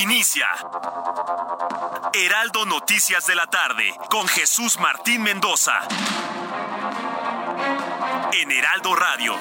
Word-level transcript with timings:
Inicia. 0.00 0.46
Heraldo 2.14 2.64
Noticias 2.64 3.26
de 3.26 3.34
la 3.34 3.46
tarde 3.46 3.94
con 4.08 4.26
Jesús 4.28 4.78
Martín 4.78 5.22
Mendoza. 5.22 5.74
En 8.32 8.50
Heraldo 8.50 8.94
Radio. 8.94 9.36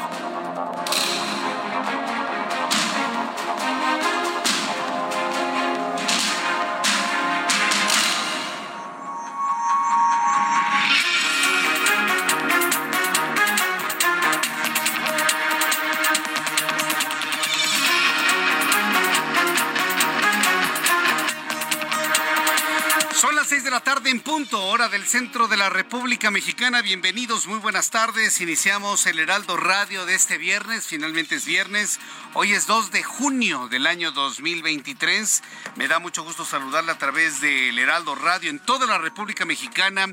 Son 23.50 23.56
las 23.56 23.64
seis 23.64 23.72
de 23.72 23.72
la 23.72 23.84
tarde 23.84 24.12
en 24.12 24.20
punto, 24.20 24.64
hora 24.64 24.90
del 24.90 25.08
centro 25.08 25.48
de 25.48 25.58
la 25.58 25.70
República 25.70 26.30
Mexicana. 26.30 26.84
Bienvenidos, 26.84 27.48
muy 27.48 27.58
buenas 27.58 27.90
tardes. 27.90 28.42
Iniciamos 28.42 29.08
el 29.08 29.18
Heraldo 29.18 29.58
Radio 29.58 30.06
de 30.06 30.14
este 30.14 30.38
viernes, 30.38 30.86
finalmente 30.86 31.36
es 31.36 31.46
viernes. 31.46 32.00
Hoy 32.36 32.54
es 32.54 32.68
2 32.68 32.92
de 32.92 33.02
junio 33.02 33.68
del 33.68 33.88
año 33.88 34.12
2023. 34.12 35.42
Me 35.78 35.88
da 35.88 35.98
mucho 35.98 36.24
gusto 36.24 36.46
saludarle 36.46 36.92
a 36.92 37.00
través 37.00 37.42
del 37.42 37.80
Heraldo 37.80 38.14
Radio 38.14 38.52
en 38.52 38.60
toda 38.60 38.86
la 38.86 39.00
República 39.00 39.46
Mexicana 39.46 40.06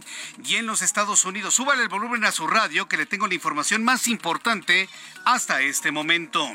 y 0.42 0.56
en 0.56 0.64
los 0.64 0.80
Estados 0.80 1.26
Unidos. 1.26 1.52
Súbale 1.52 1.82
el 1.82 1.90
volumen 1.90 2.24
a 2.24 2.32
su 2.32 2.46
radio 2.46 2.88
que 2.88 2.96
le 2.96 3.04
tengo 3.04 3.26
la 3.26 3.34
información 3.34 3.84
más 3.84 4.08
importante 4.08 4.88
hasta 5.26 5.60
este 5.60 5.90
momento. 5.90 6.48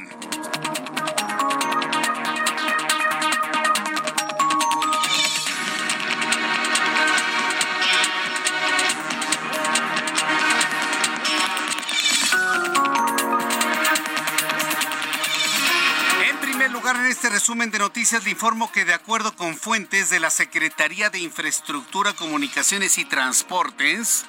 Este 17.11 17.29
resumen 17.29 17.71
de 17.71 17.79
noticias 17.79 18.23
le 18.23 18.31
informo 18.31 18.71
que 18.71 18.85
de 18.85 18.93
acuerdo 18.93 19.35
con 19.35 19.57
fuentes 19.57 20.09
de 20.09 20.21
la 20.21 20.29
Secretaría 20.29 21.09
de 21.09 21.19
Infraestructura, 21.19 22.13
Comunicaciones 22.13 22.97
y 22.97 23.03
Transportes, 23.03 24.25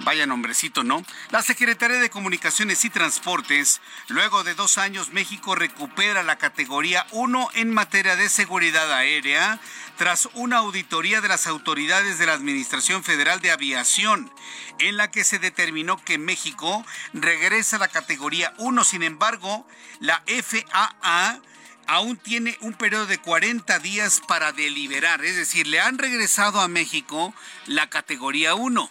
Vaya 0.00 0.26
nombrecito, 0.26 0.82
¿no? 0.82 1.04
La 1.30 1.40
Secretaría 1.42 1.98
de 1.98 2.10
Comunicaciones 2.10 2.84
y 2.84 2.90
Transportes, 2.90 3.80
luego 4.08 4.42
de 4.42 4.54
dos 4.54 4.76
años, 4.76 5.12
México 5.12 5.54
recupera 5.54 6.24
la 6.24 6.36
categoría 6.36 7.06
1 7.12 7.50
en 7.54 7.72
materia 7.72 8.16
de 8.16 8.28
seguridad 8.28 8.92
aérea 8.92 9.60
tras 9.96 10.28
una 10.34 10.56
auditoría 10.56 11.20
de 11.20 11.28
las 11.28 11.46
autoridades 11.46 12.18
de 12.18 12.26
la 12.26 12.32
Administración 12.32 13.04
Federal 13.04 13.40
de 13.40 13.52
Aviación, 13.52 14.32
en 14.80 14.96
la 14.96 15.12
que 15.12 15.22
se 15.22 15.38
determinó 15.38 15.96
que 16.04 16.18
México 16.18 16.84
regresa 17.12 17.76
a 17.76 17.80
la 17.80 17.88
categoría 17.88 18.52
1. 18.58 18.82
Sin 18.82 19.04
embargo, 19.04 19.64
la 20.00 20.24
FAA 20.26 21.40
aún 21.86 22.16
tiene 22.16 22.56
un 22.60 22.74
periodo 22.74 23.06
de 23.06 23.18
40 23.18 23.78
días 23.80 24.20
para 24.26 24.52
deliberar, 24.52 25.24
es 25.24 25.36
decir, 25.36 25.66
le 25.66 25.80
han 25.80 25.98
regresado 25.98 26.60
a 26.60 26.68
México 26.68 27.34
la 27.66 27.88
categoría 27.88 28.54
1 28.54 28.90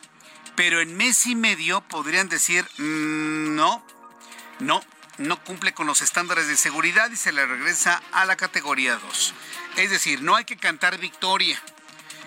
pero 0.56 0.82
en 0.82 0.96
mes 0.96 1.26
y 1.26 1.36
medio 1.36 1.82
podrían 1.82 2.30
decir, 2.30 2.66
mm, 2.78 3.56
no, 3.56 3.84
no, 4.60 4.84
no 5.18 5.44
cumple 5.44 5.74
con 5.74 5.88
los 5.88 6.02
estándares 6.02 6.48
de 6.48 6.58
seguridad 6.58 7.10
y 7.12 7.16
se 7.16 7.32
le 7.32 7.46
regresa 7.46 8.02
a 8.12 8.26
la 8.26 8.36
categoría 8.36 8.98
2. 8.98 9.34
Es 9.78 9.90
decir, 9.90 10.22
no 10.22 10.36
hay 10.36 10.46
que 10.46 10.58
cantar 10.58 11.00
victoria. 11.00 11.60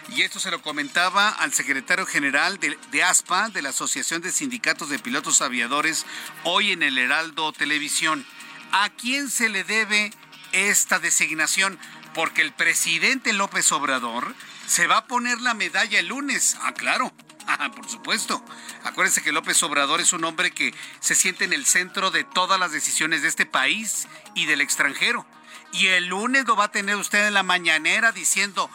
Y 0.08 0.22
esto 0.22 0.38
se 0.38 0.52
lo 0.52 0.62
comentaba 0.62 1.30
al 1.30 1.52
secretario 1.52 2.06
general 2.06 2.58
de, 2.58 2.78
de, 2.92 3.02
ASPA, 3.02 3.48
de 3.48 3.62
la 3.62 3.70
Asociación 3.70 4.22
de 4.22 4.30
Sindicatos 4.30 4.88
de 4.88 5.00
Pilotos 5.00 5.42
Aviadores, 5.42 6.06
hoy 6.44 6.72
en 6.72 6.84
el 6.84 6.96
Heraldo 6.96 7.52
Televisión. 7.52 8.24
¿A 8.70 8.90
quién 8.90 9.28
se 9.28 9.48
le 9.48 9.64
debe 9.64 10.12
esta 10.56 10.98
designación? 10.98 11.78
Porque 12.14 12.42
el 12.42 12.52
presidente 12.52 13.32
López 13.32 13.70
Obrador 13.72 14.34
se 14.66 14.86
va 14.86 14.98
a 14.98 15.06
poner 15.06 15.40
la 15.40 15.54
medalla 15.54 16.00
el 16.00 16.08
lunes. 16.08 16.56
Ah, 16.62 16.74
claro. 16.74 17.12
Ah, 17.48 17.70
por 17.70 17.88
supuesto. 17.88 18.44
Acuérdense 18.82 19.22
que 19.22 19.30
López 19.30 19.62
Obrador 19.62 20.00
es 20.00 20.12
un 20.12 20.24
hombre 20.24 20.50
que 20.50 20.74
se 20.98 21.14
siente 21.14 21.44
en 21.44 21.52
el 21.52 21.64
centro 21.64 22.10
de 22.10 22.24
todas 22.24 22.58
las 22.58 22.72
decisiones 22.72 23.22
de 23.22 23.28
este 23.28 23.46
país 23.46 24.08
y 24.34 24.46
del 24.46 24.60
extranjero. 24.60 25.24
Y 25.72 25.86
el 25.86 26.06
lunes 26.06 26.44
lo 26.46 26.56
va 26.56 26.64
a 26.64 26.72
tener 26.72 26.96
usted 26.96 27.28
en 27.28 27.34
la 27.34 27.44
mañanera 27.44 28.10
diciendo, 28.10 28.68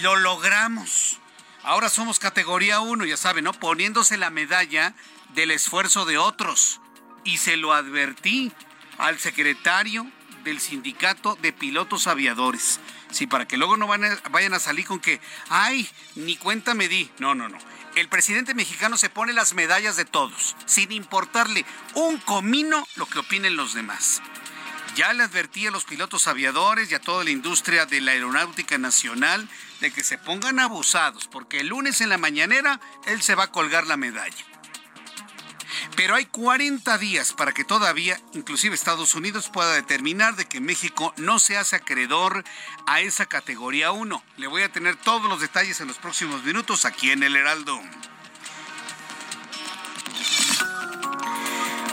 lo 0.00 0.16
logramos. 0.16 1.18
Ahora 1.62 1.90
somos 1.90 2.18
categoría 2.18 2.80
1, 2.80 3.04
ya 3.04 3.18
saben, 3.18 3.44
¿no? 3.44 3.52
Poniéndose 3.52 4.16
la 4.16 4.30
medalla 4.30 4.94
del 5.34 5.50
esfuerzo 5.50 6.06
de 6.06 6.16
otros. 6.16 6.80
Y 7.22 7.36
se 7.36 7.58
lo 7.58 7.74
advertí 7.74 8.50
al 8.96 9.18
secretario 9.18 10.10
del 10.46 10.60
sindicato 10.60 11.36
de 11.42 11.52
pilotos 11.52 12.06
aviadores. 12.06 12.80
Sí, 13.10 13.26
para 13.26 13.46
que 13.46 13.56
luego 13.56 13.76
no 13.76 13.86
vayan 13.86 14.54
a 14.54 14.60
salir 14.60 14.86
con 14.86 15.00
que, 15.00 15.20
ay, 15.48 15.88
ni 16.14 16.36
cuenta 16.36 16.74
me 16.74 16.88
di. 16.88 17.10
No, 17.18 17.34
no, 17.34 17.48
no 17.48 17.58
el 17.96 18.08
presidente 18.10 18.54
mexicano 18.54 18.98
se 18.98 19.08
pone 19.08 19.32
las 19.32 19.54
medallas 19.54 19.96
de 19.96 20.04
todos, 20.04 20.54
sin 20.66 20.92
importarle 20.92 21.64
un 21.94 22.18
comino 22.18 22.86
lo 22.94 23.06
que 23.06 23.20
opinen 23.20 23.56
los 23.56 23.72
demás. 23.72 24.20
Ya 24.96 25.14
le 25.14 25.24
advertí 25.24 25.66
a 25.66 25.70
los 25.70 25.84
pilotos 25.84 26.28
aviadores 26.28 26.90
y 26.90 26.94
a 26.94 27.00
toda 27.00 27.24
la 27.24 27.30
industria 27.30 27.86
de 27.86 28.02
la 28.02 28.12
aeronáutica 28.12 28.76
nacional 28.76 29.48
de 29.80 29.90
que 29.90 30.04
se 30.04 30.18
pongan 30.18 30.60
abusados, 30.60 31.26
porque 31.26 31.60
el 31.60 31.68
lunes 31.68 32.02
en 32.02 32.10
la 32.10 32.18
mañanera 32.18 32.80
él 33.06 33.22
se 33.22 33.34
va 33.34 33.44
a 33.44 33.52
colgar 33.52 33.86
la 33.86 33.96
medalla. 33.96 34.44
Pero 35.96 36.14
hay 36.14 36.26
40 36.26 36.98
días 36.98 37.32
para 37.32 37.52
que 37.52 37.64
todavía, 37.64 38.20
inclusive 38.34 38.74
Estados 38.74 39.14
Unidos, 39.14 39.48
pueda 39.48 39.72
determinar 39.72 40.36
de 40.36 40.44
que 40.44 40.60
México 40.60 41.14
no 41.16 41.38
se 41.38 41.56
hace 41.56 41.76
acreedor 41.76 42.44
a 42.86 43.00
esa 43.00 43.24
categoría 43.24 43.92
1. 43.92 44.22
Le 44.36 44.46
voy 44.46 44.62
a 44.62 44.70
tener 44.70 44.96
todos 44.96 45.24
los 45.24 45.40
detalles 45.40 45.80
en 45.80 45.88
los 45.88 45.96
próximos 45.96 46.44
minutos 46.44 46.84
aquí 46.84 47.10
en 47.10 47.22
el 47.22 47.34
Heraldo. 47.34 47.80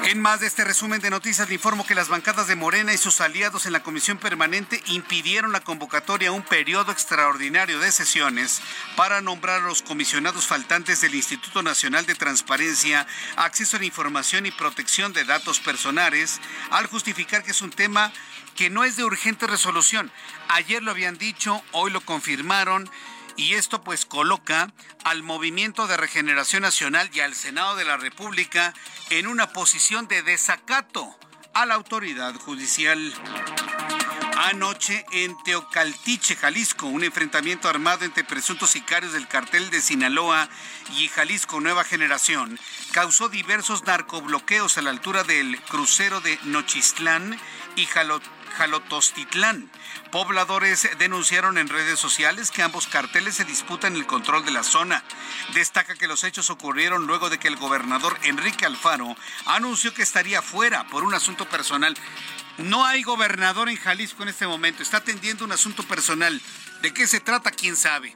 En 0.05 0.21
más 0.21 0.41
de 0.41 0.47
este 0.47 0.65
resumen 0.65 0.99
de 0.99 1.09
noticias, 1.09 1.47
le 1.47 1.55
informo 1.55 1.85
que 1.85 1.95
las 1.95 2.09
bancadas 2.09 2.47
de 2.47 2.57
Morena 2.57 2.93
y 2.93 2.97
sus 2.97 3.21
aliados 3.21 3.65
en 3.65 3.71
la 3.71 3.83
Comisión 3.83 4.17
Permanente 4.17 4.83
impidieron 4.87 5.53
la 5.53 5.61
convocatoria 5.61 6.27
a 6.27 6.33
un 6.33 6.43
periodo 6.43 6.91
extraordinario 6.91 7.79
de 7.79 7.89
sesiones 7.89 8.61
para 8.97 9.21
nombrar 9.21 9.61
a 9.61 9.65
los 9.65 9.81
comisionados 9.81 10.45
faltantes 10.45 10.99
del 10.99 11.15
Instituto 11.15 11.63
Nacional 11.63 12.05
de 12.05 12.15
Transparencia, 12.15 13.07
Acceso 13.37 13.77
a 13.77 13.79
la 13.79 13.85
Información 13.85 14.45
y 14.45 14.51
Protección 14.51 15.13
de 15.13 15.23
Datos 15.23 15.61
Personales, 15.61 16.41
al 16.69 16.87
justificar 16.87 17.43
que 17.43 17.51
es 17.51 17.61
un 17.61 17.71
tema 17.71 18.11
que 18.57 18.69
no 18.69 18.83
es 18.83 18.97
de 18.97 19.05
urgente 19.05 19.47
resolución. 19.47 20.11
Ayer 20.49 20.83
lo 20.83 20.91
habían 20.91 21.17
dicho, 21.17 21.63
hoy 21.71 21.91
lo 21.91 22.01
confirmaron 22.01 22.89
y 23.35 23.53
esto 23.53 23.81
pues 23.81 24.05
coloca 24.05 24.71
al 25.03 25.23
Movimiento 25.23 25.87
de 25.87 25.97
Regeneración 25.97 26.61
Nacional 26.61 27.09
y 27.13 27.19
al 27.19 27.35
Senado 27.35 27.75
de 27.75 27.85
la 27.85 27.97
República 27.97 28.73
en 29.09 29.27
una 29.27 29.51
posición 29.51 30.07
de 30.07 30.23
desacato 30.23 31.17
a 31.53 31.65
la 31.65 31.75
autoridad 31.75 32.35
judicial. 32.35 33.13
Anoche 34.35 35.05
en 35.11 35.37
Teocaltiche, 35.43 36.35
Jalisco, 36.35 36.87
un 36.87 37.03
enfrentamiento 37.03 37.69
armado 37.69 38.03
entre 38.03 38.23
presuntos 38.23 38.71
sicarios 38.71 39.13
del 39.13 39.27
cartel 39.27 39.69
de 39.69 39.81
Sinaloa 39.81 40.49
y 40.97 41.07
Jalisco 41.07 41.61
Nueva 41.61 41.83
Generación 41.83 42.59
causó 42.91 43.29
diversos 43.29 43.83
narcobloqueos 43.83 44.77
a 44.77 44.81
la 44.81 44.89
altura 44.89 45.23
del 45.23 45.61
crucero 45.61 46.19
de 46.19 46.39
Nochistlán 46.45 47.39
y 47.75 47.85
Jalotostitlán. 48.57 49.69
Pobladores 50.13 50.87
denunciaron 50.99 51.57
en 51.57 51.67
redes 51.67 51.97
sociales 51.97 52.51
que 52.51 52.61
ambos 52.61 52.85
carteles 52.85 53.33
se 53.33 53.45
disputan 53.45 53.95
el 53.95 54.05
control 54.05 54.45
de 54.45 54.51
la 54.51 54.61
zona. 54.61 55.03
Destaca 55.55 55.95
que 55.95 56.07
los 56.07 56.23
hechos 56.23 56.51
ocurrieron 56.51 57.07
luego 57.07 57.31
de 57.31 57.39
que 57.39 57.47
el 57.47 57.55
gobernador 57.55 58.15
Enrique 58.21 58.67
Alfaro 58.67 59.17
anunció 59.47 59.91
que 59.91 60.03
estaría 60.03 60.43
fuera 60.43 60.85
por 60.85 61.03
un 61.03 61.15
asunto 61.15 61.49
personal. 61.49 61.97
No 62.59 62.85
hay 62.85 63.01
gobernador 63.01 63.69
en 63.69 63.77
Jalisco 63.77 64.21
en 64.21 64.29
este 64.29 64.45
momento. 64.45 64.83
Está 64.83 64.97
atendiendo 64.97 65.45
un 65.45 65.51
asunto 65.51 65.81
personal. 65.81 66.39
¿De 66.83 66.93
qué 66.93 67.07
se 67.07 67.19
trata? 67.19 67.49
¿Quién 67.49 67.75
sabe? 67.75 68.15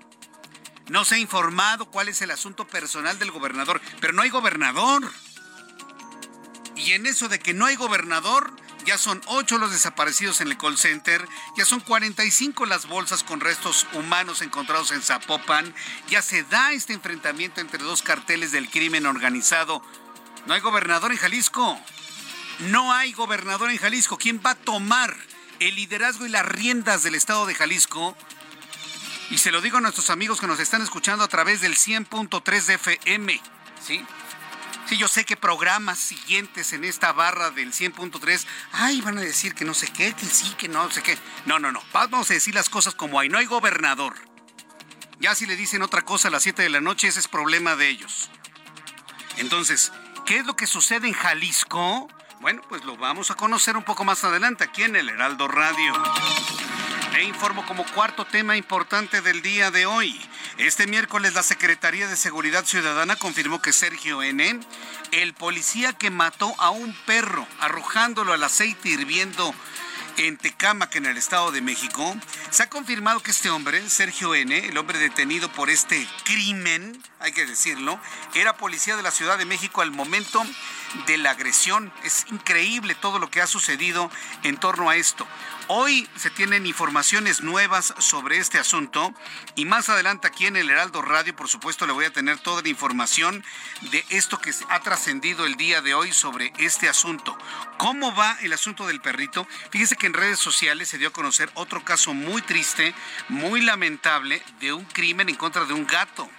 No 0.90 1.04
se 1.04 1.16
ha 1.16 1.18
informado 1.18 1.88
cuál 1.88 2.10
es 2.10 2.22
el 2.22 2.30
asunto 2.30 2.68
personal 2.68 3.18
del 3.18 3.32
gobernador, 3.32 3.82
pero 4.00 4.14
no 4.14 4.22
hay 4.22 4.30
gobernador. 4.30 5.12
Y 6.78 6.94
en 6.94 7.06
eso 7.06 7.28
de 7.28 7.40
que 7.40 7.54
no 7.54 7.66
hay 7.66 7.76
gobernador, 7.76 8.54
ya 8.86 8.98
son 8.98 9.22
ocho 9.26 9.58
los 9.58 9.72
desaparecidos 9.72 10.40
en 10.42 10.48
el 10.48 10.58
call 10.58 10.78
center, 10.78 11.28
ya 11.58 11.66
son 11.66 11.82
45 11.82 12.66
las 12.66 12.88
bolsas 12.88 13.24
con 13.24 13.40
restos 13.40 13.86
humanos 13.94 14.42
encontrados 14.42 14.92
en 14.92 15.02
Zapopan, 15.02 15.74
ya 16.10 16.22
se 16.22 16.44
da 16.44 16.72
este 16.72 16.94
enfrentamiento 16.94 17.60
entre 17.60 17.84
dos 17.84 18.02
carteles 18.02 18.52
del 18.52 18.70
crimen 18.70 19.06
organizado. 19.06 19.84
No 20.46 20.54
hay 20.54 20.62
gobernador 20.62 21.12
en 21.12 21.18
Jalisco. 21.18 21.78
No 22.60 22.94
hay 22.94 23.12
gobernador 23.12 23.70
en 23.70 23.78
Jalisco. 23.78 24.18
¿Quién 24.18 24.42
va 24.44 24.52
a 24.52 24.56
tomar 24.56 25.16
el 25.60 25.76
liderazgo 25.76 26.26
y 26.26 26.30
las 26.30 26.46
riendas 26.46 27.04
del 27.04 27.16
estado 27.16 27.46
de 27.46 27.56
Jalisco? 27.56 28.16
Y 29.30 29.40
se 29.40 29.52
lo 29.52 29.62
digo 29.62 29.78
a 29.78 29.82
nuestros 29.82 30.10
amigos 30.10 30.40
que 30.40 30.48
nos 30.48 30.60
están 30.60 30.82
escuchando 30.82 31.24
a 31.24 31.28
través 31.28 31.60
del 31.60 31.76
100.3 31.76 32.66
de 32.66 32.74
FM. 32.76 33.42
¿Sí? 33.86 34.06
Sí, 34.88 34.98
yo 34.98 35.10
sé 35.10 35.26
que 35.26 35.36
programas 35.36 36.00
siguientes 36.00 36.72
en 36.72 36.86
esta 36.86 37.12
barra 37.12 37.52
del 37.52 37.74
100.3, 37.74 38.46
ay, 38.72 39.02
van 39.02 39.18
a 39.18 39.22
decir 39.22 39.54
que 39.54 39.66
no 39.66 39.74
sé 39.74 39.88
qué, 39.92 40.14
que 40.14 40.26
sí, 40.26 40.54
que 40.58 40.70
no 40.70 40.90
sé 40.90 41.04
qué. 41.04 41.18
No, 41.46 41.60
no, 41.60 41.74
no. 41.74 41.82
Vamos 41.92 42.32
a 42.32 42.34
decir 42.34 42.56
las 42.56 42.70
cosas 42.70 42.96
como 42.96 43.20
hay. 43.20 43.28
No 43.28 43.38
hay 43.38 43.46
gobernador. 43.46 44.16
Ya 45.20 45.36
si 45.36 45.46
le 45.46 45.58
dicen 45.58 45.82
otra 45.82 46.04
cosa 46.04 46.30
a 46.30 46.32
las 46.32 46.44
7 46.44 46.62
de 46.62 46.70
la 46.70 46.80
noche, 46.80 47.10
ese 47.10 47.20
es 47.20 47.28
problema 47.28 47.76
de 47.76 47.90
ellos. 47.90 48.30
Entonces, 49.36 49.92
¿qué 50.26 50.38
es 50.38 50.46
lo 50.46 50.56
que 50.56 50.68
sucede 50.68 51.08
en 51.08 51.14
Jalisco? 51.14 52.08
Bueno, 52.40 52.62
pues 52.70 52.86
lo 52.86 52.96
vamos 52.96 53.30
a 53.30 53.36
conocer 53.36 53.76
un 53.76 53.84
poco 53.84 54.06
más 54.06 54.24
adelante 54.24 54.64
aquí 54.64 54.84
en 54.84 54.96
el 54.96 55.10
Heraldo 55.10 55.50
Radio. 55.50 55.94
E 57.16 57.24
informo 57.24 57.66
como 57.66 57.86
cuarto 57.86 58.26
tema 58.26 58.58
importante 58.58 59.22
del 59.22 59.42
día 59.42 59.72
de 59.72 59.86
hoy. 59.86 60.20
Este 60.58 60.88
miércoles 60.88 61.34
la 61.34 61.44
Secretaría 61.44 62.08
de 62.08 62.16
Seguridad 62.16 62.66
Ciudadana 62.66 63.16
confirmó 63.16 63.62
que 63.62 63.74
Sergio 63.74 64.22
N., 64.22 64.60
el 65.12 65.34
policía 65.34 65.94
que 65.94 66.12
mató 66.12 66.54
a 66.60 66.70
un 66.70 66.94
perro 67.06 67.48
arrojándolo 67.60 68.34
al 68.34 68.44
aceite 68.44 68.90
hirviendo 68.90 69.54
en 70.18 70.38
Tecámac, 70.38 70.96
en 70.96 71.06
el 71.06 71.18
Estado 71.18 71.52
de 71.52 71.62
México, 71.62 72.16
se 72.50 72.64
ha 72.64 72.70
confirmado 72.70 73.20
que 73.22 73.32
este 73.32 73.50
hombre, 73.50 73.88
Sergio 73.90 74.34
N., 74.34 74.58
el 74.58 74.78
hombre 74.78 74.98
detenido 74.98 75.52
por 75.52 75.70
este 75.70 76.08
crimen, 76.24 77.02
hay 77.20 77.32
que 77.32 77.46
decirlo, 77.46 78.00
era 78.34 78.58
policía 78.58 78.96
de 78.96 79.04
la 79.04 79.12
Ciudad 79.12 79.38
de 79.38 79.46
México 79.46 79.82
al 79.82 79.92
momento 79.92 80.44
de 81.06 81.18
la 81.18 81.32
agresión. 81.32 81.92
Es 82.04 82.26
increíble 82.32 82.96
todo 82.96 83.20
lo 83.20 83.30
que 83.30 83.42
ha 83.42 83.48
sucedido 83.48 84.12
en 84.44 84.58
torno 84.58 84.90
a 84.90 84.96
esto. 84.96 85.28
Hoy 85.70 86.08
se 86.16 86.30
tienen 86.30 86.66
informaciones 86.66 87.42
nuevas 87.42 87.94
sobre 87.98 88.38
este 88.38 88.58
asunto 88.58 89.14
y 89.56 89.66
más 89.66 89.90
adelante 89.90 90.26
aquí 90.26 90.46
en 90.46 90.56
el 90.56 90.70
Heraldo 90.70 91.02
Radio, 91.02 91.36
por 91.36 91.50
supuesto, 91.50 91.86
le 91.86 91.92
voy 91.92 92.06
a 92.06 92.14
tener 92.14 92.40
toda 92.40 92.62
la 92.62 92.70
información 92.70 93.44
de 93.92 94.06
esto 94.10 94.40
que 94.40 94.54
ha 94.70 94.80
trascendido 94.80 95.46
el 95.46 95.56
día 95.58 95.82
de 95.82 95.94
hoy 95.94 96.14
sobre 96.14 96.54
este 96.58 96.88
asunto. 96.88 97.38
¿Cómo 97.78 98.16
va 98.16 98.38
el 98.42 98.54
asunto 98.54 98.88
del 98.88 99.02
perrito? 99.02 99.46
Fíjese 99.70 99.98
que 99.98 100.08
en 100.08 100.14
redes 100.14 100.40
sociales 100.40 100.88
se 100.88 100.98
dio 100.98 101.10
a 101.10 101.14
conocer 101.14 101.52
otro 101.54 101.84
caso 101.84 102.14
muy 102.14 102.42
triste, 102.42 102.96
muy 103.28 103.60
lamentable, 103.60 104.42
de 104.62 104.72
un 104.72 104.86
crimen 104.86 105.28
en 105.28 105.36
contra 105.36 105.66
de 105.66 105.74
un 105.74 105.86
gato. 105.86 106.30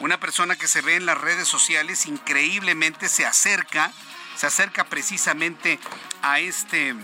Una 0.00 0.18
persona 0.18 0.56
que 0.56 0.68
se 0.68 0.80
ve 0.80 0.96
en 0.96 1.06
las 1.06 1.18
redes 1.18 1.48
sociales 1.48 2.06
increíblemente 2.06 3.08
se 3.08 3.24
acerca, 3.24 3.92
se 4.36 4.46
acerca 4.46 4.84
precisamente 4.84 5.78
a 6.22 6.40
este 6.40 6.94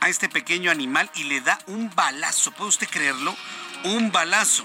a 0.00 0.08
este 0.08 0.28
pequeño 0.28 0.70
animal 0.70 1.10
y 1.14 1.24
le 1.24 1.40
da 1.40 1.58
un 1.66 1.90
balazo. 1.94 2.52
¿Puede 2.52 2.68
usted 2.68 2.88
creerlo? 2.88 3.36
Un 3.84 4.12
balazo. 4.12 4.64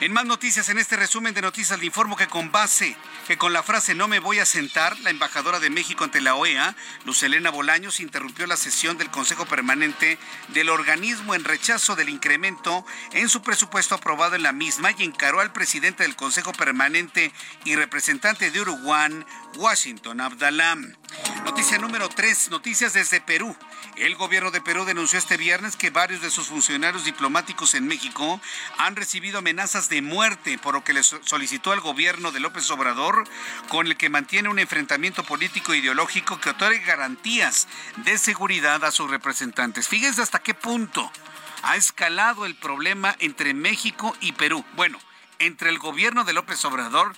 En 0.00 0.12
más 0.12 0.24
noticias, 0.24 0.68
en 0.68 0.78
este 0.78 0.96
resumen 0.96 1.34
de 1.34 1.42
noticias, 1.42 1.78
le 1.78 1.86
informo 1.86 2.16
que 2.16 2.28
con 2.28 2.52
base, 2.52 2.96
que 3.26 3.36
con 3.36 3.52
la 3.52 3.62
frase 3.62 3.94
no 3.94 4.08
me 4.08 4.18
voy 4.18 4.38
a 4.38 4.46
sentar, 4.46 4.98
la 5.00 5.10
embajadora 5.10 5.60
de 5.60 5.70
México 5.70 6.04
ante 6.04 6.20
la 6.20 6.34
OEA, 6.34 6.76
Luz 7.04 7.22
Elena 7.22 7.50
Bolaños, 7.50 8.00
interrumpió 8.00 8.46
la 8.46 8.56
sesión 8.56 8.98
del 8.98 9.10
Consejo 9.10 9.46
Permanente 9.46 10.18
del 10.48 10.68
organismo 10.68 11.34
en 11.34 11.44
rechazo 11.44 11.96
del 11.96 12.08
incremento 12.08 12.84
en 13.12 13.28
su 13.28 13.42
presupuesto 13.42 13.94
aprobado 13.94 14.34
en 14.34 14.42
la 14.42 14.52
misma 14.52 14.92
y 14.96 15.04
encaró 15.04 15.40
al 15.40 15.52
presidente 15.52 16.02
del 16.02 16.16
Consejo 16.16 16.52
Permanente 16.52 17.32
y 17.64 17.76
representante 17.76 18.50
de 18.50 18.60
Uruguay, 18.60 18.88
Washington 19.56 20.20
Abdalam. 20.20 20.94
Noticia 21.44 21.78
número 21.78 22.08
3, 22.08 22.50
noticias 22.50 22.92
desde 22.92 23.20
Perú. 23.20 23.56
El 23.98 24.14
gobierno 24.14 24.52
de 24.52 24.60
Perú 24.60 24.84
denunció 24.84 25.18
este 25.18 25.36
viernes 25.36 25.74
que 25.74 25.90
varios 25.90 26.20
de 26.20 26.30
sus 26.30 26.46
funcionarios 26.46 27.04
diplomáticos 27.04 27.74
en 27.74 27.88
México 27.88 28.40
han 28.76 28.94
recibido 28.94 29.38
amenazas 29.38 29.88
de 29.88 30.02
muerte, 30.02 30.56
por 30.56 30.74
lo 30.74 30.84
que 30.84 30.92
le 30.92 31.02
solicitó 31.02 31.72
al 31.72 31.80
gobierno 31.80 32.30
de 32.30 32.38
López 32.38 32.70
Obrador, 32.70 33.24
con 33.68 33.88
el 33.88 33.96
que 33.96 34.08
mantiene 34.08 34.50
un 34.50 34.60
enfrentamiento 34.60 35.24
político 35.24 35.72
e 35.72 35.78
ideológico 35.78 36.40
que 36.40 36.50
otorgue 36.50 36.78
garantías 36.78 37.66
de 37.96 38.18
seguridad 38.18 38.84
a 38.84 38.92
sus 38.92 39.10
representantes. 39.10 39.88
Fíjense 39.88 40.22
hasta 40.22 40.38
qué 40.38 40.54
punto 40.54 41.10
ha 41.64 41.74
escalado 41.74 42.46
el 42.46 42.54
problema 42.54 43.16
entre 43.18 43.52
México 43.52 44.16
y 44.20 44.30
Perú. 44.30 44.64
Bueno, 44.76 45.00
entre 45.40 45.70
el 45.70 45.80
gobierno 45.80 46.22
de 46.22 46.34
López 46.34 46.64
Obrador, 46.64 47.16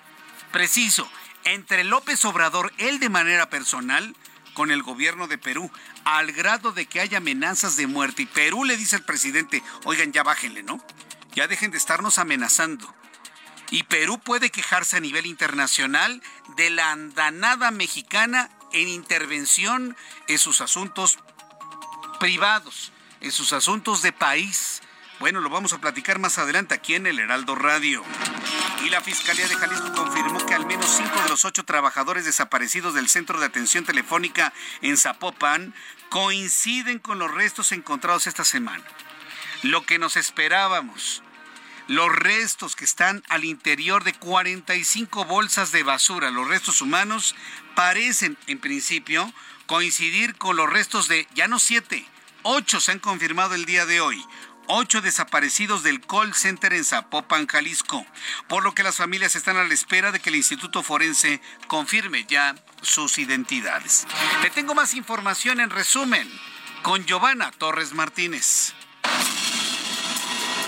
preciso, 0.50 1.10
entre 1.44 1.84
López 1.84 2.24
Obrador, 2.24 2.72
él 2.78 3.00
de 3.00 3.10
manera 3.10 3.50
personal, 3.50 4.16
con 4.54 4.70
el 4.70 4.82
gobierno 4.82 5.28
de 5.28 5.38
Perú, 5.38 5.70
al 6.04 6.32
grado 6.32 6.72
de 6.72 6.86
que 6.86 7.00
haya 7.00 7.18
amenazas 7.18 7.76
de 7.76 7.86
muerte. 7.86 8.22
Y 8.22 8.26
Perú 8.26 8.64
le 8.64 8.76
dice 8.76 8.96
al 8.96 9.04
presidente, 9.04 9.62
oigan, 9.84 10.12
ya 10.12 10.22
bájenle, 10.22 10.62
¿no? 10.62 10.84
Ya 11.34 11.46
dejen 11.46 11.70
de 11.70 11.78
estarnos 11.78 12.18
amenazando. 12.18 12.94
Y 13.70 13.84
Perú 13.84 14.18
puede 14.18 14.50
quejarse 14.50 14.96
a 14.96 15.00
nivel 15.00 15.26
internacional 15.26 16.22
de 16.56 16.70
la 16.70 16.90
andanada 16.90 17.70
mexicana 17.70 18.50
en 18.72 18.88
intervención 18.88 19.96
en 20.26 20.38
sus 20.38 20.60
asuntos 20.60 21.18
privados, 22.18 22.92
en 23.20 23.32
sus 23.32 23.52
asuntos 23.52 24.02
de 24.02 24.12
país. 24.12 24.82
Bueno, 25.20 25.42
lo 25.42 25.50
vamos 25.50 25.74
a 25.74 25.78
platicar 25.82 26.18
más 26.18 26.38
adelante 26.38 26.74
aquí 26.74 26.94
en 26.94 27.06
el 27.06 27.18
Heraldo 27.18 27.54
Radio. 27.54 28.02
Y 28.86 28.88
la 28.88 29.02
Fiscalía 29.02 29.46
de 29.46 29.54
Jalisco 29.54 29.92
confirmó 29.92 30.38
que 30.46 30.54
al 30.54 30.64
menos 30.64 30.96
cinco 30.96 31.20
de 31.22 31.28
los 31.28 31.44
ocho 31.44 31.62
trabajadores 31.62 32.24
desaparecidos 32.24 32.94
del 32.94 33.06
Centro 33.06 33.38
de 33.38 33.44
Atención 33.44 33.84
Telefónica 33.84 34.54
en 34.80 34.96
Zapopan 34.96 35.74
coinciden 36.08 36.98
con 36.98 37.18
los 37.18 37.30
restos 37.30 37.72
encontrados 37.72 38.26
esta 38.26 38.44
semana. 38.44 38.82
Lo 39.62 39.84
que 39.84 39.98
nos 39.98 40.16
esperábamos. 40.16 41.22
Los 41.86 42.10
restos 42.10 42.74
que 42.74 42.86
están 42.86 43.22
al 43.28 43.44
interior 43.44 44.04
de 44.04 44.14
45 44.14 45.26
bolsas 45.26 45.70
de 45.70 45.82
basura, 45.82 46.30
los 46.30 46.48
restos 46.48 46.80
humanos, 46.80 47.34
parecen 47.74 48.38
en 48.46 48.58
principio 48.58 49.30
coincidir 49.66 50.36
con 50.36 50.56
los 50.56 50.70
restos 50.70 51.08
de 51.08 51.28
ya 51.34 51.46
no 51.46 51.58
siete, 51.58 52.06
ocho 52.42 52.80
se 52.80 52.92
han 52.92 53.00
confirmado 53.00 53.54
el 53.54 53.66
día 53.66 53.84
de 53.84 54.00
hoy 54.00 54.24
ocho 54.72 55.00
desaparecidos 55.00 55.82
del 55.82 56.00
call 56.00 56.32
center 56.34 56.72
en 56.72 56.84
Zapopan, 56.84 57.46
Jalisco, 57.46 58.06
por 58.48 58.62
lo 58.62 58.72
que 58.72 58.84
las 58.84 58.96
familias 58.96 59.34
están 59.34 59.56
a 59.56 59.64
la 59.64 59.74
espera 59.74 60.12
de 60.12 60.20
que 60.20 60.30
el 60.30 60.36
Instituto 60.36 60.82
Forense 60.82 61.40
confirme 61.66 62.24
ya 62.28 62.54
sus 62.80 63.18
identidades. 63.18 64.06
Le 64.42 64.50
tengo 64.50 64.74
más 64.74 64.94
información 64.94 65.60
en 65.60 65.70
resumen 65.70 66.30
con 66.82 67.04
Giovanna 67.04 67.50
Torres 67.50 67.92
Martínez. 67.94 68.72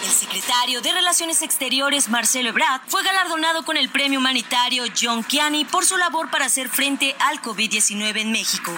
El 0.03 0.11
secretario 0.11 0.81
de 0.81 0.93
Relaciones 0.93 1.43
Exteriores, 1.43 2.09
Marcelo 2.09 2.49
Ebrard, 2.49 2.83
fue 2.89 3.05
galardonado 3.05 3.65
con 3.65 3.77
el 3.77 3.89
premio 3.89 4.19
humanitario 4.19 4.85
John 5.01 5.23
Kiani 5.23 5.65
por 5.65 5.85
su 5.85 5.97
labor 5.97 6.29
para 6.29 6.47
hacer 6.47 6.69
frente 6.69 7.15
al 7.21 7.41
COVID-19 7.41 8.21
en 8.21 8.33
México. 8.33 8.73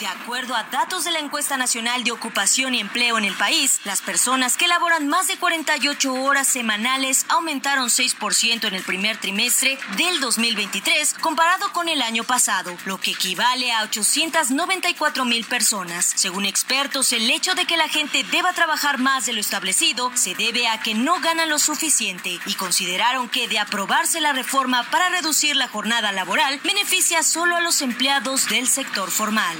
De 0.00 0.06
acuerdo 0.06 0.54
a 0.54 0.64
datos 0.64 1.04
de 1.04 1.10
la 1.10 1.20
encuesta 1.20 1.56
nacional 1.56 2.04
de 2.04 2.12
ocupación 2.12 2.74
y 2.74 2.80
empleo 2.80 3.16
en 3.16 3.24
el 3.24 3.34
país, 3.34 3.80
las 3.84 4.02
personas 4.02 4.58
que 4.58 4.68
laboran 4.68 5.08
más 5.08 5.26
de 5.26 5.38
48 5.38 6.12
horas 6.12 6.46
semanales 6.46 7.24
aumentaron 7.30 7.88
6% 7.88 8.66
en 8.66 8.74
el 8.74 8.82
primer 8.82 9.16
trimestre 9.16 9.78
del 9.96 10.20
2023 10.20 11.14
comparado 11.14 11.72
con 11.72 11.88
el 11.88 12.02
año 12.02 12.24
pasado, 12.24 12.76
lo 12.84 13.00
que 13.00 13.12
equivale 13.12 13.72
a 13.72 13.84
894 13.84 15.24
mil 15.24 15.46
personas. 15.46 16.12
Según 16.14 16.44
expertos, 16.44 17.12
el 17.12 17.30
hecho 17.30 17.54
de 17.54 17.64
que 17.64 17.78
la 17.78 17.88
gente 17.88 18.22
deba 18.24 18.52
trabajar 18.52 18.98
más 18.98 19.24
de 19.24 19.32
lo 19.32 19.40
establecido 19.40 20.12
se 20.14 20.34
debe 20.34 20.68
a 20.68 20.78
que 20.80 20.92
no 20.92 21.20
ganan 21.20 21.48
lo 21.48 21.58
suficiente 21.58 22.38
y 22.44 22.54
consideraron 22.54 23.30
que 23.30 23.48
de 23.48 23.58
aprobarse 23.58 24.20
la 24.20 24.34
reforma 24.34 24.82
para 24.90 25.08
reducir 25.08 25.56
la 25.56 25.68
jornada 25.68 26.12
laboral 26.12 26.60
beneficia 26.64 27.22
solo 27.22 27.56
a 27.56 27.60
los 27.60 27.80
empleados 27.80 28.46
del 28.50 28.68
sector 28.68 29.10
formal. 29.10 29.56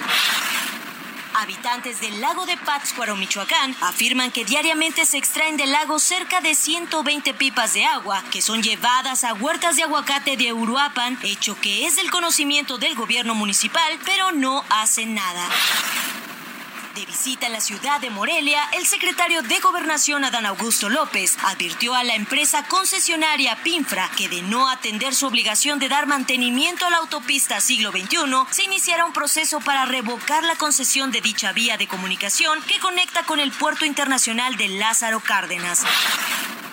Habitantes 1.38 2.00
del 2.00 2.18
lago 2.22 2.46
de 2.46 2.56
Pátzcuaro, 2.56 3.14
Michoacán, 3.14 3.76
afirman 3.82 4.30
que 4.30 4.46
diariamente 4.46 5.04
se 5.04 5.18
extraen 5.18 5.58
del 5.58 5.70
lago 5.70 5.98
cerca 5.98 6.40
de 6.40 6.54
120 6.54 7.34
pipas 7.34 7.74
de 7.74 7.84
agua 7.84 8.24
que 8.30 8.40
son 8.40 8.62
llevadas 8.62 9.22
a 9.22 9.34
huertas 9.34 9.76
de 9.76 9.82
aguacate 9.82 10.38
de 10.38 10.54
Uruapan, 10.54 11.18
hecho 11.22 11.60
que 11.60 11.86
es 11.86 11.96
del 11.96 12.10
conocimiento 12.10 12.78
del 12.78 12.94
gobierno 12.94 13.34
municipal, 13.34 13.98
pero 14.06 14.32
no 14.32 14.64
hacen 14.70 15.14
nada. 15.14 15.46
De 16.96 17.04
visita 17.04 17.44
en 17.44 17.52
la 17.52 17.60
ciudad 17.60 18.00
de 18.00 18.08
Morelia, 18.08 18.58
el 18.72 18.86
secretario 18.86 19.42
de 19.42 19.60
Gobernación 19.60 20.24
Adán 20.24 20.46
Augusto 20.46 20.88
López 20.88 21.36
advirtió 21.44 21.94
a 21.94 22.02
la 22.04 22.14
empresa 22.14 22.66
concesionaria 22.68 23.54
PINFRA 23.62 24.10
que 24.16 24.30
de 24.30 24.40
no 24.40 24.66
atender 24.70 25.14
su 25.14 25.26
obligación 25.26 25.78
de 25.78 25.90
dar 25.90 26.06
mantenimiento 26.06 26.86
a 26.86 26.90
la 26.90 26.96
autopista 26.96 27.60
siglo 27.60 27.92
XXI, 27.92 28.16
se 28.50 28.64
iniciará 28.64 29.04
un 29.04 29.12
proceso 29.12 29.60
para 29.60 29.84
revocar 29.84 30.42
la 30.42 30.56
concesión 30.56 31.12
de 31.12 31.20
dicha 31.20 31.52
vía 31.52 31.76
de 31.76 31.86
comunicación 31.86 32.62
que 32.62 32.78
conecta 32.78 33.24
con 33.24 33.40
el 33.40 33.52
puerto 33.52 33.84
internacional 33.84 34.56
de 34.56 34.68
Lázaro 34.68 35.20
Cárdenas. 35.20 35.84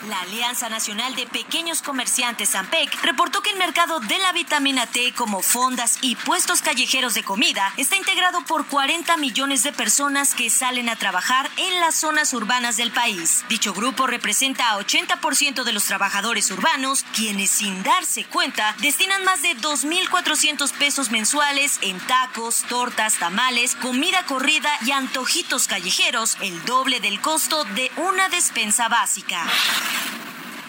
La 0.10 0.20
Alianza 0.20 0.68
Nacional 0.68 1.16
de 1.16 1.26
Pequeños 1.26 1.82
Comerciantes 1.82 2.56
AMPEC 2.56 3.04
reportó 3.04 3.42
que 3.42 3.52
el 3.52 3.58
mercado 3.58 4.02
de 4.02 4.18
la 4.18 4.34
vitamina 4.34 4.86
T 4.86 5.14
como 5.14 5.42
fondas 5.42 5.98
y 6.02 6.18
puestos 6.18 6.62
callejeros 6.62 7.14
de 7.14 7.24
comida 7.24 7.74
está 7.78 7.96
integrado 7.96 8.44
por 8.44 8.68
40 8.68 9.16
millones 9.16 9.64
de 9.64 9.72
personas 9.72 10.36
que 10.36 10.50
salen 10.50 10.90
a 10.90 10.98
trabajar 10.98 11.50
en 11.56 11.80
las 11.80 11.96
zonas 11.96 12.34
urbanas 12.34 12.76
del 12.76 12.92
país. 12.92 13.46
Dicho 13.48 13.74
grupo 13.74 14.06
representa 14.06 14.72
a 14.72 14.80
80% 14.80 15.64
de 15.64 15.72
los 15.72 15.86
trabajadores 15.86 16.52
urbanos, 16.52 17.06
quienes 17.16 17.50
sin 17.50 17.82
darse 17.84 18.26
cuenta 18.26 18.76
destinan 18.80 19.24
más 19.24 19.42
de 19.42 19.56
2.400 19.56 20.70
pesos 20.74 21.12
mensuales 21.12 21.80
en 21.82 21.98
tacos, 22.08 22.64
tortas, 22.68 23.16
tamales, 23.16 23.76
comida 23.76 24.26
corrida 24.26 24.70
y 24.86 24.92
antojitos 24.92 25.68
callejeros, 25.70 26.36
el 26.42 26.66
doble 26.66 27.00
del 27.00 27.22
costo 27.22 27.64
de 27.64 27.90
una 27.96 28.28
despensa 28.28 28.90
básica. 28.90 29.46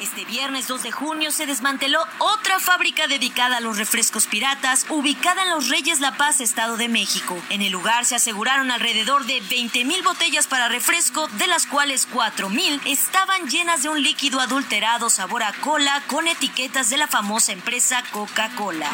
Este 0.00 0.25
viernes 0.26 0.69
2 0.69 0.83
de 0.83 0.93
junio 0.93 1.31
se 1.31 1.47
desmanteló 1.47 2.04
otra 2.19 2.61
fábrica 2.61 3.07
dedicada 3.07 3.57
a 3.57 3.61
los 3.61 3.78
refrescos 3.78 4.26
piratas, 4.26 4.87
ubicada 4.90 5.43
en 5.43 5.50
Los 5.50 5.69
Reyes 5.69 6.00
La 6.00 6.16
Paz, 6.16 6.40
Estado 6.40 6.76
de 6.76 6.88
México. 6.88 7.37
En 7.49 7.62
el 7.62 7.73
lugar 7.73 8.04
se 8.04 8.14
aseguraron 8.14 8.71
alrededor 8.71 9.25
de 9.25 9.40
20 9.40 9.85
mil 9.85 10.02
botellas 10.02 10.47
para 10.47 10.69
refresco, 10.69 11.26
de 11.38 11.47
las 11.47 11.66
cuales 11.66 12.07
4 12.12 12.50
mil 12.50 12.81
estaban 12.85 13.49
llenas 13.49 13.83
de 13.83 13.88
un 13.88 14.02
líquido 14.02 14.40
adulterado 14.40 15.09
sabor 15.11 15.43
a 15.43 15.52
cola 15.52 16.02
con 16.09 16.28
etiquetas 16.28 16.90
de 16.90 16.99
la 16.99 17.07
famosa 17.07 17.52
empresa 17.52 18.02
Coca-Cola. 18.12 18.90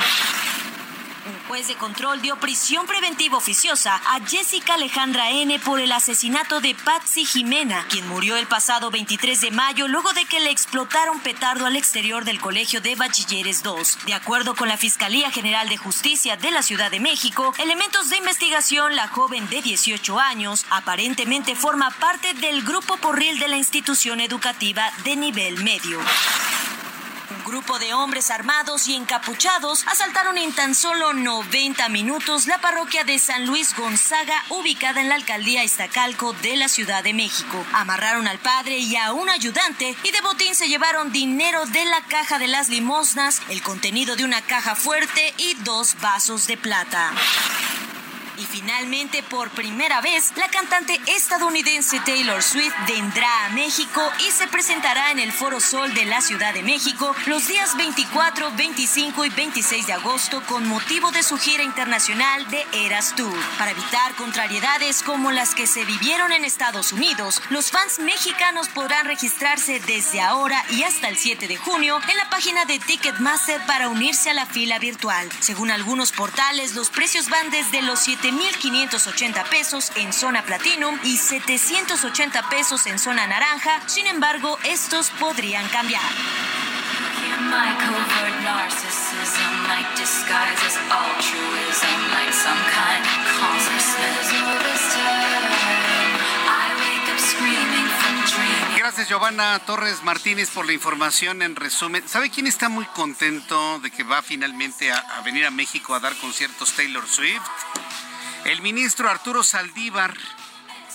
Un 1.26 1.38
juez 1.48 1.68
de 1.68 1.74
control 1.74 2.22
dio 2.22 2.36
prisión 2.36 2.86
preventiva 2.86 3.36
oficiosa 3.36 4.00
a 4.06 4.20
Jessica 4.26 4.74
Alejandra 4.74 5.30
N. 5.30 5.58
por 5.58 5.78
el 5.78 5.92
asesinato 5.92 6.62
de 6.62 6.74
Patsy 6.74 7.26
Jimena, 7.26 7.84
quien 7.90 8.08
murió 8.08 8.38
el 8.38 8.46
pasado 8.46 8.90
23 8.90 9.38
de 9.42 9.50
mayo 9.50 9.86
luego 9.86 10.14
de 10.14 10.24
que 10.24 10.40
le 10.40 10.50
explotara 10.50 11.10
un 11.10 11.20
petardo 11.20 11.66
al 11.66 11.76
exterior 11.76 12.24
del 12.24 12.40
Colegio 12.40 12.80
de 12.80 12.94
Bachilleres 12.94 13.62
2. 13.62 13.98
De 14.06 14.14
acuerdo 14.14 14.54
con 14.54 14.68
la 14.68 14.78
Fiscalía 14.78 15.30
General 15.30 15.68
de 15.68 15.76
Justicia 15.76 16.38
de 16.38 16.50
la 16.50 16.62
Ciudad 16.62 16.90
de 16.90 17.00
México, 17.00 17.52
elementos 17.58 18.08
de 18.08 18.16
investigación, 18.16 18.96
la 18.96 19.08
joven 19.08 19.46
de 19.50 19.60
18 19.60 20.18
años 20.18 20.64
aparentemente 20.70 21.54
forma 21.54 21.90
parte 21.90 22.32
del 22.34 22.62
grupo 22.62 22.96
porril 22.96 23.38
de 23.38 23.48
la 23.48 23.58
institución 23.58 24.20
educativa 24.20 24.90
de 25.04 25.16
nivel 25.16 25.62
medio. 25.62 26.00
Un 27.30 27.44
grupo 27.44 27.78
de 27.78 27.94
hombres 27.94 28.30
armados 28.30 28.88
y 28.88 28.96
encapuchados 28.96 29.86
asaltaron 29.86 30.36
en 30.36 30.52
tan 30.52 30.74
solo 30.74 31.12
90 31.12 31.88
minutos 31.88 32.48
la 32.48 32.60
parroquia 32.60 33.04
de 33.04 33.20
San 33.20 33.46
Luis 33.46 33.76
Gonzaga, 33.76 34.34
ubicada 34.48 35.00
en 35.00 35.08
la 35.08 35.14
alcaldía 35.14 35.62
Iztacalco 35.62 36.32
de 36.32 36.56
la 36.56 36.68
Ciudad 36.68 37.04
de 37.04 37.14
México. 37.14 37.64
Amarraron 37.72 38.26
al 38.26 38.38
padre 38.38 38.78
y 38.78 38.96
a 38.96 39.12
un 39.12 39.28
ayudante 39.28 39.94
y 40.02 40.10
de 40.10 40.20
botín 40.22 40.56
se 40.56 40.68
llevaron 40.68 41.12
dinero 41.12 41.66
de 41.66 41.84
la 41.84 42.00
caja 42.02 42.40
de 42.40 42.48
las 42.48 42.68
limosnas, 42.68 43.40
el 43.48 43.62
contenido 43.62 44.16
de 44.16 44.24
una 44.24 44.42
caja 44.42 44.74
fuerte 44.74 45.32
y 45.38 45.54
dos 45.62 46.00
vasos 46.00 46.48
de 46.48 46.56
plata. 46.56 47.12
Y 48.40 48.46
finalmente, 48.46 49.22
por 49.22 49.50
primera 49.50 50.00
vez, 50.00 50.32
la 50.36 50.48
cantante 50.48 50.98
estadounidense 51.08 52.00
Taylor 52.06 52.42
Swift 52.42 52.72
vendrá 52.88 53.44
a 53.44 53.50
México 53.50 54.00
y 54.26 54.30
se 54.30 54.46
presentará 54.46 55.10
en 55.10 55.18
el 55.18 55.30
Foro 55.30 55.60
Sol 55.60 55.92
de 55.92 56.06
la 56.06 56.22
Ciudad 56.22 56.54
de 56.54 56.62
México 56.62 57.14
los 57.26 57.46
días 57.46 57.76
24, 57.76 58.52
25 58.52 59.26
y 59.26 59.28
26 59.28 59.86
de 59.88 59.92
agosto 59.92 60.42
con 60.46 60.66
motivo 60.66 61.12
de 61.12 61.22
su 61.22 61.36
gira 61.36 61.62
internacional 61.62 62.48
de 62.48 62.64
Eras 62.86 63.14
Tour. 63.14 63.38
Para 63.58 63.72
evitar 63.72 64.14
contrariedades 64.14 65.02
como 65.02 65.32
las 65.32 65.54
que 65.54 65.66
se 65.66 65.84
vivieron 65.84 66.32
en 66.32 66.46
Estados 66.46 66.92
Unidos, 66.92 67.42
los 67.50 67.70
fans 67.70 67.98
mexicanos 67.98 68.70
podrán 68.70 69.04
registrarse 69.04 69.80
desde 69.80 70.22
ahora 70.22 70.64
y 70.70 70.84
hasta 70.84 71.08
el 71.08 71.18
7 71.18 71.46
de 71.46 71.58
junio 71.58 72.00
en 72.10 72.16
la 72.16 72.30
página 72.30 72.64
de 72.64 72.78
Ticketmaster 72.78 73.60
para 73.66 73.90
unirse 73.90 74.30
a 74.30 74.34
la 74.34 74.46
fila 74.46 74.78
virtual. 74.78 75.28
Según 75.40 75.70
algunos 75.70 76.12
portales, 76.12 76.74
los 76.74 76.88
precios 76.88 77.28
van 77.28 77.50
desde 77.50 77.82
los 77.82 78.00
7 78.00 78.29
1.580 78.30 79.48
pesos 79.48 79.90
en 79.96 80.12
zona 80.12 80.44
Platinum 80.44 80.98
y 81.04 81.16
780 81.16 82.48
pesos 82.48 82.86
en 82.86 82.98
zona 82.98 83.26
naranja. 83.26 83.80
Sin 83.86 84.06
embargo, 84.06 84.58
estos 84.64 85.10
podrían 85.18 85.66
cambiar. 85.68 86.02
Gracias 98.78 99.08
Giovanna 99.08 99.58
Torres 99.60 100.02
Martínez 100.02 100.50
por 100.50 100.66
la 100.66 100.72
información 100.72 101.42
en 101.42 101.56
resumen. 101.56 102.06
¿Sabe 102.08 102.30
quién 102.30 102.46
está 102.46 102.68
muy 102.68 102.84
contento 102.86 103.78
de 103.80 103.90
que 103.90 104.02
va 104.02 104.22
finalmente 104.22 104.90
a, 104.90 104.98
a 104.98 105.20
venir 105.22 105.46
a 105.46 105.50
México 105.50 105.94
a 105.94 106.00
dar 106.00 106.16
conciertos 106.16 106.72
Taylor 106.72 107.06
Swift? 107.06 107.42
El 108.44 108.62
ministro 108.62 109.08
Arturo 109.08 109.42
Saldívar, 109.42 110.14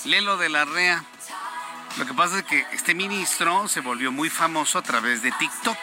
Lelo 0.04 0.38
de 0.38 0.50
la 0.50 0.66
Rea. 0.66 1.04
Lo 1.98 2.06
que 2.06 2.14
pasa 2.14 2.40
es 2.40 2.44
que 2.44 2.66
este 2.74 2.96
ministro 2.96 3.68
se 3.68 3.82
volvió 3.82 4.12
muy 4.12 4.30
famoso 4.30 4.80
a 4.80 4.82
través 4.82 5.22
de 5.22 5.32
TikTok. 5.32 5.78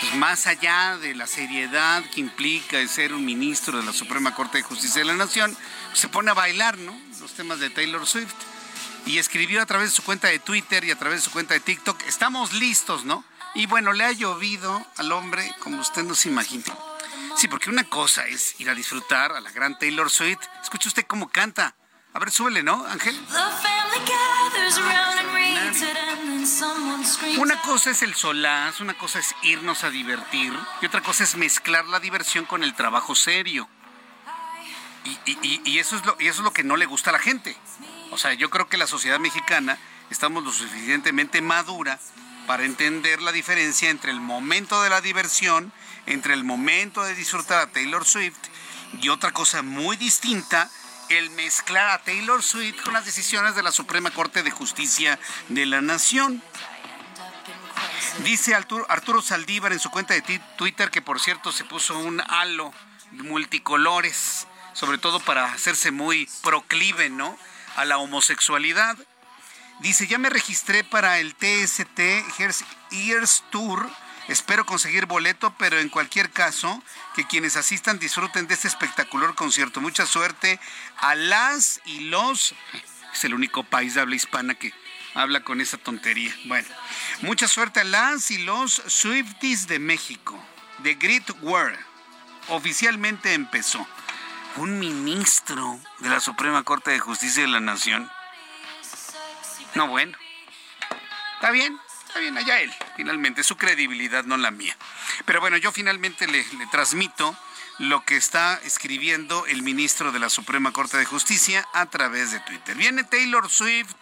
Pues 0.00 0.14
más 0.14 0.46
allá 0.46 0.96
de 0.98 1.14
la 1.14 1.26
seriedad 1.26 2.04
que 2.10 2.20
implica 2.20 2.86
ser 2.86 3.12
un 3.12 3.24
ministro 3.24 3.78
de 3.78 3.84
la 3.84 3.92
Suprema 3.92 4.34
Corte 4.34 4.58
de 4.58 4.62
Justicia 4.62 5.00
de 5.00 5.06
la 5.06 5.16
Nación, 5.16 5.56
se 5.94 6.08
pone 6.08 6.30
a 6.30 6.34
bailar, 6.34 6.78
¿no? 6.78 6.96
Los 7.20 7.32
temas 7.32 7.58
de 7.58 7.70
Taylor 7.70 8.06
Swift. 8.06 8.34
Y 9.06 9.18
escribió 9.18 9.62
a 9.62 9.66
través 9.66 9.90
de 9.90 9.96
su 9.96 10.02
cuenta 10.02 10.28
de 10.28 10.38
Twitter 10.38 10.84
y 10.84 10.90
a 10.90 10.98
través 10.98 11.20
de 11.20 11.24
su 11.24 11.30
cuenta 11.30 11.54
de 11.54 11.60
TikTok, 11.60 12.02
estamos 12.06 12.52
listos, 12.52 13.04
¿no? 13.04 13.24
Y 13.54 13.66
bueno, 13.66 13.92
le 13.92 14.04
ha 14.04 14.12
llovido 14.12 14.86
al 14.96 15.12
hombre 15.12 15.50
como 15.60 15.80
usted 15.80 16.04
no 16.04 16.14
se 16.14 16.28
imagina. 16.28 16.64
Sí, 17.38 17.46
porque 17.46 17.70
una 17.70 17.84
cosa 17.84 18.26
es 18.26 18.58
ir 18.58 18.68
a 18.68 18.74
disfrutar 18.74 19.30
a 19.30 19.40
la 19.40 19.52
gran 19.52 19.78
Taylor 19.78 20.10
Swift. 20.10 20.40
Escuche 20.60 20.88
usted 20.88 21.06
cómo 21.06 21.28
canta. 21.28 21.76
A 22.12 22.18
ver, 22.18 22.32
súbele, 22.32 22.64
¿no, 22.64 22.84
Ángel? 22.84 23.16
Una 27.38 27.62
cosa 27.62 27.90
es 27.92 28.02
el 28.02 28.16
solaz, 28.16 28.80
una 28.80 28.98
cosa 28.98 29.20
es 29.20 29.36
irnos 29.44 29.84
a 29.84 29.90
divertir 29.90 30.52
y 30.82 30.86
otra 30.86 31.00
cosa 31.00 31.22
es 31.22 31.36
mezclar 31.36 31.86
la 31.86 32.00
diversión 32.00 32.44
con 32.44 32.64
el 32.64 32.74
trabajo 32.74 33.14
serio. 33.14 33.68
Y, 35.24 35.78
eso 35.78 35.94
es 35.94 36.04
lo, 36.04 36.16
y 36.18 36.26
eso 36.26 36.40
es 36.40 36.44
lo 36.44 36.52
que 36.52 36.64
no 36.64 36.76
le 36.76 36.86
gusta 36.86 37.10
a 37.10 37.12
la 37.12 37.20
gente. 37.20 37.56
O 38.10 38.18
sea, 38.18 38.34
yo 38.34 38.50
creo 38.50 38.68
que 38.68 38.78
la 38.78 38.88
sociedad 38.88 39.20
mexicana 39.20 39.78
estamos 40.10 40.42
lo 40.42 40.50
suficientemente 40.50 41.40
madura 41.40 42.00
para 42.48 42.64
entender 42.64 43.22
la 43.22 43.30
diferencia 43.30 43.90
entre 43.90 44.10
el 44.10 44.20
momento 44.20 44.82
de 44.82 44.90
la 44.90 45.00
diversión 45.00 45.72
entre 46.08 46.32
el 46.32 46.42
momento 46.42 47.02
de 47.02 47.14
disfrutar 47.14 47.60
a 47.60 47.66
Taylor 47.70 48.04
Swift 48.04 48.38
y 49.00 49.10
otra 49.10 49.32
cosa 49.32 49.62
muy 49.62 49.96
distinta, 49.96 50.70
el 51.10 51.30
mezclar 51.30 51.90
a 51.90 52.02
Taylor 52.02 52.42
Swift 52.42 52.82
con 52.82 52.94
las 52.94 53.04
decisiones 53.04 53.54
de 53.54 53.62
la 53.62 53.72
Suprema 53.72 54.10
Corte 54.10 54.42
de 54.42 54.50
Justicia 54.50 55.18
de 55.48 55.66
la 55.66 55.82
Nación. 55.82 56.42
Dice 58.24 58.54
Arturo, 58.54 59.22
Saldívar 59.22 59.72
en 59.72 59.80
su 59.80 59.90
cuenta 59.90 60.14
de 60.14 60.40
Twitter 60.56 60.90
que 60.90 61.02
por 61.02 61.20
cierto 61.20 61.52
se 61.52 61.64
puso 61.64 61.98
un 61.98 62.22
halo 62.22 62.72
multicolores, 63.12 64.46
sobre 64.72 64.96
todo 64.96 65.20
para 65.20 65.52
hacerse 65.52 65.90
muy 65.90 66.28
proclive, 66.42 67.10
¿no? 67.10 67.38
A 67.76 67.84
la 67.84 67.98
homosexualidad. 67.98 68.96
Dice, 69.80 70.06
ya 70.06 70.18
me 70.18 70.30
registré 70.30 70.84
para 70.84 71.18
el 71.18 71.34
TST 71.34 72.00
Ears 72.90 73.44
Tour 73.50 73.88
Espero 74.28 74.66
conseguir 74.66 75.06
boleto, 75.06 75.54
pero 75.58 75.78
en 75.78 75.88
cualquier 75.88 76.30
caso, 76.30 76.82
que 77.14 77.26
quienes 77.26 77.56
asistan 77.56 77.98
disfruten 77.98 78.46
de 78.46 78.54
este 78.54 78.68
espectacular 78.68 79.34
concierto. 79.34 79.80
Mucha 79.80 80.06
suerte 80.06 80.60
a 80.98 81.14
las 81.14 81.80
y 81.86 82.00
los... 82.00 82.54
Es 83.12 83.24
el 83.24 83.32
único 83.32 83.64
país 83.64 83.94
de 83.94 84.02
habla 84.02 84.16
hispana 84.16 84.54
que 84.54 84.72
habla 85.14 85.42
con 85.42 85.60
esa 85.60 85.78
tontería. 85.78 86.34
Bueno, 86.44 86.68
mucha 87.22 87.48
suerte 87.48 87.80
a 87.80 87.84
las 87.84 88.30
y 88.30 88.38
los 88.38 88.82
Swifties 88.86 89.66
de 89.66 89.78
México. 89.78 90.38
The 90.82 90.94
Great 90.94 91.30
World 91.40 91.78
oficialmente 92.48 93.32
empezó. 93.34 93.86
Un 94.56 94.78
ministro 94.78 95.80
de 96.00 96.08
la 96.08 96.20
Suprema 96.20 96.62
Corte 96.64 96.90
de 96.90 96.98
Justicia 96.98 97.42
de 97.42 97.48
la 97.48 97.60
Nación. 97.60 98.10
No, 99.74 99.86
bueno. 99.88 100.16
Está 101.34 101.50
bien, 101.50 101.78
Está 102.08 102.20
bien, 102.20 102.38
allá 102.38 102.62
él, 102.62 102.72
finalmente, 102.96 103.44
su 103.44 103.58
credibilidad, 103.58 104.24
no 104.24 104.38
la 104.38 104.50
mía. 104.50 104.74
Pero 105.26 105.40
bueno, 105.40 105.58
yo 105.58 105.72
finalmente 105.72 106.26
le, 106.26 106.42
transmito 106.70 107.36
lo 107.78 108.02
que 108.06 108.16
está 108.16 108.58
escribiendo 108.64 109.44
el 109.44 109.62
ministro 109.62 110.10
de 110.10 110.18
la 110.18 110.30
Suprema 110.30 110.72
Corte 110.72 110.96
de 110.96 111.04
Justicia 111.04 111.68
a 111.74 111.84
través 111.84 112.32
de 112.32 112.40
Twitter. 112.40 112.74
Viene 112.76 113.04
Taylor 113.04 113.50
Swift 113.50 113.94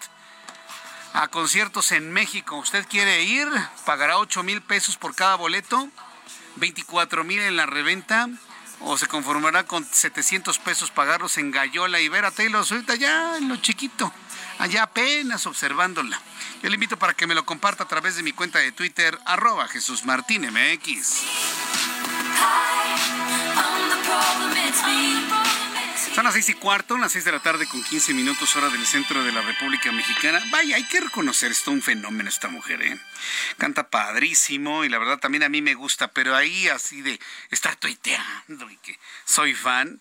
a 1.15 1.27
conciertos 1.29 1.91
en 1.91 2.13
México. 2.13 2.57
¿Usted 2.59 2.87
quiere 2.89 3.25
ir? 3.25 3.49
¿Pagará 3.85 4.19
8 4.19 4.45
mil 4.45 4.63
pesos 4.63 4.97
por 4.97 5.17
cada 5.17 5.35
boleto? 5.35 5.89
¿24 6.61 7.25
mil 7.25 7.41
en 7.41 7.57
la 7.57 7.67
reventa? 7.67 8.29
¿O 8.81 8.97
se 8.97 9.09
conformará 9.09 9.65
con 9.65 9.85
700 9.85 10.61
pesos 10.61 10.93
pagarlos 10.93 11.39
en 11.39 11.51
Gallola 11.51 11.99
y 11.99 12.09
ver 12.09 12.25
a 12.25 12.31
Taylor 12.31 12.65
Swift 12.65 12.89
allá 12.89 13.37
en 13.37 13.49
lo 13.49 13.57
chiquito? 13.57 14.13
Allá 14.59 14.85
apenas 14.85 15.47
observándola. 15.47 16.21
Yo 16.63 16.69
le 16.69 16.75
invito 16.75 16.99
para 16.99 17.15
que 17.15 17.27
me 17.27 17.35
lo 17.35 17.45
comparta 17.45 17.85
a 17.85 17.89
través 17.89 18.17
de 18.17 18.23
mi 18.23 18.33
cuenta 18.33 18.59
de 18.59 18.73
Twitter, 18.73 19.19
arroba 19.27 19.69
Jesús 19.69 20.05
Martín. 20.05 20.47
Son 26.15 26.25
las 26.25 26.33
seis 26.33 26.49
y 26.49 26.55
cuarto, 26.55 26.97
las 26.97 27.13
seis 27.13 27.27
de 27.27 27.33
la 27.33 27.41
tarde 27.41 27.67
con 27.67 27.85
15 27.85 28.15
minutos 28.15 28.57
hora 28.57 28.71
del 28.71 28.87
centro 28.87 29.23
de 29.23 29.33
la 29.33 29.43
República 29.43 29.93
Mexicana. 29.93 30.43
Vaya, 30.51 30.77
hay 30.77 30.85
que 30.85 31.01
reconocer 31.01 31.53
esto, 31.53 31.71
un 31.71 31.83
fenómeno 31.83 32.31
esta 32.31 32.49
mujer, 32.49 32.81
¿eh? 32.81 32.99
Canta 33.59 33.91
padrísimo 33.91 34.85
y 34.85 34.89
la 34.89 34.99
verdad 34.99 35.19
también 35.19 35.43
a 35.43 35.51
mí 35.51 35.61
me 35.61 35.75
gusta, 35.75 36.09
pero 36.09 36.35
ahí 36.35 36.69
así 36.69 37.03
de 37.03 37.21
estar 37.51 37.77
tuiteando 37.77 38.71
y 38.71 38.79
que 38.79 38.99
soy 39.27 39.55
fan, 39.55 40.01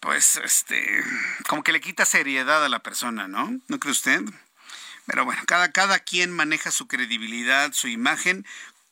pues 0.00 0.40
este, 0.44 1.04
como 1.48 1.62
que 1.62 1.72
le 1.72 1.80
quita 1.80 2.04
seriedad 2.04 2.64
a 2.64 2.68
la 2.68 2.80
persona, 2.80 3.28
¿no? 3.28 3.58
¿No 3.68 3.78
cree 3.78 3.92
usted? 3.92 4.22
Pero 5.06 5.24
bueno, 5.24 5.42
cada, 5.46 5.72
cada 5.72 5.98
quien 6.00 6.30
maneja 6.30 6.70
su 6.70 6.86
credibilidad, 6.86 7.72
su 7.72 7.88
imagen 7.88 8.46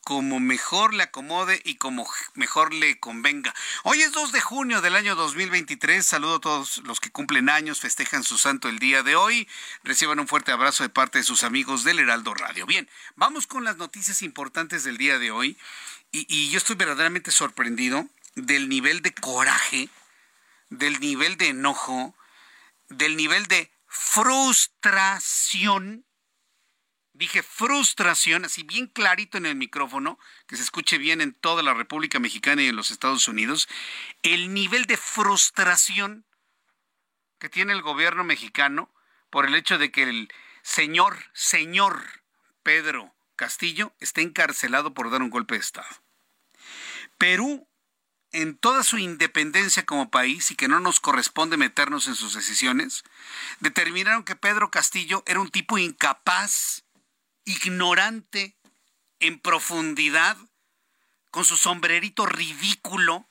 como 0.07 0.39
mejor 0.39 0.93
le 0.93 1.03
acomode 1.03 1.61
y 1.65 1.75
como 1.75 2.09
mejor 2.33 2.73
le 2.73 2.97
convenga. 2.97 3.53
Hoy 3.83 4.01
es 4.01 4.13
2 4.13 4.31
de 4.31 4.39
junio 4.39 4.79
del 4.79 4.95
año 4.95 5.15
2023. 5.15 6.05
Saludo 6.05 6.35
a 6.35 6.39
todos 6.39 6.77
los 6.85 7.01
que 7.01 7.11
cumplen 7.11 7.49
años, 7.49 7.81
festejan 7.81 8.23
su 8.23 8.37
santo 8.37 8.69
el 8.69 8.79
día 8.79 9.03
de 9.03 9.17
hoy. 9.17 9.49
Reciban 9.83 10.21
un 10.21 10.29
fuerte 10.29 10.53
abrazo 10.53 10.83
de 10.83 10.89
parte 10.89 11.17
de 11.17 11.25
sus 11.25 11.43
amigos 11.43 11.83
del 11.83 11.99
Heraldo 11.99 12.33
Radio. 12.33 12.65
Bien, 12.65 12.89
vamos 13.17 13.47
con 13.47 13.65
las 13.65 13.75
noticias 13.75 14.21
importantes 14.21 14.85
del 14.85 14.95
día 14.95 15.19
de 15.19 15.31
hoy. 15.31 15.57
Y, 16.13 16.25
y 16.33 16.51
yo 16.51 16.57
estoy 16.57 16.77
verdaderamente 16.77 17.31
sorprendido 17.31 18.07
del 18.35 18.69
nivel 18.69 19.01
de 19.01 19.13
coraje, 19.13 19.89
del 20.69 20.99
nivel 20.99 21.37
de 21.37 21.49
enojo, 21.49 22.15
del 22.89 23.15
nivel 23.17 23.45
de 23.47 23.71
frustración 23.87 25.27
dije 27.17 27.41
frustración, 27.41 28.45
así 28.45 28.63
bien 28.63 28.87
clarito 28.87 29.37
en 29.37 29.47
el 29.47 29.55
micrófono, 29.55 30.19
que 30.45 30.55
se 30.55 30.63
escuche 30.63 30.97
bien 30.97 31.19
en 31.19 31.33
toda 31.33 31.63
la 31.63 31.73
República 31.73 32.19
Mexicana 32.19 32.61
y 32.61 32.67
en 32.67 32.75
los 32.75 32.91
Estados 32.91 33.27
Unidos, 33.27 33.67
el 34.21 34.53
nivel 34.53 34.85
de 34.85 34.97
frustración 34.97 36.25
que 37.39 37.49
tiene 37.49 37.73
el 37.73 37.81
gobierno 37.81 38.23
mexicano 38.23 38.91
por 39.29 39.45
el 39.45 39.55
hecho 39.55 39.77
de 39.77 39.91
que 39.91 40.03
el 40.03 40.31
señor, 40.61 41.17
señor 41.33 42.03
Pedro 42.63 43.15
Castillo 43.35 43.93
esté 43.99 44.21
encarcelado 44.21 44.93
por 44.93 45.09
dar 45.09 45.21
un 45.21 45.29
golpe 45.29 45.55
de 45.55 45.61
Estado. 45.61 46.03
Perú, 47.17 47.66
en 48.37 48.55
toda 48.55 48.83
su 48.83 48.99
independencia 48.99 49.83
como 49.83 50.11
país 50.11 50.51
y 50.51 50.55
que 50.55 50.67
no 50.67 50.79
nos 50.79 50.99
corresponde 50.99 51.57
meternos 51.57 52.05
en 52.05 52.13
sus 52.13 52.35
decisiones, 52.35 53.03
determinaron 53.61 54.23
que 54.23 54.35
Pedro 54.35 54.69
Castillo 54.69 55.23
era 55.25 55.39
un 55.39 55.49
tipo 55.49 55.79
incapaz, 55.79 56.83
ignorante 57.45 58.55
en 59.19 59.39
profundidad, 59.39 60.37
con 61.31 61.45
su 61.45 61.57
sombrerito 61.57 62.27
ridículo, 62.27 63.25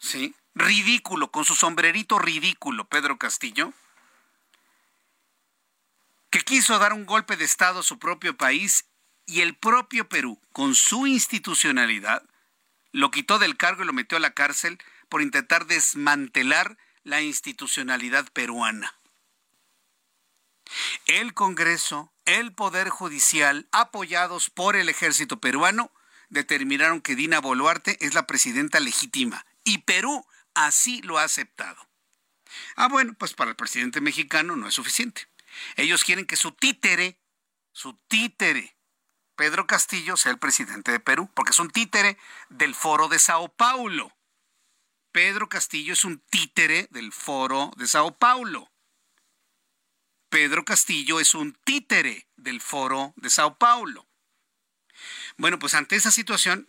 ¿sí? 0.00 0.34
Ridículo, 0.56 1.30
con 1.30 1.44
su 1.44 1.54
sombrerito 1.54 2.18
ridículo, 2.18 2.88
Pedro 2.88 3.18
Castillo, 3.18 3.72
que 6.30 6.40
quiso 6.40 6.80
dar 6.80 6.92
un 6.92 7.06
golpe 7.06 7.36
de 7.36 7.44
Estado 7.44 7.80
a 7.80 7.84
su 7.84 8.00
propio 8.00 8.36
país 8.36 8.86
y 9.26 9.42
el 9.42 9.54
propio 9.54 10.08
Perú, 10.08 10.40
con 10.52 10.74
su 10.74 11.06
institucionalidad, 11.06 12.24
lo 12.94 13.10
quitó 13.10 13.40
del 13.40 13.56
cargo 13.56 13.82
y 13.82 13.86
lo 13.86 13.92
metió 13.92 14.16
a 14.16 14.20
la 14.20 14.34
cárcel 14.34 14.78
por 15.08 15.20
intentar 15.20 15.66
desmantelar 15.66 16.78
la 17.02 17.22
institucionalidad 17.22 18.32
peruana. 18.32 18.94
El 21.06 21.34
Congreso, 21.34 22.12
el 22.24 22.52
Poder 22.54 22.90
Judicial, 22.90 23.66
apoyados 23.72 24.48
por 24.48 24.76
el 24.76 24.88
ejército 24.88 25.40
peruano, 25.40 25.90
determinaron 26.28 27.00
que 27.00 27.16
Dina 27.16 27.40
Boluarte 27.40 27.98
es 28.00 28.14
la 28.14 28.28
presidenta 28.28 28.78
legítima 28.78 29.44
y 29.64 29.78
Perú 29.78 30.24
así 30.54 31.02
lo 31.02 31.18
ha 31.18 31.24
aceptado. 31.24 31.88
Ah, 32.76 32.86
bueno, 32.86 33.14
pues 33.18 33.34
para 33.34 33.50
el 33.50 33.56
presidente 33.56 34.00
mexicano 34.00 34.54
no 34.54 34.68
es 34.68 34.74
suficiente. 34.74 35.26
Ellos 35.74 36.04
quieren 36.04 36.26
que 36.26 36.36
su 36.36 36.52
títere, 36.52 37.18
su 37.72 37.94
títere, 38.06 38.73
Pedro 39.36 39.66
Castillo, 39.66 40.16
sea 40.16 40.32
el 40.32 40.38
presidente 40.38 40.92
de 40.92 41.00
Perú, 41.00 41.30
porque 41.34 41.50
es 41.50 41.58
un 41.58 41.70
títere 41.70 42.18
del 42.48 42.74
foro 42.74 43.08
de 43.08 43.18
Sao 43.18 43.48
Paulo. 43.48 44.12
Pedro 45.12 45.48
Castillo 45.48 45.92
es 45.92 46.04
un 46.04 46.18
títere 46.30 46.88
del 46.90 47.12
foro 47.12 47.70
de 47.76 47.86
Sao 47.86 48.16
Paulo. 48.16 48.70
Pedro 50.28 50.64
Castillo 50.64 51.20
es 51.20 51.34
un 51.34 51.52
títere 51.64 52.26
del 52.36 52.60
foro 52.60 53.12
de 53.16 53.30
Sao 53.30 53.56
Paulo. 53.56 54.08
Bueno, 55.36 55.58
pues 55.58 55.74
ante 55.74 55.96
esa 55.96 56.10
situación, 56.10 56.68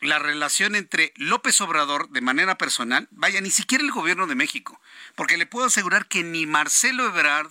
la 0.00 0.18
relación 0.18 0.74
entre 0.74 1.12
López 1.16 1.60
Obrador 1.60 2.10
de 2.10 2.20
manera 2.20 2.58
personal, 2.58 3.08
vaya, 3.10 3.40
ni 3.40 3.50
siquiera 3.50 3.84
el 3.84 3.92
gobierno 3.92 4.26
de 4.26 4.34
México, 4.34 4.80
porque 5.14 5.36
le 5.36 5.46
puedo 5.46 5.66
asegurar 5.66 6.06
que 6.06 6.22
ni 6.22 6.46
Marcelo 6.46 7.06
Ebrard, 7.06 7.50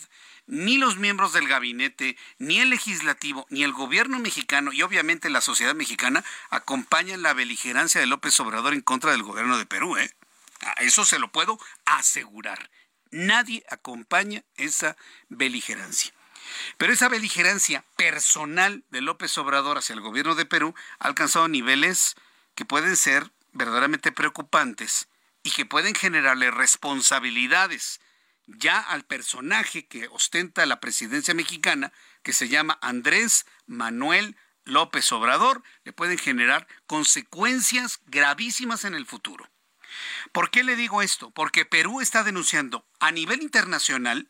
ni 0.52 0.78
los 0.78 0.98
miembros 0.98 1.32
del 1.32 1.48
gabinete, 1.48 2.18
ni 2.38 2.60
el 2.60 2.70
legislativo, 2.70 3.48
ni 3.50 3.64
el 3.64 3.72
gobierno 3.72 4.20
mexicano 4.20 4.74
y 4.74 4.82
obviamente 4.82 5.30
la 5.30 5.40
sociedad 5.40 5.74
mexicana 5.74 6.26
acompañan 6.50 7.22
la 7.22 7.34
beligerancia 7.34 8.02
de 8.02 8.08
López 8.08 8.38
Obrador 8.42 8.74
en 8.74 8.82
contra 8.82 9.12
del 9.12 9.24
gobierno 9.24 9.58
de 9.58 9.66
Perú. 9.66 9.96
¿eh? 9.96 10.14
Eso 10.82 11.06
se 11.06 11.20
lo 11.20 11.32
puedo 11.32 11.58
asegurar. 11.86 12.70
Nadie 13.12 13.64
acompaña 13.70 14.44
esa 14.58 14.98
beligerancia. 15.30 16.14
Pero 16.78 16.92
esa 16.92 17.08
beligerancia 17.08 17.86
personal 17.96 18.84
de 18.90 19.00
López 19.00 19.38
Obrador 19.38 19.78
hacia 19.78 19.94
el 19.94 20.02
gobierno 20.02 20.36
de 20.36 20.46
Perú 20.46 20.76
ha 21.00 21.08
alcanzado 21.08 21.48
niveles 21.48 22.16
que 22.56 22.66
pueden 22.66 22.98
ser 22.98 23.32
verdaderamente 23.54 24.12
preocupantes 24.12 25.08
y 25.44 25.52
que 25.52 25.66
pueden 25.66 25.96
generarle 25.96 26.52
responsabilidades 26.52 28.02
ya 28.58 28.80
al 28.80 29.04
personaje 29.06 29.88
que 29.88 30.08
ostenta 30.08 30.66
la 30.66 30.80
presidencia 30.80 31.34
mexicana, 31.34 31.92
que 32.24 32.34
se 32.34 32.48
llama 32.48 32.78
Andrés 32.82 33.46
Manuel 33.66 34.36
López 34.64 35.12
Obrador, 35.12 35.64
le 35.84 35.94
pueden 35.94 36.18
generar 36.18 36.68
consecuencias 36.88 38.00
gravísimas 38.06 38.86
en 38.86 38.96
el 38.96 39.06
futuro. 39.06 39.50
¿Por 40.32 40.52
qué 40.52 40.64
le 40.64 40.76
digo 40.76 41.02
esto? 41.02 41.32
Porque 41.32 41.66
Perú 41.66 42.02
está 42.02 42.24
denunciando 42.24 42.86
a 43.00 43.12
nivel 43.12 43.42
internacional 43.42 44.30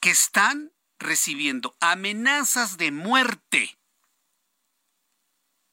que 0.00 0.10
están 0.10 0.72
recibiendo 0.98 1.76
amenazas 1.80 2.76
de 2.76 2.90
muerte 2.90 3.78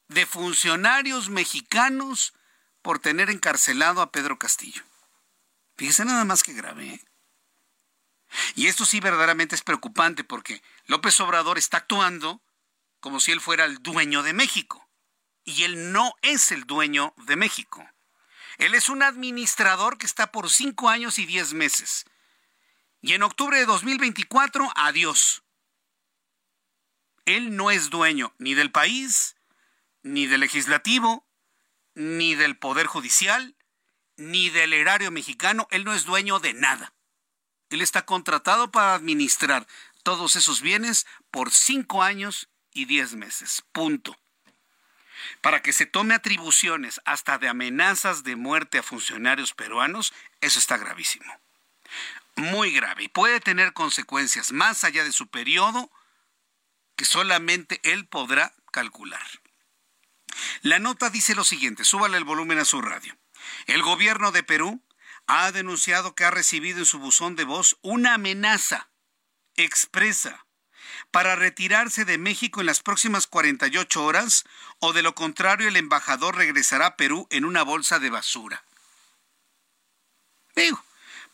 de 0.08 0.26
funcionarios 0.26 1.30
mexicanos 1.30 2.32
por 2.82 2.98
tener 3.00 3.30
encarcelado 3.30 4.00
a 4.00 4.12
Pedro 4.12 4.38
Castillo. 4.38 4.82
Fíjese 5.76 6.04
nada 6.04 6.24
más 6.24 6.42
que 6.42 6.52
grave. 6.52 6.86
¿eh? 6.86 7.04
Y 8.54 8.66
esto 8.66 8.84
sí 8.84 9.00
verdaderamente 9.00 9.54
es 9.54 9.62
preocupante 9.62 10.24
porque 10.24 10.62
López 10.86 11.18
Obrador 11.20 11.58
está 11.58 11.78
actuando 11.78 12.42
como 13.00 13.20
si 13.20 13.32
él 13.32 13.40
fuera 13.40 13.64
el 13.64 13.78
dueño 13.82 14.22
de 14.22 14.32
México. 14.32 14.88
Y 15.44 15.62
él 15.62 15.92
no 15.92 16.14
es 16.22 16.50
el 16.50 16.64
dueño 16.64 17.14
de 17.18 17.36
México. 17.36 17.88
Él 18.58 18.74
es 18.74 18.88
un 18.88 19.02
administrador 19.02 19.98
que 19.98 20.06
está 20.06 20.32
por 20.32 20.50
cinco 20.50 20.88
años 20.88 21.18
y 21.18 21.26
diez 21.26 21.52
meses. 21.52 22.04
Y 23.02 23.12
en 23.12 23.22
octubre 23.22 23.58
de 23.58 23.66
2024, 23.66 24.68
adiós. 24.74 25.44
Él 27.26 27.54
no 27.56 27.70
es 27.70 27.90
dueño 27.90 28.34
ni 28.38 28.54
del 28.54 28.72
país, 28.72 29.36
ni 30.02 30.26
del 30.26 30.40
legislativo, 30.40 31.26
ni 31.94 32.34
del 32.34 32.56
poder 32.58 32.86
judicial, 32.86 33.56
ni 34.16 34.50
del 34.50 34.72
erario 34.72 35.10
mexicano. 35.10 35.68
Él 35.70 35.84
no 35.84 35.94
es 35.94 36.04
dueño 36.04 36.40
de 36.40 36.54
nada. 36.54 36.95
Él 37.70 37.82
está 37.82 38.04
contratado 38.04 38.70
para 38.70 38.94
administrar 38.94 39.66
todos 40.02 40.36
esos 40.36 40.60
bienes 40.60 41.06
por 41.30 41.50
cinco 41.50 42.02
años 42.02 42.48
y 42.72 42.84
diez 42.84 43.14
meses. 43.14 43.64
Punto 43.72 44.16
para 45.40 45.62
que 45.62 45.72
se 45.72 45.86
tome 45.86 46.14
atribuciones 46.14 47.00
hasta 47.04 47.38
de 47.38 47.48
amenazas 47.48 48.22
de 48.22 48.36
muerte 48.36 48.78
a 48.78 48.82
funcionarios 48.82 49.54
peruanos, 49.54 50.12
eso 50.40 50.58
está 50.58 50.76
gravísimo. 50.76 51.32
Muy 52.36 52.70
grave 52.72 53.04
y 53.04 53.08
puede 53.08 53.40
tener 53.40 53.72
consecuencias 53.72 54.52
más 54.52 54.84
allá 54.84 55.04
de 55.04 55.12
su 55.12 55.28
periodo 55.28 55.90
que 56.96 57.04
solamente 57.04 57.80
él 57.82 58.06
podrá 58.06 58.54
calcular. 58.72 59.26
La 60.62 60.78
nota 60.78 61.08
dice 61.08 61.34
lo 61.34 61.44
siguiente, 61.44 61.84
súbale 61.84 62.18
el 62.18 62.24
volumen 62.24 62.58
a 62.58 62.64
su 62.64 62.82
radio. 62.82 63.16
El 63.66 63.82
gobierno 63.82 64.32
de 64.32 64.42
Perú 64.42 64.82
ha 65.26 65.50
denunciado 65.52 66.14
que 66.14 66.24
ha 66.24 66.30
recibido 66.30 66.78
en 66.78 66.86
su 66.86 66.98
buzón 66.98 67.36
de 67.36 67.44
voz 67.44 67.76
una 67.82 68.14
amenaza 68.14 68.90
expresa 69.56 70.46
para 71.10 71.36
retirarse 71.36 72.04
de 72.04 72.18
México 72.18 72.60
en 72.60 72.66
las 72.66 72.80
próximas 72.80 73.26
48 73.26 74.04
horas 74.04 74.44
o 74.78 74.92
de 74.92 75.02
lo 75.02 75.14
contrario 75.14 75.68
el 75.68 75.76
embajador 75.76 76.36
regresará 76.36 76.86
a 76.86 76.96
Perú 76.96 77.26
en 77.30 77.44
una 77.44 77.62
bolsa 77.62 77.98
de 77.98 78.10
basura. 78.10 78.64
Digo, 80.54 80.82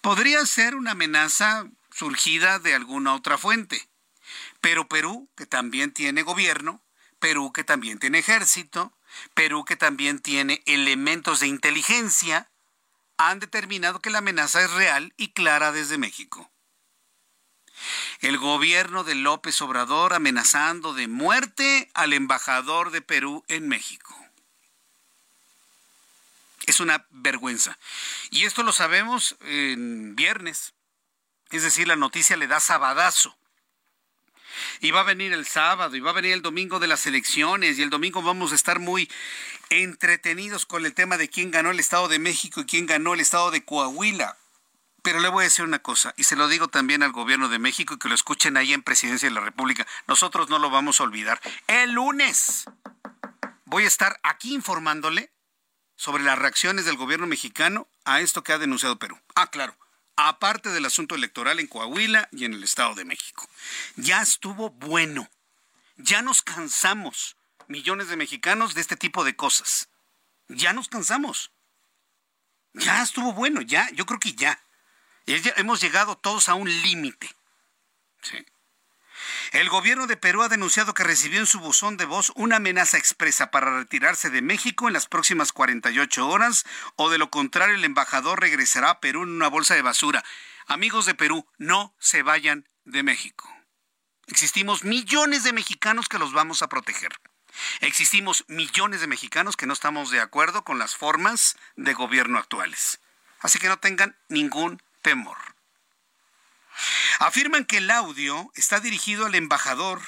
podría 0.01 0.45
ser 0.47 0.75
una 0.75 0.93
amenaza 0.93 1.67
surgida 1.91 2.59
de 2.59 2.75
alguna 2.75 3.15
otra 3.15 3.39
fuente, 3.39 3.89
pero 4.61 4.89
Perú, 4.89 5.29
que 5.37 5.47
también 5.47 5.93
tiene 5.93 6.23
gobierno, 6.23 6.83
Perú 7.19 7.53
que 7.53 7.65
también 7.65 7.99
tiene 7.99 8.19
ejército, 8.19 8.93
Perú 9.35 9.65
que 9.65 9.77
también 9.77 10.21
tiene 10.21 10.63
elementos 10.67 11.41
de 11.41 11.47
inteligencia, 11.47 12.51
han 13.31 13.41
determinado 13.41 14.01
que 14.01 14.11
la 14.11 14.19
amenaza 14.19 14.63
es 14.63 14.71
real 14.73 15.13
y 15.17 15.33
clara 15.33 15.73
desde 15.73 15.99
México. 15.99 16.51
El 18.21 18.39
gobierno 18.39 19.05
de 19.05 19.15
López 19.15 19.61
Obrador 19.63 20.15
amenazando 20.15 20.95
de 20.95 21.09
muerte 21.09 21.91
al 21.95 22.13
embajador 22.13 22.91
de 22.91 23.03
Perú 23.03 23.45
en 23.49 23.69
México. 23.69 24.17
Es 26.67 26.79
una 26.79 27.07
vergüenza. 27.11 27.79
Y 28.31 28.45
esto 28.45 28.63
lo 28.63 28.73
sabemos 28.73 29.37
en 29.41 30.15
viernes. 30.15 30.75
Es 31.51 31.65
decir, 31.65 31.89
la 31.89 31.97
noticia 31.97 32.37
le 32.37 32.47
da 32.47 32.61
sabadazo. 32.61 33.37
Y 34.81 34.91
va 34.91 35.01
a 35.01 35.05
venir 35.05 35.33
el 35.33 35.47
sábado, 35.47 35.97
y 35.97 36.01
va 36.01 36.11
a 36.11 36.15
venir 36.15 36.33
el 36.33 36.43
domingo 36.43 36.79
de 36.79 36.87
las 36.87 37.07
elecciones, 37.07 37.79
y 37.79 37.83
el 37.83 37.91
domingo 37.91 38.23
vamos 38.23 38.53
a 38.53 38.55
estar 38.55 38.79
muy 38.79 39.11
entretenidos 39.71 40.67
con 40.67 40.85
el 40.85 40.95
tema 40.95 41.17
de 41.17 41.29
quién 41.29 41.51
ganó 41.51 41.71
el 41.71 41.81
Estado 41.81 42.09
de 42.09 42.19
México 42.19 42.61
y 42.61 42.67
quién 42.67 42.87
ganó 42.87 43.15
el 43.15 43.21
Estado 43.21 43.51
de 43.51 43.65
Coahuila. 43.65 44.37
Pero 45.03 45.19
le 45.19 45.29
voy 45.29 45.43
a 45.43 45.45
decir 45.45 45.65
una 45.65 45.81
cosa, 45.81 46.15
y 46.17 46.25
se 46.25 46.37
lo 46.37 46.47
digo 46.49 46.69
también 46.69 47.03
al 47.03 47.13
gobierno 47.13 47.49
de 47.49 47.59
México 47.59 47.95
y 47.95 47.99
que 47.99 48.09
lo 48.09 48.15
escuchen 48.15 48.57
ahí 48.57 48.73
en 48.73 48.83
Presidencia 48.83 49.29
de 49.29 49.35
la 49.35 49.41
República. 49.41 49.87
Nosotros 50.07 50.49
no 50.49 50.59
lo 50.59 50.71
vamos 50.71 51.01
a 51.01 51.05
olvidar. 51.05 51.41
El 51.67 51.93
lunes 51.93 52.65
voy 53.65 53.85
a 53.85 53.89
estar 53.89 54.21
aquí 54.23 54.55
informándole 54.55 55.33
sobre 55.97 56.23
las 56.23 56.39
reacciones 56.39 56.85
del 56.85 56.97
gobierno 56.97 57.27
mexicano 57.27 57.89
a 58.05 58.21
esto 58.21 58.43
que 58.45 58.53
ha 58.53 58.59
denunciado 58.59 58.99
Perú. 58.99 59.19
Ah, 59.35 59.51
claro, 59.51 59.77
aparte 60.17 60.71
del 60.71 60.85
asunto 60.85 61.15
electoral 61.15 61.61
en 61.61 61.67
Coahuila 61.67 62.29
y 62.33 62.45
en 62.45 62.55
el 62.55 62.65
Estado 62.65 62.95
de 62.95 63.05
México. 63.05 63.49
Ya 63.97 64.23
estuvo 64.23 64.71
bueno. 64.71 65.29
Ya 65.97 66.23
nos 66.23 66.43
cansamos, 66.43 67.37
millones 67.69 68.09
de 68.09 68.17
mexicanos, 68.17 68.75
de 68.75 68.81
este 68.81 68.97
tipo 68.97 69.25
de 69.25 69.37
cosas. 69.37 69.89
Ya 70.49 70.73
nos 70.73 70.89
cansamos. 70.89 71.51
Ya 72.75 73.03
estuvo 73.03 73.33
bueno, 73.33 73.61
ya, 73.61 73.89
yo 73.93 74.07
creo 74.07 74.19
que 74.19 74.33
ya. 74.33 74.63
hemos 75.27 75.81
llegado 75.81 76.17
todos 76.17 76.49
a 76.49 76.55
un 76.55 76.69
límite. 76.69 77.31
Sí. 78.23 78.45
El 79.53 79.69
gobierno 79.69 80.07
de 80.07 80.17
Perú 80.17 80.41
ha 80.41 80.49
denunciado 80.49 80.95
que 80.95 81.05
recibió 81.05 81.39
en 81.39 81.47
su 81.47 81.61
buzón 81.61 81.99
de 81.99 82.07
voz 82.07 82.33
una 82.37 82.57
amenaza 82.57 82.97
expresa 82.97 83.51
para 83.51 83.77
retirarse 83.77 84.31
de 84.31 84.41
México 84.41 84.89
en 84.89 84.95
las 84.95 85.07
próximas 85.07 85.53
48 85.53 86.27
horas 86.27 86.65
o 86.97 87.11
de 87.11 87.19
lo 87.19 87.31
contrario 87.31 87.75
el 87.75 87.85
embajador 87.85 88.41
regresará 88.41 88.89
a 88.89 89.01
Perú 89.01 89.25
en 89.25 89.29
una 89.29 89.49
bolsa 89.49 89.75
de 89.75 89.83
basura. 89.83 90.25
Amigos 90.67 91.05
de 91.05 91.15
Perú, 91.15 91.47
no 91.59 91.95
se 91.99 92.23
vayan 92.23 92.67
de 92.87 93.03
México. 93.03 93.47
Existimos 94.27 94.85
millones 94.85 95.45
de 95.45 95.53
mexicanos 95.53 96.09
que 96.09 96.19
los 96.19 96.33
vamos 96.33 96.63
a 96.63 96.71
proteger. 96.71 97.13
Existimos 97.83 98.47
millones 98.49 99.03
de 99.03 99.07
mexicanos 99.07 99.59
que 99.59 99.67
no 99.67 99.75
estamos 99.75 100.11
de 100.11 100.21
acuerdo 100.21 100.65
con 100.65 100.79
las 100.79 100.97
formas 100.97 101.59
de 101.77 101.93
gobierno 101.93 102.39
actuales. 102.39 103.01
Así 103.41 103.59
que 103.59 103.69
no 103.69 103.79
tengan 103.79 104.17
ningún 104.31 104.81
temor. 105.03 105.52
Afirman 107.19 107.65
que 107.65 107.79
el 107.79 107.91
audio 107.91 108.51
está 108.55 108.81
dirigido 108.81 109.27
al 109.27 109.35
embajador, 109.35 110.01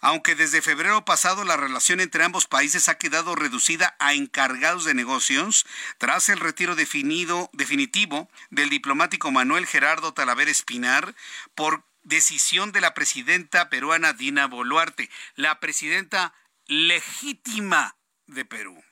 aunque 0.00 0.34
desde 0.34 0.62
febrero 0.62 1.04
pasado 1.04 1.44
la 1.44 1.56
relación 1.56 2.00
entre 2.00 2.24
ambos 2.24 2.46
países 2.46 2.88
ha 2.88 2.98
quedado 2.98 3.34
reducida 3.34 3.96
a 3.98 4.14
encargados 4.14 4.84
de 4.84 4.94
negocios 4.94 5.66
tras 5.98 6.28
el 6.28 6.40
retiro 6.40 6.76
definido, 6.76 7.50
definitivo 7.52 8.30
del 8.50 8.70
diplomático 8.70 9.30
Manuel 9.30 9.66
Gerardo 9.66 10.14
Talaver 10.14 10.48
Espinar 10.48 11.14
por 11.54 11.84
decisión 12.02 12.72
de 12.72 12.80
la 12.80 12.94
presidenta 12.94 13.68
peruana 13.68 14.12
Dina 14.12 14.46
Boluarte, 14.46 15.10
la 15.34 15.60
presidenta 15.60 16.32
legítima 16.66 17.96
de 18.26 18.44
Perú. 18.44 18.82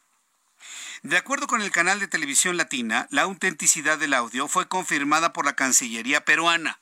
De 1.02 1.16
acuerdo 1.16 1.46
con 1.46 1.62
el 1.62 1.70
canal 1.70 2.00
de 2.00 2.08
televisión 2.08 2.56
latina, 2.56 3.06
la 3.10 3.22
autenticidad 3.22 3.98
del 3.98 4.14
audio 4.14 4.48
fue 4.48 4.66
confirmada 4.68 5.32
por 5.32 5.44
la 5.44 5.54
Cancillería 5.54 6.24
peruana. 6.24 6.80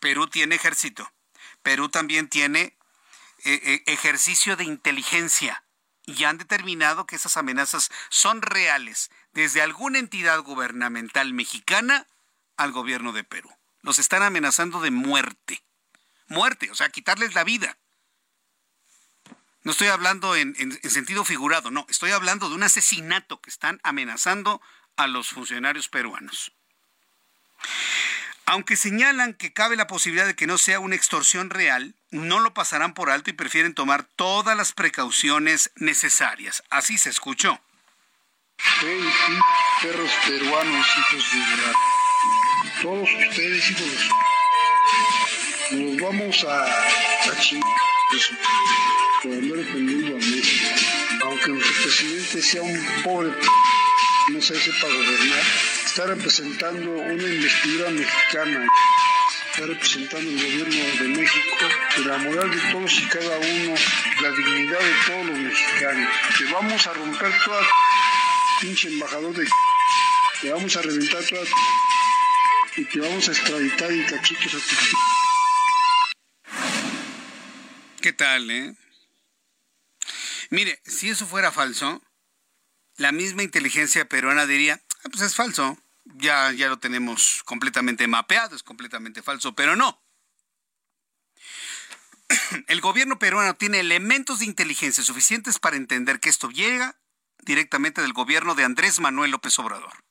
Perú 0.00 0.26
tiene 0.28 0.54
ejército. 0.54 1.12
Perú 1.62 1.88
también 1.88 2.28
tiene 2.28 2.76
eh, 3.44 3.60
eh, 3.62 3.82
ejercicio 3.86 4.56
de 4.56 4.64
inteligencia 4.64 5.64
y 6.06 6.24
han 6.24 6.38
determinado 6.38 7.06
que 7.06 7.16
esas 7.16 7.36
amenazas 7.36 7.90
son 8.08 8.42
reales 8.42 9.10
desde 9.32 9.60
alguna 9.62 9.98
entidad 9.98 10.40
gubernamental 10.40 11.32
mexicana 11.34 12.06
al 12.56 12.72
gobierno 12.72 13.12
de 13.12 13.24
Perú. 13.24 13.50
Los 13.82 13.98
están 13.98 14.22
amenazando 14.22 14.80
de 14.80 14.90
muerte. 14.90 15.62
Muerte, 16.26 16.70
o 16.70 16.74
sea, 16.74 16.88
quitarles 16.88 17.34
la 17.34 17.44
vida. 17.44 17.78
No 19.62 19.72
estoy 19.72 19.88
hablando 19.88 20.34
en, 20.34 20.54
en 20.58 20.90
sentido 20.90 21.24
figurado, 21.24 21.70
no, 21.70 21.84
estoy 21.90 22.12
hablando 22.12 22.48
de 22.48 22.54
un 22.54 22.62
asesinato 22.62 23.40
que 23.40 23.50
están 23.50 23.80
amenazando 23.82 24.62
a 24.96 25.06
los 25.06 25.28
funcionarios 25.28 25.88
peruanos. 25.88 26.52
Aunque 28.50 28.76
señalan 28.76 29.34
que 29.34 29.52
cabe 29.52 29.76
la 29.76 29.86
posibilidad 29.86 30.26
de 30.26 30.34
que 30.34 30.46
no 30.46 30.56
sea 30.56 30.80
una 30.80 30.94
extorsión 30.94 31.50
real, 31.50 31.94
no 32.10 32.40
lo 32.40 32.54
pasarán 32.54 32.94
por 32.94 33.10
alto 33.10 33.28
y 33.28 33.34
prefieren 33.34 33.74
tomar 33.74 34.04
todas 34.16 34.56
las 34.56 34.72
precauciones 34.72 35.70
necesarias. 35.76 36.62
Así 36.70 36.96
se 36.96 37.10
escuchó. 37.10 37.60
perros 39.82 40.10
peruanos, 40.26 40.86
hijos 40.98 41.30
de. 41.30 41.40
Todos 42.80 43.10
ustedes, 43.10 43.70
hijos 43.70 44.08
de 45.70 45.76
Nos 45.76 46.00
vamos 46.02 46.42
a, 46.44 46.64
a 46.64 47.38
chingar 47.40 47.68
a 47.68 48.14
México. 48.14 48.40
Aunque 51.24 51.50
nuestro 51.50 51.82
presidente 51.82 52.40
sea 52.40 52.62
un 52.62 53.02
pobre 53.04 53.30
no 54.30 54.40
se 54.40 54.54
sepa 54.60 54.86
gobernar 54.86 55.44
está 55.98 56.06
representando 56.06 56.92
una 56.92 57.22
investidura 57.22 57.90
mexicana, 57.90 58.68
está 59.50 59.66
representando 59.66 60.30
el 60.30 60.36
gobierno 60.36 61.02
de 61.02 61.08
México, 61.08 61.56
la 62.06 62.18
moral 62.18 62.50
de 62.50 62.72
todos 62.72 62.92
y 63.00 63.06
cada 63.08 63.36
uno, 63.38 63.74
la 64.20 64.30
dignidad 64.30 64.78
de 64.78 64.94
todos 65.06 65.26
los 65.26 65.38
mexicanos. 65.38 66.08
Que 66.36 66.44
vamos 66.52 66.86
a 66.86 66.92
romper 66.92 67.32
toda 67.44 67.66
pinche 68.60 68.88
embajador 68.88 69.34
de 69.34 69.48
que 70.40 70.52
vamos 70.52 70.76
a 70.76 70.82
reventar 70.82 71.24
toda 71.24 71.42
y 72.76 72.84
que 72.84 73.00
vamos 73.00 73.28
a 73.28 73.32
extraditar 73.32 73.90
y 73.90 74.04
cachitos 74.04 74.54
a 74.54 74.58
¿Qué 78.00 78.12
tal, 78.12 78.50
eh? 78.50 78.74
Mire, 80.50 80.80
si 80.84 81.10
eso 81.10 81.26
fuera 81.26 81.50
falso, 81.50 82.00
la 82.98 83.12
misma 83.12 83.44
inteligencia 83.44 84.08
peruana 84.08 84.44
diría, 84.44 84.82
ah, 85.04 85.08
pues 85.10 85.22
es 85.22 85.34
falso, 85.34 85.78
ya, 86.04 86.52
ya 86.52 86.68
lo 86.68 86.78
tenemos 86.78 87.42
completamente 87.44 88.06
mapeado, 88.06 88.56
es 88.56 88.62
completamente 88.62 89.22
falso, 89.22 89.54
pero 89.54 89.76
no. 89.76 90.02
El 92.66 92.80
gobierno 92.80 93.18
peruano 93.18 93.54
tiene 93.54 93.80
elementos 93.80 94.40
de 94.40 94.46
inteligencia 94.46 95.04
suficientes 95.04 95.58
para 95.58 95.76
entender 95.76 96.20
que 96.20 96.28
esto 96.28 96.50
llega 96.50 96.98
directamente 97.38 98.02
del 98.02 98.12
gobierno 98.12 98.54
de 98.56 98.64
Andrés 98.64 98.98
Manuel 98.98 99.30
López 99.30 99.56
Obrador. 99.60 100.04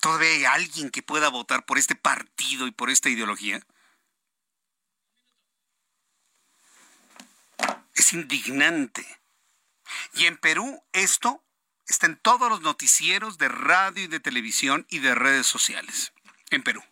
¿Todavía 0.00 0.30
hay 0.30 0.44
alguien 0.46 0.90
que 0.90 1.02
pueda 1.02 1.28
votar 1.28 1.64
por 1.64 1.78
este 1.78 1.94
partido 1.94 2.66
y 2.66 2.72
por 2.72 2.90
esta 2.90 3.08
ideología? 3.08 3.64
Es 7.94 8.12
indignante. 8.14 9.19
Y 10.14 10.26
en 10.26 10.36
Perú 10.36 10.82
esto 10.92 11.44
está 11.86 12.06
en 12.06 12.16
todos 12.16 12.48
los 12.48 12.60
noticieros 12.60 13.38
de 13.38 13.48
radio 13.48 14.04
y 14.04 14.06
de 14.06 14.20
televisión 14.20 14.86
y 14.88 15.00
de 15.00 15.14
redes 15.14 15.46
sociales. 15.46 16.12
En 16.50 16.62
Perú. 16.62 16.82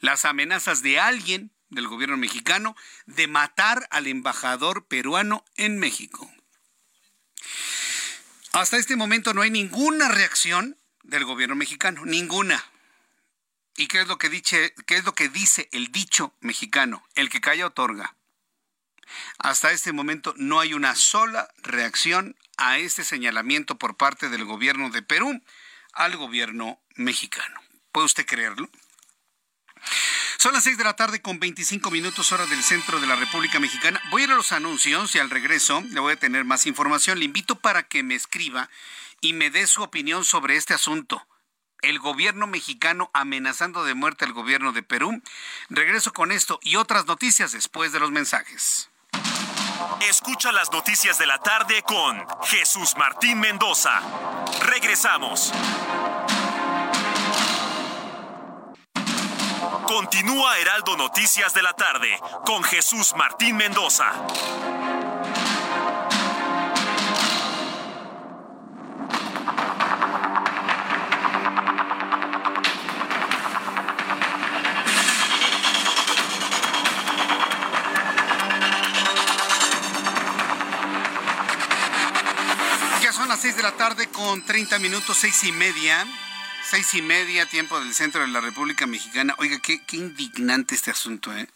Las 0.00 0.24
amenazas 0.24 0.82
de 0.82 0.98
alguien 0.98 1.52
del 1.70 1.88
gobierno 1.88 2.16
mexicano 2.16 2.76
de 3.06 3.28
matar 3.28 3.86
al 3.90 4.06
embajador 4.06 4.86
peruano 4.86 5.44
en 5.56 5.78
México. 5.78 6.30
Hasta 8.52 8.78
este 8.78 8.96
momento 8.96 9.34
no 9.34 9.42
hay 9.42 9.50
ninguna 9.50 10.08
reacción 10.08 10.78
del 11.02 11.24
gobierno 11.24 11.54
mexicano, 11.54 12.04
ninguna. 12.04 12.64
¿Y 13.76 13.86
qué 13.86 14.00
es 14.00 14.08
lo 14.08 14.18
que 14.18 14.28
dice, 14.28 14.74
qué 14.86 14.96
es 14.96 15.04
lo 15.04 15.14
que 15.14 15.28
dice 15.28 15.68
el 15.72 15.92
dicho 15.92 16.34
mexicano? 16.40 17.06
El 17.14 17.28
que 17.30 17.40
calla 17.40 17.66
otorga. 17.66 18.16
Hasta 19.38 19.72
este 19.72 19.92
momento 19.92 20.34
no 20.36 20.60
hay 20.60 20.74
una 20.74 20.94
sola 20.94 21.48
reacción 21.58 22.36
a 22.56 22.78
este 22.78 23.04
señalamiento 23.04 23.78
por 23.78 23.96
parte 23.96 24.28
del 24.28 24.44
gobierno 24.44 24.90
de 24.90 25.02
Perú 25.02 25.42
al 25.92 26.16
gobierno 26.16 26.80
mexicano. 26.96 27.60
¿Puede 27.92 28.06
usted 28.06 28.26
creerlo? 28.26 28.68
Son 30.38 30.52
las 30.52 30.64
6 30.64 30.78
de 30.78 30.84
la 30.84 30.94
tarde 30.94 31.20
con 31.20 31.40
25 31.40 31.90
minutos 31.90 32.30
hora 32.30 32.46
del 32.46 32.62
centro 32.62 33.00
de 33.00 33.08
la 33.08 33.16
República 33.16 33.58
Mexicana. 33.58 34.00
Voy 34.10 34.22
a 34.22 34.24
ir 34.26 34.30
a 34.30 34.36
los 34.36 34.52
anuncios 34.52 35.14
y 35.14 35.18
al 35.18 35.30
regreso 35.30 35.82
le 35.90 35.98
voy 35.98 36.12
a 36.12 36.18
tener 36.18 36.44
más 36.44 36.66
información. 36.66 37.18
Le 37.18 37.24
invito 37.24 37.56
para 37.56 37.82
que 37.88 38.04
me 38.04 38.14
escriba 38.14 38.70
y 39.20 39.32
me 39.32 39.50
dé 39.50 39.66
su 39.66 39.82
opinión 39.82 40.24
sobre 40.24 40.56
este 40.56 40.74
asunto. 40.74 41.26
El 41.82 41.98
gobierno 41.98 42.46
mexicano 42.46 43.10
amenazando 43.14 43.84
de 43.84 43.94
muerte 43.94 44.24
al 44.26 44.32
gobierno 44.32 44.72
de 44.72 44.84
Perú. 44.84 45.22
Regreso 45.70 46.12
con 46.12 46.30
esto 46.30 46.60
y 46.62 46.76
otras 46.76 47.06
noticias 47.06 47.50
después 47.50 47.90
de 47.90 47.98
los 47.98 48.12
mensajes. 48.12 48.90
Escucha 50.08 50.52
las 50.52 50.72
noticias 50.72 51.18
de 51.18 51.26
la 51.26 51.38
tarde 51.38 51.82
con 51.82 52.24
Jesús 52.44 52.96
Martín 52.96 53.40
Mendoza. 53.40 54.00
Regresamos. 54.62 55.52
Continúa 59.86 60.58
Heraldo 60.58 60.96
Noticias 60.96 61.54
de 61.54 61.62
la 61.62 61.72
tarde 61.72 62.08
con 62.44 62.62
Jesús 62.62 63.14
Martín 63.16 63.56
Mendoza. 63.56 64.12
Tarde 83.78 84.08
con 84.08 84.44
30 84.44 84.80
minutos, 84.80 85.16
seis 85.18 85.44
y 85.44 85.52
media. 85.52 86.04
Seis 86.68 86.92
y 86.94 87.00
media, 87.00 87.46
tiempo 87.46 87.78
del 87.78 87.94
centro 87.94 88.20
de 88.20 88.26
la 88.26 88.40
República 88.40 88.86
Mexicana. 88.86 89.36
Oiga, 89.38 89.60
qué, 89.60 89.84
qué 89.84 89.98
indignante 89.98 90.74
este 90.74 90.90
asunto, 90.90 91.32
¿eh? 91.32 91.48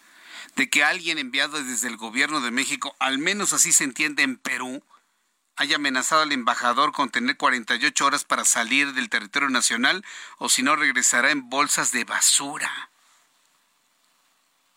De 0.54 0.70
que 0.70 0.84
alguien 0.84 1.18
enviado 1.18 1.62
desde 1.62 1.88
el 1.88 1.96
gobierno 1.96 2.40
de 2.40 2.52
México, 2.52 2.94
al 3.00 3.18
menos 3.18 3.52
así 3.52 3.72
se 3.72 3.82
entiende 3.82 4.22
en 4.22 4.36
Perú, 4.36 4.84
haya 5.56 5.76
amenazado 5.76 6.22
al 6.22 6.30
embajador 6.30 6.92
con 6.92 7.10
tener 7.10 7.36
48 7.36 8.06
horas 8.06 8.24
para 8.24 8.44
salir 8.44 8.92
del 8.92 9.08
territorio 9.08 9.50
nacional 9.50 10.04
o 10.38 10.48
si 10.48 10.62
no 10.62 10.76
regresará 10.76 11.32
en 11.32 11.50
bolsas 11.50 11.90
de 11.90 12.04
basura. 12.04 12.90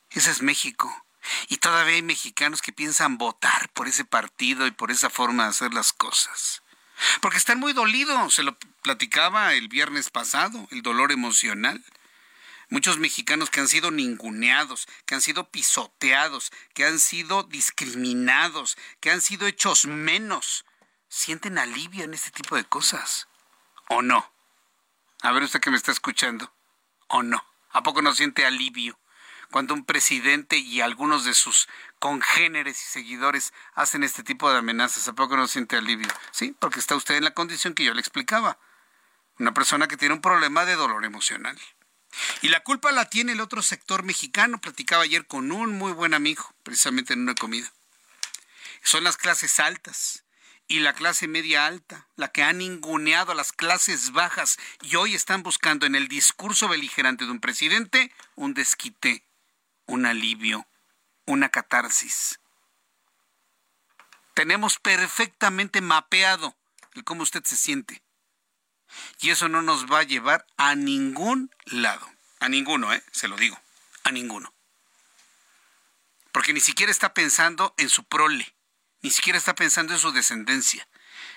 Ese 0.09 0.31
es 0.31 0.41
México. 0.41 1.05
Y 1.47 1.57
todavía 1.57 1.93
hay 1.93 2.01
mexicanos 2.01 2.63
que 2.63 2.73
piensan 2.73 3.19
votar 3.19 3.69
por 3.69 3.87
ese 3.87 4.03
partido 4.03 4.65
y 4.65 4.71
por 4.71 4.89
esa 4.89 5.11
forma 5.11 5.43
de 5.43 5.49
hacer 5.49 5.75
las 5.75 5.93
cosas. 5.93 6.63
Porque 7.21 7.37
están 7.37 7.59
muy 7.59 7.73
dolidos, 7.73 8.33
se 8.33 8.43
lo 8.43 8.57
platicaba 8.81 9.53
el 9.53 9.67
viernes 9.67 10.09
pasado, 10.09 10.67
el 10.71 10.81
dolor 10.81 11.11
emocional. 11.11 11.83
Muchos 12.69 12.97
mexicanos 12.97 13.49
que 13.49 13.59
han 13.59 13.67
sido 13.67 13.91
ninguneados, 13.91 14.87
que 15.05 15.15
han 15.15 15.21
sido 15.21 15.49
pisoteados, 15.49 16.51
que 16.73 16.85
han 16.85 16.99
sido 16.99 17.43
discriminados, 17.43 18.77
que 18.99 19.11
han 19.11 19.21
sido 19.21 19.45
hechos 19.45 19.85
menos, 19.85 20.65
sienten 21.07 21.57
alivio 21.57 22.03
en 22.03 22.13
este 22.13 22.31
tipo 22.31 22.55
de 22.55 22.65
cosas. 22.65 23.27
¿O 23.87 24.01
no? 24.01 24.31
A 25.21 25.31
ver 25.31 25.43
usted 25.43 25.59
que 25.59 25.69
me 25.69 25.77
está 25.77 25.91
escuchando. 25.91 26.51
¿O 27.07 27.21
no? 27.21 27.45
¿A 27.71 27.83
poco 27.83 28.01
no 28.01 28.13
siente 28.15 28.45
alivio? 28.45 28.97
cuando 29.51 29.73
un 29.73 29.85
presidente 29.85 30.57
y 30.57 30.81
algunos 30.81 31.23
de 31.23 31.33
sus 31.33 31.67
congéneres 31.99 32.81
y 32.81 32.85
seguidores 32.85 33.53
hacen 33.73 34.03
este 34.03 34.23
tipo 34.23 34.51
de 34.51 34.57
amenazas, 34.57 35.07
¿a 35.07 35.13
poco 35.13 35.37
no 35.37 35.47
siente 35.47 35.77
alivio? 35.77 36.07
Sí, 36.31 36.55
porque 36.59 36.79
está 36.79 36.95
usted 36.95 37.15
en 37.15 37.23
la 37.23 37.33
condición 37.33 37.73
que 37.73 37.83
yo 37.83 37.93
le 37.93 37.99
explicaba. 37.99 38.59
Una 39.39 39.53
persona 39.53 39.87
que 39.87 39.97
tiene 39.97 40.15
un 40.15 40.21
problema 40.21 40.65
de 40.65 40.75
dolor 40.75 41.03
emocional. 41.05 41.59
Y 42.41 42.49
la 42.49 42.61
culpa 42.61 42.91
la 42.91 43.09
tiene 43.09 43.33
el 43.33 43.41
otro 43.41 43.61
sector 43.61 44.03
mexicano. 44.03 44.61
Platicaba 44.61 45.03
ayer 45.03 45.27
con 45.27 45.51
un 45.51 45.77
muy 45.77 45.91
buen 45.91 46.13
amigo, 46.13 46.53
precisamente 46.63 47.13
en 47.13 47.21
una 47.21 47.35
comida. 47.35 47.71
Son 48.81 49.03
las 49.03 49.17
clases 49.17 49.59
altas 49.59 50.23
y 50.67 50.79
la 50.79 50.93
clase 50.93 51.27
media 51.27 51.65
alta, 51.65 52.07
la 52.15 52.29
que 52.29 52.43
han 52.43 52.59
ninguneado 52.59 53.31
a 53.31 53.35
las 53.35 53.51
clases 53.51 54.11
bajas 54.11 54.57
y 54.81 54.95
hoy 54.95 55.15
están 55.15 55.43
buscando 55.43 55.85
en 55.85 55.95
el 55.95 56.07
discurso 56.07 56.67
beligerante 56.67 57.25
de 57.25 57.31
un 57.31 57.39
presidente 57.39 58.11
un 58.35 58.53
desquite 58.53 59.25
un 59.87 60.05
alivio, 60.05 60.67
una 61.25 61.49
catarsis. 61.49 62.39
Tenemos 64.33 64.79
perfectamente 64.79 65.81
mapeado 65.81 66.55
el 66.93 67.03
cómo 67.03 67.23
usted 67.23 67.43
se 67.43 67.55
siente. 67.55 68.03
Y 69.19 69.29
eso 69.29 69.49
no 69.49 69.61
nos 69.61 69.91
va 69.91 69.99
a 69.99 70.03
llevar 70.03 70.45
a 70.57 70.75
ningún 70.75 71.51
lado. 71.65 72.09
A 72.39 72.49
ninguno, 72.49 72.93
¿eh? 72.93 73.03
Se 73.11 73.27
lo 73.27 73.37
digo. 73.37 73.59
A 74.03 74.11
ninguno. 74.11 74.53
Porque 76.31 76.53
ni 76.53 76.59
siquiera 76.59 76.91
está 76.91 77.13
pensando 77.13 77.73
en 77.77 77.89
su 77.89 78.03
prole. 78.03 78.55
Ni 79.01 79.09
siquiera 79.09 79.37
está 79.37 79.55
pensando 79.55 79.93
en 79.93 79.99
su 79.99 80.11
descendencia. 80.11 80.87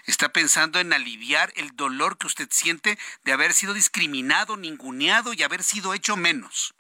Está 0.05 0.33
pensando 0.33 0.81
en 0.81 0.93
aliviar 0.93 1.53
el 1.57 1.77
dolor 1.77 2.19
que 2.19 2.27
usted 2.27 2.49
siente 2.51 2.99
de 3.25 3.33
haber 3.33 3.55
sido 3.55 3.75
discriminado, 3.75 4.57
ninguneado 4.57 5.35
y 5.35 5.43
haber 5.43 5.63
sido 5.63 5.95
hecho 5.95 6.17
menos. 6.17 6.75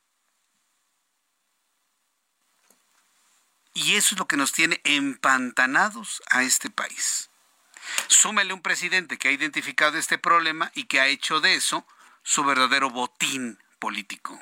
Y 3.79 3.95
eso 3.95 4.17
es 4.17 4.19
lo 4.19 4.27
que 4.27 4.37
nos 4.37 4.51
tiene 4.51 4.81
empantanados 4.83 6.21
a 6.31 6.43
este 6.43 6.69
país. 6.69 7.31
Súmele 8.09 8.53
un 8.53 8.61
presidente 8.61 9.19
que 9.19 9.29
ha 9.29 9.33
identificado 9.33 9.97
este 9.99 10.19
problema 10.19 10.73
y 10.75 10.85
que 10.85 11.01
ha 11.01 11.07
hecho 11.07 11.41
de 11.41 11.55
eso 11.55 11.87
su 12.25 12.43
verdadero 12.43 12.91
botín 12.91 13.57
político. 13.79 14.37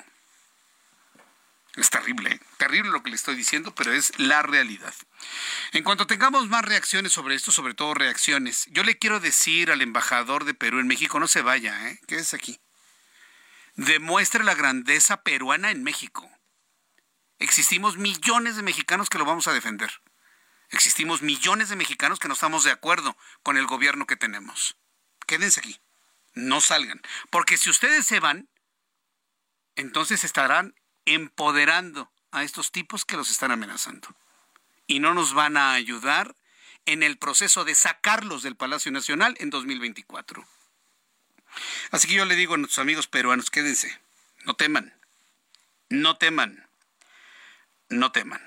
Es 1.75 1.91
terrible, 1.91 2.41
terrible 2.57 2.89
lo 2.89 3.03
que 3.03 3.11
le 3.11 3.15
estoy 3.15 3.35
diciendo, 3.35 3.75
pero 3.75 3.93
es 3.93 4.11
la 4.17 4.41
realidad. 4.41 4.93
En 5.71 5.83
cuanto 5.83 6.07
tengamos 6.07 6.47
más 6.47 6.65
reacciones 6.65 7.11
sobre 7.11 7.35
esto, 7.35 7.51
sobre 7.51 7.75
todo 7.75 7.93
reacciones, 7.93 8.65
yo 8.71 8.83
le 8.83 8.97
quiero 8.97 9.19
decir 9.19 9.69
al 9.69 9.83
embajador 9.83 10.45
de 10.45 10.55
Perú 10.55 10.79
en 10.79 10.87
México, 10.87 11.19
no 11.19 11.27
se 11.27 11.43
vaya, 11.43 11.89
¿eh? 11.89 11.99
es 12.07 12.33
aquí. 12.33 12.59
Demuestre 13.75 14.43
la 14.43 14.55
grandeza 14.55 15.21
peruana 15.21 15.69
en 15.69 15.83
México. 15.83 16.27
Existimos 17.39 17.97
millones 17.97 18.55
de 18.55 18.63
mexicanos 18.63 19.09
que 19.09 19.17
lo 19.17 19.25
vamos 19.25 19.47
a 19.47 19.53
defender. 19.53 19.91
Existimos 20.69 21.21
millones 21.21 21.69
de 21.69 21.75
mexicanos 21.75 22.19
que 22.19 22.27
no 22.27 22.33
estamos 22.33 22.63
de 22.63 22.71
acuerdo 22.71 23.15
con 23.43 23.57
el 23.57 23.67
gobierno 23.67 24.05
que 24.05 24.15
tenemos. 24.15 24.75
Quédense 25.25 25.59
aquí, 25.59 25.79
no 26.33 26.61
salgan, 26.61 27.01
porque 27.29 27.57
si 27.57 27.69
ustedes 27.69 28.05
se 28.05 28.19
van, 28.19 28.49
entonces 29.75 30.23
estarán 30.23 30.75
empoderando 31.05 32.11
a 32.31 32.43
estos 32.43 32.71
tipos 32.71 33.05
que 33.05 33.15
los 33.15 33.29
están 33.29 33.51
amenazando. 33.51 34.07
Y 34.87 34.99
no 34.99 35.13
nos 35.13 35.33
van 35.33 35.57
a 35.57 35.73
ayudar 35.73 36.35
en 36.85 37.03
el 37.03 37.17
proceso 37.17 37.65
de 37.65 37.75
sacarlos 37.75 38.43
del 38.43 38.55
Palacio 38.55 38.91
Nacional 38.91 39.35
en 39.39 39.49
2024. 39.49 40.45
Así 41.91 42.07
que 42.07 42.13
yo 42.13 42.25
le 42.25 42.35
digo 42.35 42.55
a 42.55 42.57
nuestros 42.57 42.79
amigos 42.79 43.07
peruanos, 43.07 43.49
quédense, 43.49 43.99
no 44.45 44.55
teman, 44.55 44.93
no 45.89 46.17
teman 46.17 46.66
no 47.89 48.11
teman. 48.11 48.41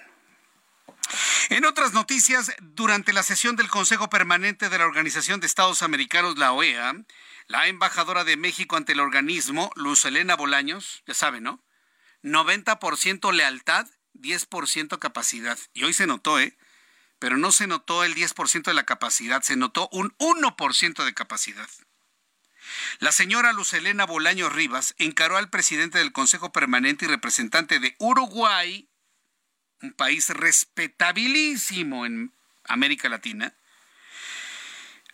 En 1.48 1.64
otras 1.64 1.92
noticias, 1.92 2.52
durante 2.60 3.12
la 3.12 3.22
sesión 3.22 3.56
del 3.56 3.68
Consejo 3.68 4.08
Permanente 4.08 4.68
de 4.68 4.78
la 4.78 4.86
Organización 4.86 5.40
de 5.40 5.46
Estados 5.46 5.82
Americanos, 5.82 6.38
la 6.38 6.52
OEA, 6.52 6.94
la 7.48 7.66
embajadora 7.66 8.22
de 8.22 8.36
México 8.36 8.76
ante 8.76 8.92
el 8.92 9.00
organismo, 9.00 9.72
Luz 9.74 10.04
Elena 10.04 10.36
Bolaños, 10.36 11.02
ya 11.06 11.14
saben, 11.14 11.42
¿no? 11.42 11.64
90% 12.22 13.32
lealtad, 13.32 13.88
10% 14.14 14.98
capacidad. 14.98 15.58
Y 15.72 15.84
hoy 15.84 15.92
se 15.92 16.06
notó, 16.06 16.38
¿eh? 16.38 16.56
Pero 17.18 17.36
no 17.36 17.50
se 17.50 17.66
notó 17.66 18.04
el 18.04 18.14
10% 18.14 18.64
de 18.64 18.74
la 18.74 18.84
capacidad, 18.84 19.42
se 19.42 19.56
notó 19.56 19.88
un 19.92 20.16
1% 20.18 21.04
de 21.04 21.14
capacidad. 21.14 21.68
La 22.98 23.12
señora 23.12 23.52
Luz 23.52 23.72
Elena 23.72 24.06
Bolaños 24.06 24.52
Rivas 24.52 24.94
encaró 24.98 25.36
al 25.36 25.50
presidente 25.50 25.98
del 25.98 26.12
Consejo 26.12 26.52
Permanente 26.52 27.06
y 27.06 27.08
representante 27.08 27.80
de 27.80 27.96
Uruguay, 27.98 28.89
un 29.82 29.92
país 29.92 30.28
respetabilísimo 30.30 32.06
en 32.06 32.32
América 32.64 33.08
Latina, 33.08 33.54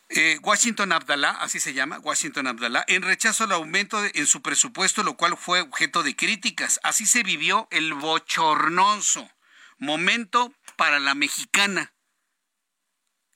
eh, 0.09 0.39
Washington 0.43 0.93
Abdallah, 0.93 1.33
así 1.41 1.59
se 1.59 1.75
llama, 1.75 1.99
Washington 1.99 2.47
Abdallah, 2.47 2.85
en 2.87 3.03
rechazo 3.03 3.45
al 3.45 3.53
aumento 3.53 4.03
en 4.05 4.27
su 4.27 4.41
presupuesto, 4.41 5.03
lo 5.03 5.17
cual 5.17 5.37
fue 5.37 5.61
objeto 5.61 6.03
de 6.03 6.15
críticas. 6.15 6.79
Así 6.85 7.07
se 7.07 7.25
vivió 7.25 7.67
el 7.73 7.95
bochornoso 7.95 9.29
momento 9.79 10.55
para 10.77 11.01
la 11.01 11.15
mexicana. 11.15 11.93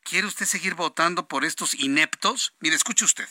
¿Quiere 0.04 0.26
usted 0.26 0.46
seguir 0.46 0.74
votando 0.74 1.26
por 1.28 1.44
estos 1.44 1.74
ineptos? 1.74 2.54
Mire, 2.60 2.76
escuche 2.76 3.04
usted. 3.04 3.28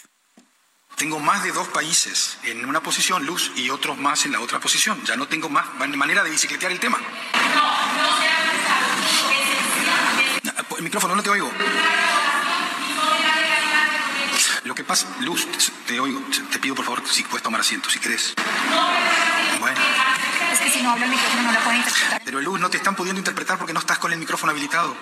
Tengo 0.96 1.20
más 1.20 1.44
de 1.44 1.52
dos 1.52 1.68
países 1.70 2.38
en 2.44 2.66
una 2.66 2.84
posición, 2.84 3.26
Luz, 3.26 3.52
y 3.56 3.70
otros 3.70 3.98
más 3.98 4.26
en 4.26 4.34
la 4.34 4.42
otra 4.42 4.60
posición. 4.60 5.02
Ya 5.06 5.16
no 5.16 5.28
tengo 5.28 5.50
más 5.50 5.66
manera 5.96 6.24
de 6.24 6.30
bicicletear 6.30 6.72
el 6.72 6.80
tema. 6.80 6.98
No, 7.56 7.79
el 10.80 10.84
micrófono, 10.86 11.16
no 11.16 11.22
te 11.22 11.30
oigo. 11.30 11.52
Lo 14.64 14.76
que 14.76 14.84
pasa, 14.84 15.08
Luz, 15.22 15.46
te 15.86 16.00
oigo. 16.00 16.22
Te 16.52 16.60
pido 16.60 16.76
por 16.76 16.86
favor 16.86 17.08
si 17.08 17.24
puedes 17.24 17.44
tomar 17.44 17.62
asiento, 17.62 17.90
si 17.90 18.00
querés. 18.00 18.34
Bueno. 19.60 19.80
Es 20.54 20.60
que 20.60 20.70
si 20.70 20.82
no 20.82 20.92
habla 20.92 21.06
el 21.06 21.12
micrófono 21.12 21.44
no 21.44 21.52
la 21.52 21.60
pueden 21.60 21.80
interpretar. 21.80 22.22
Pero 22.24 22.42
Luz, 22.42 22.60
no 22.60 22.70
te 22.70 22.78
están 22.78 22.96
pudiendo 22.96 23.20
interpretar 23.20 23.58
porque 23.58 23.74
no 23.74 23.80
estás 23.80 24.00
con 24.00 24.14
el 24.14 24.20
micrófono 24.20 24.52
habilitado. 24.52 24.96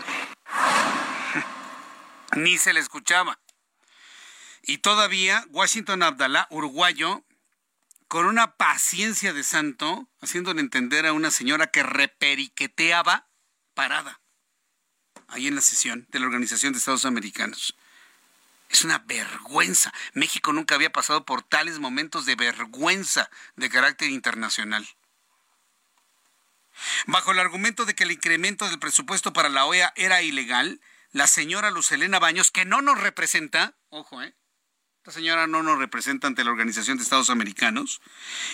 Ni 2.36 2.58
se 2.58 2.74
le 2.74 2.80
escuchaba. 2.80 3.40
Y 4.64 4.80
todavía 4.80 5.46
Washington 5.50 6.02
Abdalá, 6.02 6.48
uruguayo, 6.50 7.24
con 8.08 8.26
una 8.26 8.56
paciencia 8.56 9.32
de 9.32 9.44
santo, 9.44 10.10
haciéndole 10.22 10.62
entender 10.62 11.06
a 11.06 11.14
una 11.14 11.30
señora 11.30 11.68
que 11.68 11.84
reperiqueteaba 11.84 13.28
parada 13.76 14.20
ahí 15.28 15.48
en 15.48 15.56
la 15.56 15.62
sesión 15.62 16.08
de 16.10 16.20
la 16.20 16.26
Organización 16.26 16.74
de 16.74 16.80
Estados 16.80 17.06
Americanos. 17.06 17.76
Es 18.70 18.84
una 18.84 19.00
vergüenza. 19.00 19.94
México 20.14 20.52
nunca 20.52 20.76
había 20.76 20.92
pasado 20.92 21.26
por 21.26 21.44
tales 21.44 21.80
momentos 21.80 22.26
de 22.26 22.36
vergüenza 22.36 23.30
de 23.56 23.70
carácter 23.70 24.10
internacional. 24.10 24.88
Bajo 27.08 27.32
el 27.32 27.40
argumento 27.40 27.86
de 27.86 27.96
que 27.96 28.04
el 28.04 28.12
incremento 28.12 28.70
del 28.70 28.80
presupuesto 28.80 29.34
para 29.34 29.50
la 29.50 29.66
OEA 29.66 29.94
era 29.96 30.22
ilegal, 30.22 30.82
la 31.12 31.28
señora 31.28 31.72
Lucelena 31.72 32.20
Baños, 32.20 32.52
que 32.52 32.66
no 32.66 32.82
nos 32.82 33.00
representa, 33.00 33.76
ojo, 33.90 34.22
¿eh? 34.22 34.36
Esta 34.98 35.12
señora 35.12 35.48
no 35.48 35.64
nos 35.64 35.80
representa 35.80 36.28
ante 36.28 36.44
la 36.44 36.52
Organización 36.52 36.98
de 36.98 37.04
Estados 37.04 37.30
Americanos, 37.30 38.02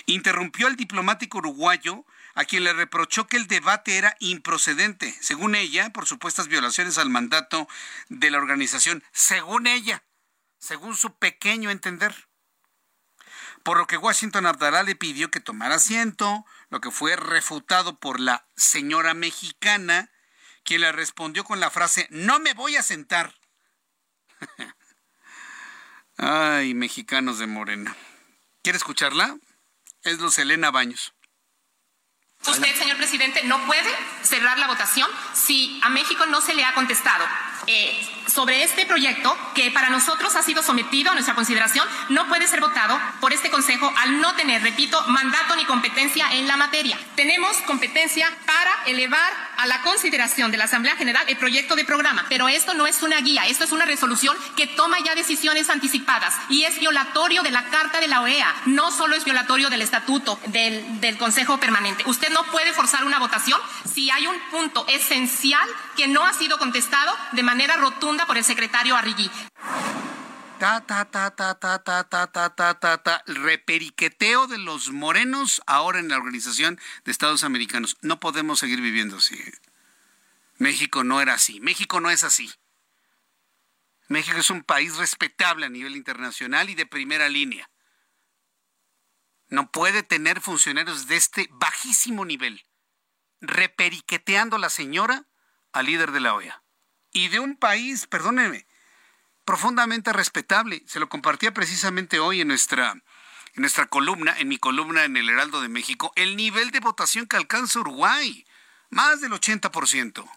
interrumpió 0.06 0.68
al 0.68 0.76
diplomático 0.76 1.38
uruguayo 1.38 2.06
a 2.34 2.44
quien 2.44 2.64
le 2.64 2.72
reprochó 2.72 3.26
que 3.26 3.36
el 3.36 3.46
debate 3.46 3.96
era 3.96 4.16
improcedente, 4.18 5.16
según 5.20 5.54
ella, 5.54 5.90
por 5.90 6.06
supuestas 6.06 6.48
violaciones 6.48 6.98
al 6.98 7.10
mandato 7.10 7.68
de 8.08 8.30
la 8.30 8.38
organización, 8.38 9.04
según 9.12 9.66
ella, 9.66 10.04
según 10.58 10.96
su 10.96 11.16
pequeño 11.16 11.70
entender. 11.70 12.28
Por 13.62 13.78
lo 13.78 13.86
que 13.86 13.96
Washington 13.96 14.46
Abdalá 14.46 14.82
le 14.82 14.96
pidió 14.96 15.30
que 15.30 15.40
tomara 15.40 15.76
asiento, 15.76 16.44
lo 16.68 16.80
que 16.80 16.90
fue 16.90 17.16
refutado 17.16 17.98
por 17.98 18.20
la 18.20 18.46
señora 18.56 19.14
mexicana, 19.14 20.10
quien 20.64 20.82
le 20.82 20.92
respondió 20.92 21.44
con 21.44 21.60
la 21.60 21.70
frase, 21.70 22.06
no 22.10 22.40
me 22.40 22.52
voy 22.52 22.76
a 22.76 22.82
sentar. 22.82 23.34
Ay, 26.16 26.74
mexicanos 26.74 27.38
de 27.38 27.46
Morena. 27.46 27.96
¿Quiere 28.62 28.76
escucharla? 28.76 29.38
Es 30.02 30.18
Luz 30.18 30.38
Elena 30.38 30.70
Baños. 30.70 31.13
Usted, 32.46 32.76
señor 32.76 32.96
presidente, 32.98 33.42
no 33.44 33.64
puede 33.66 33.90
cerrar 34.22 34.58
la 34.58 34.66
votación 34.66 35.08
si 35.32 35.80
a 35.82 35.88
México 35.88 36.26
no 36.26 36.40
se 36.40 36.54
le 36.54 36.64
ha 36.64 36.74
contestado. 36.74 37.24
Eh, 37.66 38.10
sobre 38.34 38.64
este 38.64 38.84
proyecto, 38.84 39.36
que 39.54 39.70
para 39.70 39.90
nosotros 39.90 40.34
ha 40.34 40.42
sido 40.42 40.62
sometido 40.62 41.10
a 41.10 41.14
nuestra 41.14 41.34
consideración, 41.34 41.86
no 42.08 42.26
puede 42.26 42.48
ser 42.48 42.60
votado 42.60 42.98
por 43.20 43.32
este 43.32 43.50
Consejo 43.50 43.92
al 43.96 44.20
no 44.20 44.34
tener, 44.34 44.62
repito, 44.62 45.00
mandato 45.06 45.54
ni 45.56 45.64
competencia 45.64 46.26
en 46.32 46.48
la 46.48 46.56
materia. 46.56 46.98
Tenemos 47.14 47.56
competencia 47.58 48.28
para 48.46 48.84
elevar 48.86 49.32
a 49.56 49.66
la 49.66 49.82
consideración 49.82 50.50
de 50.50 50.56
la 50.56 50.64
Asamblea 50.64 50.96
General 50.96 51.24
el 51.28 51.36
proyecto 51.36 51.76
de 51.76 51.84
programa, 51.84 52.26
pero 52.28 52.48
esto 52.48 52.74
no 52.74 52.86
es 52.86 53.02
una 53.02 53.20
guía, 53.20 53.46
esto 53.46 53.64
es 53.64 53.72
una 53.72 53.84
resolución 53.84 54.36
que 54.56 54.66
toma 54.66 54.98
ya 55.04 55.14
decisiones 55.14 55.70
anticipadas 55.70 56.34
y 56.48 56.64
es 56.64 56.80
violatorio 56.80 57.42
de 57.42 57.52
la 57.52 57.64
Carta 57.64 58.00
de 58.00 58.08
la 58.08 58.20
OEA, 58.22 58.52
no 58.66 58.90
solo 58.90 59.14
es 59.14 59.24
violatorio 59.24 59.70
del 59.70 59.82
Estatuto 59.82 60.40
del, 60.46 61.00
del 61.00 61.16
Consejo 61.18 61.58
Permanente. 61.58 62.02
Usted 62.06 62.30
no 62.30 62.42
puede 62.44 62.72
forzar 62.72 63.04
una 63.04 63.18
votación 63.18 63.60
si 63.92 64.10
hay 64.10 64.26
un 64.26 64.38
punto 64.50 64.86
esencial 64.88 65.68
que 65.96 66.08
no 66.08 66.24
ha 66.24 66.32
sido 66.32 66.58
contestado 66.58 67.14
de 67.32 67.42
manera 67.42 67.53
rotunda 67.76 68.26
por 68.26 68.36
el 68.36 68.44
secretario 68.44 68.96
Arrigui. 68.96 69.30
Ta, 70.58 70.80
ta, 70.80 71.04
ta, 71.04 71.34
ta, 71.34 71.58
ta, 71.58 71.82
ta, 71.82 72.04
ta, 72.04 72.54
ta, 72.54 72.74
ta, 72.80 73.02
ta. 73.02 73.22
Reperiqueteo 73.26 74.46
de 74.46 74.58
los 74.58 74.90
morenos 74.90 75.62
ahora 75.66 75.98
en 75.98 76.08
la 76.08 76.16
Organización 76.16 76.80
de 77.04 77.12
Estados 77.12 77.44
Americanos. 77.44 77.96
No 78.02 78.20
podemos 78.20 78.60
seguir 78.60 78.80
viviendo 78.80 79.16
así. 79.16 79.38
México 80.58 81.04
no 81.04 81.20
era 81.20 81.34
así. 81.34 81.60
México 81.60 82.00
no 82.00 82.10
es 82.10 82.24
así. 82.24 82.52
México 84.08 84.38
es 84.38 84.50
un 84.50 84.62
país 84.62 84.96
respetable 84.96 85.66
a 85.66 85.70
nivel 85.70 85.96
internacional 85.96 86.70
y 86.70 86.74
de 86.74 86.86
primera 86.86 87.28
línea. 87.28 87.68
No 89.48 89.70
puede 89.70 90.02
tener 90.02 90.40
funcionarios 90.40 91.06
de 91.06 91.16
este 91.16 91.48
bajísimo 91.52 92.24
nivel 92.24 92.64
reperiqueteando 93.40 94.58
la 94.58 94.70
señora 94.70 95.26
al 95.72 95.86
líder 95.86 96.12
de 96.12 96.20
la 96.20 96.34
OEA. 96.34 96.63
Y 97.14 97.28
de 97.28 97.38
un 97.38 97.56
país, 97.56 98.08
perdónenme, 98.08 98.66
profundamente 99.44 100.12
respetable. 100.12 100.82
Se 100.86 100.98
lo 100.98 101.08
compartía 101.08 101.54
precisamente 101.54 102.18
hoy 102.18 102.40
en 102.40 102.48
nuestra, 102.48 102.90
en 102.90 103.60
nuestra 103.60 103.86
columna, 103.86 104.34
en 104.36 104.48
mi 104.48 104.58
columna 104.58 105.04
en 105.04 105.16
el 105.16 105.30
Heraldo 105.30 105.60
de 105.62 105.68
México, 105.68 106.12
el 106.16 106.36
nivel 106.36 106.72
de 106.72 106.80
votación 106.80 107.26
que 107.26 107.36
alcanza 107.36 107.78
Uruguay, 107.78 108.44
más 108.90 109.20
del 109.20 109.30
80%. 109.30 110.28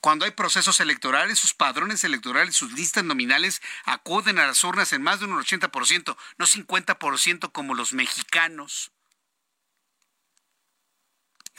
Cuando 0.00 0.24
hay 0.24 0.30
procesos 0.30 0.78
electorales, 0.78 1.40
sus 1.40 1.54
padrones 1.54 2.04
electorales, 2.04 2.54
sus 2.54 2.72
listas 2.72 3.02
nominales 3.02 3.60
acuden 3.84 4.38
a 4.38 4.46
las 4.46 4.62
urnas 4.62 4.92
en 4.92 5.02
más 5.02 5.18
de 5.18 5.26
un 5.26 5.32
80%, 5.32 6.16
no 6.38 6.46
50% 6.46 7.50
como 7.50 7.74
los 7.74 7.92
mexicanos. 7.92 8.92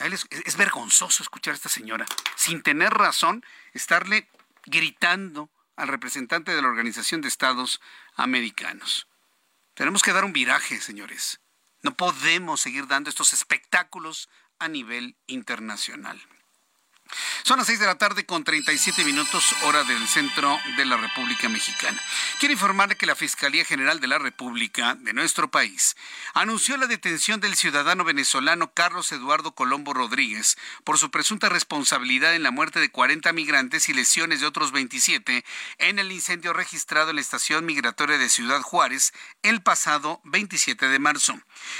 Es, 0.02 0.26
es, 0.30 0.56
vergonzoso 0.56 1.22
escuchar 1.22 1.52
a 1.52 1.56
esta 1.56 1.68
señora, 1.68 2.06
sin 2.34 2.62
tener 2.62 2.92
razón, 2.92 3.44
estarle 3.72 4.28
gritando 4.66 5.48
al 5.76 5.88
representante 5.88 6.54
de 6.54 6.60
la 6.60 6.68
Organización 6.68 7.20
de 7.20 7.28
Estados 7.28 7.80
Americanos. 8.16 9.08
Tenemos 9.74 10.02
que 10.02 10.12
dar 10.12 10.24
un 10.24 10.32
viraje, 10.32 10.80
señores. 10.80 11.40
No 11.82 11.94
podemos 11.94 12.60
seguir 12.60 12.86
dando 12.86 13.10
estos 13.10 13.32
espectáculos 13.32 14.28
a 14.58 14.68
nivel 14.68 15.16
internacional. 15.26 16.20
Son 17.44 17.58
las 17.58 17.66
6 17.66 17.80
de 17.80 17.86
la 17.86 17.96
tarde 17.96 18.24
con 18.24 18.44
37 18.44 19.04
minutos 19.04 19.54
hora 19.62 19.84
del 19.84 20.06
centro 20.06 20.58
de 20.76 20.84
la 20.84 20.96
República 20.96 21.48
Mexicana. 21.48 22.00
Quiero 22.38 22.52
informarle 22.52 22.96
que 22.96 23.06
la 23.06 23.14
Fiscalía 23.14 23.64
General 23.64 24.00
de 24.00 24.06
la 24.06 24.18
República 24.18 24.94
de 24.94 25.12
nuestro 25.12 25.50
país 25.50 25.96
anunció 26.34 26.76
la 26.76 26.86
detención 26.86 27.40
del 27.40 27.56
ciudadano 27.56 28.04
venezolano 28.04 28.72
Carlos 28.72 29.12
Eduardo 29.12 29.54
Colombo 29.54 29.92
Rodríguez 29.92 30.56
por 30.84 30.98
su 30.98 31.10
presunta 31.10 31.48
responsabilidad 31.48 32.34
en 32.34 32.42
la 32.42 32.50
muerte 32.50 32.80
de 32.80 32.90
40 32.90 33.32
migrantes 33.32 33.88
y 33.88 33.94
lesiones 33.94 34.40
de 34.40 34.46
otros 34.46 34.72
27 34.72 35.44
en 35.78 35.98
el 35.98 36.12
incendio 36.12 36.52
registrado 36.52 37.10
en 37.10 37.16
la 37.16 37.22
estación 37.22 37.66
migratoria 37.66 38.18
de 38.18 38.28
Ciudad 38.28 38.62
Juárez 38.62 39.12
el 39.42 39.62
pasado 39.62 40.20
27 40.24 40.88
de 40.88 40.98
marzo. 40.98 41.38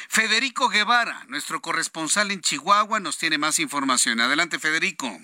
Federico 0.09 0.69
Guevara, 0.69 1.25
nuestro 1.29 1.63
corresponsal 1.63 2.31
en 2.31 2.41
Chihuahua, 2.41 3.01
nos 3.01 3.19
tiene 3.19 3.39
más 3.39 3.59
información. 3.59 4.21
Adelante, 4.21 4.59
Federico. 4.59 5.22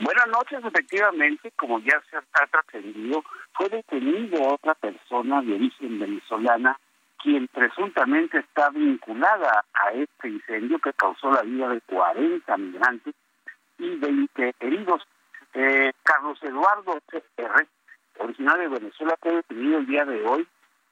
Buenas 0.00 0.28
noches, 0.28 0.64
efectivamente, 0.64 1.52
como 1.56 1.78
ya 1.80 2.02
se 2.10 2.16
ha 2.16 2.46
trascendido, 2.46 3.22
fue 3.52 3.68
detenido 3.68 4.48
otra 4.48 4.74
persona 4.74 5.42
de 5.42 5.54
origen 5.54 5.98
venezolana 5.98 6.78
quien 7.22 7.48
presuntamente 7.48 8.38
está 8.38 8.70
vinculada 8.70 9.62
a 9.74 9.92
este 9.92 10.30
incendio 10.30 10.78
que 10.78 10.94
causó 10.94 11.30
la 11.30 11.42
vida 11.42 11.68
de 11.68 11.82
40 11.82 12.56
migrantes 12.56 13.14
y 13.76 13.96
20 13.96 14.54
heridos. 14.60 15.02
Eh, 15.52 15.92
Carlos 16.02 16.42
Eduardo 16.42 16.98
R., 17.36 17.68
originario 18.20 18.70
de 18.70 18.78
Venezuela, 18.78 19.18
fue 19.20 19.34
detenido 19.34 19.80
el 19.80 19.86
día 19.86 20.06
de 20.06 20.24
hoy 20.24 20.48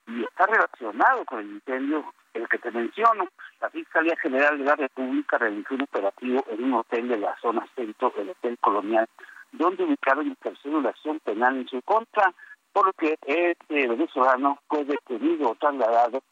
y 0.07 0.23
está 0.23 0.45
relacionado 0.47 1.25
con 1.25 1.39
el 1.39 1.47
incendio 1.53 2.13
el 2.39 2.49
que 2.49 2.59
te 2.59 2.71
menciono. 2.71 3.29
La 3.61 3.71
Fiscalía 3.71 4.17
General 4.17 4.59
de 4.59 4.65
la 4.65 4.77
República 4.77 5.39
realizó 5.39 5.75
un 5.75 5.83
operativo 5.83 6.45
en 6.51 6.65
un 6.65 6.75
hotel 6.75 7.09
de 7.09 7.19
la 7.19 7.37
zona 7.41 7.67
centro 7.75 8.13
del 8.17 8.31
Hotel 8.31 8.59
Colonial, 8.61 9.09
donde 9.53 9.85
ubicaron 9.85 10.37
una 10.65 10.89
acción 10.91 11.21
penal 11.21 11.57
en 11.57 11.69
su 11.69 11.81
contra, 11.83 12.33
por 12.73 12.87
lo 12.87 12.93
que 12.93 13.17
este 13.27 13.89
venezolano 13.89 14.59
fue 14.69 14.85
detenido 14.85 15.51
o 15.51 15.55
trasladado 15.55 16.23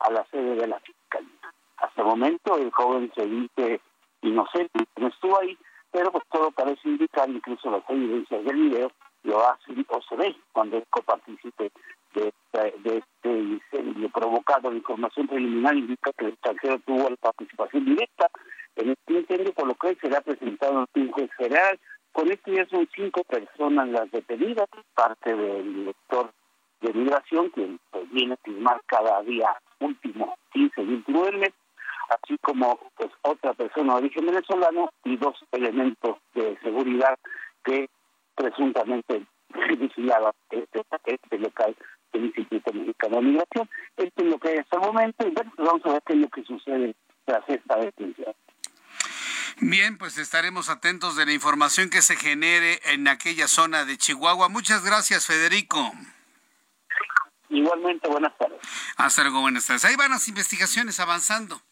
a 0.00 0.10
la 0.10 0.24
sede 0.26 0.56
de 0.56 0.66
la 0.66 0.78
Fiscalía. 0.80 1.30
Hasta 1.78 2.02
el 2.02 2.06
momento 2.06 2.56
el 2.56 2.70
joven 2.70 3.10
se 3.14 3.26
dice 3.26 3.80
inocente, 4.22 4.84
no 4.96 5.08
estuvo 5.08 5.38
ahí, 5.40 5.56
pero 5.90 6.10
pues 6.10 6.24
todo 6.30 6.50
parece 6.50 6.88
indicar, 6.88 7.28
incluso 7.28 7.70
las 7.70 7.82
evidencias 7.88 8.44
del 8.44 8.56
video, 8.56 8.92
lo 9.22 9.48
hace 9.48 9.72
o 9.88 10.02
se 10.02 10.16
ve 10.16 10.36
cuando 10.52 10.78
es 10.78 10.84
copartícipe 10.90 11.72
de, 12.20 12.32
de, 12.82 12.98
este 12.98 13.28
incendio 13.28 14.08
provocado. 14.10 14.70
La 14.70 14.76
información 14.76 15.28
preliminar 15.28 15.76
indica 15.76 16.12
que 16.12 16.26
el 16.26 16.32
extranjero 16.32 16.78
tuvo 16.80 17.10
la 17.10 17.16
participación 17.16 17.84
directa 17.84 18.28
en 18.76 18.90
este 18.90 19.12
incendio, 19.12 19.52
por 19.54 19.68
lo 19.68 19.74
que 19.74 19.96
será 19.96 20.20
presentado 20.20 20.86
en 20.94 21.02
un 21.02 21.12
juez 21.12 21.30
federal. 21.36 21.78
Con 22.12 22.30
esto 22.30 22.50
ya 22.50 22.66
son 22.66 22.88
cinco 22.94 23.22
personas 23.24 23.88
las 23.88 24.10
detenidas, 24.10 24.68
parte 24.94 25.34
del 25.34 25.74
director 25.74 26.32
de 26.80 26.92
migración, 26.92 27.50
quien 27.50 27.78
pues, 27.90 28.10
viene 28.10 28.34
a 28.34 28.38
firmar 28.38 28.80
cada 28.86 29.22
día 29.22 29.48
último 29.80 30.34
15, 30.52 30.82
29 30.82 31.52
así 32.08 32.38
como 32.38 32.78
pues 32.96 33.10
otra 33.22 33.52
persona 33.54 33.94
de 33.94 33.98
origen 34.00 34.26
venezolano 34.26 34.90
y 35.04 35.16
dos 35.16 35.34
elementos 35.52 36.16
de 36.34 36.56
seguridad 36.62 37.18
que 37.64 37.88
presuntamente 38.34 39.26
vigilaba 39.78 40.34
este, 40.50 40.82
este 41.04 41.38
local 41.38 41.76
del 42.12 42.26
Instituto 42.26 42.72
Mexicano 42.72 43.16
de 43.16 43.22
Migración. 43.22 43.70
Esto 43.96 44.22
es 44.22 44.30
lo 44.30 44.38
que 44.38 44.48
hay 44.48 44.58
hasta 44.58 44.76
el 44.76 44.82
momento 44.82 45.26
y 45.26 45.30
bueno, 45.30 45.52
vamos 45.58 45.82
a 45.84 45.92
ver 45.92 46.02
qué 46.06 46.12
es 46.12 46.18
lo 46.18 46.28
que 46.28 46.44
sucede 46.44 46.94
tras 47.24 47.48
esta 47.48 47.76
detención. 47.76 48.34
Bien, 49.58 49.96
pues 49.96 50.18
estaremos 50.18 50.68
atentos 50.68 51.16
de 51.16 51.24
la 51.24 51.32
información 51.32 51.88
que 51.88 52.02
se 52.02 52.16
genere 52.16 52.78
en 52.84 53.08
aquella 53.08 53.48
zona 53.48 53.86
de 53.86 53.96
Chihuahua. 53.96 54.50
Muchas 54.50 54.84
gracias, 54.84 55.26
Federico. 55.26 55.92
Igualmente, 57.48 58.06
buenas 58.08 58.36
tardes. 58.36 58.58
Hasta 58.96 59.22
luego, 59.22 59.40
buenas 59.40 59.66
tardes. 59.66 59.84
Ahí 59.86 59.96
van 59.96 60.10
las 60.10 60.28
investigaciones 60.28 61.00
avanzando. 61.00 61.62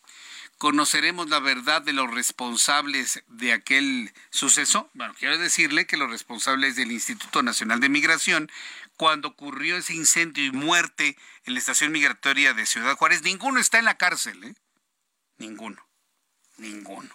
¿Conoceremos 0.64 1.28
la 1.28 1.40
verdad 1.40 1.82
de 1.82 1.92
los 1.92 2.10
responsables 2.10 3.22
de 3.26 3.52
aquel 3.52 4.14
suceso? 4.30 4.88
Bueno, 4.94 5.14
quiero 5.18 5.36
decirle 5.36 5.86
que 5.86 5.98
los 5.98 6.08
responsables 6.08 6.74
del 6.74 6.90
Instituto 6.90 7.42
Nacional 7.42 7.80
de 7.80 7.90
Migración, 7.90 8.50
cuando 8.96 9.28
ocurrió 9.28 9.76
ese 9.76 9.92
incendio 9.92 10.42
y 10.42 10.52
muerte 10.52 11.18
en 11.44 11.52
la 11.52 11.60
estación 11.60 11.92
migratoria 11.92 12.54
de 12.54 12.64
Ciudad 12.64 12.96
Juárez, 12.96 13.20
ninguno 13.20 13.60
está 13.60 13.78
en 13.78 13.84
la 13.84 13.98
cárcel, 13.98 14.42
¿eh? 14.42 14.54
Ninguno. 15.36 15.86
Ninguno. 16.56 17.14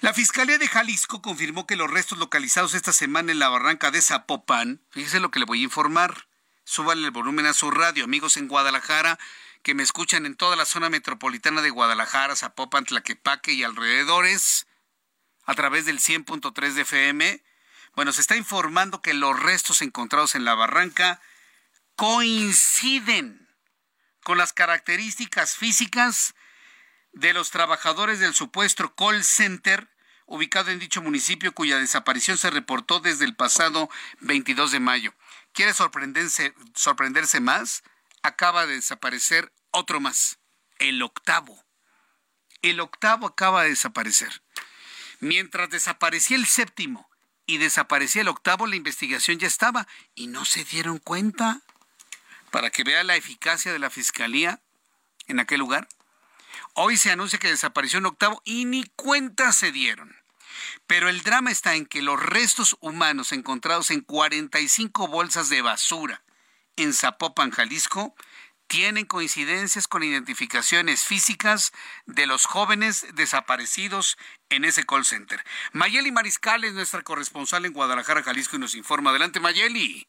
La 0.00 0.12
Fiscalía 0.12 0.58
de 0.58 0.66
Jalisco 0.66 1.22
confirmó 1.22 1.64
que 1.68 1.76
los 1.76 1.88
restos 1.88 2.18
localizados 2.18 2.74
esta 2.74 2.92
semana 2.92 3.30
en 3.30 3.38
la 3.38 3.50
barranca 3.50 3.92
de 3.92 4.02
Zapopan, 4.02 4.80
fíjese 4.90 5.20
lo 5.20 5.30
que 5.30 5.38
le 5.38 5.44
voy 5.44 5.60
a 5.60 5.64
informar, 5.66 6.26
súbale 6.64 7.04
el 7.04 7.12
volumen 7.12 7.46
a 7.46 7.52
su 7.52 7.70
radio, 7.70 8.02
amigos 8.02 8.36
en 8.36 8.48
Guadalajara, 8.48 9.16
que 9.62 9.74
me 9.74 9.82
escuchan 9.82 10.26
en 10.26 10.36
toda 10.36 10.56
la 10.56 10.64
zona 10.64 10.88
metropolitana 10.88 11.62
de 11.62 11.70
Guadalajara, 11.70 12.36
Zapopan, 12.36 12.84
Tlaquepaque 12.84 13.52
y 13.52 13.62
alrededores, 13.62 14.66
a 15.44 15.54
través 15.54 15.84
del 15.84 15.98
100.3 15.98 16.72
de 16.74 16.82
FM. 16.82 17.44
Bueno, 17.94 18.12
se 18.12 18.20
está 18.20 18.36
informando 18.36 19.02
que 19.02 19.14
los 19.14 19.38
restos 19.38 19.82
encontrados 19.82 20.34
en 20.34 20.44
la 20.44 20.54
barranca 20.54 21.20
coinciden 21.96 23.48
con 24.22 24.38
las 24.38 24.52
características 24.52 25.56
físicas 25.56 26.34
de 27.12 27.32
los 27.32 27.50
trabajadores 27.50 28.20
del 28.20 28.34
supuesto 28.34 28.94
call 28.94 29.24
center 29.24 29.88
ubicado 30.26 30.70
en 30.70 30.78
dicho 30.78 31.02
municipio 31.02 31.52
cuya 31.52 31.78
desaparición 31.78 32.38
se 32.38 32.50
reportó 32.50 33.00
desde 33.00 33.24
el 33.24 33.34
pasado 33.34 33.90
22 34.20 34.70
de 34.70 34.80
mayo. 34.80 35.14
¿Quiere 35.52 35.74
sorprenderse, 35.74 36.54
sorprenderse 36.74 37.40
más? 37.40 37.82
Acaba 38.22 38.66
de 38.66 38.74
desaparecer 38.74 39.50
otro 39.70 39.98
más, 39.98 40.38
el 40.78 41.02
octavo. 41.02 41.64
El 42.60 42.80
octavo 42.80 43.26
acaba 43.26 43.62
de 43.62 43.70
desaparecer. 43.70 44.42
Mientras 45.20 45.70
desaparecía 45.70 46.36
el 46.36 46.46
séptimo 46.46 47.08
y 47.46 47.56
desaparecía 47.58 48.22
el 48.22 48.28
octavo, 48.28 48.66
la 48.66 48.76
investigación 48.76 49.38
ya 49.38 49.46
estaba 49.46 49.88
y 50.14 50.26
no 50.26 50.44
se 50.44 50.64
dieron 50.64 50.98
cuenta. 50.98 51.62
Para 52.50 52.70
que 52.70 52.84
vea 52.84 53.04
la 53.04 53.16
eficacia 53.16 53.72
de 53.72 53.78
la 53.78 53.90
fiscalía 53.90 54.60
en 55.26 55.40
aquel 55.40 55.60
lugar. 55.60 55.88
Hoy 56.74 56.98
se 56.98 57.10
anuncia 57.10 57.38
que 57.38 57.48
desapareció 57.48 58.00
un 58.00 58.06
octavo 58.06 58.42
y 58.44 58.66
ni 58.66 58.84
cuenta 58.96 59.52
se 59.52 59.72
dieron. 59.72 60.14
Pero 60.86 61.08
el 61.08 61.22
drama 61.22 61.50
está 61.50 61.74
en 61.74 61.86
que 61.86 62.02
los 62.02 62.20
restos 62.20 62.76
humanos 62.80 63.32
encontrados 63.32 63.90
en 63.90 64.02
45 64.02 65.08
bolsas 65.08 65.48
de 65.48 65.62
basura 65.62 66.22
en 66.82 66.92
Zapopan, 66.92 67.50
Jalisco, 67.50 68.14
tienen 68.70 69.04
coincidencias 69.04 69.88
con 69.88 70.04
identificaciones 70.04 71.04
físicas 71.04 71.72
de 72.06 72.26
los 72.26 72.46
jóvenes 72.46 73.04
desaparecidos 73.14 74.16
en 74.48 74.64
ese 74.64 74.84
call 74.84 75.04
center. 75.04 75.40
Mayeli 75.72 76.12
Mariscal 76.12 76.62
es 76.62 76.74
nuestra 76.74 77.02
corresponsal 77.02 77.64
en 77.64 77.72
Guadalajara, 77.72 78.22
Jalisco, 78.22 78.56
y 78.56 78.60
nos 78.60 78.76
informa. 78.76 79.10
Adelante, 79.10 79.40
Mayeli. 79.40 80.06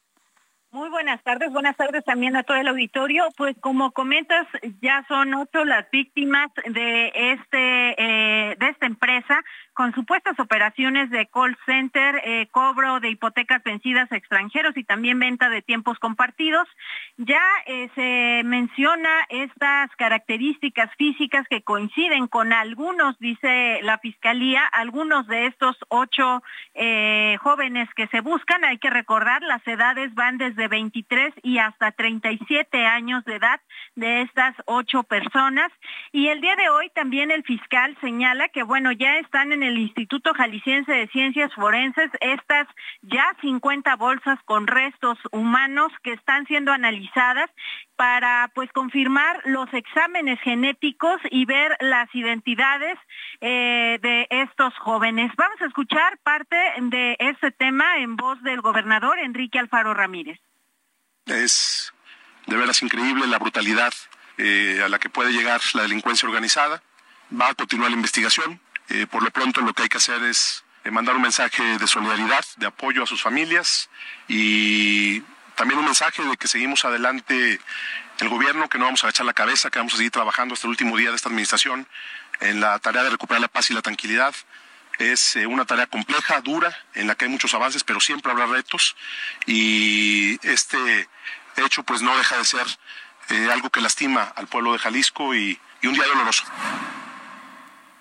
Muy 0.72 0.88
buenas 0.88 1.22
tardes, 1.22 1.52
buenas 1.52 1.76
tardes 1.76 2.02
también 2.02 2.34
a 2.34 2.44
todo 2.44 2.56
el 2.56 2.66
auditorio. 2.66 3.28
Pues 3.36 3.54
como 3.60 3.92
comentas, 3.92 4.46
ya 4.80 5.04
son 5.06 5.34
ocho 5.34 5.66
las 5.66 5.90
víctimas 5.90 6.50
de 6.64 7.12
este 7.14 7.94
eh, 7.98 8.56
de 8.58 8.68
esta 8.68 8.86
empresa 8.86 9.44
con 9.74 9.94
supuestas 9.94 10.38
operaciones 10.38 11.10
de 11.10 11.26
call 11.26 11.56
center, 11.66 12.20
eh, 12.24 12.48
cobro 12.50 13.00
de 13.00 13.10
hipotecas 13.10 13.62
vencidas 13.62 14.10
extranjeros 14.12 14.76
y 14.76 14.84
también 14.84 15.18
venta 15.18 15.48
de 15.48 15.62
tiempos 15.62 15.98
compartidos. 15.98 16.68
Ya 17.16 17.42
eh, 17.66 17.88
se 17.94 18.42
menciona 18.44 19.10
estas 19.28 19.90
características 19.96 20.90
físicas 20.96 21.46
que 21.48 21.62
coinciden 21.62 22.26
con 22.26 22.52
algunos, 22.52 23.18
dice 23.18 23.80
la 23.82 23.98
Fiscalía, 23.98 24.66
algunos 24.66 25.26
de 25.26 25.46
estos 25.46 25.76
ocho 25.88 26.42
eh, 26.74 27.36
jóvenes 27.40 27.88
que 27.94 28.08
se 28.08 28.20
buscan. 28.20 28.64
Hay 28.64 28.78
que 28.78 28.90
recordar, 28.90 29.42
las 29.42 29.66
edades 29.66 30.14
van 30.14 30.38
desde 30.38 30.68
23 30.68 31.34
y 31.42 31.58
hasta 31.58 31.92
37 31.92 32.86
años 32.86 33.24
de 33.24 33.36
edad 33.36 33.60
de 33.94 34.22
estas 34.22 34.54
ocho 34.66 35.02
personas. 35.02 35.70
Y 36.12 36.28
el 36.28 36.40
día 36.40 36.56
de 36.56 36.68
hoy 36.68 36.90
también 36.94 37.30
el 37.30 37.42
fiscal 37.44 37.96
señala 38.00 38.48
que, 38.48 38.62
bueno, 38.62 38.92
ya 38.92 39.18
están 39.18 39.52
en 39.52 39.61
el 39.62 39.78
Instituto 39.78 40.32
Jalisciense 40.34 40.92
de 40.92 41.08
Ciencias 41.08 41.52
Forenses 41.54 42.10
estas 42.20 42.66
ya 43.02 43.36
50 43.40 43.96
bolsas 43.96 44.38
con 44.44 44.66
restos 44.66 45.18
humanos 45.30 45.92
que 46.02 46.12
están 46.12 46.46
siendo 46.46 46.72
analizadas 46.72 47.50
para 47.96 48.50
pues 48.54 48.70
confirmar 48.72 49.40
los 49.44 49.72
exámenes 49.72 50.40
genéticos 50.40 51.20
y 51.30 51.44
ver 51.44 51.76
las 51.80 52.12
identidades 52.14 52.98
eh, 53.40 53.98
de 54.02 54.26
estos 54.30 54.74
jóvenes. 54.78 55.30
Vamos 55.36 55.60
a 55.60 55.66
escuchar 55.66 56.18
parte 56.22 56.56
de 56.80 57.16
este 57.18 57.50
tema 57.50 57.98
en 57.98 58.16
voz 58.16 58.42
del 58.42 58.60
gobernador 58.60 59.18
Enrique 59.18 59.58
Alfaro 59.58 59.94
Ramírez. 59.94 60.38
Es 61.26 61.92
de 62.46 62.56
veras 62.56 62.82
increíble 62.82 63.26
la 63.26 63.38
brutalidad 63.38 63.92
eh, 64.38 64.80
a 64.84 64.88
la 64.88 64.98
que 64.98 65.10
puede 65.10 65.32
llegar 65.32 65.60
la 65.74 65.82
delincuencia 65.82 66.28
organizada. 66.28 66.82
Va 67.32 67.50
a 67.50 67.54
continuar 67.54 67.90
la 67.90 67.96
investigación. 67.96 68.60
Eh, 68.88 69.06
por 69.06 69.22
lo 69.22 69.30
pronto 69.30 69.60
lo 69.60 69.72
que 69.72 69.84
hay 69.84 69.88
que 69.88 69.98
hacer 69.98 70.22
es 70.24 70.64
eh, 70.84 70.90
mandar 70.90 71.16
un 71.16 71.22
mensaje 71.22 71.78
de 71.78 71.86
solidaridad, 71.86 72.44
de 72.56 72.66
apoyo 72.66 73.02
a 73.02 73.06
sus 73.06 73.22
familias 73.22 73.88
y 74.28 75.20
también 75.54 75.78
un 75.78 75.84
mensaje 75.84 76.24
de 76.24 76.36
que 76.36 76.48
seguimos 76.48 76.84
adelante 76.84 77.60
el 78.18 78.28
gobierno, 78.28 78.68
que 78.68 78.78
no 78.78 78.86
vamos 78.86 79.04
a 79.04 79.08
echar 79.08 79.26
la 79.26 79.32
cabeza, 79.32 79.70
que 79.70 79.78
vamos 79.78 79.94
a 79.94 79.96
seguir 79.96 80.10
trabajando 80.10 80.54
hasta 80.54 80.66
el 80.66 80.70
último 80.70 80.96
día 80.96 81.10
de 81.10 81.16
esta 81.16 81.28
administración 81.28 81.86
en 82.40 82.60
la 82.60 82.78
tarea 82.80 83.04
de 83.04 83.10
recuperar 83.10 83.40
la 83.40 83.48
paz 83.48 83.70
y 83.70 83.74
la 83.74 83.82
tranquilidad. 83.82 84.34
Es 84.98 85.36
eh, 85.36 85.46
una 85.46 85.64
tarea 85.64 85.86
compleja, 85.86 86.40
dura, 86.40 86.76
en 86.94 87.06
la 87.06 87.14
que 87.14 87.26
hay 87.26 87.30
muchos 87.30 87.54
avances, 87.54 87.84
pero 87.84 88.00
siempre 88.00 88.32
habrá 88.32 88.46
retos 88.46 88.96
y 89.46 90.38
este 90.46 91.08
hecho 91.56 91.82
pues 91.82 92.02
no 92.02 92.16
deja 92.16 92.36
de 92.36 92.44
ser 92.44 92.66
algo 93.50 93.70
que 93.70 93.80
lastima 93.80 94.24
al 94.36 94.48
pueblo 94.48 94.72
de 94.72 94.78
Jalisco 94.78 95.34
y 95.34 95.58
un 95.84 95.94
día 95.94 96.06
doloroso. 96.06 96.44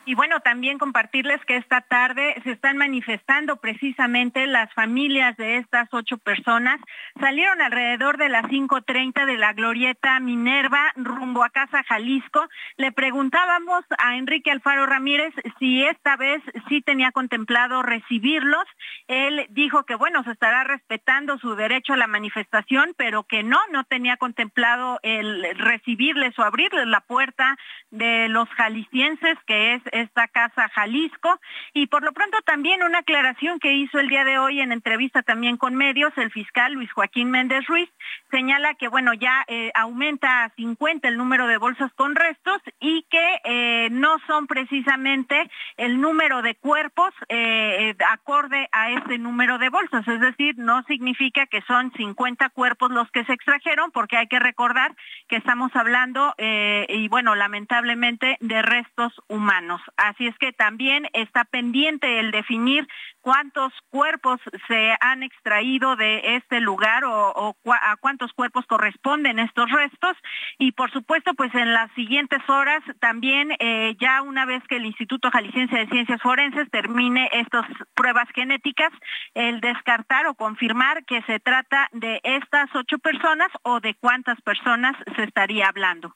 Y 0.03 0.15
bueno, 0.15 0.39
también 0.39 0.79
compartirles 0.79 1.39
que 1.45 1.57
esta 1.57 1.81
tarde 1.81 2.35
se 2.43 2.51
están 2.51 2.75
manifestando 2.77 3.57
precisamente 3.57 4.47
las 4.47 4.73
familias 4.73 5.37
de 5.37 5.57
estas 5.57 5.89
ocho 5.91 6.17
personas. 6.17 6.79
Salieron 7.19 7.61
alrededor 7.61 8.17
de 8.17 8.29
las 8.29 8.45
5.30 8.45 9.27
de 9.27 9.37
la 9.37 9.53
glorieta 9.53 10.19
Minerva 10.19 10.91
rumbo 10.95 11.43
a 11.43 11.49
Casa 11.49 11.83
Jalisco. 11.83 12.47
Le 12.77 12.91
preguntábamos 12.91 13.85
a 13.99 14.15
Enrique 14.15 14.49
Alfaro 14.49 14.87
Ramírez 14.87 15.35
si 15.59 15.83
esta 15.83 16.17
vez 16.17 16.41
sí 16.67 16.81
tenía 16.81 17.11
contemplado 17.11 17.83
recibirlos. 17.83 18.65
Él 19.07 19.45
dijo 19.49 19.83
que 19.83 19.93
bueno, 19.93 20.23
se 20.23 20.31
estará 20.31 20.63
respetando 20.63 21.37
su 21.37 21.55
derecho 21.55 21.93
a 21.93 21.97
la 21.97 22.07
manifestación, 22.07 22.95
pero 22.97 23.23
que 23.23 23.43
no, 23.43 23.59
no 23.71 23.83
tenía 23.83 24.17
contemplado 24.17 24.99
el 25.03 25.45
recibirles 25.59 26.37
o 26.39 26.43
abrirles 26.43 26.87
la 26.87 27.01
puerta 27.01 27.55
de 27.91 28.29
los 28.29 28.49
jaliscienses, 28.49 29.37
que 29.45 29.75
es 29.75 29.81
esta 29.91 30.27
casa 30.27 30.69
Jalisco. 30.69 31.39
Y 31.73 31.87
por 31.87 32.03
lo 32.03 32.13
pronto 32.13 32.37
también 32.41 32.83
una 32.83 32.99
aclaración 32.99 33.59
que 33.59 33.73
hizo 33.73 33.99
el 33.99 34.07
día 34.07 34.25
de 34.25 34.37
hoy 34.37 34.61
en 34.61 34.71
entrevista 34.71 35.21
también 35.21 35.57
con 35.57 35.75
medios, 35.75 36.11
el 36.17 36.31
fiscal 36.31 36.73
Luis 36.73 36.91
Joaquín 36.91 37.31
Méndez 37.31 37.65
Ruiz 37.67 37.89
señala 38.29 38.73
que 38.75 38.87
bueno, 38.87 39.13
ya 39.13 39.43
eh, 39.47 39.71
aumenta 39.75 40.43
a 40.43 40.49
50 40.55 41.07
el 41.07 41.17
número 41.17 41.47
de 41.47 41.57
bolsas 41.57 41.91
con 41.93 42.15
restos 42.15 42.61
y 42.79 43.05
que 43.09 43.41
eh, 43.43 43.89
no 43.91 44.17
son 44.27 44.47
precisamente 44.47 45.49
el 45.77 45.99
número 45.99 46.41
de 46.41 46.55
cuerpos 46.55 47.13
eh, 47.29 47.95
acorde 48.09 48.69
a 48.71 48.91
ese 48.91 49.17
número 49.17 49.57
de 49.57 49.69
bolsas, 49.69 50.07
es 50.07 50.19
decir, 50.19 50.55
no 50.57 50.83
significa 50.83 51.45
que 51.45 51.61
son 51.63 51.91
50 51.93 52.49
cuerpos 52.49 52.91
los 52.91 53.09
que 53.11 53.25
se 53.25 53.33
extrajeron, 53.33 53.91
porque 53.91 54.17
hay 54.17 54.27
que 54.27 54.39
recordar 54.39 54.95
que 55.27 55.35
estamos 55.35 55.75
hablando, 55.75 56.33
y 56.37 57.07
bueno, 57.09 57.35
lamentablemente, 57.35 58.37
de 58.39 58.61
restos 58.61 59.13
humanos. 59.27 59.80
Así 59.97 60.27
es 60.27 60.37
que 60.37 60.53
también 60.53 61.07
está 61.13 61.45
pendiente 61.45 62.19
el 62.19 62.31
definir 62.31 62.87
cuántos 63.21 63.71
cuerpos 63.89 64.39
se 64.67 64.95
han 64.99 65.23
extraído 65.23 65.95
de 65.95 66.35
este 66.35 66.59
lugar 66.59 67.03
o, 67.05 67.55
a 67.65 67.95
cuántos 67.97 68.33
cuerpos 68.33 68.65
corresponden 68.65 69.39
estos 69.39 69.69
restos. 69.71 70.17
Y 70.57 70.71
por 70.73 70.91
supuesto, 70.91 71.33
pues 71.33 71.53
en 71.55 71.73
las 71.73 71.91
siguientes 71.93 72.41
horas 72.49 72.83
también, 72.99 73.55
eh, 73.59 73.95
ya 73.99 74.21
una 74.21 74.45
vez 74.45 74.63
que 74.67 74.77
el 74.77 74.85
Instituto 74.85 75.29
Jalisciense 75.31 75.75
de 75.75 75.87
Ciencias 75.87 76.21
Forenses 76.21 76.69
termine 76.71 77.29
estas 77.31 77.65
pruebas 77.93 78.27
genéticas, 78.33 78.91
el 79.33 79.61
descartar 79.61 80.27
o 80.27 80.35
confirmar 80.35 81.05
que 81.05 81.21
se 81.23 81.39
trata 81.39 81.89
de 81.91 82.19
estas 82.23 82.69
ocho 82.75 82.97
personas 82.99 83.49
o 83.63 83.79
de 83.79 83.95
cuántas 83.95 84.39
personas 84.41 84.95
se 85.15 85.23
estaría 85.23 85.67
hablando. 85.67 86.15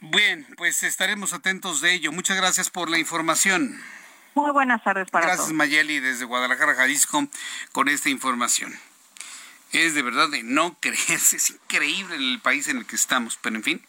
Bien, 0.00 0.46
pues 0.56 0.82
estaremos 0.82 1.32
atentos 1.32 1.80
de 1.80 1.94
ello. 1.94 2.12
Muchas 2.12 2.36
gracias 2.36 2.70
por 2.70 2.90
la 2.90 2.98
información. 2.98 3.80
Muy 4.34 4.50
buenas 4.50 4.84
tardes 4.84 5.10
para 5.10 5.26
Gracias, 5.26 5.52
Mayeli, 5.52 6.00
desde 6.00 6.26
Guadalajara, 6.26 6.74
Jalisco, 6.74 7.26
con 7.72 7.88
esta 7.88 8.10
información. 8.10 8.78
Es 9.72 9.94
de 9.94 10.02
verdad 10.02 10.28
de 10.28 10.42
no 10.42 10.76
creerse, 10.80 11.36
es 11.36 11.50
increíble 11.50 12.16
el 12.16 12.40
país 12.40 12.68
en 12.68 12.76
el 12.76 12.86
que 12.86 12.96
estamos, 12.96 13.38
pero 13.40 13.56
en 13.56 13.62
fin, 13.62 13.86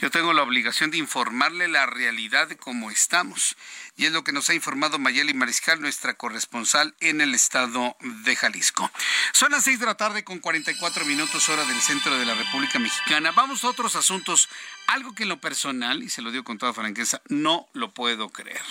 yo 0.00 0.10
tengo 0.10 0.32
la 0.32 0.42
obligación 0.42 0.90
de 0.90 0.98
informarle 0.98 1.68
la 1.68 1.86
realidad 1.86 2.48
de 2.48 2.56
cómo 2.56 2.90
estamos. 2.90 3.56
Y 3.96 4.06
es 4.06 4.12
lo 4.12 4.24
que 4.24 4.32
nos 4.32 4.50
ha 4.50 4.54
informado 4.54 4.98
Mayeli 4.98 5.34
Mariscal, 5.34 5.80
nuestra 5.80 6.14
corresponsal 6.14 6.94
en 7.00 7.20
el 7.20 7.34
estado 7.34 7.96
de 8.00 8.36
Jalisco. 8.36 8.90
Son 9.32 9.52
las 9.52 9.64
seis 9.64 9.78
de 9.78 9.86
la 9.86 9.96
tarde 9.96 10.24
con 10.24 10.40
44 10.40 11.04
minutos 11.04 11.48
hora 11.48 11.64
del 11.64 11.80
centro 11.80 12.18
de 12.18 12.26
la 12.26 12.34
República 12.34 12.78
Mexicana. 12.78 13.32
Vamos 13.32 13.64
a 13.64 13.68
otros 13.68 13.96
asuntos. 13.96 14.48
Algo 14.88 15.14
que 15.14 15.22
en 15.22 15.28
lo 15.28 15.40
personal, 15.40 16.02
y 16.02 16.10
se 16.10 16.22
lo 16.22 16.30
digo 16.30 16.44
con 16.44 16.58
toda 16.58 16.72
franqueza, 16.72 17.22
no 17.28 17.68
lo 17.72 17.94
puedo 17.94 18.28
creer 18.30 18.62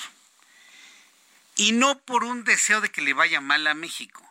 y 1.56 1.72
no 1.72 2.00
por 2.00 2.24
un 2.24 2.44
deseo 2.44 2.82
de 2.82 2.90
que 2.90 3.02
le 3.02 3.14
vaya 3.14 3.42
mal 3.42 3.66
a 3.68 3.74
México. 3.74 4.24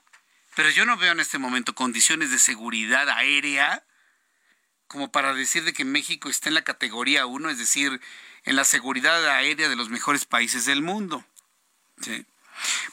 Pero 0.54 0.70
yo 0.70 0.84
no 0.84 0.96
veo 0.96 1.12
en 1.12 1.20
este 1.20 1.38
momento 1.38 1.74
condiciones 1.74 2.30
de 2.30 2.38
seguridad 2.38 3.08
aérea 3.08 3.84
como 4.92 5.10
para 5.10 5.34
decir 5.34 5.64
de 5.64 5.72
que 5.72 5.86
México 5.86 6.28
está 6.28 6.48
en 6.50 6.54
la 6.54 6.62
categoría 6.62 7.26
1, 7.26 7.50
es 7.50 7.58
decir, 7.58 8.00
en 8.44 8.56
la 8.56 8.64
seguridad 8.64 9.26
aérea 9.26 9.68
de 9.68 9.76
los 9.76 9.88
mejores 9.88 10.26
países 10.26 10.66
del 10.66 10.82
mundo. 10.82 11.24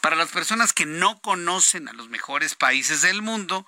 Para 0.01 0.15
las 0.15 0.29
personas 0.29 0.71
que 0.71 0.85
no 0.85 1.21
conocen 1.21 1.89
a 1.89 1.93
los 1.93 2.09
mejores 2.09 2.55
países 2.55 3.01
del 3.01 3.21
mundo, 3.21 3.67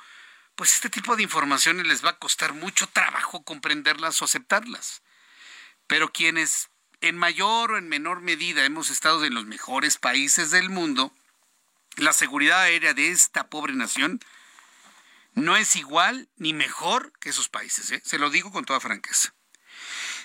pues 0.56 0.74
este 0.74 0.90
tipo 0.90 1.16
de 1.16 1.24
informaciones 1.24 1.86
les 1.86 2.04
va 2.04 2.12
a 2.12 2.20
costar 2.20 2.54
mucho 2.54 2.88
trabajo 2.88 3.44
comprenderlas 3.44 4.22
o 4.22 4.26
aceptarlas. 4.26 5.02
Pero 5.88 6.14
quienes 6.14 6.70
en 7.02 7.18
mayor 7.18 7.74
o 7.74 7.78
en 7.78 7.90
menor 7.90 8.22
medida 8.22 8.64
hemos 8.64 8.90
estado 8.90 9.26
en 9.26 9.34
los 9.34 9.46
mejores 9.46 9.98
países 9.98 10.52
del 10.52 10.70
mundo, 10.70 11.12
la 11.98 12.14
seguridad 12.14 12.62
aérea 12.62 12.94
de 12.94 13.10
esta 13.10 13.48
pobre 13.48 13.74
nación 13.74 14.22
no 15.34 15.56
es 15.56 15.76
igual 15.76 16.30
ni 16.36 16.54
mejor 16.54 17.14
que 17.20 17.30
esos 17.30 17.50
países, 17.50 17.92
¿eh? 17.92 18.02
se 18.04 18.20
lo 18.20 18.30
digo 18.30 18.52
con 18.52 18.66
toda 18.66 18.80
franqueza. 18.80 19.34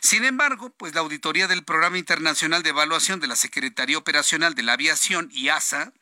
Sin 0.00 0.24
embargo, 0.24 0.70
pues 0.70 0.94
la 0.94 1.00
auditoría 1.00 1.48
del 1.48 1.64
Programa 1.64 1.98
Internacional 1.98 2.62
de 2.62 2.70
Evaluación 2.70 3.20
de 3.20 3.26
la 3.26 3.36
Secretaría 3.36 3.98
Operacional 3.98 4.54
de 4.54 4.62
la 4.62 4.74
Aviación, 4.74 5.30
IASA, 5.32 5.92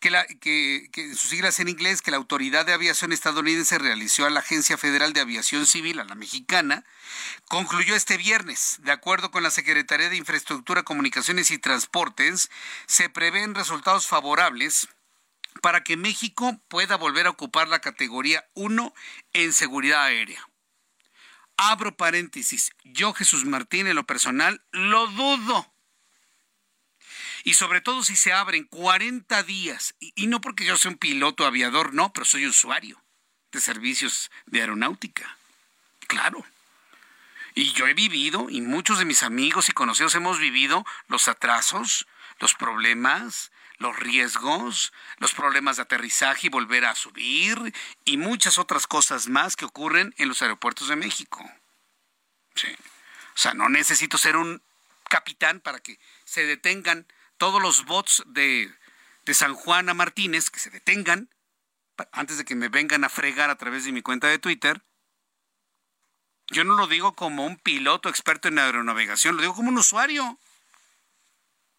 que, 0.00 0.10
la, 0.10 0.26
que, 0.26 0.88
sus 1.14 1.30
siglas 1.30 1.58
en 1.60 1.68
inglés, 1.68 2.02
que 2.02 2.10
la 2.10 2.16
Autoridad 2.18 2.66
de 2.66 2.72
Aviación 2.72 3.12
estadounidense 3.12 3.78
realizó 3.78 4.26
a 4.26 4.30
la 4.30 4.40
Agencia 4.40 4.76
Federal 4.76 5.12
de 5.12 5.20
Aviación 5.20 5.66
Civil, 5.66 6.00
a 6.00 6.04
la 6.04 6.14
mexicana, 6.14 6.84
concluyó 7.48 7.94
este 7.94 8.16
viernes. 8.16 8.76
De 8.80 8.92
acuerdo 8.92 9.30
con 9.30 9.42
la 9.42 9.50
Secretaría 9.50 10.10
de 10.10 10.16
Infraestructura, 10.16 10.82
Comunicaciones 10.82 11.50
y 11.50 11.58
Transportes, 11.58 12.50
se 12.86 13.08
prevén 13.08 13.54
resultados 13.54 14.06
favorables 14.06 14.88
para 15.62 15.82
que 15.84 15.96
México 15.96 16.60
pueda 16.68 16.96
volver 16.96 17.26
a 17.26 17.30
ocupar 17.30 17.68
la 17.68 17.80
categoría 17.80 18.44
1 18.54 18.94
en 19.32 19.52
seguridad 19.52 20.04
aérea. 20.04 20.48
Abro 21.56 21.96
paréntesis, 21.96 22.70
yo 22.84 23.12
Jesús 23.14 23.44
Martín 23.44 23.86
en 23.86 23.96
lo 23.96 24.04
personal 24.04 24.62
lo 24.72 25.06
dudo 25.08 25.72
y 27.46 27.54
sobre 27.54 27.80
todo 27.80 28.02
si 28.02 28.16
se 28.16 28.32
abren 28.32 28.64
40 28.64 29.44
días, 29.44 29.94
y, 30.00 30.26
no 30.26 30.40
porque 30.40 30.64
yo 30.64 30.76
sea 30.76 30.90
un 30.90 30.98
piloto 30.98 31.46
aviador, 31.46 31.94
no, 31.94 32.12
pero 32.12 32.24
soy 32.24 32.44
usuario 32.44 33.00
de 33.52 33.60
servicios 33.60 34.32
de 34.46 34.62
aeronáutica. 34.62 35.38
Claro. 36.08 36.44
Y 37.54 37.70
yo 37.72 37.86
he 37.86 37.94
vivido, 37.94 38.48
y 38.50 38.62
muchos 38.62 38.98
de 38.98 39.04
mis 39.04 39.22
amigos 39.22 39.68
y 39.68 39.72
conocidos 39.72 40.16
hemos 40.16 40.40
vivido 40.40 40.84
los 41.06 41.28
atrasos, 41.28 42.08
los 42.40 42.54
problemas, 42.54 43.52
los 43.78 43.96
riesgos, 43.98 44.92
los 45.18 45.34
problemas 45.34 45.76
de 45.76 45.82
aterrizaje 45.82 46.46
y 46.46 46.50
volver 46.50 46.84
a 46.84 46.94
subir, 46.94 47.74
y 48.04 48.16
muchas 48.16 48.58
otras 48.58 48.86
cosas 48.86 49.28
más 49.28 49.56
que 49.56 49.64
ocurren 49.64 50.14
en 50.18 50.28
los 50.28 50.42
aeropuertos 50.42 50.88
de 50.88 50.96
México. 50.96 51.44
Sí. 52.54 52.68
O 53.34 53.38
sea, 53.38 53.54
no 53.54 53.68
necesito 53.68 54.16
ser 54.16 54.36
un 54.36 54.62
capitán 55.08 55.60
para 55.60 55.80
que 55.80 55.98
se 56.24 56.44
detengan 56.44 57.06
todos 57.36 57.60
los 57.60 57.84
bots 57.84 58.22
de, 58.26 58.72
San 59.32 59.54
Juan 59.54 59.88
a 59.88 59.94
Martínez 59.94 60.50
que 60.50 60.60
se 60.60 60.70
detengan 60.70 61.28
antes 62.12 62.38
de 62.38 62.44
que 62.44 62.54
me 62.54 62.68
vengan 62.68 63.04
a 63.04 63.08
fregar 63.08 63.50
a 63.50 63.56
través 63.56 63.84
de 63.84 63.92
mi 63.92 64.02
cuenta 64.02 64.28
de 64.28 64.38
Twitter. 64.38 64.82
Yo 66.48 66.64
no 66.64 66.74
lo 66.74 66.86
digo 66.86 67.14
como 67.14 67.44
un 67.44 67.56
piloto 67.56 68.08
experto 68.08 68.48
en 68.48 68.58
aeronavegación, 68.58 69.36
lo 69.36 69.42
digo 69.42 69.54
como 69.54 69.68
un 69.68 69.78
usuario, 69.78 70.38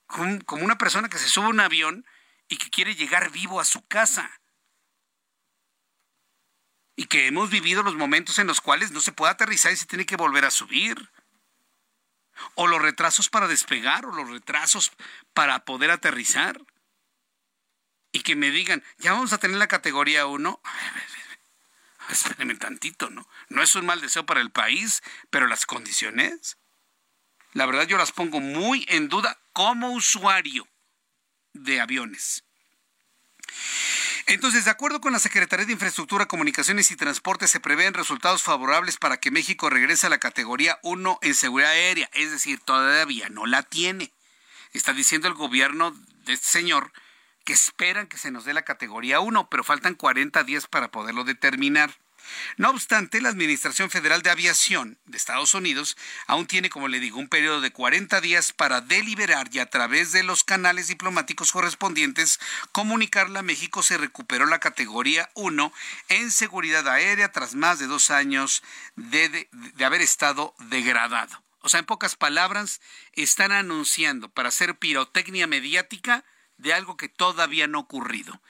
como, 0.08 0.64
una 0.64 0.78
persona 0.78 1.10
que 1.10 1.20
se 1.20 1.30
sube 1.30 1.45
a 1.45 1.49
un 1.49 1.60
avión 1.60 2.05
y 2.47 2.58
que 2.58 2.70
quiere 2.70 2.95
llegar 2.95 3.32
vivo 3.32 3.60
a 3.60 3.66
su 3.66 3.86
casa. 3.88 4.39
Y 6.95 7.05
que 7.05 7.28
hemos 7.28 7.49
vivido 7.49 7.84
los 7.84 7.95
momentos 7.95 8.39
en 8.39 8.47
los 8.47 8.60
cuales 8.60 8.91
no 8.91 9.01
se 9.01 9.12
puede 9.12 9.32
aterrizar 9.32 9.72
y 9.72 9.78
se 9.78 9.86
tiene 9.86 10.05
que 10.05 10.16
volver 10.16 10.45
a 10.45 10.51
subir 10.51 11.12
o 12.55 12.68
los 12.68 12.82
retrasos 12.82 13.30
para 13.30 13.47
despegar, 13.47 14.05
o 14.05 14.12
los 14.12 14.30
retrasos 14.30 14.91
para 15.34 15.66
poder 15.66 15.91
aterrizar. 15.91 16.62
Y 18.12 18.22
que 18.22 18.36
me 18.36 18.51
digan, 18.51 18.84
ya 18.97 19.14
vamos 19.14 19.34
a 19.34 19.38
tener 19.38 19.58
la 19.58 19.68
categoría 19.68 20.26
1. 20.26 20.62
Espérenme 22.10 22.55
tantito, 22.55 23.10
¿no? 23.10 23.28
No 23.49 23.62
es 23.62 23.76
un 23.76 23.86
mal 23.86 24.01
deseo 24.01 24.26
para 24.26 24.41
el 24.41 24.51
país, 24.51 25.03
pero 25.30 25.47
las 25.47 25.66
condiciones, 25.66 26.58
la 27.53 27.65
verdad 27.65 27.87
yo 27.87 27.97
las 27.97 28.11
pongo 28.11 28.39
muy 28.39 28.85
en 28.89 29.09
duda 29.09 29.37
como 29.53 29.91
usuario 29.91 30.67
de 31.53 31.81
aviones. 31.81 32.43
Entonces, 34.27 34.65
de 34.65 34.71
acuerdo 34.71 34.99
con 34.99 35.13
la 35.13 35.19
Secretaría 35.19 35.65
de 35.65 35.71
Infraestructura, 35.71 36.27
Comunicaciones 36.27 36.91
y 36.91 36.97
Transporte, 36.97 37.47
se 37.47 37.61
prevén 37.61 37.93
resultados 37.93 38.43
favorables 38.43 38.97
para 38.97 39.17
que 39.17 39.31
México 39.31 39.69
regrese 39.69 40.07
a 40.07 40.09
la 40.09 40.17
categoría 40.17 40.79
1 40.83 41.19
en 41.21 41.33
seguridad 41.33 41.71
aérea, 41.71 42.09
es 42.11 42.31
decir, 42.31 42.59
todavía 42.59 43.29
no 43.29 43.45
la 43.45 43.63
tiene. 43.63 44.11
Está 44.73 44.91
diciendo 44.91 45.29
el 45.29 45.33
gobierno 45.33 45.91
de 46.25 46.33
este 46.33 46.49
señor 46.49 46.91
que 47.45 47.53
esperan 47.53 48.07
que 48.07 48.17
se 48.17 48.29
nos 48.29 48.43
dé 48.43 48.53
la 48.53 48.65
categoría 48.65 49.21
1, 49.21 49.49
pero 49.49 49.63
faltan 49.63 49.95
40 49.95 50.43
días 50.43 50.67
para 50.67 50.91
poderlo 50.91 51.23
determinar. 51.23 51.95
No 52.57 52.69
obstante, 52.69 53.21
la 53.21 53.30
Administración 53.30 53.89
Federal 53.89 54.21
de 54.21 54.30
Aviación 54.30 54.97
de 55.05 55.17
Estados 55.17 55.53
Unidos 55.53 55.97
aún 56.25 56.47
tiene, 56.47 56.69
como 56.69 56.88
le 56.88 56.99
digo, 56.99 57.19
un 57.19 57.30
periodo 57.30 57.61
de 57.61 57.71
40 57.71 58.21
días 58.21 58.53
para 58.53 58.82
deliberar 58.82 59.49
y 59.51 59.59
a 59.59 59.69
través 59.69 60.11
de 60.11 60.23
los 60.23 60.43
canales 60.43 60.88
diplomáticos 60.88 61.51
correspondientes 61.51 62.39
comunicarle 62.71 63.39
a 63.39 63.43
México 63.43 63.84
se 63.84 63.97
recuperó 63.97 64.45
la 64.45 64.59
categoría 64.59 65.30
1 65.36 65.73
en 66.09 66.32
seguridad 66.32 66.88
aérea 66.88 67.32
tras 67.32 67.55
más 67.55 67.80
de 67.80 67.88
dos 67.88 68.11
años 68.11 68.63
de, 68.95 69.49
de 69.51 69.86
haber 69.86 70.01
estado 70.01 70.55
degradado. 70.59 71.43
O 71.61 71.69
sea, 71.69 71.80
en 71.80 71.86
pocas 71.86 72.15
palabras, 72.15 72.82
están 73.13 73.51
anunciando 73.51 74.30
para 74.30 74.49
hacer 74.49 74.78
pirotecnia 74.78 75.47
mediática 75.47 76.23
de 76.57 76.73
algo 76.73 76.97
que 76.97 77.09
todavía 77.09 77.67
no 77.67 77.80
ha 77.80 77.82
ocurrido. 77.82 78.41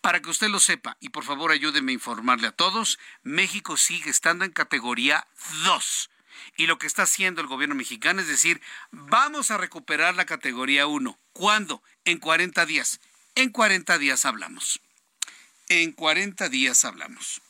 Para 0.00 0.20
que 0.20 0.30
usted 0.30 0.48
lo 0.48 0.60
sepa, 0.60 0.96
y 1.00 1.10
por 1.10 1.24
favor 1.24 1.50
ayúdeme 1.50 1.92
a 1.92 1.94
informarle 1.94 2.48
a 2.48 2.52
todos, 2.52 2.98
México 3.22 3.76
sigue 3.76 4.10
estando 4.10 4.44
en 4.44 4.52
categoría 4.52 5.26
2. 5.64 6.10
Y 6.56 6.66
lo 6.66 6.78
que 6.78 6.86
está 6.86 7.02
haciendo 7.02 7.42
el 7.42 7.46
gobierno 7.46 7.74
mexicano 7.74 8.22
es 8.22 8.26
decir, 8.26 8.62
vamos 8.90 9.50
a 9.50 9.58
recuperar 9.58 10.14
la 10.14 10.24
categoría 10.24 10.86
1. 10.86 11.18
¿Cuándo? 11.32 11.82
En 12.04 12.18
40 12.18 12.64
días. 12.64 13.00
En 13.34 13.50
40 13.50 13.98
días 13.98 14.24
hablamos. 14.24 14.80
En 15.68 15.92
40 15.92 16.48
días 16.48 16.84
hablamos. 16.84 17.42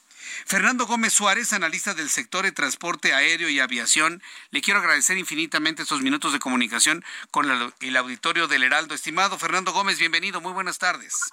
Fernando 0.44 0.86
Gómez 0.86 1.12
Suárez, 1.12 1.52
analista 1.52 1.94
del 1.94 2.10
sector 2.10 2.44
de 2.44 2.52
transporte 2.52 3.14
aéreo 3.14 3.48
y 3.48 3.60
aviación, 3.60 4.22
le 4.50 4.60
quiero 4.60 4.80
agradecer 4.80 5.18
infinitamente 5.18 5.82
estos 5.82 6.02
minutos 6.02 6.32
de 6.32 6.38
comunicación 6.38 7.04
con 7.30 7.72
el 7.80 7.96
auditorio 7.96 8.48
del 8.48 8.64
Heraldo. 8.64 8.94
Estimado 8.94 9.38
Fernando 9.38 9.72
Gómez, 9.72 9.98
bienvenido, 9.98 10.40
muy 10.40 10.52
buenas 10.52 10.78
tardes. 10.78 11.32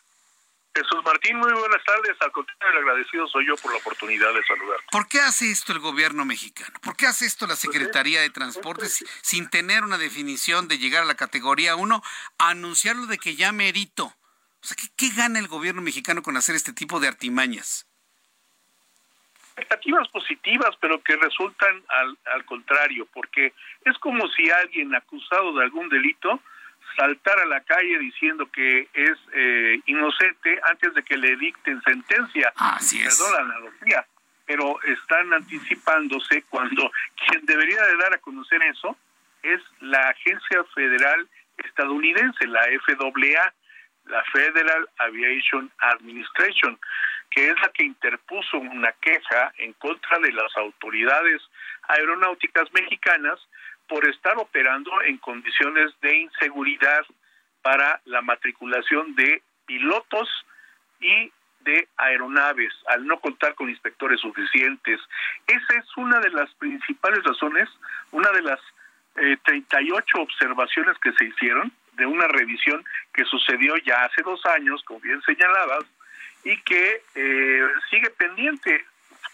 Jesús 0.78 1.03
Martín, 1.03 1.38
muy 1.38 1.51
buenas 1.53 1.84
tardes. 1.84 2.15
Al 2.19 2.32
contrario, 2.32 2.78
el 2.78 2.84
agradecido 2.84 3.28
soy 3.28 3.47
yo 3.47 3.55
por 3.57 3.71
la 3.71 3.80
oportunidad 3.80 4.32
de 4.32 4.43
saludar. 4.43 4.80
¿Por 4.91 5.07
qué 5.07 5.19
hace 5.19 5.49
esto 5.49 5.73
el 5.73 5.80
gobierno 5.80 6.23
mexicano? 6.23 6.78
¿Por 6.84 6.95
qué 6.95 7.07
hace 7.07 7.25
esto 7.25 7.47
la 7.47 7.55
Secretaría 7.55 8.21
de 8.21 8.30
Transportes 8.30 9.03
sin 9.21 9.49
tener 9.49 9.84
una 9.84 9.97
definición 9.97 10.67
de 10.67 10.78
llegar 10.78 11.01
a 11.01 11.07
la 11.07 11.15
categoría 11.15 11.75
1, 11.75 12.03
anunciarlo 12.38 13.07
de 13.07 13.17
que 13.17 13.36
ya 13.36 13.51
merito? 13.51 14.05
O 14.05 14.13
sea, 14.61 14.78
¿qué, 14.78 14.88
¿qué, 14.95 15.15
gana 15.15 15.39
el 15.39 15.47
gobierno 15.47 15.82
mexicano 15.82 16.21
con 16.21 16.38
hacer 16.38 16.55
este 16.55 16.73
tipo 16.73 16.99
de 16.99 17.07
artimañas? 17.07 17.88
Expectativas 19.55 20.07
positivas, 20.09 20.75
pero 20.80 21.01
que 21.01 21.15
resultan 21.15 21.84
al, 21.88 22.17
al 22.36 22.45
contrario, 22.45 23.07
porque 23.11 23.53
es 23.84 23.97
como 23.97 24.28
si 24.28 24.51
alguien 24.51 24.93
acusado 24.93 25.55
de 25.55 25.63
algún 25.63 25.89
delito 25.89 26.39
saltar 26.98 27.39
a 27.39 27.45
la 27.45 27.62
calle 27.62 28.00
diciendo 28.00 28.50
que 28.52 28.89
es 28.93 29.18
eh, 29.34 29.80
inocente 29.86 30.60
antes 30.70 30.93
de 30.95 31.04
que 31.04 31.16
le 31.16 31.38
dicten 31.38 31.82
sentencia. 31.84 32.52
Así 32.56 33.02
es. 33.02 33.18
Perdón 33.18 33.34
la 33.34 33.54
analogía, 33.54 34.08
pero 34.45 34.82
están 34.82 35.32
anticipándose 35.34 36.43
cuando 36.50 36.91
quien 37.28 37.45
debería 37.45 37.82
de 37.84 37.98
dar 37.98 38.14
a 38.16 38.18
conocer 38.18 38.62
eso 38.64 38.98
es 39.43 39.62
la 39.80 40.10
Agencia 40.10 40.64
Federal 40.76 41.28
Estadounidense, 41.58 42.48
la 42.48 42.62
FAA, 42.86 43.54
la 44.06 44.24
Federal 44.32 44.89
Aviation 44.98 45.72
Administration, 45.80 46.80
que 47.30 47.50
es 47.50 47.62
la 47.62 47.70
que 47.70 47.84
interpuso 47.84 48.58
una 48.58 48.91
queja 48.93 49.54
en 49.58 49.74
contra 49.74 50.20
de 50.20 50.32
las 50.32 50.56
autoridades 50.58 51.41
aeronáuticas 51.88 52.72
mexicanas 52.74 53.39
por 53.88 54.08
estar 54.08 54.38
operando 54.38 54.92
en 55.04 55.18
condiciones 55.18 55.92
de 56.02 56.18
inseguridad 56.18 57.06
para 57.62 58.02
la 58.06 58.22
matriculación 58.22 59.16
de 59.16 59.42
pilotos 59.66 60.30
y 61.00 61.32
de 61.62 61.88
aeronaves, 61.98 62.74
al 62.88 63.06
no 63.06 63.20
contar 63.20 63.56
con 63.56 63.70
inspectores 63.70 64.22
suficientes. 64.22 65.00
Esa 65.48 65.74
es 65.80 65.98
una 65.98 66.20
de 66.20 66.30
las 66.30 66.54
principales 66.56 67.24
razones, 67.24 67.70
una 68.12 68.32
de 68.32 68.42
las 68.42 68.60
eh, 69.18 69.38
38 69.44 70.22
observaciones 70.22 70.98
que 71.00 71.12
se 71.14 71.26
hicieron 71.26 71.72
de 71.94 72.06
una 72.06 72.28
revisión 72.28 72.86
que 73.14 73.26
sucedió 73.26 73.76
ya 73.78 74.04
hace 74.04 74.22
dos 74.22 74.46
años, 74.46 74.84
como 74.84 75.00
bien 75.00 75.22
señalabas, 75.24 75.86
y 76.44 76.56
que 76.62 77.02
eh, 77.16 77.68
sigue 77.90 78.10
pendiente. 78.12 78.86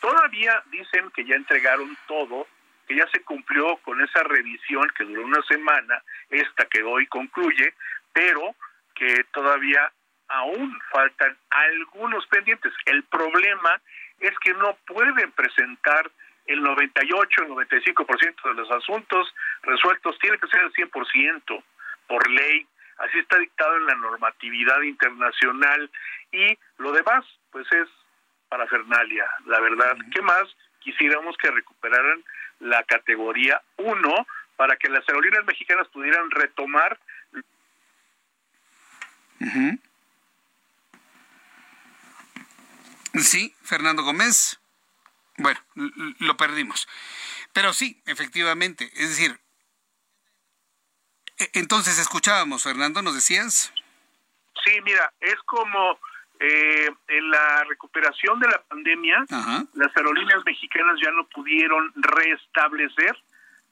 Todavía 0.01 0.63
dicen 0.71 1.11
que 1.11 1.25
ya 1.25 1.35
entregaron 1.35 1.95
todo 2.07 2.47
que 2.87 2.95
ya 2.95 3.07
se 3.11 3.21
cumplió 3.21 3.77
con 3.77 4.01
esa 4.01 4.23
revisión 4.23 4.91
que 4.97 5.05
duró 5.05 5.23
una 5.23 5.41
semana, 5.43 6.01
esta 6.29 6.65
que 6.65 6.83
hoy 6.83 7.07
concluye, 7.07 7.73
pero 8.11 8.55
que 8.95 9.23
todavía 9.31 9.91
aún 10.27 10.79
faltan 10.91 11.37
algunos 11.49 12.25
pendientes. 12.27 12.73
El 12.85 13.03
problema 13.03 13.81
es 14.19 14.31
que 14.39 14.53
no 14.53 14.77
pueden 14.87 15.31
presentar 15.31 16.09
el 16.45 16.61
98, 16.61 17.43
el 17.43 17.49
95% 17.49 18.43
de 18.43 18.53
los 18.53 18.71
asuntos 18.71 19.33
resueltos, 19.61 20.17
tiene 20.19 20.37
que 20.37 20.47
ser 20.47 20.61
el 20.61 20.73
100% 20.73 21.63
por 22.07 22.29
ley, 22.29 22.67
así 22.97 23.19
está 23.19 23.37
dictado 23.37 23.77
en 23.77 23.85
la 23.85 23.95
normatividad 23.95 24.81
internacional 24.81 25.89
y 26.31 26.57
lo 26.77 26.91
demás 26.91 27.25
pues 27.51 27.65
es 27.71 27.87
parafernalia, 28.49 29.25
la 29.45 29.59
verdad. 29.61 29.95
¿Qué 30.13 30.21
más? 30.21 30.43
Quisiéramos 30.83 31.35
que 31.37 31.49
recuperaran 31.49 32.23
la 32.59 32.83
categoría 32.83 33.61
1 33.77 34.27
para 34.55 34.77
que 34.77 34.89
las 34.89 35.07
aerolíneas 35.07 35.45
mexicanas 35.45 35.87
pudieran 35.89 36.29
retomar. 36.31 36.99
Sí, 43.15 43.55
Fernando 43.63 44.03
Gómez. 44.03 44.59
Bueno, 45.37 45.59
lo 46.19 46.37
perdimos. 46.37 46.87
Pero 47.53 47.73
sí, 47.73 48.01
efectivamente. 48.05 48.91
Es 48.95 49.09
decir, 49.09 49.39
e, 51.37 51.49
entonces 51.53 51.99
escuchábamos, 51.99 52.63
Fernando, 52.63 53.01
¿nos 53.01 53.15
decías? 53.15 53.73
Sí, 54.63 54.81
mira, 54.83 55.11
es 55.19 55.35
como 55.45 55.99
eh, 56.45 56.89
en 57.07 57.29
la 57.29 57.63
recuperación 57.69 58.37
de 58.41 58.49
la 58.49 58.61
pandemia, 58.67 59.23
las 59.75 59.95
aerolíneas 59.95 60.43
mexicanas 60.45 60.99
ya 61.01 61.09
no 61.11 61.25
pudieron 61.27 61.93
restablecer 61.95 63.15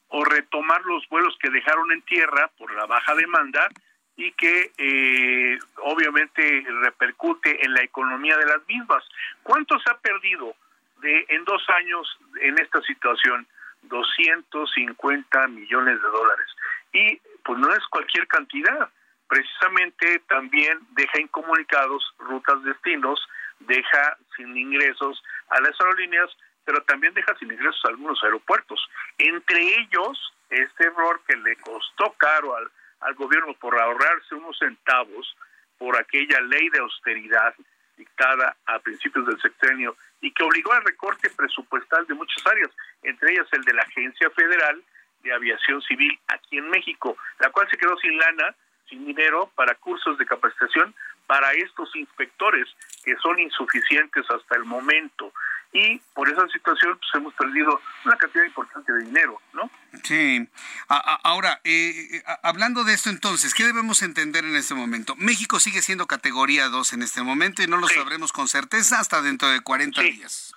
o 0.07 0.24
retomar 0.24 0.82
los 0.86 1.05
vuelos 1.09 1.38
que 1.41 1.49
dejaron 1.49 1.91
en 1.91 2.01
tierra 2.03 2.49
por 2.57 2.74
la 2.74 2.86
baja 2.86 3.13
demanda 3.15 3.67
y 4.15 4.32
que 4.32 4.72
eh, 4.78 5.59
obviamente 5.84 6.65
repercute 6.82 7.65
en 7.65 7.74
la 7.74 7.84
economía 7.84 8.38
de 8.38 8.45
las 8.45 8.65
mismas. 8.69 9.03
¿Cuánto 9.43 9.78
se 9.80 9.89
ha 9.89 9.97
perdido 9.97 10.55
de 11.01 11.26
en 11.28 11.43
dos 11.43 11.63
años 11.72 12.07
en 12.39 12.57
esta 12.57 12.82
situación? 12.84 13.45
250 13.82 15.47
millones 15.49 16.01
de 16.01 16.07
dólares. 16.07 16.47
Y 16.93 17.22
pues 17.43 17.59
no 17.59 17.69
es 17.74 17.86
cualquier 17.88 18.28
cantidad 18.28 18.89
precisamente 19.32 20.20
también 20.28 20.78
deja 20.92 21.22
incomunicados 21.22 22.04
rutas 22.20 22.62
destinos, 22.64 23.18
deja 23.62 24.18
sin 24.36 24.58
ingresos 24.58 25.24
a 25.48 25.62
las 25.62 25.72
aerolíneas, 25.80 26.30
pero 26.66 26.84
también 26.84 27.14
deja 27.14 27.34
sin 27.38 27.50
ingresos 27.50 27.80
a 27.86 27.92
algunos 27.92 28.22
aeropuertos. 28.26 28.86
Entre 29.18 29.62
ellos, 29.80 30.34
este 30.50 30.84
error 30.84 31.22
que 31.26 31.38
le 31.38 31.56
costó 31.56 32.12
caro 32.18 32.58
al, 32.58 32.70
al 33.00 33.16
gobierno 33.16 33.54
por 33.54 33.80
ahorrarse 33.80 34.36
unos 34.36 34.58
centavos 34.60 35.38
por 35.78 35.98
aquella 35.98 36.42
ley 36.42 36.68
de 36.68 36.80
austeridad 36.80 37.56
dictada 37.96 38.58
a 38.66 38.80
principios 38.80 39.26
del 39.28 39.40
sexenio 39.40 39.96
y 40.20 40.34
que 40.34 40.44
obligó 40.44 40.74
al 40.74 40.84
recorte 40.84 41.30
presupuestal 41.30 42.06
de 42.06 42.16
muchas 42.16 42.46
áreas, 42.48 42.70
entre 43.02 43.32
ellas 43.32 43.48
el 43.54 43.64
de 43.64 43.76
la 43.76 43.84
Agencia 43.84 44.30
Federal 44.32 44.84
de 45.24 45.32
Aviación 45.32 45.82
Civil 45.84 46.20
aquí 46.28 46.58
en 46.58 46.70
México, 46.70 47.16
la 47.40 47.50
cual 47.50 47.70
se 47.70 47.78
quedó 47.78 47.96
sin 48.00 48.18
lana 48.18 48.54
sin 48.92 49.06
dinero 49.06 49.50
para 49.56 49.74
cursos 49.76 50.18
de 50.20 50.26
capacitación 50.26 50.94
para 51.26 51.54
estos 51.54 51.96
inspectores 51.96 52.68
que 53.04 53.16
son 53.24 53.39
insuficientes 53.39 54.30
hasta 54.30 54.58
el 54.58 54.66
momento 54.66 55.34
y 55.74 56.00
por 56.14 56.28
esa 56.28 56.46
situación 56.50 56.98
pues, 56.98 57.10
hemos 57.14 57.34
perdido 57.34 57.80
una 58.04 58.18
cantidad 58.18 58.44
importante 58.44 58.92
de 58.92 59.06
dinero, 59.06 59.42
¿no? 59.54 59.72
Sí. 60.04 60.46
ahora, 60.89 61.62
eh, 61.64 62.18
eh, 62.18 62.24
hablando 62.44 62.84
de 62.84 62.94
esto 62.94 63.10
entonces, 63.10 63.54
¿qué 63.54 63.64
debemos 63.64 64.02
entender 64.02 64.44
en 64.44 64.58
este 64.58 64.74
momento? 64.74 65.16
México 65.16 65.60
sigue 65.60 65.82
siendo 65.82 66.08
categoría 66.08 66.68
2 66.68 66.94
en 66.94 67.04
este 67.04 67.22
momento 67.22 67.64
y 67.64 67.68
no 67.68 67.78
lo 67.78 67.88
sabremos 67.88 68.34
con 68.34 68.50
certeza 68.50 69.00
hasta 69.00 69.22
dentro 69.22 69.48
de 69.48 69.62
40 69.62 70.02
días. 70.02 70.54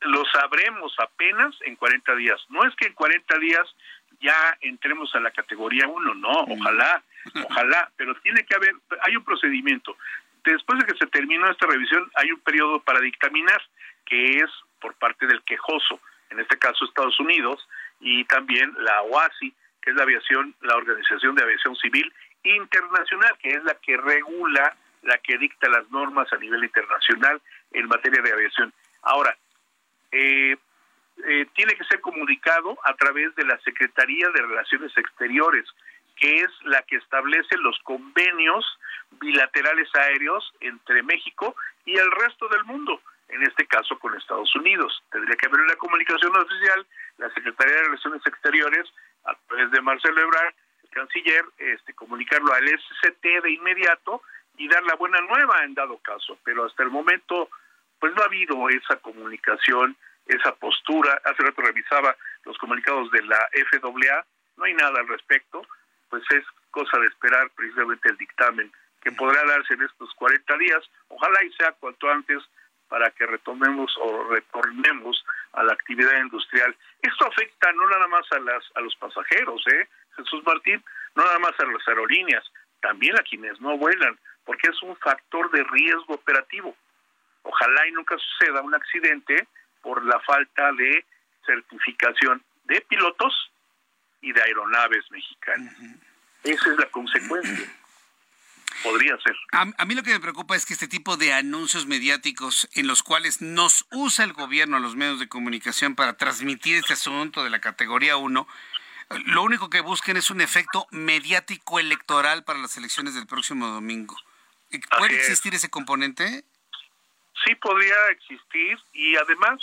Lo 0.00 0.24
sabremos 0.32 0.94
apenas 0.98 1.54
en 1.66 1.76
40 1.76 2.14
días. 2.16 2.40
No 2.48 2.66
es 2.66 2.74
que 2.76 2.86
en 2.86 2.94
40 2.94 3.38
días 3.38 3.66
ya 4.20 4.56
entremos 4.60 5.14
a 5.14 5.20
la 5.20 5.30
categoría 5.30 5.88
1, 5.88 6.14
no, 6.14 6.30
ojalá 6.48 7.02
Ojalá, 7.44 7.90
pero 7.96 8.14
tiene 8.16 8.44
que 8.44 8.54
haber, 8.54 8.74
hay 9.02 9.16
un 9.16 9.24
procedimiento. 9.24 9.96
Después 10.44 10.78
de 10.80 10.86
que 10.86 10.98
se 10.98 11.06
terminó 11.06 11.50
esta 11.50 11.66
revisión, 11.66 12.10
hay 12.14 12.32
un 12.32 12.40
periodo 12.40 12.80
para 12.80 13.00
dictaminar, 13.00 13.60
que 14.06 14.38
es 14.38 14.50
por 14.80 14.94
parte 14.94 15.26
del 15.26 15.42
quejoso, 15.42 16.00
en 16.30 16.40
este 16.40 16.58
caso 16.58 16.84
Estados 16.84 17.18
Unidos, 17.20 17.66
y 18.00 18.24
también 18.24 18.72
la 18.78 19.02
OASI, 19.02 19.52
que 19.82 19.90
es 19.90 19.96
la 19.96 20.04
aviación, 20.04 20.54
la 20.62 20.76
Organización 20.76 21.34
de 21.34 21.42
Aviación 21.42 21.76
Civil 21.76 22.12
Internacional, 22.42 23.36
que 23.38 23.50
es 23.50 23.62
la 23.64 23.74
que 23.74 23.96
regula, 23.96 24.74
la 25.02 25.18
que 25.18 25.36
dicta 25.38 25.68
las 25.68 25.90
normas 25.90 26.32
a 26.32 26.38
nivel 26.38 26.64
internacional 26.64 27.40
en 27.72 27.86
materia 27.86 28.22
de 28.22 28.32
aviación. 28.32 28.72
Ahora, 29.02 29.36
eh, 30.12 30.56
eh, 31.26 31.46
tiene 31.54 31.74
que 31.74 31.84
ser 31.84 32.00
comunicado 32.00 32.78
a 32.84 32.94
través 32.94 33.34
de 33.36 33.44
la 33.44 33.58
Secretaría 33.60 34.28
de 34.30 34.42
Relaciones 34.42 34.96
Exteriores, 34.96 35.66
que 36.16 36.36
es 36.36 36.50
la 36.64 36.82
que 36.82 36.96
establece 36.96 37.56
los 37.58 37.78
convenios 37.80 38.64
bilaterales 39.12 39.88
aéreos 39.94 40.52
entre 40.60 41.02
México 41.02 41.56
y 41.84 41.96
el 41.96 42.10
resto 42.10 42.46
del 42.48 42.64
mundo, 42.64 43.00
en 43.28 43.42
este 43.42 43.66
caso 43.66 43.98
con 43.98 44.14
Estados 44.14 44.54
Unidos. 44.54 45.02
Tendría 45.10 45.36
que 45.36 45.46
haber 45.46 45.60
una 45.60 45.76
comunicación 45.76 46.36
oficial, 46.36 46.86
la 47.18 47.30
Secretaría 47.30 47.74
de 47.74 47.84
Relaciones 47.84 48.26
Exteriores, 48.26 48.86
a 49.24 49.34
través 49.48 49.70
de 49.70 49.80
Marcelo 49.80 50.20
Ebrard, 50.20 50.54
el 50.84 50.90
canciller, 50.90 51.44
este, 51.58 51.94
comunicarlo 51.94 52.52
al 52.52 52.68
SCT 52.68 53.42
de 53.42 53.52
inmediato 53.52 54.22
y 54.56 54.68
dar 54.68 54.82
la 54.84 54.96
buena 54.96 55.20
nueva 55.22 55.64
en 55.64 55.74
dado 55.74 55.98
caso. 55.98 56.38
Pero 56.44 56.66
hasta 56.66 56.82
el 56.82 56.90
momento, 56.90 57.48
pues 57.98 58.14
no 58.14 58.22
ha 58.22 58.26
habido 58.26 58.68
esa 58.68 58.96
comunicación, 58.96 59.96
esa 60.26 60.54
postura. 60.56 61.20
Hace 61.24 61.42
rato 61.42 61.62
revisaba 61.62 62.16
los 62.44 62.56
comunicados 62.58 63.10
de 63.10 63.22
la 63.22 63.48
FAA, 63.70 64.24
no 64.56 64.64
hay 64.64 64.74
nada 64.74 65.00
al 65.00 65.08
respecto 65.08 65.62
pues 66.10 66.24
es 66.30 66.44
cosa 66.70 66.98
de 66.98 67.06
esperar 67.06 67.48
precisamente 67.50 68.10
el 68.10 68.16
dictamen 68.16 68.70
que 69.00 69.12
podrá 69.12 69.42
darse 69.44 69.74
en 69.74 69.82
estos 69.82 70.12
40 70.14 70.58
días. 70.58 70.82
Ojalá 71.08 71.42
y 71.44 71.52
sea 71.52 71.72
cuanto 71.72 72.10
antes 72.10 72.42
para 72.88 73.10
que 73.12 73.24
retomemos 73.24 73.96
o 74.02 74.28
retornemos 74.28 75.24
a 75.52 75.62
la 75.62 75.72
actividad 75.72 76.18
industrial. 76.18 76.76
Esto 77.00 77.26
afecta 77.26 77.72
no 77.72 77.88
nada 77.88 78.08
más 78.08 78.26
a 78.32 78.40
las 78.40 78.64
a 78.74 78.80
los 78.80 78.94
pasajeros, 78.96 79.64
¿eh? 79.68 79.88
Jesús 80.16 80.42
Martín, 80.44 80.84
no 81.14 81.24
nada 81.24 81.38
más 81.38 81.58
a 81.60 81.64
las 81.64 81.86
aerolíneas, 81.88 82.44
también 82.80 83.16
a 83.18 83.22
quienes 83.22 83.60
no 83.60 83.78
vuelan, 83.78 84.18
porque 84.44 84.68
es 84.68 84.82
un 84.82 84.96
factor 84.96 85.50
de 85.52 85.62
riesgo 85.64 86.14
operativo. 86.14 86.76
Ojalá 87.42 87.86
y 87.86 87.92
nunca 87.92 88.16
suceda 88.18 88.60
un 88.60 88.74
accidente 88.74 89.46
por 89.82 90.04
la 90.04 90.18
falta 90.20 90.72
de 90.72 91.04
certificación 91.44 92.42
de 92.64 92.80
pilotos 92.82 93.50
y 94.20 94.32
de 94.32 94.42
aeronaves 94.42 95.04
mexicanas. 95.10 95.74
Esa 96.44 96.70
es 96.70 96.78
la 96.78 96.86
consecuencia. 96.86 97.72
Podría 98.82 99.18
ser. 99.18 99.36
A, 99.52 99.84
mí 99.84 99.94
lo 99.94 100.02
que 100.02 100.12
me 100.12 100.20
preocupa 100.20 100.56
es 100.56 100.64
que 100.64 100.72
este 100.72 100.88
tipo 100.88 101.16
de 101.16 101.34
anuncios 101.34 101.86
mediáticos 101.86 102.68
en 102.74 102.86
los 102.86 103.02
cuales 103.02 103.42
nos 103.42 103.84
usa 103.90 104.24
el 104.24 104.32
gobierno, 104.32 104.78
los 104.78 104.96
medios 104.96 105.18
de 105.18 105.28
comunicación, 105.28 105.96
para 105.96 106.16
transmitir 106.16 106.76
este 106.76 106.94
asunto 106.94 107.44
de 107.44 107.50
la 107.50 107.60
categoría 107.60 108.16
1, 108.16 108.46
lo 109.26 109.42
único 109.42 109.68
que 109.68 109.80
busquen 109.80 110.16
es 110.16 110.30
un 110.30 110.40
efecto 110.40 110.86
mediático 110.92 111.78
electoral 111.78 112.44
para 112.44 112.60
las 112.60 112.76
elecciones 112.76 113.14
del 113.14 113.26
próximo 113.26 113.66
domingo. 113.66 114.16
¿Puede 114.98 115.16
existir 115.16 115.54
ese 115.54 115.68
componente? 115.68 116.44
Sí, 117.44 117.54
podría 117.54 117.96
existir 118.10 118.78
y 118.92 119.16
además 119.16 119.60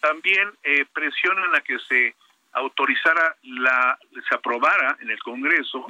también 0.00 0.50
eh, 0.62 0.84
presionan 0.92 1.54
a 1.54 1.60
que 1.60 1.78
se 1.80 2.14
autorizara, 2.52 3.36
la, 3.42 3.98
se 4.28 4.34
aprobara 4.34 4.96
en 5.00 5.10
el 5.10 5.18
Congreso, 5.22 5.86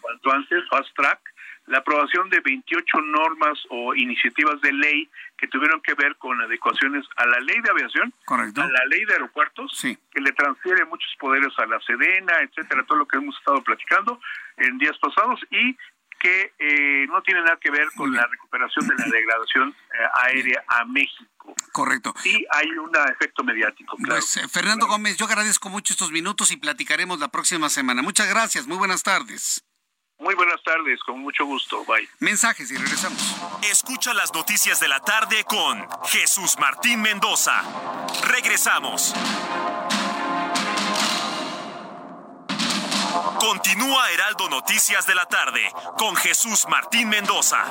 cuanto 0.00 0.32
antes, 0.32 0.68
fast 0.68 0.94
track, 0.94 1.18
la 1.66 1.78
aprobación 1.78 2.28
de 2.28 2.40
28 2.40 3.00
normas 3.00 3.58
o 3.70 3.94
iniciativas 3.94 4.60
de 4.60 4.72
ley 4.72 5.08
que 5.38 5.48
tuvieron 5.48 5.80
que 5.80 5.94
ver 5.94 6.14
con 6.16 6.40
adecuaciones 6.40 7.04
a 7.16 7.26
la 7.26 7.40
ley 7.40 7.60
de 7.60 7.70
aviación, 7.70 8.12
a 8.28 8.66
la 8.68 8.84
ley 8.86 9.04
de 9.06 9.14
aeropuertos, 9.14 9.72
que 9.80 10.20
le 10.20 10.32
transfiere 10.32 10.84
muchos 10.84 11.10
poderes 11.18 11.58
a 11.58 11.66
la 11.66 11.80
Sedena, 11.80 12.34
etcétera, 12.42 12.84
todo 12.84 12.98
lo 12.98 13.08
que 13.08 13.16
hemos 13.16 13.36
estado 13.38 13.62
platicando 13.62 14.20
en 14.58 14.78
días 14.78 14.96
pasados 14.98 15.40
y 15.50 15.76
que 16.24 16.54
eh, 16.58 17.06
no 17.08 17.22
tiene 17.22 17.42
nada 17.42 17.58
que 17.60 17.70
ver 17.70 17.86
con 17.94 18.10
la 18.14 18.26
recuperación 18.26 18.88
de 18.88 18.94
la 18.96 19.04
degradación 19.04 19.68
eh, 19.68 20.22
aérea 20.22 20.64
a 20.68 20.86
México. 20.86 21.54
Correcto. 21.70 22.14
Sí 22.22 22.46
hay 22.50 22.70
un 22.70 22.90
efecto 23.12 23.44
mediático. 23.44 23.94
Claro. 23.98 24.14
Pues, 24.14 24.38
eh, 24.38 24.48
Fernando 24.48 24.86
Gómez, 24.86 25.18
yo 25.18 25.26
agradezco 25.26 25.68
mucho 25.68 25.92
estos 25.92 26.12
minutos 26.12 26.50
y 26.50 26.56
platicaremos 26.56 27.18
la 27.18 27.28
próxima 27.28 27.68
semana. 27.68 28.00
Muchas 28.00 28.26
gracias, 28.30 28.66
muy 28.66 28.78
buenas 28.78 29.02
tardes. 29.02 29.62
Muy 30.18 30.34
buenas 30.34 30.62
tardes, 30.62 30.98
con 31.00 31.20
mucho 31.20 31.44
gusto. 31.44 31.84
Bye. 31.84 32.08
Mensajes 32.20 32.70
y 32.70 32.76
regresamos. 32.78 33.36
Escucha 33.70 34.14
las 34.14 34.32
noticias 34.32 34.80
de 34.80 34.88
la 34.88 35.00
tarde 35.00 35.44
con 35.44 35.86
Jesús 36.06 36.56
Martín 36.58 37.02
Mendoza. 37.02 37.60
Regresamos. 38.30 39.12
Continúa 43.38 44.10
Heraldo 44.10 44.48
Noticias 44.48 45.06
de 45.06 45.14
la 45.14 45.26
tarde 45.26 45.70
con 45.96 46.16
Jesús 46.16 46.66
Martín 46.68 47.08
Mendoza. 47.08 47.64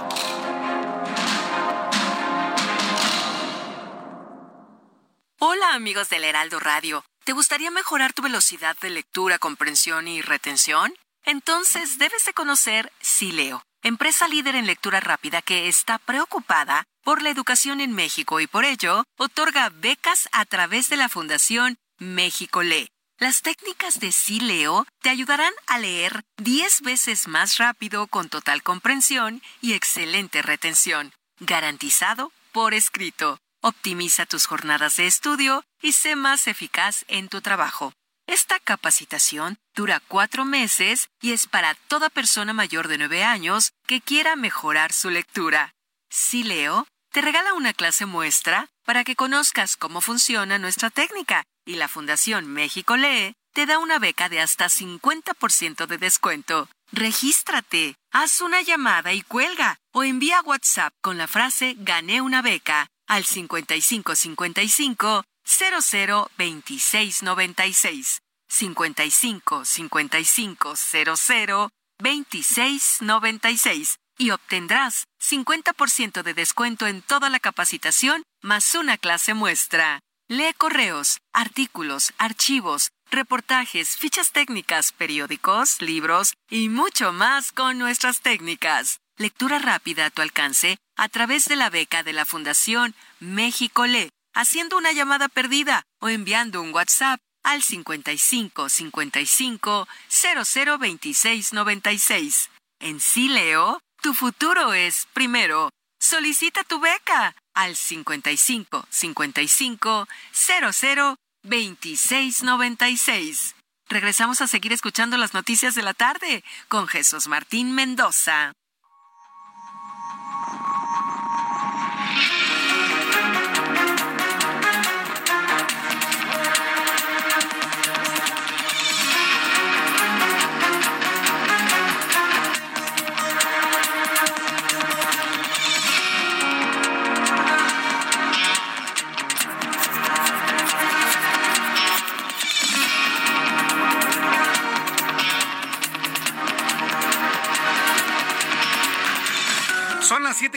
Hola 5.39 5.73
amigos 5.73 6.09
del 6.09 6.23
Heraldo 6.23 6.59
Radio. 6.59 7.03
¿Te 7.25 7.33
gustaría 7.33 7.71
mejorar 7.71 8.13
tu 8.13 8.21
velocidad 8.21 8.77
de 8.81 8.89
lectura, 8.89 9.37
comprensión 9.37 10.07
y 10.07 10.21
retención? 10.21 10.93
Entonces 11.25 11.97
debes 11.97 12.23
de 12.23 12.33
conocer 12.33 12.93
Sileo, 13.01 13.63
empresa 13.81 14.29
líder 14.29 14.55
en 14.55 14.65
lectura 14.65 15.01
rápida 15.01 15.41
que 15.41 15.67
está 15.67 15.97
preocupada 15.97 16.85
por 17.03 17.21
la 17.21 17.29
educación 17.29 17.81
en 17.81 17.91
México 17.91 18.39
y 18.39 18.47
por 18.47 18.63
ello 18.63 19.03
otorga 19.17 19.69
becas 19.69 20.29
a 20.31 20.45
través 20.45 20.87
de 20.87 20.95
la 20.95 21.09
Fundación 21.09 21.77
México 21.97 22.63
Lee. 22.63 22.92
Las 23.23 23.41
técnicas 23.41 24.01
de 24.01 24.11
Sileo 24.11 24.85
te 25.01 25.07
ayudarán 25.07 25.53
a 25.67 25.79
leer 25.79 26.25
10 26.39 26.81
veces 26.81 27.29
más 27.29 27.57
rápido 27.57 28.07
con 28.07 28.27
total 28.27 28.61
comprensión 28.63 29.41
y 29.61 29.75
excelente 29.75 30.41
retención, 30.41 31.13
garantizado 31.39 32.33
por 32.51 32.73
escrito. 32.73 33.37
Optimiza 33.61 34.25
tus 34.25 34.45
jornadas 34.45 34.97
de 34.97 35.07
estudio 35.07 35.63
y 35.81 35.93
sé 35.93 36.17
más 36.17 36.47
eficaz 36.47 37.05
en 37.07 37.29
tu 37.29 37.39
trabajo. 37.39 37.93
Esta 38.27 38.59
capacitación 38.59 39.55
dura 39.73 40.01
cuatro 40.09 40.43
meses 40.43 41.07
y 41.21 41.31
es 41.31 41.47
para 41.47 41.75
toda 41.75 42.09
persona 42.09 42.51
mayor 42.51 42.89
de 42.89 42.97
nueve 42.97 43.23
años 43.23 43.71
que 43.87 44.01
quiera 44.01 44.35
mejorar 44.35 44.91
su 44.91 45.09
lectura. 45.09 45.71
Si 46.09 46.43
Leo 46.43 46.87
te 47.13 47.21
regala 47.21 47.53
una 47.53 47.71
clase 47.71 48.05
muestra 48.05 48.67
para 48.83 49.05
que 49.05 49.15
conozcas 49.15 49.77
cómo 49.77 50.01
funciona 50.01 50.59
nuestra 50.59 50.89
técnica 50.89 51.45
y 51.65 51.75
la 51.75 51.87
Fundación 51.87 52.47
México 52.47 52.97
Lee 52.97 53.35
te 53.53 53.65
da 53.65 53.79
una 53.79 53.99
beca 53.99 54.29
de 54.29 54.41
hasta 54.41 54.65
50% 54.67 55.85
de 55.85 55.97
descuento. 55.97 56.67
Regístrate, 56.91 57.95
haz 58.11 58.41
una 58.41 58.61
llamada 58.61 59.13
y 59.13 59.21
cuelga 59.21 59.77
o 59.93 60.03
envía 60.03 60.41
WhatsApp 60.41 60.93
con 61.01 61.17
la 61.17 61.27
frase 61.27 61.75
gané 61.79 62.21
una 62.21 62.41
beca 62.41 62.87
al 63.07 63.25
5555 63.25 65.23
00 65.45 66.31
26 66.37 67.23
96 67.23 68.19
55 68.47 69.65
55 69.65 70.75
00 70.75 71.69
26 71.99 73.01
96 73.01 73.95
y 74.17 74.31
obtendrás 74.31 75.05
50% 75.21 76.21
de 76.21 76.33
descuento 76.33 76.87
en 76.87 77.01
toda 77.01 77.29
la 77.29 77.39
capacitación 77.39 78.23
más 78.41 78.75
una 78.75 78.97
clase 78.97 79.33
muestra. 79.33 80.01
Lee 80.33 80.55
correos, 80.57 81.19
artículos, 81.31 82.11
archivos, 82.17 82.89
reportajes, 83.11 83.95
fichas 83.95 84.31
técnicas, 84.31 84.91
periódicos, 84.91 85.79
libros 85.79 86.33
y 86.49 86.69
mucho 86.69 87.13
más 87.13 87.51
con 87.51 87.77
nuestras 87.77 88.21
técnicas. 88.21 88.97
Lectura 89.15 89.59
rápida 89.59 90.07
a 90.07 90.09
tu 90.09 90.23
alcance 90.23 90.79
a 90.97 91.07
través 91.07 91.45
de 91.45 91.55
la 91.55 91.69
beca 91.69 92.01
de 92.01 92.13
la 92.13 92.25
Fundación 92.25 92.95
México 93.19 93.85
Lee 93.85 94.09
haciendo 94.33 94.75
una 94.75 94.91
llamada 94.91 95.29
perdida 95.29 95.83
o 96.01 96.09
enviando 96.09 96.63
un 96.63 96.73
WhatsApp 96.73 97.19
al 97.43 97.61
55 97.61 98.69
55 98.69 99.87
00 100.09 100.77
26 100.79 101.53
96. 101.53 102.49
En 102.79 102.99
Sileo, 102.99 103.81
tu 104.01 104.15
futuro 104.15 104.73
es 104.73 105.05
primero. 105.13 105.69
Solicita 105.99 106.63
tu 106.63 106.79
beca 106.79 107.35
al 107.53 107.75
55 107.75 108.85
55 108.89 110.07
00 110.31 111.15
26 111.43 112.43
96. 112.43 113.55
Regresamos 113.89 114.41
a 114.41 114.47
seguir 114.47 114.73
escuchando 114.73 115.17
las 115.17 115.33
noticias 115.33 115.75
de 115.75 115.83
la 115.83 115.93
tarde 115.93 116.43
con 116.67 116.87
Jesús 116.87 117.27
Martín 117.27 117.75
Mendoza. 117.75 118.53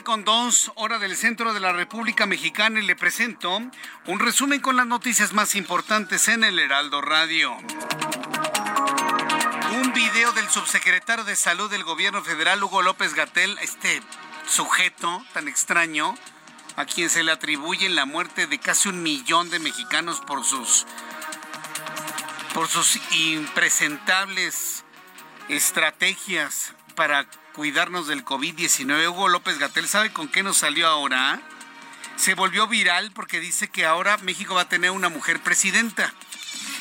Con 0.05 0.25
dos, 0.25 0.73
hora 0.77 0.99
del 0.99 1.17
centro 1.17 1.53
de 1.53 1.61
la 1.61 1.73
República 1.73 2.25
Mexicana, 2.25 2.81
y 2.81 2.87
le 2.87 2.97
presento 2.97 3.61
un 4.07 4.19
resumen 4.19 4.61
con 4.61 4.75
las 4.77 4.87
noticias 4.87 5.35
más 5.35 5.55
importantes 5.55 6.29
en 6.29 6.45
el 6.45 6.59
Heraldo 6.59 7.03
Radio. 7.03 7.55
Un 9.73 9.93
video 9.93 10.33
del 10.33 10.49
subsecretario 10.49 11.25
de 11.25 11.37
Salud 11.37 11.71
del 11.71 11.85
Gobierno 11.85 12.23
Federal, 12.23 12.63
Hugo 12.65 12.81
López 12.81 13.13
Gatel, 13.13 13.59
este 13.61 14.01
sujeto 14.49 15.23
tan 15.35 15.47
extraño, 15.47 16.15
a 16.77 16.87
quien 16.87 17.11
se 17.11 17.23
le 17.23 17.33
atribuye 17.33 17.91
la 17.91 18.07
muerte 18.07 18.47
de 18.47 18.59
casi 18.59 18.89
un 18.89 19.03
millón 19.03 19.51
de 19.51 19.59
mexicanos 19.59 20.21
por 20.21 20.43
sus 20.45 20.87
por 22.55 22.69
sus 22.69 22.99
impresentables 23.13 24.85
estrategias 25.51 26.73
para 26.95 27.27
cuidarnos 27.57 28.07
del 28.07 28.23
COVID-19. 28.23 29.09
Hugo 29.09 29.29
López 29.29 29.59
Gatel, 29.59 29.89
¿sabe 29.89 30.13
con 30.13 30.29
qué 30.29 30.43
nos 30.43 30.59
salió 30.59 30.87
ahora? 30.87 31.41
Se 32.17 32.35
volvió 32.35 32.69
viral 32.69 33.13
porque 33.13 33.41
dice 33.41 33.69
que 33.69 33.87
ahora 33.87 34.19
México 34.19 34.55
va 34.55 34.63
a 34.63 34.69
tener 34.69 34.91
una 34.91 35.09
mujer 35.09 35.43
presidenta. 35.43 36.13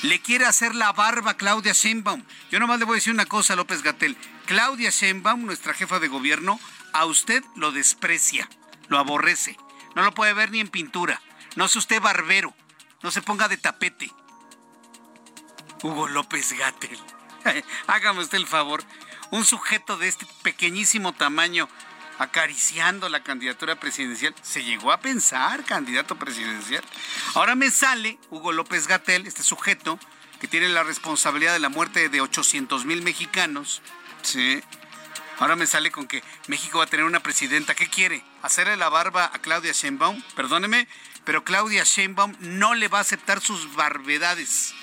Le 0.01 0.19
quiere 0.19 0.45
hacer 0.45 0.75
la 0.75 0.91
barba 0.91 1.31
a 1.31 1.37
Claudia 1.37 1.71
Sheinbaum. 1.71 2.23
Yo 2.51 2.59
nomás 2.59 2.79
le 2.79 2.85
voy 2.85 2.95
a 2.95 2.97
decir 2.97 3.13
una 3.13 3.25
cosa, 3.25 3.55
López 3.55 3.83
Gatel. 3.83 4.17
Claudia 4.47 4.89
Sheinbaum, 4.89 5.45
nuestra 5.45 5.73
jefa 5.73 5.99
de 5.99 6.09
gobierno, 6.09 6.59
a 6.91 7.05
usted 7.05 7.41
lo 7.55 7.71
desprecia, 7.71 8.49
lo 8.89 8.99
aborrece. 8.99 9.57
No 9.95 10.03
lo 10.03 10.13
puede 10.13 10.33
ver 10.33 10.51
ni 10.51 10.59
en 10.59 10.67
pintura. 10.67 11.21
No 11.55 11.65
es 11.65 11.75
usted 11.77 12.01
barbero. 12.01 12.53
No 13.01 13.11
se 13.11 13.21
ponga 13.21 13.47
de 13.47 13.55
tapete. 13.55 14.11
Hugo 15.83 16.09
López 16.09 16.51
Gatel. 16.51 16.99
Hágame 17.87 18.19
usted 18.19 18.39
el 18.39 18.47
favor 18.47 18.83
un 19.35 19.43
sujeto 19.43 19.97
de 19.97 20.07
este 20.07 20.25
pequeñísimo 20.43 21.11
tamaño 21.11 21.67
acariciando 22.19 23.09
la 23.09 23.21
candidatura 23.21 23.75
presidencial. 23.75 24.33
Se 24.41 24.63
llegó 24.63 24.93
a 24.93 25.01
pensar 25.01 25.65
candidato 25.65 26.15
presidencial. 26.15 26.81
Ahora 27.33 27.55
me 27.55 27.69
sale 27.69 28.17
Hugo 28.29 28.53
López 28.53 28.87
Gatel, 28.87 29.27
este 29.27 29.43
sujeto 29.43 29.99
que 30.39 30.47
tiene 30.47 30.69
la 30.69 30.83
responsabilidad 30.83 31.51
de 31.51 31.59
la 31.59 31.67
muerte 31.67 32.07
de 32.07 32.21
800 32.21 32.85
mil 32.85 33.01
mexicanos. 33.01 33.81
Sí. 34.21 34.63
Ahora 35.39 35.57
me 35.57 35.67
sale 35.67 35.91
con 35.91 36.07
que 36.07 36.23
México 36.47 36.77
va 36.77 36.85
a 36.85 36.87
tener 36.87 37.05
una 37.05 37.19
presidenta. 37.19 37.75
¿Qué 37.75 37.89
quiere? 37.89 38.23
¿Hacerle 38.41 38.77
la 38.77 38.87
barba 38.87 39.29
a 39.33 39.39
Claudia 39.39 39.73
Sheinbaum? 39.73 40.21
Perdóneme, 40.37 40.87
pero 41.25 41.43
Claudia 41.43 41.83
Sheinbaum 41.83 42.37
no 42.39 42.73
le 42.73 42.87
va 42.87 42.99
a 42.99 43.01
aceptar 43.01 43.41
sus 43.41 43.75
barbaridades. 43.75 44.73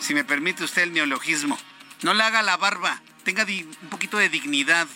Si 0.00 0.14
me 0.14 0.24
permite 0.24 0.64
usted 0.64 0.82
el 0.82 0.92
neologismo. 0.92 1.56
No 2.02 2.12
le 2.12 2.24
haga 2.24 2.42
la 2.42 2.56
barba. 2.56 3.00
Tenga 3.28 3.44
un 3.44 3.90
poquito 3.90 4.16
de 4.16 4.30
dignidad. 4.30 4.88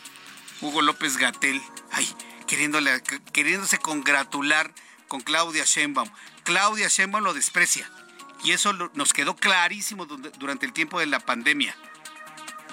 Hugo 0.62 0.80
López 0.80 1.18
Gatel, 1.18 1.60
ay, 1.90 2.08
queriéndose 2.46 3.76
congratular 3.76 4.72
con 5.06 5.20
Claudia 5.20 5.64
Sheinbaum. 5.66 6.08
Claudia 6.42 6.88
Sheinbaum 6.88 7.22
lo 7.22 7.34
desprecia. 7.34 7.90
Y 8.42 8.52
eso 8.52 8.72
nos 8.72 9.12
quedó 9.12 9.36
clarísimo 9.36 10.06
durante 10.06 10.64
el 10.64 10.72
tiempo 10.72 10.98
de 10.98 11.04
la 11.04 11.20
pandemia. 11.20 11.76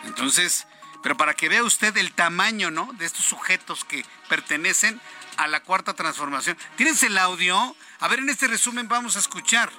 Entonces, 0.05 0.65
pero 1.03 1.17
para 1.17 1.33
que 1.33 1.49
vea 1.49 1.65
usted 1.65 1.97
el 1.97 2.13
tamaño, 2.13 2.71
¿no? 2.71 2.93
De 2.93 3.05
estos 3.05 3.25
sujetos 3.25 3.83
que 3.83 4.05
pertenecen 4.29 5.01
a 5.35 5.49
la 5.49 5.61
cuarta 5.61 5.93
transformación. 5.93 6.57
¿Tienes 6.77 7.03
el 7.03 7.17
audio? 7.17 7.75
A 7.99 8.07
ver, 8.07 8.19
en 8.19 8.29
este 8.29 8.47
resumen 8.47 8.87
vamos 8.87 9.17
a 9.17 9.19
escuchar 9.19 9.69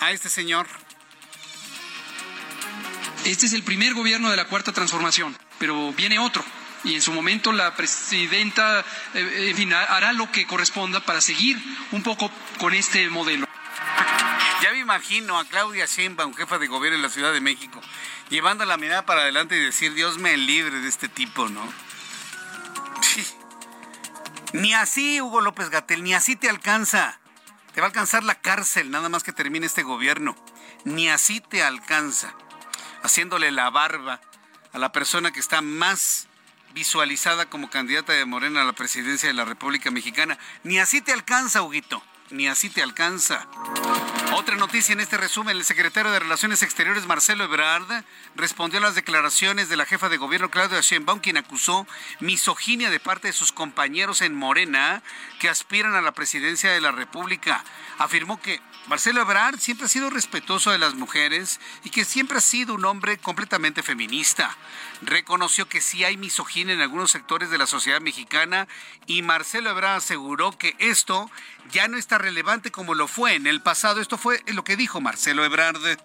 a 0.00 0.10
este 0.10 0.28
señor. 0.28 0.66
Este 3.24 3.46
es 3.46 3.52
el 3.54 3.62
primer 3.62 3.94
gobierno 3.94 4.30
de 4.30 4.36
la 4.36 4.46
cuarta 4.46 4.72
transformación, 4.72 5.36
pero 5.58 5.92
viene 5.92 6.18
otro 6.18 6.44
y 6.84 6.94
en 6.94 7.02
su 7.02 7.12
momento 7.12 7.52
la 7.52 7.74
presidenta, 7.74 8.84
eh, 9.14 9.74
hará 9.88 10.12
lo 10.12 10.30
que 10.30 10.46
corresponda 10.46 11.00
para 11.00 11.20
seguir 11.20 11.58
un 11.92 12.02
poco 12.02 12.30
con 12.58 12.74
este 12.74 13.08
modelo. 13.08 13.46
Ya 14.62 14.70
me 14.72 14.78
imagino 14.78 15.38
a 15.38 15.46
Claudia 15.46 15.86
Sheinbaum, 15.86 16.34
jefa 16.34 16.58
de 16.58 16.66
gobierno 16.66 16.96
en 16.96 17.02
la 17.02 17.08
Ciudad 17.08 17.32
de 17.32 17.40
México, 17.40 17.80
llevando 18.28 18.64
la 18.66 18.76
mirada 18.76 19.06
para 19.06 19.22
adelante 19.22 19.56
y 19.56 19.60
decir, 19.60 19.94
Dios 19.94 20.18
me 20.18 20.36
libre 20.36 20.80
de 20.80 20.88
este 20.88 21.08
tipo, 21.08 21.48
¿no? 21.48 21.66
Ni 24.52 24.72
así, 24.74 25.20
Hugo 25.20 25.40
López 25.40 25.70
Gatel, 25.70 26.04
ni 26.04 26.14
así 26.14 26.36
te 26.36 26.48
alcanza. 26.48 27.18
Te 27.72 27.80
va 27.80 27.86
a 27.86 27.90
alcanzar 27.90 28.22
la 28.22 28.36
cárcel 28.36 28.90
nada 28.90 29.08
más 29.08 29.24
que 29.24 29.32
termine 29.32 29.66
este 29.66 29.82
gobierno. 29.82 30.36
Ni 30.84 31.08
así 31.08 31.40
te 31.40 31.64
alcanza. 31.64 32.34
Haciéndole 33.04 33.52
la 33.52 33.68
barba 33.70 34.20
a 34.72 34.78
la 34.78 34.90
persona 34.90 35.30
que 35.30 35.38
está 35.38 35.60
más 35.60 36.26
visualizada 36.72 37.46
como 37.46 37.70
candidata 37.70 38.14
de 38.14 38.24
Morena 38.24 38.62
a 38.62 38.64
la 38.64 38.72
presidencia 38.72 39.28
de 39.28 39.34
la 39.34 39.44
República 39.44 39.90
Mexicana. 39.90 40.38
Ni 40.62 40.78
así 40.78 41.00
te 41.02 41.12
alcanza, 41.12 41.62
Huguito. 41.62 42.02
Ni 42.30 42.48
así 42.48 42.70
te 42.70 42.82
alcanza. 42.82 43.46
Otra 44.32 44.56
noticia 44.56 44.94
en 44.94 45.00
este 45.00 45.16
resumen, 45.16 45.56
el 45.56 45.64
secretario 45.64 46.10
de 46.10 46.18
Relaciones 46.18 46.62
Exteriores 46.62 47.06
Marcelo 47.06 47.44
Ebrard 47.44 48.04
respondió 48.34 48.78
a 48.78 48.82
las 48.82 48.94
declaraciones 48.94 49.68
de 49.68 49.76
la 49.76 49.84
jefa 49.84 50.08
de 50.08 50.16
gobierno 50.16 50.50
Claudia 50.50 50.80
Sheinbaum, 50.80 51.20
quien 51.20 51.36
acusó 51.36 51.86
misoginia 52.20 52.90
de 52.90 52.98
parte 52.98 53.28
de 53.28 53.32
sus 53.32 53.52
compañeros 53.52 54.22
en 54.22 54.34
Morena 54.34 55.02
que 55.38 55.48
aspiran 55.48 55.94
a 55.94 56.00
la 56.00 56.12
presidencia 56.12 56.72
de 56.72 56.80
la 56.80 56.92
República. 56.92 57.62
Afirmó 57.98 58.40
que 58.40 58.60
Marcelo 58.86 59.20
Ebrard 59.20 59.58
siempre 59.60 59.86
ha 59.86 59.88
sido 59.88 60.10
respetuoso 60.10 60.70
de 60.70 60.78
las 60.78 60.94
mujeres 60.94 61.60
y 61.84 61.90
que 61.90 62.04
siempre 62.04 62.38
ha 62.38 62.42
sido 62.42 62.74
un 62.74 62.84
hombre 62.86 63.18
completamente 63.18 63.82
feminista. 63.82 64.56
Reconoció 65.02 65.68
que 65.68 65.80
sí 65.80 66.04
hay 66.04 66.16
misoginia 66.16 66.74
en 66.74 66.80
algunos 66.80 67.10
sectores 67.10 67.50
de 67.50 67.58
la 67.58 67.66
sociedad 67.66 68.00
mexicana 68.00 68.68
y 69.06 69.22
Marcelo 69.22 69.70
Ebrard 69.70 69.96
aseguró 69.96 70.56
que 70.56 70.74
esto 70.78 71.30
ya 71.70 71.88
no 71.88 71.96
está 71.96 72.18
relevante 72.18 72.70
como 72.70 72.94
lo 72.94 73.08
fue 73.08 73.34
en 73.34 73.46
el 73.46 73.60
pasado. 73.60 74.00
Esto 74.00 74.18
fue 74.18 74.42
lo 74.46 74.64
que 74.64 74.76
dijo 74.76 75.00
Marcelo 75.00 75.44
Ebrard. 75.44 75.84
Eh, 75.86 75.98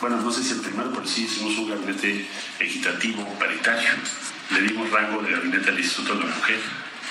bueno, 0.00 0.16
no 0.16 0.30
sé 0.30 0.42
si 0.42 0.52
el 0.52 0.60
primero, 0.60 0.92
pero 0.92 1.06
sí 1.06 1.24
hicimos 1.24 1.56
un 1.58 1.70
gabinete 1.70 2.28
equitativo, 2.60 3.26
paritario. 3.38 3.90
Le 4.50 4.62
dimos 4.62 4.90
rango 4.90 5.22
de 5.22 5.32
gabinete 5.32 5.70
al 5.70 5.78
Instituto 5.78 6.14
de 6.14 6.24
la 6.24 6.34
Mujer 6.34 6.60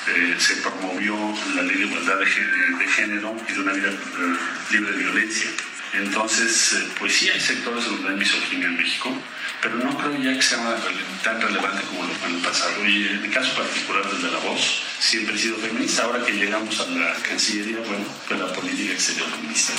eh, 0.08 0.36
se 0.40 0.56
promovió 0.58 1.16
la 1.56 1.62
ley 1.62 1.78
de 1.78 1.86
igualdad 1.86 2.18
de, 2.18 2.26
género 2.26 3.36
y 3.48 3.54
de 3.54 3.60
una 3.60 3.74
vida 3.74 3.90
eh, 3.90 4.38
libre 4.72 4.94
de 4.94 4.98
violencia. 4.98 5.52
Entonces, 5.94 6.74
eh, 6.74 6.88
pues 7.00 7.14
sí 7.14 7.30
hay 7.30 7.39
sectores 7.39 7.86
donde 7.86 8.10
hay 8.10 8.16
misoginia 8.16 8.68
en 8.68 8.78
México, 8.78 9.14
pero 9.62 9.76
no 9.76 9.98
creo 9.98 10.18
ya 10.18 10.34
que 10.34 10.42
sea 10.42 10.78
tan 11.24 11.42
relevante 11.42 11.84
como 11.84 12.04
lo 12.04 12.14
fue 12.14 12.30
en 12.30 12.36
el 12.36 12.42
pasado. 12.42 12.88
Y 12.88 13.08
en 13.08 13.26
el 13.26 13.32
caso 13.32 13.54
particular 13.56 14.10
desde 14.10 14.32
la 14.32 14.39
voz, 14.39 14.84
siempre 15.00 15.36
he 15.36 15.38
sido 15.38 15.58
feminista. 15.58 16.04
Ahora 16.04 16.26
que 16.26 16.32
llegamos 16.32 16.80
a 16.80 16.88
la 16.88 17.14
Cancillería, 17.16 17.80
bueno, 17.80 18.06
pues 18.28 18.39
la 18.39 18.54
política 18.54 18.94
exterior 18.94 19.30
feminista. 19.30 19.74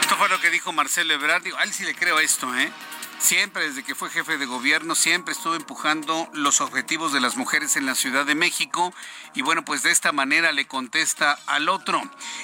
Esto 0.00 0.16
fue 0.16 0.28
lo 0.28 0.40
que 0.40 0.50
dijo 0.50 0.72
Marcelo 0.72 1.12
Ebrard. 1.12 1.42
Digo, 1.42 1.58
a 1.58 1.64
él 1.64 1.72
sí 1.72 1.84
le 1.84 1.94
creo 1.94 2.18
esto, 2.18 2.54
¿eh? 2.56 2.70
Siempre 3.18 3.68
desde 3.68 3.82
que 3.82 3.96
fue 3.96 4.10
jefe 4.10 4.38
de 4.38 4.46
gobierno, 4.46 4.94
siempre 4.94 5.32
estuvo 5.32 5.56
empujando 5.56 6.30
los 6.32 6.60
objetivos 6.60 7.12
de 7.12 7.20
las 7.20 7.36
mujeres 7.36 7.74
en 7.76 7.84
la 7.84 7.96
Ciudad 7.96 8.24
de 8.24 8.36
México 8.36 8.94
y 9.34 9.42
bueno, 9.42 9.64
pues 9.64 9.82
de 9.82 9.90
esta 9.90 10.12
manera 10.12 10.52
le 10.52 10.68
contesta 10.68 11.36
al 11.46 11.68
otro. 11.68 12.00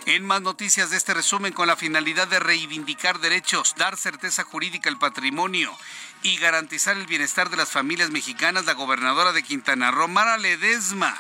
En 0.07 0.27
más 0.27 0.43
noticias 0.43 0.91
de 0.91 0.97
este 0.97 1.15
resumen, 1.15 1.53
con 1.53 1.69
la 1.69 1.77
finalidad 1.77 2.27
de 2.27 2.41
reivindicar 2.41 3.21
derechos, 3.21 3.75
dar 3.79 3.97
certeza 3.97 4.43
jurídica 4.43 4.91
al 4.91 4.99
patrimonio 4.99 5.73
y 6.23 6.39
garantizar 6.39 6.97
el 6.97 7.07
bienestar 7.07 7.51
de 7.51 7.57
las 7.57 7.71
familias 7.71 8.11
mexicanas, 8.11 8.65
la 8.65 8.75
gobernadora 8.75 9.33
de 9.33 9.45
Quintana 9.45 9.93
Roo, 9.93 10.09
Mara 10.09 10.39
Ledesma, 10.39 11.17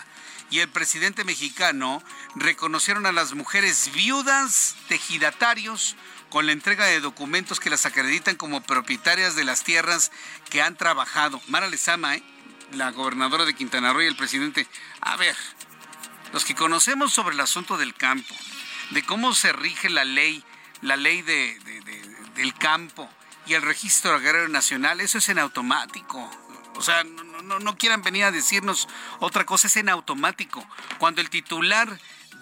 y 0.50 0.60
el 0.60 0.68
presidente 0.68 1.24
mexicano 1.24 2.02
reconocieron 2.34 3.06
a 3.06 3.12
las 3.12 3.34
mujeres 3.34 3.90
viudas, 3.94 4.76
tejidatarios, 4.88 5.96
con 6.34 6.46
la 6.46 6.52
entrega 6.52 6.86
de 6.86 6.98
documentos 6.98 7.60
que 7.60 7.70
las 7.70 7.86
acreditan 7.86 8.34
como 8.34 8.60
propietarias 8.60 9.36
de 9.36 9.44
las 9.44 9.62
tierras 9.62 10.10
que 10.50 10.62
han 10.62 10.74
trabajado. 10.76 11.40
Mara 11.46 11.68
Lezama, 11.68 12.16
¿eh? 12.16 12.24
la 12.72 12.90
gobernadora 12.90 13.44
de 13.44 13.54
Quintana 13.54 13.92
Roo 13.92 14.02
y 14.02 14.06
el 14.06 14.16
presidente. 14.16 14.66
A 15.00 15.14
ver, 15.14 15.36
los 16.32 16.44
que 16.44 16.56
conocemos 16.56 17.12
sobre 17.12 17.36
el 17.36 17.40
asunto 17.40 17.76
del 17.76 17.94
campo, 17.94 18.34
de 18.90 19.04
cómo 19.04 19.32
se 19.32 19.52
rige 19.52 19.88
la 19.88 20.04
ley, 20.04 20.42
la 20.82 20.96
ley 20.96 21.22
de, 21.22 21.56
del 22.34 22.52
campo 22.54 23.08
y 23.46 23.54
el 23.54 23.62
registro 23.62 24.16
agrario 24.16 24.48
nacional, 24.48 25.00
eso 25.00 25.18
es 25.18 25.28
en 25.28 25.38
automático. 25.38 26.28
O 26.74 26.82
sea, 26.82 27.04
no, 27.04 27.60
no 27.60 27.78
quieran 27.78 28.02
venir 28.02 28.24
a 28.24 28.32
decirnos 28.32 28.88
otra 29.20 29.46
cosa, 29.46 29.68
es 29.68 29.76
en 29.76 29.88
automático. 29.88 30.66
Cuando 30.98 31.20
el 31.20 31.30
titular 31.30 31.96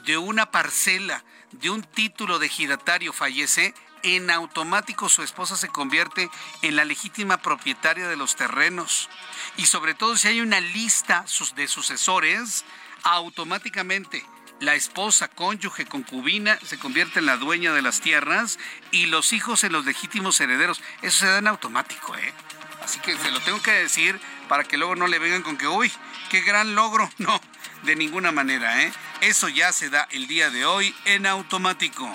de 0.07 0.17
una 0.17 0.51
parcela 0.51 1.23
de 1.53 1.71
un 1.71 1.83
título 1.83 2.39
de 2.39 2.49
giratario 2.49 3.13
fallece, 3.13 3.75
en 4.03 4.31
automático 4.31 5.09
su 5.09 5.23
esposa 5.23 5.57
se 5.57 5.69
convierte 5.69 6.29
en 6.63 6.77
la 6.77 6.85
legítima 6.85 7.37
propietaria 7.37 8.09
de 8.09 8.17
los 8.17 8.37
terrenos. 8.37 9.09
Y 9.57 9.67
sobre 9.67 9.95
todo 9.95 10.17
si 10.17 10.29
hay 10.29 10.41
una 10.41 10.61
lista 10.61 11.25
de 11.55 11.69
sucesores, 11.69 12.65
automáticamente 13.05 14.25
la 14.63 14.77
esposa, 14.77 15.27
cónyuge, 15.27 15.87
concubina 15.87 16.57
se 16.65 16.79
convierte 16.79 17.19
en 17.19 17.27
la 17.27 17.37
dueña 17.37 17.73
de 17.73 17.83
las 17.83 18.01
tierras 18.01 18.61
y 18.93 19.07
los 19.07 19.33
hijos 19.33 19.65
en 19.65 19.73
los 19.73 19.85
legítimos 19.85 20.41
herederos. 20.41 20.81
Eso 21.03 21.19
se 21.19 21.27
da 21.27 21.39
en 21.39 21.49
automático, 21.49 22.17
¿eh? 22.17 22.33
Así 22.81 23.01
que 23.01 23.17
se 23.17 23.31
lo 23.33 23.41
tengo 23.41 23.61
que 23.61 23.73
decir 23.73 24.21
para 24.49 24.63
que 24.63 24.77
luego 24.77 24.95
no 24.95 25.09
le 25.09 25.19
vengan 25.19 25.43
con 25.43 25.57
que, 25.57 25.67
uy, 25.67 25.91
qué 26.31 26.43
gran 26.43 26.75
logro. 26.75 27.11
No, 27.19 27.41
de 27.83 27.97
ninguna 27.97 28.31
manera, 28.31 28.83
¿eh? 28.83 28.93
Eso 29.23 29.49
ya 29.49 29.73
se 29.73 29.89
da 29.89 30.09
el 30.11 30.27
día 30.27 30.51
de 30.51 30.65
hoy 30.65 30.93
en 31.05 31.27
automático. 31.27 32.13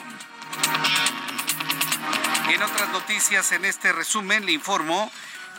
En 2.50 2.62
otras 2.62 2.90
noticias, 2.90 3.54
en 3.54 3.64
este 3.64 3.94
resumen, 3.94 4.46
le 4.46 4.52
informo 4.52 5.10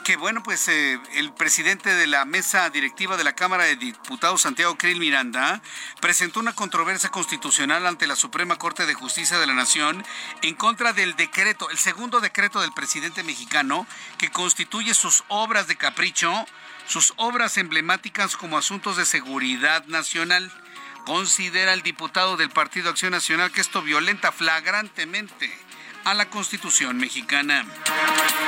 que, 0.04 0.16
bueno, 0.16 0.42
pues 0.42 0.68
eh, 0.68 1.00
el 1.14 1.32
presidente 1.32 1.94
de 1.94 2.06
la 2.06 2.26
mesa 2.26 2.68
directiva 2.68 3.16
de 3.16 3.24
la 3.24 3.34
Cámara 3.34 3.64
de 3.64 3.76
Diputados, 3.76 4.42
Santiago 4.42 4.76
Krill 4.76 5.00
Miranda, 5.00 5.62
presentó 6.02 6.38
una 6.38 6.54
controversia 6.54 7.08
constitucional 7.08 7.86
ante 7.86 8.06
la 8.06 8.16
Suprema 8.16 8.56
Corte 8.56 8.84
de 8.84 8.92
Justicia 8.92 9.38
de 9.38 9.46
la 9.46 9.54
Nación 9.54 10.04
en 10.42 10.54
contra 10.54 10.92
del 10.92 11.16
decreto, 11.16 11.70
el 11.70 11.78
segundo 11.78 12.20
decreto 12.20 12.60
del 12.60 12.72
presidente 12.72 13.22
mexicano, 13.22 13.86
que 14.18 14.30
constituye 14.30 14.92
sus 14.92 15.24
obras 15.28 15.66
de 15.66 15.76
capricho 15.76 16.44
sus 16.88 17.12
obras 17.16 17.58
emblemáticas 17.58 18.36
como 18.36 18.56
asuntos 18.56 18.96
de 18.96 19.04
seguridad 19.04 19.84
nacional. 19.86 20.50
Considera 21.04 21.72
el 21.72 21.82
diputado 21.82 22.36
del 22.36 22.50
Partido 22.50 22.90
Acción 22.90 23.12
Nacional 23.12 23.50
que 23.50 23.60
esto 23.60 23.82
violenta 23.82 24.32
flagrantemente 24.32 25.50
a 26.04 26.14
la 26.14 26.30
Constitución 26.30 26.96
mexicana. 26.96 27.66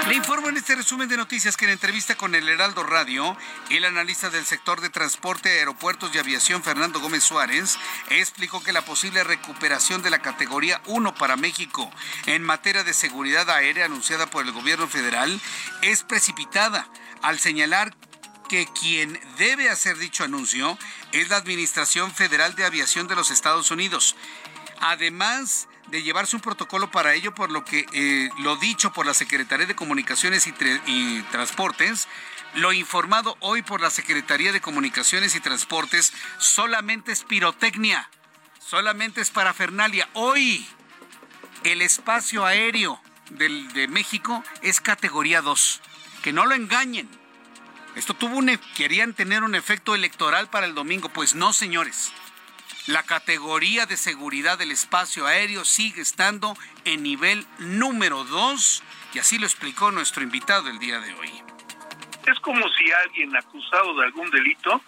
Le 0.09 0.14
informo 0.14 0.48
en 0.48 0.57
este 0.57 0.76
resumen 0.76 1.09
de 1.09 1.16
noticias 1.16 1.57
que 1.57 1.66
en 1.66 1.72
entrevista 1.72 2.14
con 2.14 2.34
el 2.34 2.48
Heraldo 2.48 2.82
Radio, 2.82 3.36
el 3.68 3.84
analista 3.84 4.30
del 4.30 4.46
sector 4.46 4.80
de 4.80 4.88
transporte, 4.88 5.51
aeropuertos 5.51 6.11
y 6.14 6.18
aviación, 6.18 6.62
Fernando 6.62 7.01
Gómez 7.01 7.22
Suárez, 7.22 7.78
explicó 8.09 8.62
que 8.62 8.72
la 8.72 8.84
posible 8.84 9.24
recuperación 9.24 10.03
de 10.03 10.11
la 10.11 10.20
categoría 10.20 10.80
1 10.86 11.14
para 11.14 11.36
México 11.36 11.90
en 12.26 12.42
materia 12.42 12.82
de 12.82 12.94
seguridad 12.94 13.51
aérea 13.51 13.84
anunciada 13.84 14.26
por 14.26 14.46
el 14.46 14.53
gobierno 14.53 14.88
federal 14.88 15.38
es 15.82 16.03
precipitada 16.03 16.88
al 17.22 17.38
señalar 17.38 17.94
que 18.51 18.66
quien 18.66 19.20
debe 19.38 19.70
hacer 19.70 19.96
dicho 19.96 20.24
anuncio 20.24 20.76
es 21.12 21.28
la 21.28 21.36
Administración 21.36 22.12
Federal 22.12 22.57
de 22.57 22.64
Aviación 22.64 23.07
de 23.07 23.14
los 23.14 23.30
Estados 23.30 23.70
Unidos. 23.70 24.16
Además 24.80 25.68
de 25.86 26.03
llevarse 26.03 26.34
un 26.34 26.42
protocolo 26.42 26.90
para 26.90 27.14
ello, 27.14 27.32
por 27.32 27.53
lo 27.53 27.64
que 27.64 27.86
eh, 27.92 28.28
lo 28.38 28.57
dicho 28.57 28.92
por 28.92 29.07
la 29.07 29.14
Secretaría 29.14 29.66
de 29.66 29.76
Comunicaciones 29.76 30.48
y, 30.48 31.22
Transportes, 31.30 32.09
lo 32.55 32.72
informado 32.72 33.36
hoy 33.38 33.62
por 33.62 33.80
la 33.80 33.90
Secretaría 33.90 34.51
de 34.51 34.61
Comunicaciones 34.61 35.36
y 35.36 35.40
Transportes 35.40 36.12
solamente 36.38 37.12
es 37.12 37.22
pirotecnia, 37.22 38.11
solamente 38.59 39.20
es 39.20 39.30
parafernalia. 39.30 40.09
Hoy 40.14 40.66
el 41.62 41.82
espacio 41.82 42.44
aéreo 42.44 43.01
del, 43.30 43.72
de 43.74 43.86
México 43.86 44.42
es 44.62 44.80
categoría 44.80 45.40
2. 45.40 45.82
Que 46.24 46.32
no 46.32 46.46
lo 46.46 46.57
engañen. 46.57 47.19
Esto 47.97 48.14
tuvo 48.14 48.36
un, 48.36 48.49
e, 48.49 48.59
querían 48.76 49.14
tener 49.14 49.43
un 49.43 49.55
efecto 49.55 49.95
electoral 49.95 50.49
para 50.49 50.66
el 50.66 50.74
domingo. 50.74 51.09
Pues 51.09 51.34
no, 51.34 51.53
señores. 51.53 52.12
La 52.86 53.03
categoría 53.03 53.86
de 53.86 53.97
seguridad 53.97 54.59
del 54.59 54.70
espacio 54.70 55.26
aéreo 55.26 55.64
sigue 55.64 56.01
estando 56.01 56.57
en 56.84 57.03
nivel 57.03 57.47
número 57.59 58.24
2 58.24 58.82
y 59.14 59.18
así 59.18 59.38
lo 59.38 59.47
explicó 59.47 59.91
nuestro 59.91 60.22
invitado 60.22 60.68
el 60.68 60.78
día 60.78 60.99
de 61.01 61.12
hoy. 61.14 61.30
Es 62.26 62.38
como 62.41 62.66
si 62.70 62.91
alguien 62.93 63.36
acusado 63.36 63.97
de 63.97 64.07
algún 64.07 64.30
delito 64.30 64.80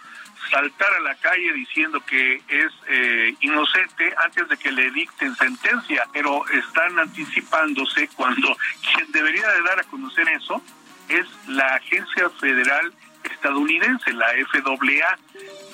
saltar 0.49 0.93
a 0.93 0.99
la 1.01 1.15
calle 1.15 1.53
diciendo 1.53 2.01
que 2.05 2.41
es 2.47 2.71
eh, 2.87 3.35
inocente 3.41 4.13
antes 4.23 4.49
de 4.49 4.57
que 4.57 4.71
le 4.71 4.91
dicten 4.91 5.35
sentencia, 5.35 6.05
pero 6.11 6.47
están 6.49 6.99
anticipándose 6.99 8.07
cuando 8.09 8.57
quien 8.81 9.11
debería 9.11 9.47
de 9.47 9.61
dar 9.61 9.79
a 9.79 9.83
conocer 9.83 10.27
eso 10.29 10.61
es 11.09 11.27
la 11.47 11.75
Agencia 11.75 12.29
Federal 12.39 12.93
Estadounidense, 13.23 14.11
la 14.13 14.27
FAA, 14.51 15.17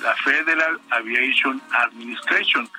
la 0.01 0.15
Federal 0.23 0.79
Aviation 0.91 1.61
Administration, 1.71 2.69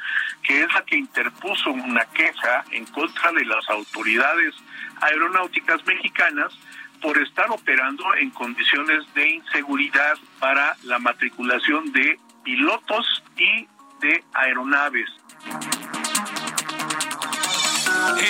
que 0.42 0.62
es 0.62 0.72
la 0.72 0.84
que 0.84 0.96
interpuso 0.96 1.70
una 1.70 2.04
queja 2.06 2.64
en 2.70 2.86
contra 2.86 3.32
de 3.32 3.44
las 3.44 3.68
autoridades 3.68 4.54
aeronáuticas 5.00 5.84
mexicanas 5.86 6.52
por 7.00 7.18
estar 7.18 7.50
operando 7.50 8.14
en 8.16 8.30
condiciones 8.30 9.12
de 9.14 9.30
inseguridad 9.30 10.14
para 10.38 10.76
la 10.84 10.98
matriculación 10.98 11.92
de 11.92 12.18
pilotos 12.44 13.22
y 13.36 13.66
de 14.00 14.22
aeronaves. 14.34 15.08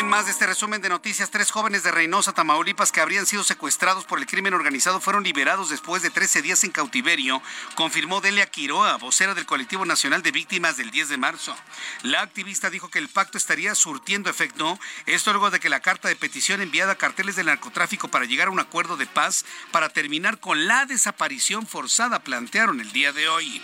En 0.00 0.08
más 0.08 0.24
de 0.26 0.32
este 0.32 0.46
resumen 0.46 0.80
de 0.80 0.88
noticias, 0.88 1.30
tres 1.30 1.50
jóvenes 1.50 1.82
de 1.82 1.90
Reynosa, 1.90 2.32
Tamaulipas, 2.32 2.92
que 2.92 3.00
habrían 3.00 3.26
sido 3.26 3.44
secuestrados 3.44 4.04
por 4.04 4.18
el 4.18 4.26
crimen 4.26 4.54
organizado, 4.54 5.00
fueron 5.00 5.24
liberados 5.24 5.68
después 5.68 6.02
de 6.02 6.10
13 6.10 6.42
días 6.42 6.64
en 6.64 6.70
cautiverio, 6.70 7.42
confirmó 7.74 8.20
Delia 8.20 8.46
Quiroa, 8.46 8.96
vocera 8.96 9.34
del 9.34 9.46
Colectivo 9.46 9.84
Nacional 9.84 10.22
de 10.22 10.32
Víctimas 10.32 10.76
del 10.76 10.90
10 10.90 11.10
de 11.10 11.16
marzo. 11.18 11.54
La 12.02 12.22
activista 12.22 12.70
dijo 12.70 12.88
que 12.88 12.98
el 12.98 13.08
pacto 13.08 13.36
estaría 13.36 13.74
surtiendo 13.74 14.30
efecto, 14.30 14.78
esto 15.06 15.32
luego 15.32 15.50
de 15.50 15.60
que 15.60 15.68
la 15.68 15.80
carta 15.80 16.08
de 16.08 16.16
petición 16.16 16.62
enviada 16.62 16.92
a 16.92 16.98
carteles 16.98 17.36
del 17.36 17.46
narcotráfico 17.46 18.08
para 18.08 18.24
llegar 18.24 18.48
a 18.48 18.52
un 18.52 18.60
acuerdo 18.60 18.96
de 18.96 19.06
paz 19.06 19.44
para 19.70 19.90
terminar 19.90 20.38
con 20.38 20.66
la 20.66 20.86
desaparición 20.86 21.66
forzada 21.66 22.20
plantearon 22.20 22.80
el 22.80 22.92
día 22.92 23.12
de 23.12 23.28
hoy. 23.28 23.60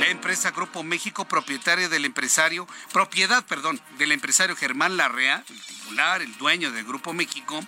La 0.00 0.08
empresa 0.08 0.50
Grupo 0.50 0.82
México, 0.82 1.24
propietaria 1.24 1.88
del 1.88 2.04
empresario, 2.04 2.66
propiedad, 2.92 3.44
perdón, 3.46 3.80
del 3.98 4.12
empresario 4.12 4.56
Germán 4.56 4.96
Larrea, 4.96 5.31
el 5.36 5.60
titular, 5.60 6.20
el 6.20 6.36
dueño 6.36 6.70
del 6.70 6.84
Grupo 6.84 7.12
México, 7.12 7.60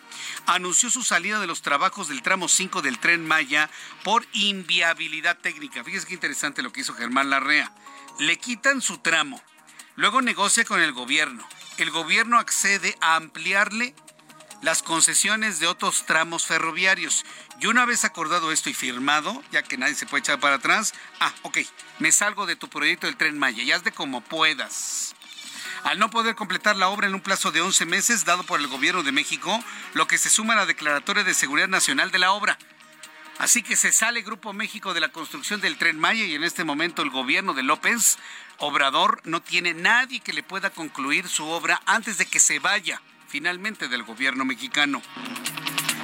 anunció 0.47 0.91
su 0.91 1.03
salida 1.03 1.41
de 1.41 1.47
los 1.47 1.63
trabajos 1.63 2.09
del 2.09 2.23
tramo 2.23 2.49
5 2.49 2.83
del 2.83 2.99
tren 2.99 3.27
Maya 3.27 3.71
por 4.03 4.27
inviabilidad 4.33 5.39
técnica. 5.39 5.83
Fíjese 5.85 6.07
qué 6.07 6.15
interesante 6.15 6.63
lo 6.63 6.73
que 6.73 6.83
hizo 6.83 6.95
Germán 6.95 7.31
Larrea. 7.31 7.73
Le 8.19 8.39
quitan 8.39 8.83
su 8.83 8.99
tramo, 8.99 9.43
luego 9.97 10.21
negocia 10.21 10.65
con 10.65 10.81
el 10.81 10.93
gobierno. 10.93 11.47
El 11.79 11.91
gobierno 11.91 12.39
accede 12.39 12.97
a 13.01 13.17
ampliarle 13.17 13.95
las 14.63 14.83
concesiones 14.83 15.59
de 15.59 15.67
otros 15.67 16.07
tramos 16.07 16.47
ferroviarios. 16.47 17.25
Y 17.61 17.67
una 17.67 17.85
vez 17.85 18.05
acordado 18.05 18.53
esto 18.53 18.71
y 18.71 18.75
firmado, 18.75 19.43
ya 19.53 19.63
que 19.63 19.77
nadie 19.77 19.95
se 19.95 20.07
puede 20.07 20.21
echar 20.21 20.41
para 20.41 20.57
atrás, 20.57 20.95
ah, 21.21 21.33
ok, 21.43 21.59
me 21.99 22.13
salgo 22.13 22.47
de 22.47 22.57
tu 22.57 22.69
proyecto 22.69 23.07
del 23.07 23.17
tren 23.17 23.39
Maya 23.39 23.63
y 23.63 23.73
haz 23.73 23.85
de 23.85 23.93
como 23.93 24.21
puedas 24.23 25.15
al 25.85 25.99
no 25.99 26.11
poder 26.11 26.35
completar 26.35 26.77
la 26.77 26.89
obra 26.89 27.07
en 27.07 27.15
un 27.15 27.21
plazo 27.21 27.53
de 27.53 27.61
11 27.61 27.87
meses 27.87 28.25
dado 28.25 28.43
por 28.43 28.59
el 28.59 28.67
gobierno 28.67 29.03
de 29.03 29.13
México, 29.13 29.63
lo 29.93 30.07
que 30.07 30.19
se 30.19 30.31
suma 30.31 30.55
a 30.55 30.57
la 30.57 30.67
Declaratoria 30.67 31.25
de 31.25 31.35
Seguridad 31.35 31.69
Nacional 31.69 32.11
de 32.11 32.19
la 32.19 32.33
obra. 32.33 32.59
Así 33.39 33.63
que 33.63 33.77
se 33.77 33.93
sale 33.93 34.23
Grupo 34.23 34.53
México 34.53 34.95
de 34.95 35.01
la 35.01 35.11
construcción 35.11 35.61
del 35.61 35.77
tren 35.77 35.99
Maya 35.99 36.25
y 36.25 36.35
en 36.35 36.45
este 36.45 36.65
momento 36.65 37.03
el 37.03 37.11
gobierno 37.11 37.53
de 37.53 37.63
López 37.63 38.19
Obrador 38.59 39.21
no 39.25 39.43
tiene 39.43 39.75
nadie 39.75 40.21
que 40.21 40.33
le 40.33 40.43
pueda 40.43 40.71
concluir 40.71 41.29
su 41.29 41.47
obra 41.47 41.83
antes 41.85 42.17
de 42.17 42.27
que 42.27 42.41
se 42.41 42.61
vaya 42.61 43.03
finalmente 43.29 43.89
del 43.89 44.05
gobierno 44.05 44.45
mexicano. 44.45 45.03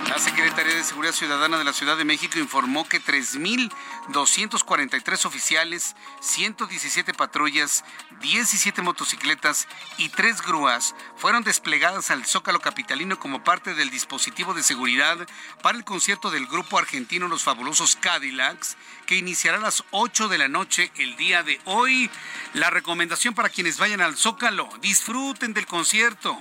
La 0.09 0.18
Secretaría 0.18 0.74
de 0.74 0.82
Seguridad 0.82 1.12
Ciudadana 1.12 1.59
de 1.59 1.64
la 1.64 1.72
Ciudad 1.72 1.96
de 1.96 2.05
México 2.05 2.38
informó 2.38 2.88
que 2.88 3.01
3.243 3.01 5.24
oficiales, 5.24 5.94
117 6.20 7.14
patrullas, 7.14 7.84
17 8.20 8.82
motocicletas 8.82 9.68
y 9.98 10.09
3 10.09 10.42
grúas 10.42 10.96
fueron 11.16 11.44
desplegadas 11.44 12.11
al 12.11 12.26
Zócalo 12.26 12.59
Capitalino 12.61 13.20
como 13.20 13.44
parte 13.44 13.74
del 13.74 13.90
dispositivo 13.90 14.53
de 14.53 14.62
seguridad 14.62 15.18
para 15.62 15.78
el 15.78 15.84
concierto 15.84 16.30
del 16.30 16.46
grupo 16.46 16.78
argentino 16.78 17.28
Los 17.28 17.44
Fabulosos 17.44 17.96
Cadillacs, 17.96 18.76
que 19.07 19.16
iniciará 19.16 19.59
a 19.59 19.62
las 19.62 19.84
8 19.90 20.28
de 20.28 20.38
la 20.38 20.48
noche 20.48 20.90
el 20.96 21.16
día 21.16 21.42
de 21.42 21.61
hoy. 21.64 22.11
La 22.55 22.70
recomendación 22.70 23.34
para 23.34 23.48
quienes 23.48 23.78
vayan 23.78 24.01
al 24.01 24.16
Zócalo, 24.16 24.68
disfruten 24.80 25.55
del 25.55 25.66
concierto 25.66 26.36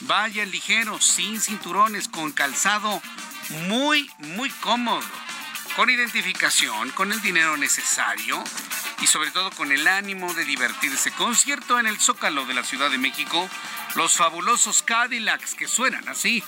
Vayan 0.00 0.50
ligeros, 0.50 1.04
sin 1.04 1.40
cinturones, 1.40 2.08
con 2.08 2.32
calzado 2.32 3.00
muy, 3.68 4.10
muy 4.18 4.50
cómodo, 4.50 5.02
con 5.76 5.90
identificación, 5.90 6.90
con 6.90 7.12
el 7.12 7.20
dinero 7.22 7.56
necesario 7.56 8.42
y 9.00 9.06
sobre 9.06 9.30
todo 9.30 9.50
con 9.50 9.72
el 9.72 9.86
ánimo 9.86 10.32
de 10.34 10.44
divertirse. 10.44 11.10
Concierto 11.12 11.78
en 11.78 11.86
el 11.86 11.98
Zócalo 11.98 12.46
de 12.46 12.54
la 12.54 12.64
Ciudad 12.64 12.90
de 12.90 12.98
México, 12.98 13.48
los 13.94 14.14
fabulosos 14.14 14.82
Cadillacs 14.82 15.54
que 15.54 15.68
suenan 15.68 16.08
así. 16.08 16.42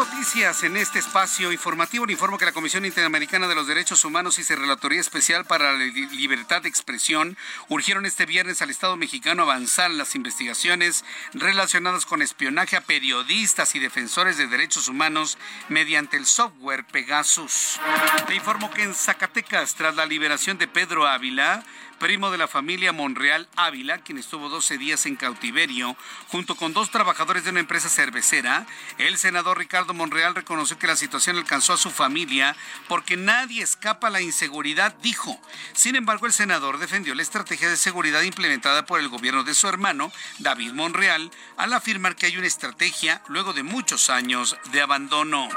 Noticias 0.00 0.62
en 0.62 0.78
este 0.78 0.98
espacio 0.98 1.52
informativo. 1.52 2.06
Le 2.06 2.14
informo 2.14 2.38
que 2.38 2.46
la 2.46 2.52
Comisión 2.52 2.86
Interamericana 2.86 3.48
de 3.48 3.54
los 3.54 3.66
Derechos 3.66 4.02
Humanos 4.06 4.38
y 4.38 4.44
su 4.44 4.56
Relatoría 4.56 4.98
Especial 4.98 5.44
para 5.44 5.72
la 5.72 5.84
Libertad 5.84 6.62
de 6.62 6.70
Expresión 6.70 7.36
urgieron 7.68 8.06
este 8.06 8.24
viernes 8.24 8.62
al 8.62 8.70
Estado 8.70 8.96
mexicano 8.96 9.42
avanzar 9.42 9.90
las 9.90 10.14
investigaciones 10.14 11.04
relacionadas 11.34 12.06
con 12.06 12.22
espionaje 12.22 12.76
a 12.76 12.80
periodistas 12.80 13.74
y 13.74 13.78
defensores 13.78 14.38
de 14.38 14.46
derechos 14.46 14.88
humanos 14.88 15.36
mediante 15.68 16.16
el 16.16 16.24
software 16.24 16.86
Pegasus. 16.86 17.78
Le 18.26 18.36
informo 18.36 18.70
que 18.70 18.84
en 18.84 18.94
Zacatecas, 18.94 19.74
tras 19.74 19.96
la 19.96 20.06
liberación 20.06 20.56
de 20.56 20.66
Pedro 20.66 21.06
Ávila, 21.06 21.62
primo 22.00 22.30
de 22.30 22.38
la 22.38 22.48
familia 22.48 22.92
Monreal 22.92 23.46
Ávila, 23.56 23.98
quien 23.98 24.16
estuvo 24.16 24.48
12 24.48 24.78
días 24.78 25.04
en 25.04 25.16
cautiverio, 25.16 25.94
junto 26.28 26.56
con 26.56 26.72
dos 26.72 26.90
trabajadores 26.90 27.44
de 27.44 27.50
una 27.50 27.60
empresa 27.60 27.90
cervecera, 27.90 28.66
el 28.96 29.18
senador 29.18 29.58
Ricardo 29.58 29.92
Monreal 29.92 30.34
reconoció 30.34 30.78
que 30.78 30.86
la 30.86 30.96
situación 30.96 31.36
alcanzó 31.36 31.74
a 31.74 31.76
su 31.76 31.90
familia 31.90 32.56
porque 32.88 33.18
nadie 33.18 33.62
escapa 33.62 34.08
a 34.08 34.10
la 34.10 34.22
inseguridad, 34.22 34.94
dijo. 35.02 35.38
Sin 35.74 35.94
embargo, 35.94 36.26
el 36.26 36.32
senador 36.32 36.78
defendió 36.78 37.14
la 37.14 37.22
estrategia 37.22 37.68
de 37.68 37.76
seguridad 37.76 38.22
implementada 38.22 38.86
por 38.86 38.98
el 38.98 39.08
gobierno 39.08 39.44
de 39.44 39.54
su 39.54 39.68
hermano, 39.68 40.10
David 40.38 40.72
Monreal, 40.72 41.30
al 41.58 41.72
afirmar 41.74 42.16
que 42.16 42.26
hay 42.26 42.38
una 42.38 42.46
estrategia 42.46 43.22
luego 43.28 43.52
de 43.52 43.62
muchos 43.62 44.08
años 44.08 44.56
de 44.72 44.80
abandono. 44.80 45.48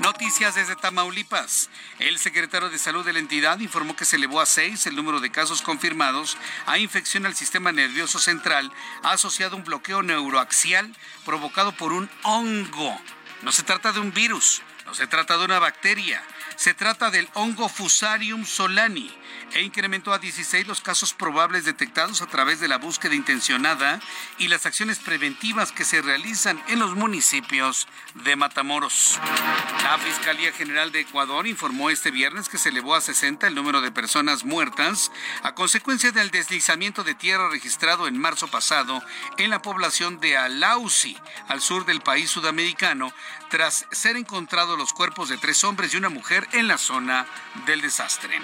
Noticias 0.00 0.54
desde 0.54 0.76
Tamaulipas. 0.76 1.68
El 1.98 2.18
secretario 2.18 2.70
de 2.70 2.78
Salud 2.78 3.04
de 3.04 3.12
la 3.12 3.18
entidad 3.18 3.60
informó 3.60 3.94
que 3.94 4.06
se 4.06 4.16
elevó 4.16 4.40
a 4.40 4.46
seis 4.46 4.86
el 4.86 4.96
número 4.96 5.20
de 5.20 5.30
casos 5.30 5.60
confirmados 5.60 6.38
a 6.64 6.78
infección 6.78 7.26
al 7.26 7.36
sistema 7.36 7.70
nervioso 7.70 8.18
central 8.18 8.72
asociado 9.02 9.56
a 9.56 9.58
un 9.58 9.64
bloqueo 9.64 10.02
neuroaxial 10.02 10.96
provocado 11.26 11.72
por 11.72 11.92
un 11.92 12.08
hongo. 12.22 12.98
No 13.42 13.52
se 13.52 13.62
trata 13.62 13.92
de 13.92 14.00
un 14.00 14.14
virus, 14.14 14.62
Se 14.92 15.06
trata 15.06 15.38
de 15.38 15.44
una 15.44 15.58
bacteria, 15.58 16.22
se 16.56 16.74
trata 16.74 17.10
del 17.10 17.28
hongo 17.34 17.68
Fusarium 17.68 18.44
solani 18.44 19.10
e 19.52 19.62
incrementó 19.62 20.12
a 20.12 20.18
16 20.18 20.66
los 20.66 20.80
casos 20.80 21.14
probables 21.14 21.64
detectados 21.64 22.22
a 22.22 22.26
través 22.26 22.60
de 22.60 22.68
la 22.68 22.78
búsqueda 22.78 23.14
intencionada 23.14 24.00
y 24.38 24.48
las 24.48 24.66
acciones 24.66 24.98
preventivas 24.98 25.72
que 25.72 25.84
se 25.84 26.02
realizan 26.02 26.62
en 26.68 26.78
los 26.78 26.94
municipios 26.94 27.88
de 28.14 28.36
Matamoros. 28.36 29.18
La 29.82 29.98
Fiscalía 29.98 30.52
General 30.52 30.92
de 30.92 31.00
Ecuador 31.00 31.46
informó 31.46 31.90
este 31.90 32.10
viernes 32.10 32.48
que 32.48 32.58
se 32.58 32.68
elevó 32.68 32.94
a 32.94 33.00
60 33.00 33.46
el 33.46 33.54
número 33.54 33.80
de 33.80 33.90
personas 33.90 34.44
muertas 34.44 35.10
a 35.42 35.54
consecuencia 35.54 36.12
del 36.12 36.30
deslizamiento 36.30 37.04
de 37.04 37.14
tierra 37.14 37.48
registrado 37.48 38.06
en 38.06 38.18
marzo 38.18 38.48
pasado 38.48 39.02
en 39.38 39.50
la 39.50 39.62
población 39.62 40.20
de 40.20 40.36
Alausi, 40.36 41.16
al 41.48 41.60
sur 41.60 41.84
del 41.86 42.00
país 42.00 42.30
sudamericano, 42.30 43.12
tras 43.48 43.86
ser 43.90 44.16
encontrados 44.16 44.78
los 44.80 44.94
cuerpos 44.94 45.28
de 45.28 45.36
tres 45.36 45.62
hombres 45.62 45.92
y 45.92 45.98
una 45.98 46.08
mujer 46.08 46.48
en 46.52 46.66
la 46.66 46.78
zona 46.78 47.26
del 47.66 47.82
desastre. 47.82 48.40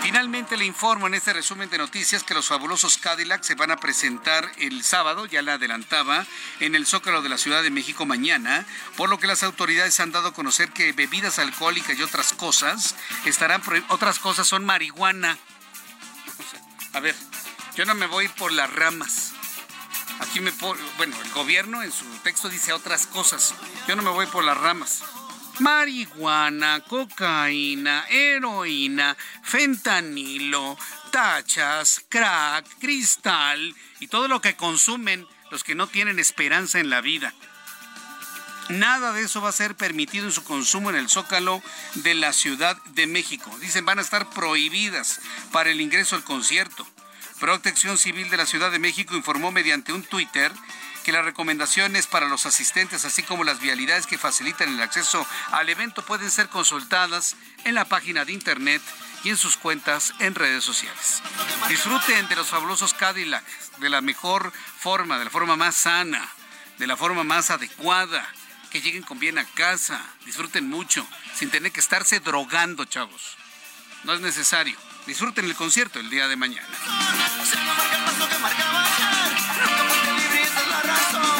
Finalmente 0.00 0.56
le 0.56 0.64
informo 0.64 1.06
en 1.06 1.12
este 1.12 1.34
resumen 1.34 1.68
de 1.68 1.76
noticias 1.76 2.22
que 2.22 2.32
los 2.32 2.46
fabulosos 2.46 2.96
Cadillac 2.96 3.42
se 3.42 3.54
van 3.54 3.70
a 3.70 3.76
presentar 3.76 4.50
el 4.56 4.82
sábado, 4.82 5.26
ya 5.26 5.42
la 5.42 5.54
adelantaba, 5.54 6.24
en 6.60 6.74
el 6.74 6.86
Zócalo 6.86 7.20
de 7.20 7.28
la 7.28 7.36
Ciudad 7.36 7.62
de 7.62 7.70
México 7.70 8.06
mañana, 8.06 8.64
por 8.96 9.10
lo 9.10 9.18
que 9.18 9.26
las 9.26 9.42
autoridades 9.42 10.00
han 10.00 10.12
dado 10.12 10.28
a 10.28 10.32
conocer 10.32 10.70
que 10.70 10.92
bebidas 10.92 11.38
alcohólicas 11.38 11.98
y 11.98 12.02
otras 12.02 12.32
cosas 12.32 12.94
estarán 13.26 13.60
otras 13.88 14.18
cosas 14.18 14.46
son 14.46 14.64
marihuana. 14.64 15.36
A 16.94 17.00
ver, 17.00 17.14
yo 17.76 17.84
no 17.84 17.94
me 17.94 18.06
voy 18.06 18.28
por 18.28 18.50
las 18.50 18.72
ramas. 18.72 19.32
Aquí 20.20 20.40
me 20.40 20.52
bueno, 20.96 21.20
el 21.22 21.30
gobierno 21.32 21.82
en 21.82 21.92
su 21.92 22.06
texto 22.22 22.48
dice 22.48 22.72
otras 22.72 23.06
cosas. 23.06 23.54
Yo 23.86 23.94
no 23.94 24.02
me 24.02 24.10
voy 24.10 24.24
por 24.26 24.42
las 24.42 24.56
ramas 24.56 25.02
marihuana, 25.60 26.80
cocaína, 26.80 28.04
heroína, 28.08 29.16
fentanilo, 29.42 30.76
tachas, 31.10 32.04
crack, 32.08 32.66
cristal 32.78 33.74
y 34.00 34.08
todo 34.08 34.28
lo 34.28 34.40
que 34.40 34.56
consumen 34.56 35.26
los 35.50 35.62
que 35.64 35.74
no 35.74 35.86
tienen 35.86 36.18
esperanza 36.18 36.80
en 36.80 36.90
la 36.90 37.00
vida. 37.00 37.32
Nada 38.70 39.12
de 39.12 39.22
eso 39.22 39.42
va 39.42 39.50
a 39.50 39.52
ser 39.52 39.76
permitido 39.76 40.24
en 40.24 40.32
su 40.32 40.42
consumo 40.42 40.88
en 40.88 40.96
el 40.96 41.10
zócalo 41.10 41.62
de 41.96 42.14
la 42.14 42.32
Ciudad 42.32 42.76
de 42.94 43.06
México. 43.06 43.54
Dicen 43.60 43.84
van 43.84 43.98
a 43.98 44.02
estar 44.02 44.30
prohibidas 44.30 45.20
para 45.52 45.70
el 45.70 45.80
ingreso 45.80 46.16
al 46.16 46.24
concierto. 46.24 46.86
Protección 47.40 47.98
Civil 47.98 48.30
de 48.30 48.38
la 48.38 48.46
Ciudad 48.46 48.70
de 48.70 48.78
México 48.78 49.14
informó 49.16 49.52
mediante 49.52 49.92
un 49.92 50.02
Twitter 50.02 50.50
que 51.04 51.12
las 51.12 51.24
recomendaciones 51.24 52.08
para 52.08 52.26
los 52.26 52.46
asistentes, 52.46 53.04
así 53.04 53.22
como 53.22 53.44
las 53.44 53.60
vialidades 53.60 54.06
que 54.06 54.18
facilitan 54.18 54.70
el 54.70 54.82
acceso 54.82 55.24
al 55.52 55.68
evento, 55.68 56.04
pueden 56.04 56.30
ser 56.30 56.48
consultadas 56.48 57.36
en 57.64 57.74
la 57.74 57.84
página 57.84 58.24
de 58.24 58.32
internet 58.32 58.82
y 59.22 59.28
en 59.28 59.36
sus 59.36 59.56
cuentas 59.56 60.14
en 60.18 60.34
redes 60.34 60.64
sociales. 60.64 61.22
Disfruten 61.68 62.26
de 62.28 62.36
los 62.36 62.48
fabulosos 62.48 62.94
Cadillac 62.94 63.44
de 63.78 63.90
la 63.90 64.00
mejor 64.00 64.52
forma, 64.78 65.18
de 65.18 65.26
la 65.26 65.30
forma 65.30 65.56
más 65.56 65.76
sana, 65.76 66.26
de 66.78 66.86
la 66.86 66.96
forma 66.96 67.22
más 67.22 67.50
adecuada, 67.50 68.26
que 68.70 68.80
lleguen 68.80 69.02
con 69.02 69.18
bien 69.18 69.38
a 69.38 69.44
casa, 69.44 70.00
disfruten 70.24 70.68
mucho, 70.68 71.06
sin 71.34 71.50
tener 71.50 71.70
que 71.70 71.80
estarse 71.80 72.18
drogando, 72.18 72.84
chavos. 72.86 73.36
No 74.04 74.14
es 74.14 74.20
necesario. 74.20 74.76
Disfruten 75.06 75.44
el 75.44 75.54
concierto 75.54 76.00
el 76.00 76.08
día 76.08 76.28
de 76.28 76.36
mañana. 76.36 76.66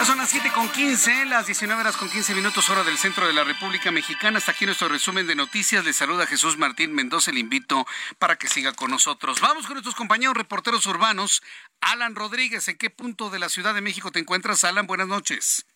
Son 0.04 0.18
las 0.18 0.28
7 0.28 0.50
con 0.54 0.68
15, 0.68 1.24
las 1.26 1.46
19 1.46 1.80
horas 1.80 1.96
con 1.96 2.10
15 2.10 2.34
minutos 2.34 2.68
hora 2.68 2.82
del 2.82 2.98
centro 2.98 3.26
de 3.26 3.32
la 3.32 3.42
República 3.42 3.90
Mexicana. 3.90 4.36
Hasta 4.36 4.52
aquí 4.52 4.66
nuestro 4.66 4.88
resumen 4.88 5.26
de 5.26 5.34
noticias. 5.34 5.82
Le 5.84 5.94
saluda 5.94 6.26
Jesús 6.26 6.58
Martín 6.58 6.92
Mendoza. 6.94 7.32
Le 7.32 7.40
invito 7.40 7.86
para 8.18 8.36
que 8.36 8.48
siga 8.48 8.74
con 8.74 8.90
nosotros. 8.90 9.40
Vamos 9.40 9.64
con 9.66 9.74
nuestros 9.74 9.94
compañeros 9.94 10.36
reporteros 10.36 10.84
urbanos. 10.86 11.42
Alan 11.80 12.14
Rodríguez, 12.14 12.68
¿en 12.68 12.76
qué 12.76 12.90
punto 12.90 13.30
de 13.30 13.38
la 13.38 13.48
Ciudad 13.48 13.74
de 13.74 13.80
México 13.80 14.10
te 14.10 14.18
encuentras, 14.18 14.64
Alan? 14.64 14.86
Buenas 14.86 15.08
noches. 15.08 15.66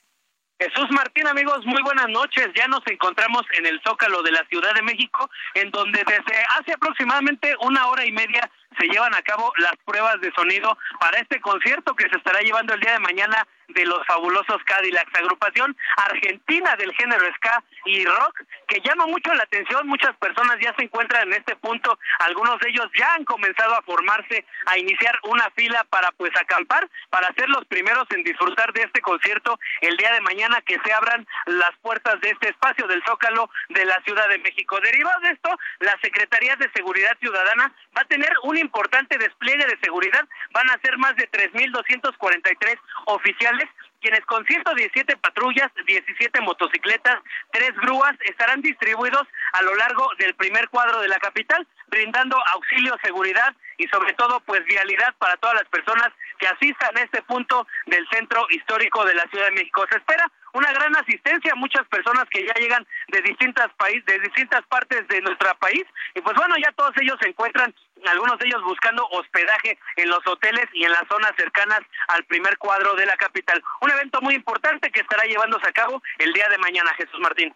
Jesús 0.61 0.89
Martín, 0.91 1.27
amigos, 1.29 1.65
muy 1.65 1.81
buenas 1.83 2.09
noches. 2.09 2.49
Ya 2.57 2.67
nos 2.67 2.85
encontramos 2.87 3.43
en 3.57 3.65
el 3.65 3.81
Zócalo 3.87 4.23
de 4.23 4.33
la 4.33 4.45
Ciudad 4.49 4.75
de 4.75 4.83
México, 4.83 5.31
en 5.55 5.71
donde 5.71 6.01
desde 6.05 6.45
hace 6.59 6.73
aproximadamente 6.73 7.55
una 7.61 7.87
hora 7.87 8.05
y 8.05 8.11
media 8.11 8.51
se 8.79 8.87
llevan 8.87 9.15
a 9.15 9.23
cabo 9.23 9.53
las 9.59 9.75
pruebas 9.85 10.21
de 10.21 10.33
sonido 10.33 10.77
para 11.01 11.19
este 11.19 11.41
concierto 11.41 11.95
que 11.95 12.09
se 12.09 12.17
estará 12.17 12.41
llevando 12.41 12.75
el 12.75 12.81
día 12.81 12.93
de 12.93 13.01
mañana 13.01 13.47
de 13.69 13.85
los 13.85 14.05
fabulosos 14.07 14.63
Cadillacs, 14.65 15.15
agrupación 15.15 15.77
argentina 15.97 16.75
del 16.77 16.93
género 16.95 17.25
ska 17.37 17.63
y 17.85 18.05
rock, 18.05 18.43
que 18.67 18.81
llama 18.81 19.07
mucho 19.07 19.33
la 19.35 19.43
atención, 19.43 19.87
muchas 19.87 20.17
personas 20.17 20.57
ya 20.61 20.75
se 20.77 20.85
encuentran 20.85 21.29
en 21.29 21.35
este 21.35 21.57
punto, 21.57 21.99
algunos 22.21 22.59
de 22.61 22.71
ellos 22.71 22.87
ya 22.97 23.15
han 23.15 23.25
comenzado 23.25 23.75
a 23.75 23.83
formarse, 23.83 24.45
a 24.67 24.79
iniciar 24.79 25.19
una 25.25 25.51
fila 25.51 25.85
para 25.91 26.11
pues 26.13 26.31
acampar, 26.41 26.89
para 27.11 27.33
ser 27.35 27.49
los 27.49 27.65
primeros 27.67 28.05
en 28.11 28.25
disfrutar 28.25 28.73
de 28.73 28.83
este 28.83 29.01
concierto 29.01 29.59
el 29.83 29.97
día 29.97 30.13
de 30.13 30.21
mañana 30.23 30.61
que 30.63 30.79
se 30.85 30.93
abran 30.93 31.27
las 31.47 31.73
puertas 31.83 32.21
de 32.21 32.31
este 32.31 32.51
espacio 32.51 32.87
del 32.87 33.03
Zócalo 33.05 33.51
de 33.69 33.85
la 33.85 34.01
Ciudad 34.05 34.29
de 34.29 34.39
México. 34.39 34.81
Derivado 34.81 35.21
de 35.21 35.31
esto, 35.31 35.51
la 35.81 35.97
Secretaría 36.01 36.57
de 36.57 36.71
Seguridad 36.75 37.17
Ciudadana 37.21 37.73
va 37.97 38.03
a 38.03 38.07
tener 38.07 38.33
importante 38.59 39.19
despliegue 39.19 39.67
de 39.67 39.79
seguridad, 39.83 40.27
van 40.53 40.71
a 40.71 40.79
ser 40.81 40.97
más 40.99 41.15
de 41.17 41.31
3.243 41.31 42.79
oficiales 43.07 43.69
quienes 44.01 44.25
con 44.27 44.45
117 44.45 45.17
patrullas, 45.17 45.71
17 45.87 46.41
motocicletas, 46.43 47.19
tres 47.51 47.73
grúas 47.83 48.15
estarán 48.25 48.63
distribuidos 48.63 49.27
a 49.53 49.63
lo 49.63 49.75
largo 49.75 50.09
del 50.19 50.35
primer 50.35 50.69
cuadro 50.69 51.01
de 51.01 51.09
la 51.09 51.19
capital, 51.19 51.67
brindando 51.89 52.37
auxilio, 52.55 52.97
seguridad 53.03 53.55
y 53.77 53.87
sobre 53.89 54.13
todo 54.15 54.41
pues 54.41 54.65
vialidad 54.65 55.15
para 55.19 55.37
todas 55.37 55.57
las 55.57 55.69
personas 55.69 56.09
que 56.39 56.47
asistan 56.47 56.97
a 56.97 57.03
este 57.03 57.23
punto 57.23 57.67
del 57.87 58.07
centro 58.11 58.47
histórico 58.51 59.05
de 59.05 59.15
la 59.15 59.27
Ciudad 59.31 59.47
de 59.47 59.53
México. 59.53 59.85
Se 59.91 59.99
espera 59.99 60.31
una 60.53 60.73
gran 60.73 60.95
asistencia, 60.97 61.55
muchas 61.55 61.87
personas 61.89 62.25
que 62.31 62.47
ya 62.47 62.55
llegan 62.55 62.87
de 63.09 63.23
distintas 63.23 63.69
países, 63.77 64.05
de 64.07 64.19
distintas 64.21 64.63
partes 64.67 65.07
de 65.09 65.21
nuestro 65.21 65.55
país 65.59 65.85
y 66.15 66.21
pues 66.21 66.37
bueno, 66.37 66.55
ya 66.63 66.73
todos 66.73 66.93
ellos 67.01 67.17
se 67.21 67.29
encuentran 67.29 67.75
algunos 68.07 68.39
de 68.39 68.47
ellos 68.47 68.63
buscando 68.63 69.07
hospedaje 69.09 69.79
en 69.97 70.09
los 70.09 70.27
hoteles 70.27 70.67
y 70.73 70.85
en 70.85 70.93
las 70.93 71.07
zonas 71.09 71.33
cercanas 71.37 71.81
al 72.09 72.25
primer 72.25 72.57
cuadro 72.59 72.95
de 72.95 73.07
la 73.07 73.17
capital. 73.17 73.63
Un 73.81 73.91
evento 73.91 74.21
muy 74.21 74.35
importante 74.35 74.91
que 74.91 75.01
estará 75.01 75.25
llevándose 75.25 75.69
a 75.69 75.73
cabo 75.73 76.03
el 76.19 76.33
día 76.33 76.49
de 76.49 76.59
mañana, 76.59 76.93
Jesús 76.95 77.21
Martín. 77.21 77.55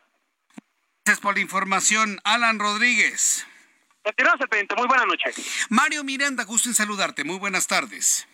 Gracias 1.04 1.20
por 1.20 1.34
la 1.34 1.40
información, 1.40 2.20
Alan 2.24 2.58
Rodríguez. 2.58 3.46
Continuamos, 4.02 4.46
presidente. 4.48 4.74
Muy 4.76 4.86
buenas 4.86 5.06
noches. 5.06 5.66
Mario 5.68 6.04
Miranda, 6.04 6.44
gusto 6.44 6.68
en 6.68 6.74
saludarte. 6.74 7.24
Muy 7.24 7.38
buenas 7.38 7.66
tardes. 7.66 8.26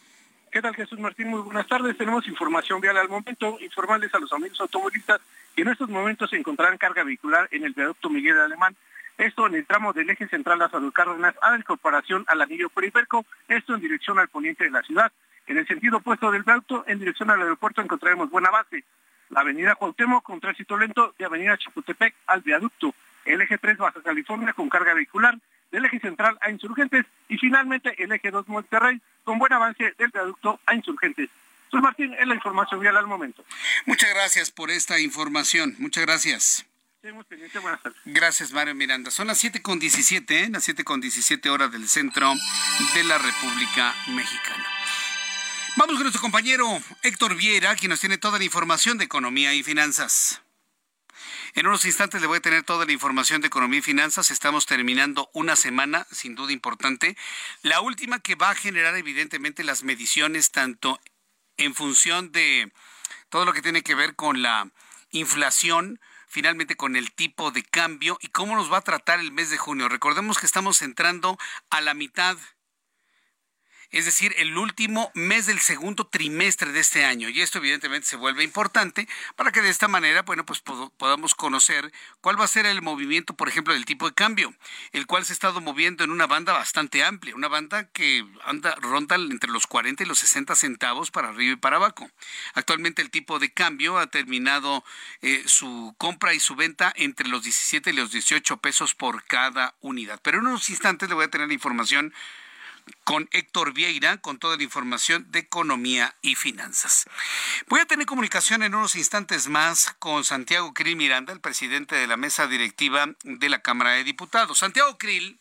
¿Qué 0.50 0.62
tal 0.62 0.74
Jesús 0.74 0.98
Martín? 0.98 1.28
Muy 1.28 1.40
buenas 1.42 1.66
tardes. 1.66 1.96
Tenemos 1.98 2.26
información 2.26 2.80
vial 2.80 2.96
al 2.96 3.08
momento. 3.08 3.58
Informarles 3.60 4.14
a 4.14 4.18
los 4.18 4.32
amigos 4.32 4.58
automovilistas 4.60 5.20
que 5.54 5.62
en 5.62 5.68
estos 5.68 5.88
momentos 5.90 6.30
se 6.30 6.36
encontrarán 6.36 6.78
carga 6.78 7.04
vehicular 7.04 7.48
en 7.50 7.64
el 7.64 7.74
viaducto 7.74 8.08
Miguel 8.08 8.38
Alemán. 8.38 8.74
Esto 9.18 9.48
en 9.48 9.56
el 9.56 9.66
tramo 9.66 9.92
del 9.92 10.08
eje 10.10 10.28
central 10.28 10.60
de 10.60 10.68
Salud 10.68 10.92
Cárdenas 10.92 11.34
a 11.42 11.50
la 11.50 11.58
incorporación 11.58 12.24
al 12.28 12.40
anillo 12.40 12.68
periférico. 12.70 13.26
Esto 13.48 13.74
en 13.74 13.80
dirección 13.80 14.18
al 14.20 14.28
poniente 14.28 14.62
de 14.62 14.70
la 14.70 14.82
ciudad. 14.82 15.12
En 15.48 15.58
el 15.58 15.66
sentido 15.66 15.96
opuesto 15.96 16.30
del 16.30 16.44
viaducto, 16.44 16.84
en 16.86 17.00
dirección 17.00 17.28
al 17.30 17.42
aeropuerto, 17.42 17.82
encontraremos 17.82 18.30
buena 18.30 18.50
base. 18.50 18.84
La 19.30 19.40
avenida 19.40 19.74
Cuauhtémoc 19.74 20.22
con 20.22 20.38
tránsito 20.38 20.78
lento 20.78 21.14
de 21.18 21.24
avenida 21.24 21.58
Chapultepec 21.58 22.14
al 22.28 22.42
viaducto. 22.42 22.94
El 23.24 23.40
eje 23.40 23.58
3 23.58 23.76
Baja 23.76 24.00
California 24.02 24.52
con 24.52 24.68
carga 24.68 24.94
vehicular 24.94 25.36
del 25.72 25.84
eje 25.84 25.98
central 25.98 26.38
a 26.40 26.50
Insurgentes 26.50 27.04
y 27.28 27.38
finalmente 27.38 28.00
el 28.02 28.12
eje 28.12 28.30
2 28.30 28.46
Monterrey 28.46 29.00
con 29.24 29.38
buen 29.38 29.52
avance 29.52 29.94
del 29.98 30.10
viaducto 30.10 30.60
a 30.64 30.74
Insurgentes. 30.76 31.28
Soy 31.72 31.80
Martín, 31.80 32.14
es 32.14 32.26
la 32.26 32.36
información 32.36 32.80
vial 32.80 32.96
al 32.96 33.08
momento. 33.08 33.44
Muchas 33.84 34.10
gracias 34.14 34.52
por 34.52 34.70
esta 34.70 35.00
información. 35.00 35.74
Muchas 35.78 36.06
gracias. 36.06 36.67
Gracias, 38.04 38.50
Mario 38.50 38.74
Miranda. 38.74 39.10
Son 39.10 39.28
las 39.28 39.38
7 39.38 39.62
con 39.62 39.78
17, 39.78 40.40
¿eh? 40.40 40.48
las 40.50 40.64
7 40.64 40.82
con 40.82 41.00
17 41.00 41.48
horas 41.48 41.70
del 41.70 41.88
centro 41.88 42.34
de 42.94 43.04
la 43.04 43.18
República 43.18 43.94
Mexicana. 44.08 44.66
Vamos 45.76 45.94
con 45.94 46.02
nuestro 46.02 46.20
compañero 46.20 46.66
Héctor 47.02 47.36
Viera, 47.36 47.76
quien 47.76 47.90
nos 47.90 48.00
tiene 48.00 48.18
toda 48.18 48.38
la 48.38 48.44
información 48.44 48.98
de 48.98 49.04
economía 49.04 49.54
y 49.54 49.62
finanzas. 49.62 50.42
En 51.54 51.68
unos 51.68 51.84
instantes 51.84 52.20
le 52.20 52.26
voy 52.26 52.38
a 52.38 52.42
tener 52.42 52.64
toda 52.64 52.84
la 52.84 52.92
información 52.92 53.40
de 53.40 53.46
economía 53.46 53.78
y 53.78 53.82
finanzas. 53.82 54.32
Estamos 54.32 54.66
terminando 54.66 55.30
una 55.34 55.54
semana, 55.54 56.04
sin 56.10 56.34
duda 56.34 56.52
importante. 56.52 57.16
La 57.62 57.80
última 57.80 58.18
que 58.18 58.34
va 58.34 58.50
a 58.50 58.54
generar 58.56 58.96
evidentemente 58.96 59.62
las 59.62 59.84
mediciones 59.84 60.50
tanto 60.50 61.00
en 61.56 61.76
función 61.76 62.32
de 62.32 62.72
todo 63.28 63.44
lo 63.44 63.52
que 63.52 63.62
tiene 63.62 63.82
que 63.82 63.94
ver 63.94 64.16
con 64.16 64.42
la 64.42 64.70
inflación, 65.10 66.00
finalmente 66.28 66.76
con 66.76 66.94
el 66.94 67.12
tipo 67.12 67.50
de 67.50 67.62
cambio 67.64 68.18
y 68.20 68.28
cómo 68.28 68.54
nos 68.54 68.72
va 68.72 68.78
a 68.78 68.82
tratar 68.82 69.18
el 69.18 69.32
mes 69.32 69.50
de 69.50 69.58
junio. 69.58 69.88
Recordemos 69.88 70.38
que 70.38 70.46
estamos 70.46 70.82
entrando 70.82 71.36
a 71.70 71.80
la 71.80 71.94
mitad 71.94 72.36
es 73.90 74.04
decir, 74.04 74.34
el 74.38 74.56
último 74.56 75.10
mes 75.14 75.46
del 75.46 75.60
segundo 75.60 76.06
trimestre 76.06 76.72
de 76.72 76.80
este 76.80 77.04
año. 77.04 77.28
Y 77.28 77.40
esto 77.40 77.58
evidentemente 77.58 78.06
se 78.06 78.16
vuelve 78.16 78.44
importante 78.44 79.08
para 79.36 79.50
que 79.50 79.62
de 79.62 79.70
esta 79.70 79.88
manera, 79.88 80.22
bueno, 80.22 80.44
pues 80.44 80.60
podamos 80.60 81.34
conocer 81.34 81.92
cuál 82.20 82.38
va 82.38 82.44
a 82.44 82.48
ser 82.48 82.66
el 82.66 82.82
movimiento, 82.82 83.34
por 83.34 83.48
ejemplo, 83.48 83.72
del 83.72 83.86
tipo 83.86 84.08
de 84.08 84.14
cambio, 84.14 84.54
el 84.92 85.06
cual 85.06 85.24
se 85.24 85.32
ha 85.32 85.34
estado 85.34 85.60
moviendo 85.60 86.04
en 86.04 86.10
una 86.10 86.26
banda 86.26 86.52
bastante 86.52 87.02
amplia, 87.02 87.34
una 87.34 87.48
banda 87.48 87.88
que 87.90 88.26
anda 88.44 88.74
ronda 88.80 89.16
entre 89.16 89.50
los 89.50 89.66
40 89.66 90.02
y 90.02 90.06
los 90.06 90.18
60 90.18 90.54
centavos 90.54 91.10
para 91.10 91.28
arriba 91.30 91.54
y 91.54 91.56
para 91.56 91.76
abajo. 91.76 92.10
Actualmente 92.54 93.00
el 93.00 93.10
tipo 93.10 93.38
de 93.38 93.52
cambio 93.52 93.98
ha 93.98 94.08
terminado 94.08 94.84
eh, 95.22 95.42
su 95.46 95.94
compra 95.98 96.34
y 96.34 96.40
su 96.40 96.56
venta 96.56 96.92
entre 96.96 97.28
los 97.28 97.42
17 97.42 97.90
y 97.90 97.92
los 97.94 98.12
18 98.12 98.58
pesos 98.58 98.94
por 98.94 99.24
cada 99.24 99.74
unidad. 99.80 100.20
Pero 100.22 100.38
en 100.38 100.46
unos 100.46 100.68
instantes 100.68 101.08
le 101.08 101.14
voy 101.14 101.24
a 101.24 101.30
tener 101.30 101.48
la 101.48 101.54
información 101.54 102.12
con 103.04 103.28
Héctor 103.32 103.72
Vieira 103.72 104.18
con 104.18 104.38
toda 104.38 104.56
la 104.56 104.62
información 104.62 105.26
de 105.30 105.40
economía 105.40 106.14
y 106.22 106.34
finanzas. 106.34 107.06
Voy 107.68 107.80
a 107.80 107.86
tener 107.86 108.06
comunicación 108.06 108.62
en 108.62 108.74
unos 108.74 108.96
instantes 108.96 109.48
más 109.48 109.94
con 109.98 110.24
Santiago 110.24 110.74
Krill 110.74 110.96
Miranda, 110.96 111.32
el 111.32 111.40
presidente 111.40 111.96
de 111.96 112.06
la 112.06 112.16
mesa 112.16 112.46
directiva 112.46 113.14
de 113.22 113.48
la 113.48 113.62
Cámara 113.62 113.92
de 113.92 114.04
Diputados. 114.04 114.58
Santiago 114.58 114.98
Krill 114.98 115.38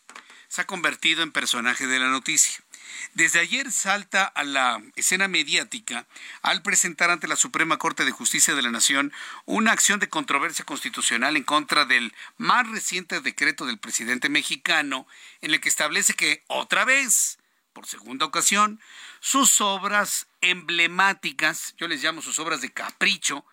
se 0.48 0.62
ha 0.62 0.66
convertido 0.66 1.22
en 1.22 1.32
personaje 1.32 1.86
de 1.86 1.98
la 1.98 2.08
noticia. 2.08 2.58
Desde 3.14 3.40
ayer 3.40 3.72
salta 3.72 4.24
a 4.24 4.44
la 4.44 4.82
escena 4.96 5.28
mediática 5.28 6.06
al 6.42 6.62
presentar 6.62 7.10
ante 7.10 7.28
la 7.28 7.36
Suprema 7.36 7.78
Corte 7.78 8.04
de 8.04 8.10
Justicia 8.10 8.54
de 8.54 8.62
la 8.62 8.70
Nación 8.70 9.12
una 9.44 9.72
acción 9.72 10.00
de 10.00 10.08
controversia 10.08 10.64
constitucional 10.64 11.36
en 11.36 11.44
contra 11.44 11.84
del 11.84 12.14
más 12.36 12.68
reciente 12.68 13.20
decreto 13.20 13.66
del 13.66 13.78
presidente 13.78 14.28
mexicano 14.28 15.06
en 15.40 15.52
el 15.52 15.60
que 15.60 15.68
establece 15.68 16.14
que 16.14 16.44
otra 16.46 16.84
vez, 16.84 17.38
por 17.72 17.86
segunda 17.86 18.26
ocasión, 18.26 18.80
sus 19.20 19.60
obras 19.60 20.26
emblemáticas, 20.40 21.74
yo 21.78 21.88
les 21.88 22.02
llamo 22.02 22.22
sus 22.22 22.38
obras 22.38 22.60
de 22.60 22.72
capricho, 22.72 23.44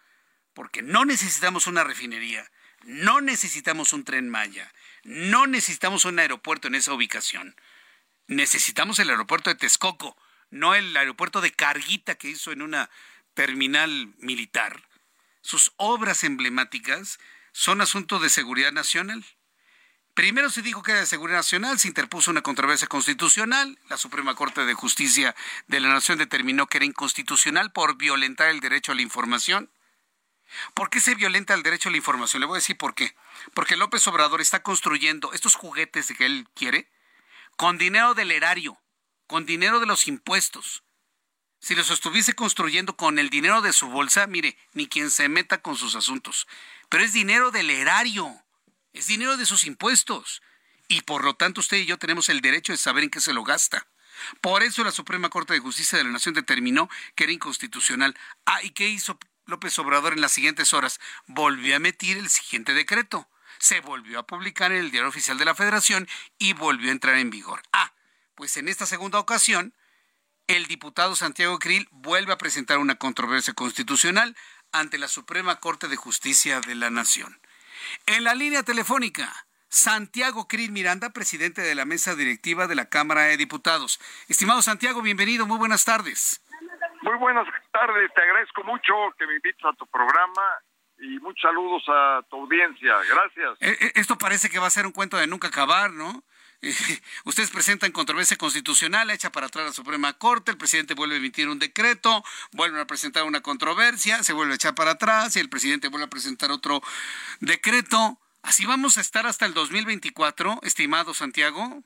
porque 0.53 0.81
no 0.81 1.05
necesitamos 1.05 1.67
una 1.67 1.83
refinería, 1.83 2.49
no 2.83 3.21
necesitamos 3.21 3.93
un 3.93 4.03
tren 4.03 4.29
Maya, 4.29 4.71
no 5.03 5.47
necesitamos 5.47 6.05
un 6.05 6.19
aeropuerto 6.19 6.67
en 6.67 6.75
esa 6.75 6.93
ubicación 6.93 7.55
necesitamos 8.27 8.99
el 8.99 9.09
aeropuerto 9.09 9.49
de 9.49 9.55
Texcoco, 9.55 10.17
no 10.49 10.75
el 10.75 10.95
aeropuerto 10.95 11.41
de 11.41 11.51
Carguita 11.51 12.15
que 12.15 12.29
hizo 12.29 12.51
en 12.51 12.61
una 12.61 12.89
terminal 13.33 14.13
militar. 14.17 14.87
Sus 15.41 15.73
obras 15.77 16.23
emblemáticas 16.23 17.19
son 17.51 17.81
asunto 17.81 18.19
de 18.19 18.29
seguridad 18.29 18.71
nacional. 18.71 19.23
Primero 20.15 20.49
se 20.49 20.61
dijo 20.61 20.81
que 20.81 20.91
era 20.91 21.01
de 21.01 21.05
seguridad 21.05 21.39
nacional, 21.39 21.77
se 21.77 21.89
interpuso 21.89 22.31
una 22.31 22.41
controversia 22.41 22.87
constitucional, 22.87 23.77
la 23.89 23.97
Suprema 23.97 24.33
Corte 24.33 24.65
de 24.65 24.73
Justicia 24.73 25.35
de 25.67 25.81
la 25.81 25.89
Nación 25.89 26.17
determinó 26.17 26.67
que 26.67 26.77
era 26.77 26.85
inconstitucional 26.85 27.73
por 27.73 27.97
violentar 27.97 28.49
el 28.49 28.61
derecho 28.61 28.93
a 28.93 28.95
la 28.95 29.01
información. 29.01 29.69
¿Por 30.73 30.89
qué 30.89 31.01
se 31.01 31.15
violenta 31.15 31.53
el 31.53 31.63
derecho 31.63 31.89
a 31.89 31.91
la 31.91 31.97
información? 31.97 32.39
Le 32.39 32.47
voy 32.47 32.55
a 32.55 32.63
decir 32.63 32.77
por 32.77 32.95
qué. 32.95 33.13
Porque 33.53 33.75
López 33.75 34.07
Obrador 34.07 34.39
está 34.39 34.63
construyendo 34.63 35.33
estos 35.33 35.55
juguetes 35.55 36.13
que 36.17 36.25
él 36.25 36.47
quiere, 36.55 36.89
con 37.55 37.77
dinero 37.77 38.13
del 38.13 38.31
erario, 38.31 38.81
con 39.27 39.45
dinero 39.45 39.79
de 39.79 39.85
los 39.85 40.07
impuestos. 40.07 40.83
Si 41.59 41.73
los 41.73 41.89
estuviese 41.89 42.33
construyendo 42.33 42.95
con 42.95 43.17
el 43.17 43.29
dinero 43.29 43.61
de 43.61 43.73
su 43.73 43.87
bolsa, 43.87 44.27
mire, 44.27 44.57
ni 44.73 44.87
quien 44.87 45.09
se 45.09 45.29
meta 45.29 45.61
con 45.61 45.75
sus 45.75 45.95
asuntos. 45.95 46.47
Pero 46.89 47.03
es 47.03 47.13
dinero 47.13 47.51
del 47.51 47.69
erario, 47.69 48.43
es 48.93 49.07
dinero 49.07 49.37
de 49.37 49.45
sus 49.45 49.65
impuestos. 49.65 50.41
Y 50.87 51.01
por 51.01 51.23
lo 51.23 51.35
tanto 51.35 51.61
usted 51.61 51.77
y 51.77 51.85
yo 51.85 51.97
tenemos 51.97 52.29
el 52.29 52.41
derecho 52.41 52.71
de 52.71 52.77
saber 52.77 53.03
en 53.03 53.09
qué 53.09 53.19
se 53.19 53.33
lo 53.33 53.43
gasta. 53.43 53.87
Por 54.41 54.63
eso 54.63 54.83
la 54.83 54.91
Suprema 54.91 55.29
Corte 55.29 55.53
de 55.53 55.59
Justicia 55.59 55.97
de 55.97 56.03
la 56.03 56.11
Nación 56.11 56.35
determinó 56.35 56.89
que 57.15 57.23
era 57.23 57.33
inconstitucional. 57.33 58.15
Ah, 58.45 58.61
¿y 58.61 58.69
qué 58.69 58.87
hizo 58.87 59.17
López 59.45 59.77
Obrador 59.79 60.13
en 60.13 60.21
las 60.21 60.31
siguientes 60.31 60.73
horas? 60.73 60.99
Volvió 61.25 61.73
a 61.73 61.77
emitir 61.77 62.17
el 62.17 62.29
siguiente 62.29 62.73
decreto 62.73 63.27
se 63.57 63.81
volvió 63.81 64.19
a 64.19 64.27
publicar 64.27 64.71
en 64.71 64.79
el 64.79 64.91
Diario 64.91 65.09
Oficial 65.09 65.37
de 65.37 65.45
la 65.45 65.55
Federación 65.55 66.07
y 66.37 66.53
volvió 66.53 66.89
a 66.89 66.93
entrar 66.93 67.17
en 67.17 67.29
vigor. 67.29 67.61
Ah, 67.71 67.93
pues 68.35 68.57
en 68.57 68.67
esta 68.67 68.85
segunda 68.85 69.19
ocasión, 69.19 69.73
el 70.47 70.67
diputado 70.67 71.15
Santiago 71.15 71.57
Krill 71.57 71.87
vuelve 71.91 72.33
a 72.33 72.37
presentar 72.37 72.77
una 72.77 72.95
controversia 72.95 73.53
constitucional 73.53 74.35
ante 74.71 74.97
la 74.97 75.07
Suprema 75.07 75.59
Corte 75.59 75.87
de 75.87 75.95
Justicia 75.95 76.61
de 76.61 76.75
la 76.75 76.89
Nación. 76.89 77.39
En 78.05 78.23
la 78.23 78.35
línea 78.35 78.63
telefónica, 78.63 79.31
Santiago 79.69 80.47
Krill 80.47 80.71
Miranda, 80.71 81.09
presidente 81.09 81.61
de 81.61 81.75
la 81.75 81.85
mesa 81.85 82.15
directiva 82.15 82.67
de 82.67 82.75
la 82.75 82.89
Cámara 82.89 83.23
de 83.23 83.37
Diputados. 83.37 83.99
Estimado 84.29 84.61
Santiago, 84.61 85.01
bienvenido, 85.01 85.45
muy 85.45 85.57
buenas 85.57 85.83
tardes. 85.85 86.41
Muy 87.01 87.17
buenas 87.17 87.47
tardes, 87.71 88.11
te 88.13 88.21
agradezco 88.21 88.63
mucho 88.63 88.93
que 89.17 89.27
me 89.27 89.35
invites 89.35 89.65
a 89.65 89.73
tu 89.73 89.85
programa 89.87 90.41
y 90.99 91.19
muchos 91.19 91.41
saludos 91.41 91.83
a 91.87 92.21
tu 92.29 92.37
audiencia. 92.37 92.95
Gracias. 93.09 93.57
Eh, 93.61 93.77
eh, 93.79 93.91
esto 93.95 94.17
parece 94.17 94.49
que 94.49 94.59
va 94.59 94.67
a 94.67 94.71
ser 94.71 94.85
un 94.85 94.91
cuento 94.91 95.17
de 95.17 95.27
nunca 95.27 95.47
acabar, 95.49 95.91
¿no? 95.91 96.23
Ustedes 97.25 97.51
presentan 97.51 97.91
controversia 97.91 98.37
constitucional 98.37 99.09
hecha 99.11 99.31
para 99.31 99.47
atrás 99.47 99.63
a 99.63 99.67
la 99.67 99.73
Suprema 99.73 100.13
Corte, 100.13 100.51
el 100.51 100.57
presidente 100.57 100.93
vuelve 100.93 101.15
a 101.15 101.17
emitir 101.17 101.49
un 101.49 101.59
decreto, 101.59 102.23
vuelven 102.53 102.79
a 102.79 102.87
presentar 102.87 103.23
una 103.23 103.41
controversia, 103.41 104.23
se 104.23 104.33
vuelve 104.33 104.53
a 104.53 104.55
echar 104.55 104.73
para 104.73 104.91
atrás 104.91 105.35
y 105.35 105.39
el 105.39 105.49
presidente 105.49 105.89
vuelve 105.89 106.05
a 106.05 106.09
presentar 106.09 106.51
otro 106.51 106.81
decreto. 107.39 108.17
¿Así 108.41 108.65
vamos 108.65 108.97
a 108.97 109.01
estar 109.01 109.25
hasta 109.25 109.45
el 109.45 109.53
2024, 109.53 110.59
estimado 110.63 111.13
Santiago? 111.13 111.83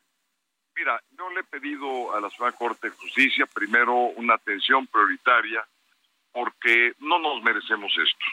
Mira, 0.75 1.01
yo 1.17 1.29
le 1.31 1.41
he 1.41 1.43
pedido 1.43 2.15
a 2.15 2.21
la 2.21 2.29
Suprema 2.29 2.51
Corte 2.53 2.89
de 2.89 2.95
Justicia 2.95 3.45
primero 3.47 3.93
una 3.95 4.35
atención 4.35 4.87
prioritaria 4.87 5.65
porque 6.31 6.93
no 6.99 7.17
nos 7.19 7.41
merecemos 7.43 7.91
esto 7.97 8.25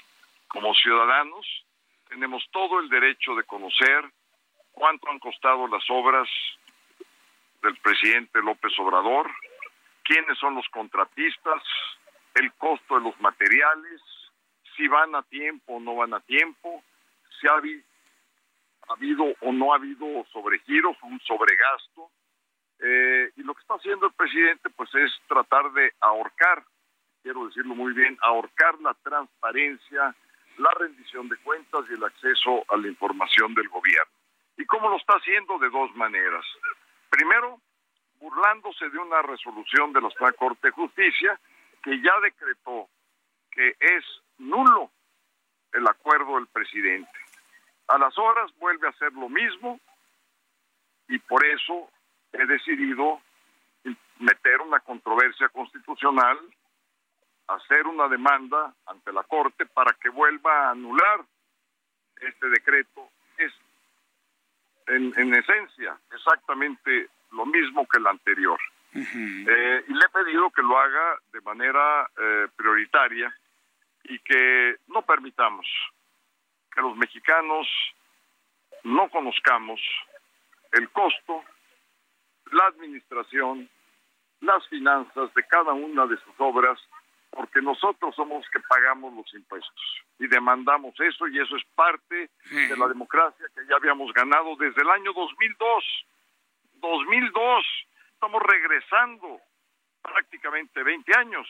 como 0.56 0.72
ciudadanos 0.72 1.46
tenemos 2.08 2.42
todo 2.50 2.80
el 2.80 2.88
derecho 2.88 3.34
de 3.34 3.44
conocer 3.44 4.10
cuánto 4.72 5.10
han 5.10 5.18
costado 5.18 5.68
las 5.68 5.84
obras 5.90 6.26
del 7.62 7.76
presidente 7.76 8.40
López 8.40 8.72
Obrador, 8.78 9.30
quiénes 10.02 10.38
son 10.38 10.54
los 10.54 10.66
contratistas, 10.70 11.62
el 12.36 12.50
costo 12.54 12.94
de 12.94 13.02
los 13.02 13.20
materiales, 13.20 14.00
si 14.74 14.88
van 14.88 15.14
a 15.14 15.22
tiempo 15.24 15.74
o 15.74 15.80
no 15.80 15.96
van 15.96 16.14
a 16.14 16.20
tiempo, 16.20 16.82
si 17.38 17.46
ha, 17.48 17.60
habido 18.88 19.24
o 19.42 19.52
no 19.52 19.74
ha 19.74 19.76
habido 19.76 20.24
sobregiros, 20.32 20.96
un 21.02 21.20
sobregasto. 21.20 22.08
Eh, 22.78 23.30
y 23.36 23.42
lo 23.42 23.52
que 23.52 23.60
está 23.60 23.74
haciendo 23.74 24.06
el 24.06 24.14
presidente 24.14 24.70
pues 24.70 24.88
es 24.94 25.12
tratar 25.28 25.70
de 25.72 25.92
ahorcar, 26.00 26.64
quiero 27.22 27.46
decirlo 27.46 27.74
muy 27.74 27.92
bien, 27.92 28.16
ahorcar 28.22 28.80
la 28.80 28.94
transparencia, 28.94 30.14
la 30.58 30.70
rendición 30.78 31.28
de 31.28 31.36
cuentas 31.38 31.84
y 31.88 31.94
el 31.94 32.04
acceso 32.04 32.64
a 32.68 32.76
la 32.76 32.88
información 32.88 33.54
del 33.54 33.68
gobierno. 33.68 34.12
¿Y 34.56 34.64
cómo 34.66 34.88
lo 34.88 34.96
está 34.96 35.14
haciendo? 35.14 35.58
De 35.58 35.68
dos 35.70 35.94
maneras. 35.96 36.44
Primero, 37.10 37.60
burlándose 38.18 38.88
de 38.88 38.98
una 38.98 39.22
resolución 39.22 39.92
de 39.92 40.00
la 40.00 40.32
Corte 40.32 40.68
de 40.68 40.72
Justicia 40.72 41.38
que 41.82 42.00
ya 42.00 42.12
decretó 42.22 42.88
que 43.50 43.76
es 43.78 44.04
nulo 44.38 44.90
el 45.72 45.86
acuerdo 45.86 46.36
del 46.36 46.46
presidente. 46.48 47.10
A 47.88 47.98
las 47.98 48.16
horas 48.18 48.50
vuelve 48.58 48.86
a 48.86 48.90
hacer 48.90 49.12
lo 49.12 49.28
mismo 49.28 49.78
y 51.08 51.18
por 51.18 51.44
eso 51.44 51.88
he 52.32 52.44
decidido 52.46 53.20
meter 54.18 54.60
una 54.62 54.80
controversia 54.80 55.48
constitucional 55.50 56.38
hacer 57.48 57.86
una 57.86 58.08
demanda 58.08 58.74
ante 58.86 59.12
la 59.12 59.22
Corte 59.24 59.66
para 59.66 59.92
que 59.94 60.08
vuelva 60.08 60.68
a 60.68 60.70
anular 60.70 61.24
este 62.20 62.48
decreto. 62.48 63.08
Es, 63.36 63.52
en, 64.88 65.34
esencia, 65.34 65.98
exactamente 66.12 67.08
lo 67.32 67.46
mismo 67.46 67.86
que 67.86 67.98
el 67.98 68.06
anterior. 68.06 68.58
Eh, 68.94 69.84
y 69.88 69.92
le 69.92 70.00
he 70.00 70.08
pedido 70.08 70.50
que 70.50 70.62
lo 70.62 70.78
haga 70.78 71.18
de 71.32 71.40
manera 71.42 72.08
eh, 72.16 72.48
prioritaria 72.56 73.34
y 74.04 74.18
que 74.20 74.76
no 74.86 75.02
permitamos 75.02 75.66
que 76.72 76.80
los 76.80 76.96
mexicanos 76.96 77.66
no 78.84 79.08
conozcamos 79.10 79.80
el 80.72 80.88
costo, 80.90 81.42
la 82.52 82.66
administración, 82.66 83.68
las 84.40 84.66
finanzas 84.68 85.32
de 85.34 85.42
cada 85.44 85.72
una 85.72 86.06
de 86.06 86.16
sus 86.18 86.34
obras 86.38 86.78
porque 87.36 87.60
nosotros 87.60 88.14
somos 88.16 88.38
los 88.38 88.50
que 88.50 88.60
pagamos 88.60 89.14
los 89.14 89.34
impuestos 89.34 90.02
y 90.18 90.26
demandamos 90.26 90.98
eso 90.98 91.28
y 91.28 91.38
eso 91.38 91.56
es 91.56 91.64
parte 91.74 92.30
de 92.50 92.76
la 92.76 92.88
democracia 92.88 93.46
que 93.54 93.60
ya 93.68 93.76
habíamos 93.76 94.12
ganado 94.14 94.56
desde 94.56 94.80
el 94.80 94.90
año 94.90 95.12
2002. 95.12 95.84
2002, 96.80 97.66
estamos 98.14 98.42
regresando 98.42 99.40
prácticamente 100.02 100.82
20 100.82 101.18
años 101.18 101.46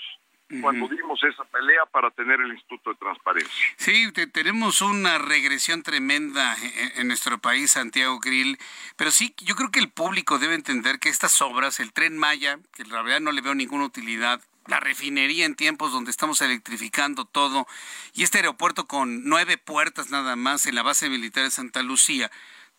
cuando 0.61 0.87
dimos 0.89 1.23
esa 1.25 1.45
pelea 1.45 1.87
para 1.87 2.11
tener 2.11 2.41
el 2.41 2.53
Instituto 2.53 2.91
de 2.91 2.97
Transparencia. 2.97 3.65
Sí, 3.77 4.13
tenemos 4.33 4.81
una 4.81 5.19
regresión 5.19 5.83
tremenda 5.83 6.57
en, 6.95 7.09
nuestro 7.09 7.39
país, 7.39 7.73
Santiago 7.73 8.21
Grill, 8.21 8.57
pero 8.97 9.11
sí, 9.11 9.35
yo 9.39 9.57
creo 9.57 9.71
que 9.71 9.81
el 9.81 9.91
público 9.91 10.39
debe 10.39 10.55
entender 10.55 11.01
que 11.01 11.09
estas 11.09 11.43
obras, 11.43 11.81
el 11.81 11.93
tren 11.93 12.17
Maya, 12.17 12.59
que 12.75 12.83
en 12.83 12.91
realidad 12.91 13.21
no 13.21 13.33
le 13.33 13.41
veo 13.41 13.55
ninguna 13.57 13.85
utilidad, 13.85 14.41
la 14.67 14.81
refinería 14.81 15.47
en 15.47 15.55
tiempos 15.55 15.93
donde 15.93 16.11
estamos 16.11 16.41
electrificando 16.43 17.25
todo, 17.25 17.67
y 18.15 18.23
este 18.23 18.39
aeropuerto 18.39 18.87
con 18.87 19.25
nueve 19.25 19.59
puertas 19.59 20.11
nada 20.11 20.37
más 20.37 20.67
en 20.67 20.75
la 20.75 20.83
base 20.83 21.09
militar 21.09 21.45
de 21.45 21.51
Santa 21.51 21.83
Lucía, 21.83 22.31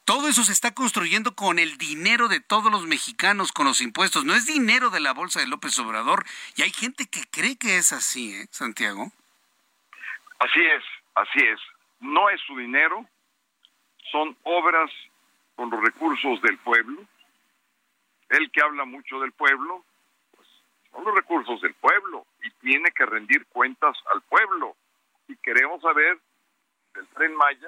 todo 0.08 0.30
eso 0.30 0.46
se 0.46 0.54
está 0.54 0.74
construyendo 0.74 1.36
con 1.36 1.60
el 1.60 1.78
dinero 1.78 2.30
de 2.30 2.40
todos 2.40 2.72
los 2.72 2.88
mexicanos, 2.88 3.52
con 3.52 3.66
los 3.66 3.82
impuestos. 3.82 4.24
No 4.24 4.36
es 4.36 4.46
dinero 4.46 4.90
de 4.90 5.02
la 5.02 5.12
bolsa 5.12 5.42
de 5.42 5.48
López 5.48 5.78
Obrador. 5.80 6.24
Y 6.56 6.62
hay 6.62 6.72
gente 6.72 7.08
que 7.10 7.24
cree 7.30 7.58
que 7.58 7.76
es 7.76 7.92
así, 7.92 8.34
¿eh, 8.34 8.48
Santiago? 8.50 9.12
Así 10.40 10.62
es, 10.62 10.84
así 11.14 11.40
es. 11.40 11.60
No 12.00 12.30
es 12.30 12.40
su 12.48 12.56
dinero, 12.56 13.06
son 14.10 14.38
obras 14.44 14.90
con 15.58 15.70
los 15.70 15.82
recursos 15.82 16.42
del 16.42 16.58
pueblo. 16.60 17.04
El 18.30 18.50
que 18.52 18.62
habla 18.62 18.86
mucho 18.86 19.20
del 19.20 19.34
pueblo, 19.34 19.84
son 20.98 21.06
los 21.06 21.16
recursos 21.16 21.62
del 21.62 21.76
pueblo 21.76 22.26
y 22.44 22.50
tiene 22.60 22.90
que 22.92 23.06
rendir 23.06 23.46
cuentas 23.48 23.96
al 24.12 24.22
pueblo. 24.24 24.76
Y 25.28 25.36
queremos 25.38 25.80
saber 25.80 26.18
del 26.96 27.08
tren 27.10 27.36
Maya 27.36 27.68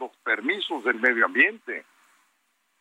los 0.00 0.16
permisos 0.18 0.82
del 0.82 0.98
medio 0.98 1.26
ambiente, 1.26 1.84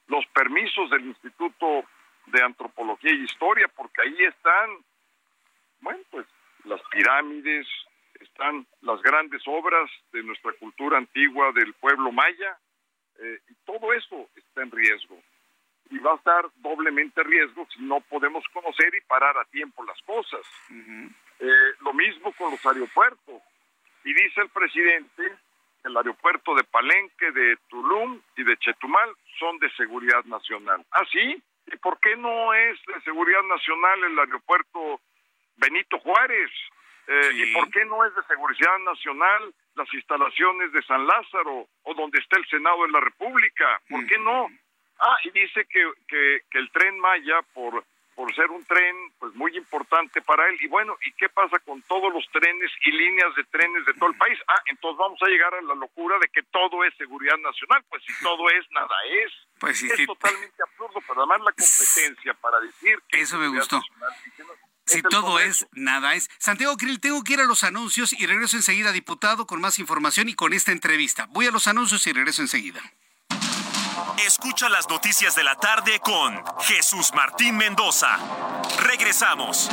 los 0.07 0.25
permisos 0.27 0.89
del 0.89 1.05
Instituto 1.05 1.83
de 2.25 2.43
Antropología 2.43 3.11
y 3.11 3.23
Historia, 3.23 3.67
porque 3.75 4.01
ahí 4.01 4.23
están, 4.25 4.69
bueno, 5.81 6.03
pues 6.09 6.25
las 6.63 6.81
pirámides, 6.89 7.67
están 8.19 8.65
las 8.81 8.99
grandes 9.03 9.43
obras 9.45 9.89
de 10.11 10.23
nuestra 10.23 10.53
cultura 10.53 10.97
antigua 10.97 11.51
del 11.51 11.73
pueblo 11.75 12.11
maya, 12.11 12.57
eh, 13.19 13.39
y 13.47 13.53
todo 13.65 13.93
eso 13.93 14.27
está 14.35 14.63
en 14.63 14.71
riesgo. 14.71 15.21
Y 15.89 15.99
va 15.99 16.13
a 16.13 16.15
estar 16.15 16.45
doblemente 16.57 17.23
riesgo 17.23 17.67
si 17.73 17.81
no 17.81 18.01
podemos 18.01 18.43
conocer 18.53 18.93
y 18.95 19.01
parar 19.01 19.37
a 19.37 19.45
tiempo 19.45 19.83
las 19.83 20.01
cosas. 20.01 20.41
Eh, 20.69 21.73
lo 21.81 21.93
mismo 21.93 22.33
con 22.33 22.51
los 22.51 22.65
aeropuertos. 22.65 23.41
Y 24.03 24.13
dice 24.13 24.41
el 24.41 24.49
presidente 24.49 25.37
el 25.87 25.97
aeropuerto 25.97 26.53
de 26.55 26.63
Palenque, 26.65 27.31
de 27.31 27.57
Tulum 27.69 28.21
y 28.35 28.43
de 28.43 28.57
Chetumal 28.57 29.09
son 29.39 29.57
de 29.59 29.69
seguridad 29.71 30.23
nacional. 30.25 30.85
¿Ah, 30.91 31.05
sí? 31.11 31.41
¿Y 31.67 31.77
por 31.77 31.99
qué 31.99 32.15
no 32.15 32.53
es 32.53 32.77
de 32.85 33.01
seguridad 33.01 33.43
nacional 33.43 34.03
el 34.03 34.19
aeropuerto 34.19 35.01
Benito 35.57 35.99
Juárez? 35.99 36.51
Eh, 37.07 37.29
¿Y 37.35 37.53
por 37.53 37.69
qué 37.71 37.85
no 37.85 38.03
es 38.05 38.13
de 38.15 38.23
seguridad 38.23 38.77
nacional 38.79 39.53
las 39.75 39.93
instalaciones 39.93 40.71
de 40.73 40.81
San 40.83 41.05
Lázaro 41.07 41.67
o 41.83 41.93
donde 41.93 42.19
está 42.19 42.37
el 42.37 42.47
Senado 42.47 42.83
de 42.85 42.91
la 42.91 42.99
República? 42.99 43.81
¿Por 43.89 44.05
qué 44.07 44.17
no? 44.17 44.49
Ah, 44.99 45.17
y 45.23 45.31
dice 45.31 45.65
que, 45.69 45.91
que, 46.07 46.41
que 46.49 46.57
el 46.57 46.71
tren 46.71 46.99
Maya, 46.99 47.41
por 47.53 47.83
por 48.17 48.33
ser 48.33 48.49
un 48.49 48.65
tren 48.65 48.95
pues 49.19 49.31
muy 49.35 49.55
importante 49.55 50.23
para 50.23 50.49
él. 50.49 50.57
Y 50.59 50.67
bueno, 50.67 50.97
¿y 51.05 51.11
qué 51.11 51.29
pasa 51.29 51.59
con 51.59 51.83
todos 51.83 52.11
los 52.11 52.27
trenes 52.31 52.71
y 52.83 52.91
líneas 52.91 53.35
de 53.35 53.43
trenes 53.43 53.85
de 53.85 53.93
todo 53.93 54.09
el 54.09 54.17
país? 54.17 54.39
Ah, 54.47 54.59
entonces 54.65 54.97
vamos 54.97 55.21
a 55.21 55.27
llegar 55.27 55.53
a 55.53 55.61
la 55.61 55.75
locura 55.75 56.17
de 56.17 56.27
que 56.29 56.41
todo 56.41 56.83
es 56.83 56.97
seguridad 56.97 57.37
nacional. 57.37 57.85
Pues 57.87 58.01
si 58.03 58.23
todo 58.23 58.49
es, 58.49 58.65
nada 58.71 58.95
es. 59.23 59.31
Pues 59.59 59.83
es 59.83 60.07
totalmente 60.07 60.63
absurdo, 60.63 60.99
pero 61.07 61.21
además 61.21 61.41
la 61.45 61.51
competencia 61.51 62.33
para 62.41 62.59
decir 62.59 62.97
que 63.07 63.21
Eso 63.21 63.37
me 63.37 63.49
gustó. 63.49 63.83
si 64.87 65.03
todo 65.03 65.39
es, 65.39 65.67
nada 65.73 66.15
es. 66.15 66.27
Santiago 66.39 66.75
Krill, 66.75 66.99
tengo 66.99 67.23
que 67.23 67.33
ir 67.33 67.41
a 67.41 67.45
los 67.45 67.63
anuncios 67.63 68.13
y 68.13 68.25
regreso 68.25 68.57
enseguida, 68.57 68.91
diputado, 68.93 69.45
con 69.45 69.61
más 69.61 69.77
información 69.77 70.27
y 70.27 70.33
con 70.33 70.53
esta 70.53 70.71
entrevista. 70.71 71.27
Voy 71.29 71.45
a 71.45 71.51
los 71.51 71.67
anuncios 71.67 72.07
y 72.07 72.13
regreso 72.13 72.41
enseguida. 72.41 72.81
Escucha 74.25 74.69
las 74.69 74.89
noticias 74.89 75.35
de 75.35 75.43
la 75.43 75.55
tarde 75.55 75.99
con 75.99 76.43
Jesús 76.61 77.13
Martín 77.13 77.57
Mendoza. 77.57 78.17
Regresamos. 78.79 79.69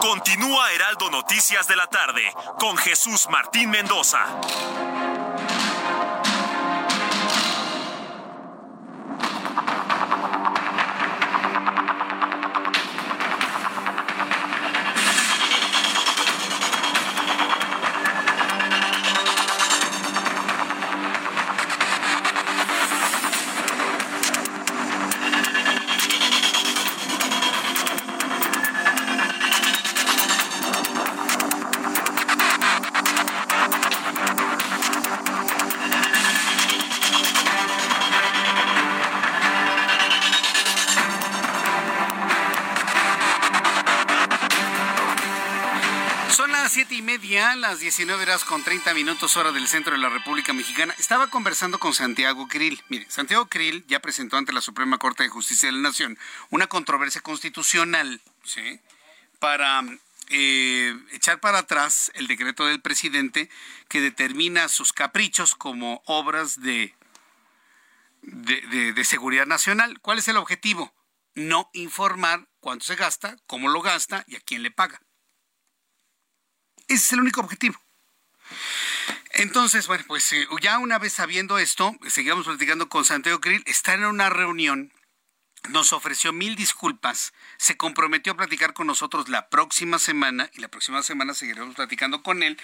Continúa 0.00 0.72
Heraldo 0.72 1.10
Noticias 1.10 1.66
de 1.66 1.76
la 1.76 1.86
tarde 1.86 2.22
con 2.58 2.76
Jesús 2.76 3.28
Martín 3.30 3.70
Mendoza. 3.70 4.26
Las 47.56 47.78
19 47.78 48.22
horas 48.22 48.44
con 48.44 48.64
30 48.64 48.94
minutos 48.94 49.36
hora 49.36 49.52
del 49.52 49.68
centro 49.68 49.92
de 49.92 49.98
la 49.98 50.08
República 50.08 50.52
Mexicana. 50.52 50.94
Estaba 50.98 51.28
conversando 51.28 51.78
con 51.78 51.94
Santiago 51.94 52.48
Krill. 52.48 52.82
Mire, 52.88 53.06
Santiago 53.08 53.46
Krill 53.46 53.84
ya 53.86 54.00
presentó 54.00 54.36
ante 54.36 54.52
la 54.52 54.60
Suprema 54.60 54.98
Corte 54.98 55.22
de 55.22 55.28
Justicia 55.28 55.68
de 55.68 55.72
la 55.72 55.80
Nación 55.80 56.18
una 56.50 56.66
controversia 56.66 57.20
constitucional. 57.20 58.20
Para 59.38 59.82
eh, 60.30 60.98
echar 61.12 61.38
para 61.40 61.58
atrás 61.58 62.10
el 62.14 62.26
decreto 62.26 62.66
del 62.66 62.80
presidente 62.80 63.48
que 63.88 64.00
determina 64.00 64.68
sus 64.68 64.92
caprichos 64.92 65.54
como 65.54 66.02
obras 66.06 66.60
de, 66.60 66.94
de 68.22 69.04
seguridad 69.04 69.46
nacional. 69.46 70.00
¿Cuál 70.00 70.18
es 70.18 70.28
el 70.28 70.38
objetivo? 70.38 70.92
No 71.34 71.70
informar 71.72 72.48
cuánto 72.60 72.84
se 72.84 72.96
gasta, 72.96 73.36
cómo 73.46 73.68
lo 73.68 73.80
gasta 73.80 74.24
y 74.26 74.36
a 74.36 74.40
quién 74.40 74.62
le 74.62 74.70
paga. 74.70 75.00
Ese 76.88 76.94
es 76.94 77.12
el 77.12 77.20
único 77.20 77.40
objetivo. 77.40 77.80
Entonces, 79.32 79.88
bueno, 79.88 80.04
pues 80.06 80.32
eh, 80.32 80.46
ya 80.60 80.78
una 80.78 80.98
vez 80.98 81.12
sabiendo 81.12 81.58
esto, 81.58 81.96
seguimos 82.06 82.46
platicando 82.46 82.88
con 82.88 83.04
Santiago 83.04 83.40
Krill, 83.40 83.64
está 83.66 83.94
en 83.94 84.04
una 84.04 84.30
reunión, 84.30 84.92
nos 85.70 85.92
ofreció 85.92 86.32
mil 86.32 86.54
disculpas, 86.54 87.32
se 87.56 87.76
comprometió 87.76 88.32
a 88.32 88.36
platicar 88.36 88.74
con 88.74 88.86
nosotros 88.86 89.28
la 89.28 89.48
próxima 89.48 89.98
semana 89.98 90.50
y 90.54 90.60
la 90.60 90.68
próxima 90.68 91.02
semana 91.02 91.34
seguiremos 91.34 91.74
platicando 91.74 92.22
con 92.22 92.44
él, 92.44 92.60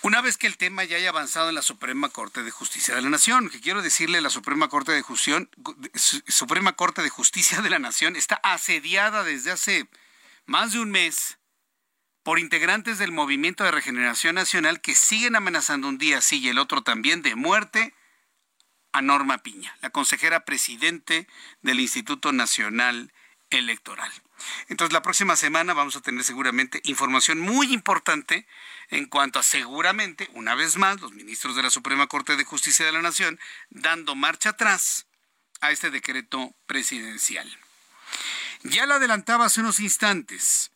una 0.00 0.22
vez 0.22 0.38
que 0.38 0.46
el 0.46 0.56
tema 0.56 0.84
ya 0.84 0.96
haya 0.96 1.10
avanzado 1.10 1.50
en 1.50 1.54
la 1.54 1.62
Suprema 1.62 2.08
Corte 2.08 2.42
de 2.42 2.50
Justicia 2.50 2.94
de 2.94 3.02
la 3.02 3.10
Nación, 3.10 3.50
que 3.50 3.60
quiero 3.60 3.82
decirle, 3.82 4.22
la 4.22 4.30
Suprema 4.30 4.68
Corte 4.68 4.92
de 4.92 5.02
Justicia, 5.02 5.46
Suprema 5.94 6.72
Corte 6.72 7.02
de 7.02 7.10
Justicia 7.10 7.60
de 7.60 7.68
la 7.68 7.78
Nación 7.78 8.16
está 8.16 8.36
asediada 8.36 9.22
desde 9.22 9.50
hace 9.50 9.86
más 10.46 10.72
de 10.72 10.80
un 10.80 10.90
mes 10.90 11.36
por 12.24 12.38
integrantes 12.38 12.98
del 12.98 13.12
Movimiento 13.12 13.62
de 13.62 13.70
Regeneración 13.70 14.34
Nacional 14.34 14.80
que 14.80 14.94
siguen 14.94 15.36
amenazando 15.36 15.88
un 15.88 15.98
día 15.98 16.20
sí 16.22 16.40
y 16.40 16.48
el 16.48 16.58
otro 16.58 16.82
también 16.82 17.22
de 17.22 17.36
muerte 17.36 17.94
a 18.92 19.02
Norma 19.02 19.38
Piña, 19.38 19.76
la 19.82 19.90
consejera 19.90 20.44
presidente 20.44 21.28
del 21.60 21.80
Instituto 21.80 22.32
Nacional 22.32 23.12
Electoral. 23.50 24.10
Entonces 24.68 24.92
la 24.94 25.02
próxima 25.02 25.36
semana 25.36 25.74
vamos 25.74 25.96
a 25.96 26.00
tener 26.00 26.24
seguramente 26.24 26.80
información 26.84 27.40
muy 27.40 27.72
importante 27.74 28.46
en 28.88 29.04
cuanto 29.04 29.38
a 29.38 29.42
seguramente, 29.42 30.30
una 30.32 30.54
vez 30.54 30.76
más, 30.76 31.00
los 31.02 31.12
ministros 31.12 31.54
de 31.54 31.62
la 31.62 31.70
Suprema 31.70 32.06
Corte 32.06 32.36
de 32.36 32.44
Justicia 32.44 32.86
de 32.86 32.92
la 32.92 33.02
Nación 33.02 33.38
dando 33.68 34.14
marcha 34.14 34.50
atrás 34.50 35.06
a 35.60 35.72
este 35.72 35.90
decreto 35.90 36.54
presidencial. 36.66 37.50
Ya 38.62 38.86
lo 38.86 38.94
adelantaba 38.94 39.44
hace 39.44 39.60
unos 39.60 39.78
instantes. 39.78 40.70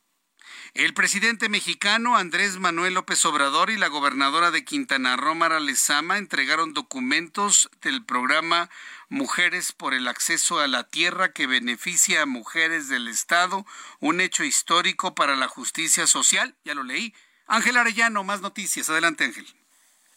El 0.75 0.95
presidente 0.95 1.49
mexicano 1.49 2.17
Andrés 2.17 2.59
Manuel 2.59 2.95
López 2.95 3.25
Obrador 3.25 3.71
y 3.71 3.77
la 3.77 3.89
gobernadora 3.89 4.51
de 4.51 4.65
Quintana 4.65 5.17
Roo, 5.17 5.35
Lezama, 5.61 6.19
entregaron 6.19 6.75
documentos 6.75 7.71
del 7.81 8.05
programa 8.05 8.69
Mujeres 9.09 9.73
por 9.73 9.95
el 9.95 10.07
Acceso 10.07 10.61
a 10.61 10.69
la 10.69 10.85
Tierra 10.85 11.33
que 11.33 11.47
beneficia 11.47 12.23
a 12.23 12.27
mujeres 12.27 12.89
del 12.89 13.09
Estado, 13.09 13.65
un 14.01 14.21
hecho 14.21 14.45
histórico 14.45 15.15
para 15.15 15.37
la 15.37 15.49
justicia 15.49 16.07
social. 16.07 16.55
Ya 16.65 16.75
lo 16.75 16.83
leí. 16.83 17.15
Ángel 17.47 17.79
Arellano, 17.79 18.23
más 18.23 18.43
noticias. 18.43 18.91
Adelante, 18.91 19.25
Ángel. 19.25 19.47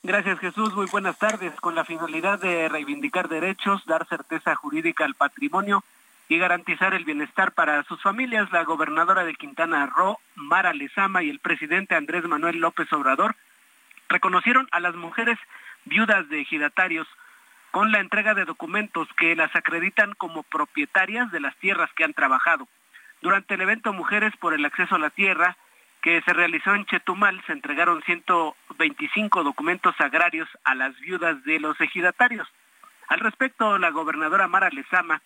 Gracias 0.04 0.40
Jesús, 0.40 0.74
muy 0.74 0.88
buenas 0.88 1.18
tardes. 1.18 1.54
Con 1.62 1.76
la 1.76 1.86
finalidad 1.86 2.40
de 2.40 2.68
reivindicar 2.68 3.30
derechos, 3.30 3.86
dar 3.86 4.08
certeza 4.10 4.56
jurídica 4.56 5.06
al 5.06 5.16
patrimonio 5.16 5.84
y 6.32 6.38
garantizar 6.38 6.94
el 6.94 7.04
bienestar 7.04 7.52
para 7.52 7.84
sus 7.84 8.02
familias, 8.02 8.50
la 8.54 8.64
gobernadora 8.64 9.26
de 9.26 9.36
Quintana 9.36 9.86
Roo, 9.86 10.18
Mara 10.36 10.74
Lezama, 10.74 11.22
y 11.24 11.30
el 11.30 11.40
presidente 11.40 11.94
Andrés 11.94 12.24
Manuel 12.24 12.58
López 12.60 12.88
Obrador 12.94 13.36
reconocieron 14.08 14.66
a 14.72 14.80
las 14.80 14.96
mujeres 14.96 15.38
viudas 15.84 16.30
de 16.30 16.40
ejidatarios 16.40 17.06
con 17.72 17.92
la 17.92 18.00
entrega 18.00 18.34
de 18.34 18.46
documentos 18.46 19.10
que 19.18 19.36
las 19.36 19.54
acreditan 19.58 20.14
como 20.14 20.44
propietarias 20.44 21.30
de 21.34 21.42
las 21.42 21.54
tierras 21.58 21.90
que 21.98 22.06
han 22.06 22.14
trabajado. 22.14 22.66
Durante 23.22 23.56
el 23.56 23.62
evento 23.62 23.92
Mujeres 23.92 24.32
por 24.38 24.54
el 24.54 24.64
Acceso 24.64 24.96
a 24.96 25.00
la 25.00 25.10
Tierra, 25.10 25.58
que 26.02 26.22
se 26.22 26.32
realizó 26.32 26.74
en 26.74 26.86
Chetumal, 26.86 27.44
se 27.46 27.52
entregaron 27.52 28.02
125 28.04 29.44
documentos 29.44 29.96
agrarios 30.00 30.48
a 30.64 30.76
las 30.76 30.98
viudas 31.02 31.44
de 31.44 31.60
los 31.60 31.80
ejidatarios. 31.82 32.48
Al 33.10 33.20
respecto, 33.20 33.78
la 33.78 33.90
gobernadora 33.90 34.48
Mara 34.48 34.70
Lezama 34.70 35.22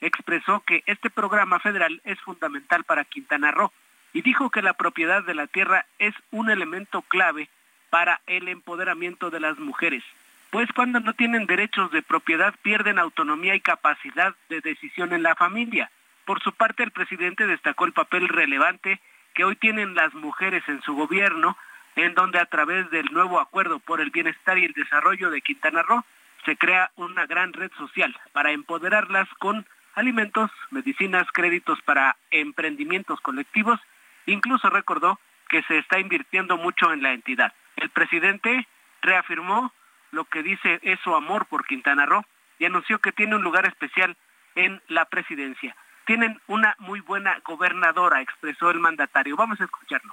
expresó 0.00 0.60
que 0.60 0.82
este 0.86 1.10
programa 1.10 1.58
federal 1.58 2.00
es 2.04 2.20
fundamental 2.20 2.84
para 2.84 3.04
Quintana 3.04 3.50
Roo 3.50 3.72
y 4.12 4.22
dijo 4.22 4.50
que 4.50 4.62
la 4.62 4.74
propiedad 4.74 5.22
de 5.22 5.34
la 5.34 5.46
tierra 5.46 5.86
es 5.98 6.14
un 6.30 6.50
elemento 6.50 7.02
clave 7.02 7.48
para 7.90 8.20
el 8.26 8.48
empoderamiento 8.48 9.30
de 9.30 9.40
las 9.40 9.58
mujeres, 9.58 10.02
pues 10.50 10.68
cuando 10.72 11.00
no 11.00 11.14
tienen 11.14 11.46
derechos 11.46 11.90
de 11.90 12.02
propiedad 12.02 12.54
pierden 12.62 12.98
autonomía 12.98 13.54
y 13.54 13.60
capacidad 13.60 14.34
de 14.48 14.60
decisión 14.60 15.12
en 15.12 15.22
la 15.22 15.34
familia. 15.34 15.90
Por 16.24 16.40
su 16.42 16.52
parte, 16.52 16.82
el 16.82 16.90
presidente 16.90 17.46
destacó 17.46 17.84
el 17.84 17.92
papel 17.92 18.28
relevante 18.28 19.00
que 19.34 19.44
hoy 19.44 19.56
tienen 19.56 19.94
las 19.94 20.14
mujeres 20.14 20.62
en 20.68 20.82
su 20.82 20.94
gobierno, 20.94 21.56
en 21.96 22.14
donde 22.14 22.38
a 22.38 22.46
través 22.46 22.90
del 22.90 23.06
nuevo 23.12 23.40
acuerdo 23.40 23.78
por 23.80 24.00
el 24.00 24.10
bienestar 24.10 24.58
y 24.58 24.64
el 24.64 24.72
desarrollo 24.72 25.30
de 25.30 25.40
Quintana 25.40 25.82
Roo 25.82 26.04
se 26.44 26.56
crea 26.56 26.90
una 26.96 27.26
gran 27.26 27.52
red 27.52 27.70
social 27.76 28.16
para 28.32 28.52
empoderarlas 28.52 29.28
con 29.38 29.66
alimentos, 30.00 30.50
medicinas, 30.70 31.26
créditos 31.32 31.80
para 31.82 32.16
emprendimientos 32.30 33.20
colectivos. 33.20 33.78
Incluso 34.26 34.70
recordó 34.70 35.20
que 35.48 35.62
se 35.64 35.78
está 35.78 35.98
invirtiendo 35.98 36.56
mucho 36.56 36.92
en 36.92 37.02
la 37.02 37.12
entidad. 37.12 37.52
El 37.76 37.90
presidente 37.90 38.66
reafirmó 39.02 39.72
lo 40.10 40.24
que 40.24 40.42
dice 40.42 40.80
es 40.82 40.98
su 41.00 41.14
amor 41.14 41.46
por 41.46 41.66
Quintana 41.66 42.06
Roo 42.06 42.24
y 42.58 42.64
anunció 42.64 42.98
que 42.98 43.12
tiene 43.12 43.36
un 43.36 43.42
lugar 43.42 43.66
especial 43.66 44.16
en 44.54 44.82
la 44.88 45.04
presidencia. 45.04 45.76
Tienen 46.06 46.40
una 46.46 46.74
muy 46.78 47.00
buena 47.00 47.38
gobernadora, 47.44 48.20
expresó 48.20 48.70
el 48.70 48.80
mandatario. 48.80 49.36
Vamos 49.36 49.60
a 49.60 49.64
escucharlo. 49.64 50.12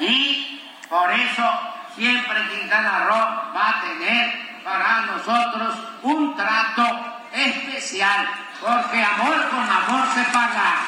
Y 0.00 0.60
por 0.88 1.10
eso 1.12 1.48
siempre 1.94 2.34
Quintana 2.50 3.06
Roo 3.06 3.54
va 3.54 3.70
a 3.70 3.80
tener 3.82 4.62
para 4.64 5.06
nosotros 5.06 5.78
un 6.02 6.36
trato 6.36 7.15
especial, 7.36 8.28
porque 8.60 9.02
amor 9.02 9.48
con 9.50 9.60
amor 9.60 10.08
se 10.14 10.22
paga. 10.32 10.86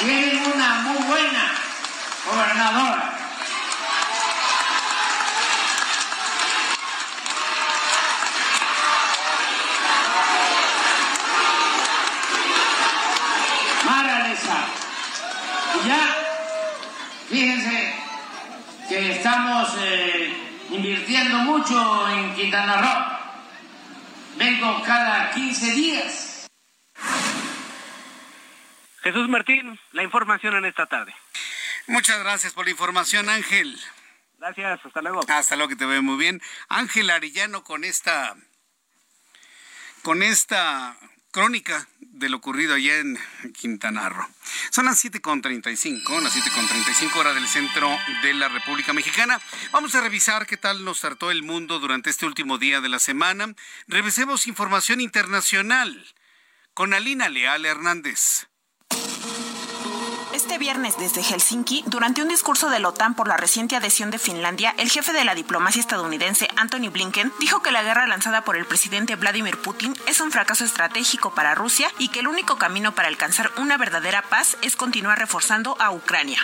Tienen 0.00 0.52
una 0.54 0.74
muy 0.82 1.02
buena 1.04 1.52
gobernadora. 2.30 3.14
Ya, 15.86 16.16
fíjense 17.28 17.94
que 18.88 19.10
estamos 19.12 19.68
eh, 19.80 20.43
invirtiendo 20.74 21.38
mucho 21.38 22.08
en 22.10 22.34
Quintana 22.34 22.80
Roo. 22.80 24.36
Vengo 24.36 24.82
cada 24.82 25.30
15 25.30 25.70
días 25.72 26.24
Jesús 29.04 29.28
Martín, 29.28 29.78
la 29.92 30.02
información 30.02 30.56
en 30.56 30.64
esta 30.64 30.86
tarde. 30.86 31.14
Muchas 31.86 32.18
gracias 32.20 32.54
por 32.54 32.64
la 32.64 32.70
información, 32.70 33.28
Ángel. 33.28 33.78
Gracias, 34.38 34.80
hasta 34.82 35.02
luego. 35.02 35.20
Hasta 35.28 35.56
luego, 35.56 35.68
que 35.68 35.76
te 35.76 35.84
veo 35.84 36.02
muy 36.02 36.16
bien. 36.16 36.40
Ángel 36.70 37.10
Arellano 37.10 37.62
con 37.64 37.84
esta 37.84 38.34
con 40.02 40.22
esta 40.22 40.96
crónica 41.34 41.88
de 41.98 42.28
lo 42.28 42.36
ocurrido 42.36 42.74
allá 42.74 42.98
en 42.98 43.18
Quintana 43.54 44.08
Roo. 44.08 44.24
Son 44.70 44.84
las 44.84 45.04
7.35, 45.04 46.22
las 46.22 46.36
7.35 46.36 47.16
horas 47.16 47.34
del 47.34 47.48
centro 47.48 47.90
de 48.22 48.34
la 48.34 48.48
República 48.48 48.92
Mexicana. 48.92 49.40
Vamos 49.72 49.96
a 49.96 50.00
revisar 50.00 50.46
qué 50.46 50.56
tal 50.56 50.84
nos 50.84 51.00
trató 51.00 51.32
el 51.32 51.42
mundo 51.42 51.80
durante 51.80 52.08
este 52.08 52.24
último 52.24 52.56
día 52.56 52.80
de 52.80 52.88
la 52.88 53.00
semana. 53.00 53.52
Revisemos 53.88 54.46
información 54.46 55.00
internacional 55.00 56.06
con 56.72 56.94
Alina 56.94 57.28
Leal 57.28 57.66
Hernández. 57.66 58.46
Viernes 60.64 60.96
desde 60.96 61.22
Helsinki, 61.22 61.84
durante 61.88 62.22
un 62.22 62.28
discurso 62.28 62.70
de 62.70 62.78
la 62.78 62.88
OTAN 62.88 63.14
por 63.14 63.28
la 63.28 63.36
reciente 63.36 63.76
adhesión 63.76 64.10
de 64.10 64.18
Finlandia, 64.18 64.74
el 64.78 64.88
jefe 64.88 65.12
de 65.12 65.22
la 65.22 65.34
diplomacia 65.34 65.78
estadounidense, 65.78 66.48
Anthony 66.56 66.88
Blinken, 66.90 67.34
dijo 67.38 67.60
que 67.60 67.70
la 67.70 67.82
guerra 67.82 68.06
lanzada 68.06 68.46
por 68.46 68.56
el 68.56 68.64
presidente 68.64 69.14
Vladimir 69.14 69.58
Putin 69.58 69.94
es 70.06 70.22
un 70.22 70.32
fracaso 70.32 70.64
estratégico 70.64 71.34
para 71.34 71.54
Rusia 71.54 71.88
y 71.98 72.08
que 72.08 72.20
el 72.20 72.28
único 72.28 72.56
camino 72.56 72.94
para 72.94 73.08
alcanzar 73.08 73.50
una 73.58 73.76
verdadera 73.76 74.22
paz 74.22 74.56
es 74.62 74.74
continuar 74.74 75.18
reforzando 75.18 75.76
a 75.82 75.90
Ucrania. 75.90 76.40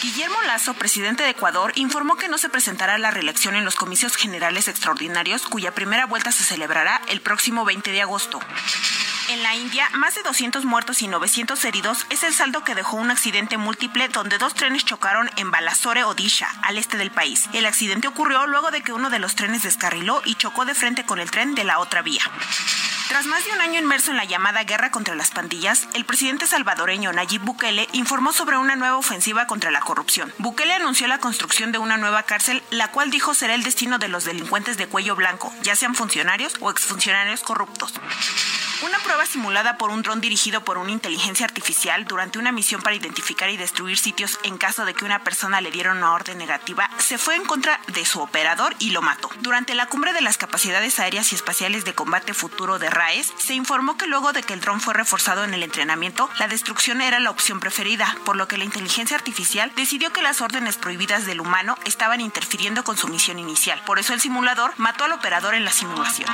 Guillermo 0.00 0.40
Lazo, 0.46 0.74
presidente 0.74 1.24
de 1.24 1.30
Ecuador, 1.30 1.72
informó 1.74 2.16
que 2.16 2.28
no 2.28 2.38
se 2.38 2.48
presentará 2.48 2.98
la 2.98 3.10
reelección 3.10 3.56
en 3.56 3.64
los 3.64 3.74
comicios 3.74 4.14
generales 4.14 4.68
extraordinarios, 4.68 5.42
cuya 5.42 5.74
primera 5.74 6.06
vuelta 6.06 6.30
se 6.30 6.44
celebrará 6.44 7.02
el 7.08 7.20
próximo 7.20 7.64
20 7.64 7.90
de 7.90 8.02
agosto. 8.02 8.38
En 9.28 9.42
la 9.42 9.56
India, 9.56 9.88
más 9.94 10.14
de 10.14 10.22
200 10.22 10.64
muertos 10.64 11.02
y 11.02 11.08
900 11.08 11.64
heridos 11.64 12.06
es 12.10 12.22
el 12.22 12.32
saldo 12.32 12.62
que 12.62 12.76
dejó 12.76 12.96
un 12.96 13.10
accidente 13.10 13.58
múltiple 13.58 14.08
donde 14.08 14.38
dos 14.38 14.54
trenes 14.54 14.84
chocaron 14.84 15.30
en 15.36 15.50
Balasore, 15.50 16.04
Odisha, 16.04 16.48
al 16.62 16.78
este 16.78 16.96
del 16.96 17.10
país. 17.10 17.46
El 17.52 17.66
accidente 17.66 18.06
ocurrió 18.06 18.46
luego 18.46 18.70
de 18.70 18.82
que 18.82 18.92
uno 18.92 19.10
de 19.10 19.18
los 19.18 19.34
trenes 19.34 19.64
descarriló 19.64 20.22
y 20.24 20.36
chocó 20.36 20.64
de 20.64 20.74
frente 20.74 21.04
con 21.04 21.18
el 21.18 21.30
tren 21.30 21.56
de 21.56 21.64
la 21.64 21.80
otra 21.80 22.02
vía. 22.02 22.22
Tras 23.08 23.24
más 23.24 23.42
de 23.46 23.52
un 23.52 23.60
año 23.62 23.80
inmerso 23.80 24.10
en 24.10 24.18
la 24.18 24.26
llamada 24.26 24.64
guerra 24.64 24.90
contra 24.90 25.14
las 25.14 25.30
pandillas, 25.30 25.88
el 25.94 26.04
presidente 26.04 26.46
salvadoreño 26.46 27.10
Nayib 27.10 27.40
Bukele 27.40 27.88
informó 27.92 28.34
sobre 28.34 28.58
una 28.58 28.76
nueva 28.76 28.98
ofensiva 28.98 29.46
contra 29.46 29.70
la 29.70 29.80
corrupción. 29.80 30.30
Bukele 30.36 30.74
anunció 30.74 31.08
la 31.08 31.18
construcción 31.18 31.72
de 31.72 31.78
una 31.78 31.96
nueva 31.96 32.24
cárcel, 32.24 32.62
la 32.70 32.90
cual 32.90 33.10
dijo 33.10 33.32
será 33.32 33.54
el 33.54 33.62
destino 33.62 33.98
de 33.98 34.08
los 34.08 34.24
delincuentes 34.24 34.76
de 34.76 34.88
cuello 34.88 35.16
blanco, 35.16 35.54
ya 35.62 35.74
sean 35.74 35.94
funcionarios 35.94 36.56
o 36.60 36.70
exfuncionarios 36.70 37.40
corruptos. 37.40 37.94
Una 38.80 38.98
prueba 39.00 39.26
simulada 39.26 39.76
por 39.76 39.90
un 39.90 40.02
dron 40.02 40.20
dirigido 40.20 40.62
por 40.62 40.78
una 40.78 40.92
inteligencia 40.92 41.44
artificial 41.44 42.04
durante 42.04 42.38
una 42.38 42.52
misión 42.52 42.80
para 42.80 42.94
identificar 42.94 43.50
y 43.50 43.56
destruir 43.56 43.98
sitios 43.98 44.38
en 44.44 44.56
caso 44.56 44.84
de 44.84 44.94
que 44.94 45.04
una 45.04 45.24
persona 45.24 45.60
le 45.60 45.72
diera 45.72 45.90
una 45.90 46.12
orden 46.12 46.38
negativa 46.38 46.88
se 46.98 47.18
fue 47.18 47.34
en 47.34 47.44
contra 47.44 47.80
de 47.88 48.04
su 48.04 48.20
operador 48.20 48.76
y 48.78 48.90
lo 48.90 49.02
mató. 49.02 49.30
Durante 49.40 49.74
la 49.74 49.86
cumbre 49.86 50.12
de 50.12 50.20
las 50.20 50.38
capacidades 50.38 51.00
aéreas 51.00 51.32
y 51.32 51.34
espaciales 51.34 51.84
de 51.84 51.94
combate 51.94 52.34
futuro 52.34 52.78
de 52.78 52.88
Se 53.38 53.54
informó 53.54 53.96
que 53.96 54.06
luego 54.06 54.32
de 54.32 54.42
que 54.42 54.54
el 54.54 54.60
dron 54.60 54.80
fue 54.80 54.92
reforzado 54.92 55.44
en 55.44 55.54
el 55.54 55.62
entrenamiento, 55.62 56.28
la 56.38 56.48
destrucción 56.48 57.00
era 57.00 57.20
la 57.20 57.30
opción 57.30 57.60
preferida, 57.60 58.16
por 58.24 58.36
lo 58.36 58.48
que 58.48 58.58
la 58.58 58.64
inteligencia 58.64 59.16
artificial 59.16 59.72
decidió 59.76 60.12
que 60.12 60.20
las 60.20 60.40
órdenes 60.40 60.76
prohibidas 60.76 61.24
del 61.24 61.40
humano 61.40 61.78
estaban 61.84 62.20
interfiriendo 62.20 62.82
con 62.82 62.96
su 62.96 63.06
misión 63.08 63.38
inicial. 63.38 63.80
Por 63.86 63.98
eso 63.98 64.14
el 64.14 64.20
simulador 64.20 64.74
mató 64.78 65.04
al 65.04 65.12
operador 65.12 65.54
en 65.54 65.64
la 65.64 65.70
simulación. 65.70 66.28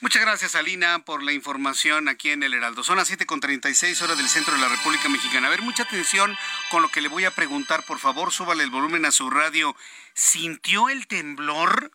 Muchas 0.00 0.22
gracias, 0.22 0.54
Alina, 0.56 1.04
por 1.04 1.22
la 1.22 1.32
información 1.32 2.08
aquí 2.08 2.30
en 2.30 2.42
el 2.42 2.54
Heraldo. 2.54 2.82
Son 2.82 2.96
las 2.96 3.10
7.36 3.10 4.02
horas 4.02 4.18
del 4.18 4.28
centro 4.28 4.54
de 4.54 4.60
la 4.60 4.68
República 4.68 5.08
Mexicana. 5.08 5.46
A 5.46 5.50
ver, 5.50 5.62
mucha 5.62 5.84
atención 5.84 6.36
con 6.70 6.82
lo 6.82 6.88
que 6.88 7.00
le 7.00 7.08
voy 7.08 7.24
a 7.24 7.30
preguntar. 7.30 7.84
Por 7.86 7.98
favor, 7.98 8.32
súbale 8.32 8.64
el 8.64 8.70
volumen 8.70 9.04
a 9.04 9.12
su 9.12 9.30
radio. 9.30 9.76
¿Sintió 10.14 10.88
el 10.88 11.06
temblor? 11.06 11.92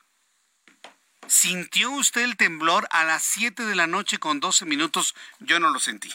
¿Sintió 1.28 1.92
usted 1.92 2.22
el 2.22 2.38
temblor 2.38 2.88
a 2.92 3.04
las 3.04 3.24
7 3.24 3.66
de 3.66 3.76
la 3.76 3.88
noche 3.88 4.20
con 4.20 4.40
12 4.40 4.66
minutos? 4.66 5.16
Yo 5.40 5.60
no 5.60 5.72
lo 5.72 5.80
sentí. 5.80 6.14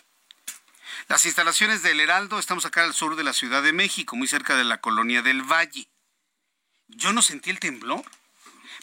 Las 1.08 1.24
instalaciones 1.24 1.82
del 1.82 2.00
Heraldo, 2.00 2.38
estamos 2.38 2.64
acá 2.64 2.84
al 2.84 2.94
sur 2.94 3.16
de 3.16 3.24
la 3.24 3.32
Ciudad 3.32 3.62
de 3.62 3.72
México, 3.72 4.14
muy 4.16 4.28
cerca 4.28 4.56
de 4.56 4.64
la 4.64 4.80
colonia 4.80 5.22
del 5.22 5.42
Valle. 5.42 5.88
Yo 6.88 7.12
no 7.12 7.22
sentí 7.22 7.50
el 7.50 7.58
temblor. 7.58 8.04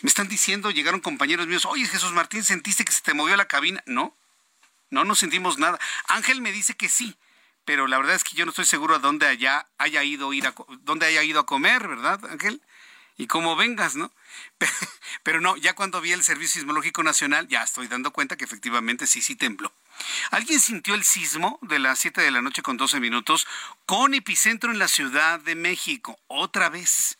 Me 0.02 0.10
están 0.10 0.28
diciendo, 0.28 0.72
llegaron 0.72 0.99
compañeros 0.99 1.48
míos, 1.48 1.66
oye 1.66 1.86
Jesús 1.88 2.12
Martín, 2.12 2.44
¿sentiste 2.44 2.84
que 2.84 2.91
se 2.91 3.02
te 3.02 3.14
movió 3.14 3.36
la 3.36 3.48
cabina? 3.48 3.82
No, 3.86 4.16
no, 4.90 5.06
no 5.06 5.16
sentimos 5.16 5.58
nada. 5.58 5.80
Ángel 6.08 6.41
me 6.41 6.52
dice 6.52 6.76
que 6.76 6.90
sí, 6.90 7.16
pero 7.66 7.88
la 7.88 7.98
verdad 7.98 8.16
es 8.16 8.24
que 8.24 8.36
yo 8.36 8.45
no 8.45 8.52
estoy 8.52 8.66
seguro 8.66 8.95
a 8.95 8.99
dónde 8.99 9.28
allá 9.28 9.68
haya 9.78 10.04
ido, 10.04 10.34
ir 10.34 10.48
a, 10.48 10.54
dónde 10.82 11.06
haya 11.06 11.24
ido 11.24 11.40
a 11.40 11.45
comer, 11.45 11.88
¿verdad, 11.88 12.20
Ángel? 12.30 12.62
Y 13.18 13.26
cómo 13.26 13.56
vengas, 13.56 13.95
¿no? 13.95 14.11
Pero 15.23 15.41
no, 15.41 15.57
ya 15.57 15.73
cuando 15.73 16.02
vi 16.02 16.11
el 16.11 16.23
Servicio 16.23 16.61
Sismológico 16.61 17.02
Nacional, 17.02 17.48
ya 17.48 17.64
estoy 17.64 17.88
dando 17.88 18.11
cuenta 18.11 18.38
que 18.38 18.45
efectivamente 18.45 19.07
sí, 19.07 19.22
sí 19.23 19.35
tembló. 19.35 19.73
¿Alguien 20.30 20.60
sintió 20.60 20.94
el 20.94 21.03
sismo 21.03 21.57
de 21.64 21.80
las 21.80 21.98
7 21.99 22.22
de 22.22 22.30
la 22.30 22.44
noche 22.44 22.61
con 22.61 22.77
12 22.77 22.99
minutos 22.99 23.48
con 23.88 24.14
epicentro 24.14 24.72
en 24.72 24.77
la 24.77 24.88
Ciudad 24.88 25.39
de 25.39 25.56
México? 25.56 26.19
Otra 26.27 26.69
vez. 26.69 27.18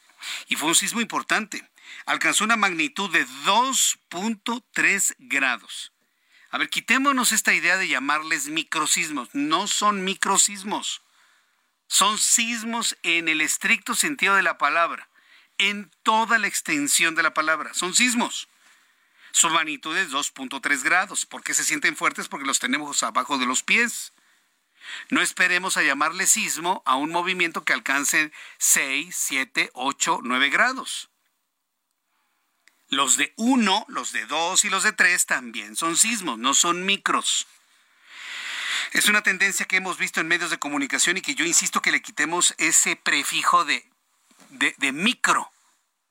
Y 0.48 0.56
fue 0.56 0.70
un 0.70 0.76
sismo 0.76 1.02
importante. 1.02 1.68
alcanzó 2.06 2.44
una 2.44 2.58
magnitud 2.58 3.10
de 3.12 3.26
2.3 3.46 5.16
grados. 5.18 5.92
A 6.52 6.58
ver, 6.58 6.70
quitémonos 6.70 7.32
esta 7.32 7.54
idea 7.54 7.78
de 7.78 7.88
llamarles 7.88 8.48
microsismos. 8.48 9.30
No 9.34 9.68
son 9.68 10.04
microsismos. 10.04 11.02
Son 11.88 12.18
sismos 12.18 12.98
en 13.04 13.30
el 13.30 13.42
estricto 13.42 13.96
sentido 13.96 14.36
de 14.36 14.44
la 14.44 14.58
palabra, 14.58 15.08
en 15.58 15.92
toda 16.04 16.38
la 16.38 16.48
extensión 16.48 17.16
de 17.16 17.24
la 17.24 17.34
palabra. 17.34 17.74
Son 17.74 17.94
sismos. 17.94 18.48
Su 19.32 19.50
magnitud 19.50 19.96
es 19.98 20.12
2.3 20.12 20.84
grados. 20.84 21.26
¿Por 21.26 21.44
qué 21.44 21.54
se 21.54 21.64
sienten 21.64 21.96
fuertes? 21.96 22.28
Porque 22.28 22.46
los 22.46 22.60
tenemos 22.60 23.04
abajo 23.04 23.38
de 23.38 23.46
los 23.46 23.64
pies. 23.64 24.14
No 25.10 25.22
esperemos 25.22 25.78
a 25.78 25.84
llamarle 25.84 26.28
sismo 26.28 26.82
a 26.86 26.96
un 26.96 27.12
movimiento 27.12 27.64
que 27.64 27.74
alcance 27.74 28.32
6, 28.58 29.16
7, 29.16 29.72
8, 29.74 30.20
9 30.24 30.50
grados. 30.50 31.10
Los 32.90 33.18
de 33.18 33.34
1, 33.36 33.86
los 33.90 34.14
de 34.14 34.26
2 34.26 34.66
y 34.66 34.70
los 34.70 34.84
de 34.84 34.94
3 34.94 35.26
también 35.26 35.76
son 35.76 35.98
sismos, 35.98 36.40
no 36.40 36.54
son 36.54 36.86
micros. 36.86 37.48
Es 38.94 39.10
una 39.10 39.24
tendencia 39.24 39.66
que 39.66 39.76
hemos 39.76 39.98
visto 39.98 40.22
en 40.22 40.28
medios 40.28 40.50
de 40.50 40.60
comunicación 40.60 41.18
y 41.18 41.22
que 41.22 41.36
yo 41.36 41.46
insisto 41.46 41.82
que 41.82 41.92
le 41.92 42.02
quitemos 42.02 42.56
ese 42.58 42.96
prefijo 42.96 43.66
de, 43.66 43.90
de, 44.50 44.92
micro. 44.92 45.52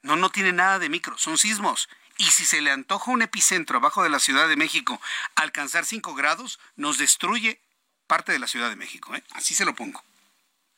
No, 0.02 0.16
no 0.16 0.30
tiene 0.30 0.52
nada 0.52 0.78
de 0.78 0.88
micro, 0.88 1.18
son 1.18 1.38
sismos. 1.38 1.88
Y 2.18 2.24
si 2.24 2.44
se 2.44 2.60
le 2.60 2.70
antoja 2.70 3.10
un 3.10 3.22
epicentro 3.22 3.78
abajo 3.78 4.02
de 4.02 4.08
la 4.08 4.20
Ciudad 4.20 4.48
de 4.48 4.56
México 4.56 5.00
alcanzar 5.34 5.84
5 5.84 6.14
grados, 6.14 6.58
nos 6.76 6.98
destruye 6.98 7.60
parte 8.06 8.32
de 8.32 8.38
la 8.38 8.46
Ciudad 8.46 8.70
de 8.70 8.76
México. 8.76 9.14
¿eh? 9.14 9.22
Así 9.32 9.54
se 9.54 9.64
lo 9.64 9.74
pongo. 9.74 10.02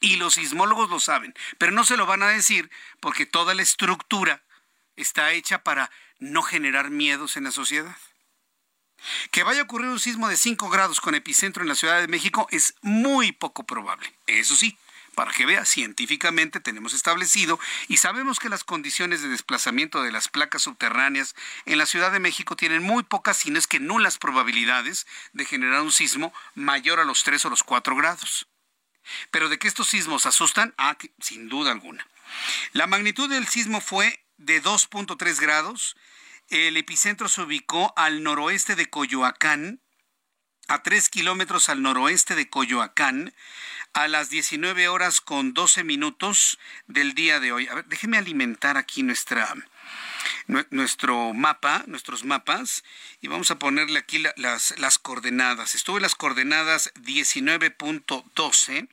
Y 0.01 0.17
los 0.17 0.35
sismólogos 0.35 0.91
lo 0.91 1.01
saben, 1.01 1.35
pero 1.59 1.73
no 1.73 1.85
se 1.85 1.97
lo 1.97 2.07
van 2.07 2.23
a 2.23 2.29
decir 2.29 2.71
porque 3.01 3.27
toda 3.27 3.55
la 3.55 3.63
estructura 3.63 4.43
está 4.97 5.33
hecha 5.33 5.63
para 5.63 5.91
no 6.19 6.43
generar 6.43 6.91
miedos 6.91 7.37
en 7.37 7.45
la 7.45 7.53
sociedad. 7.53 7.97
Que 9.31 9.45
vaya 9.45 9.61
a 9.61 9.65
ocurrir 9.65 9.89
un 9.89 10.01
sismo 10.01 10.29
de 10.29 10.37
5 10.37 10.69
grados 10.71 11.01
con 11.01 11.15
epicentro 11.15 11.63
en 11.63 11.69
la 11.69 11.75
Ciudad 11.75 12.01
de 12.01 12.09
México 12.09 12.49
es 12.51 12.75
muy 12.83 13.33
poco 13.33 13.65
probable. 13.65 14.13
Eso 14.27 14.57
sí, 14.57 14.77
para 15.19 15.33
que 15.33 15.47
vea, 15.47 15.65
científicamente 15.65 16.61
tenemos 16.61 16.95
establecido 16.95 17.59
y 17.89 17.97
sabemos 17.97 18.39
que 18.39 18.49
las 18.49 18.63
condiciones 18.63 19.21
de 19.21 19.29
desplazamiento 19.29 20.01
de 20.01 20.13
las 20.13 20.29
placas 20.29 20.63
subterráneas 20.63 21.35
en 21.67 21.79
la 21.79 21.87
Ciudad 21.87 22.13
de 22.13 22.21
México 22.21 22.55
tienen 22.55 22.85
muy 22.85 23.03
pocas, 23.03 23.39
si 23.39 23.51
no 23.51 23.59
es 23.59 23.67
que 23.67 23.81
nulas 23.81 24.17
probabilidades 24.17 25.09
de 25.33 25.45
generar 25.45 25.83
un 25.83 25.91
sismo 25.91 26.33
mayor 26.55 27.01
a 27.01 27.05
los 27.05 27.25
3 27.25 27.47
o 27.47 27.51
los 27.51 27.65
4 27.65 27.97
grados. 27.97 28.47
Pero 29.33 29.49
de 29.49 29.59
que 29.59 29.67
estos 29.67 29.89
sismos 29.89 30.25
asustan, 30.25 30.73
ah, 30.79 30.97
sin 31.19 31.49
duda 31.49 31.73
alguna. 31.73 32.07
La 32.71 32.87
magnitud 32.87 33.29
del 33.29 33.49
sismo 33.49 33.81
fue 33.81 34.25
de 34.37 34.63
2.3 34.63 35.41
grados. 35.41 35.97
El 36.49 36.77
epicentro 36.77 37.29
se 37.29 37.43
ubicó 37.43 37.93
al 37.97 38.23
noroeste 38.23 38.77
de 38.77 38.89
Coyoacán, 38.89 39.81
a 40.69 40.83
3 40.85 41.09
kilómetros 41.09 41.71
al 41.71 41.83
noroeste 41.83 42.37
de 42.37 42.49
Coyoacán, 42.49 43.35
a 43.99 44.07
las 44.07 44.31
19 44.31 44.87
horas 44.87 45.21
con 45.21 45.55
12 45.55 45.83
minutos 45.83 46.61
del 46.87 47.15
día 47.15 47.41
de 47.41 47.51
hoy. 47.51 47.67
A 47.67 47.75
ver, 47.75 47.87
déjeme 47.87 48.17
alimentar 48.17 48.77
aquí 48.77 49.03
nuestra, 49.03 49.53
nuestro 50.71 51.35
mapa, 51.35 51.83
nuestros 51.89 52.25
mapas, 52.25 52.85
y 53.21 53.27
vamos 53.27 53.51
a 53.51 53.59
ponerle 53.59 53.99
aquí 53.99 54.23
las, 54.37 54.79
las 54.79 55.01
coordenadas. 55.01 55.75
Estuve 55.75 55.97
en 55.97 56.03
las 56.03 56.15
coordenadas 56.15 56.95
19.12, 56.95 58.89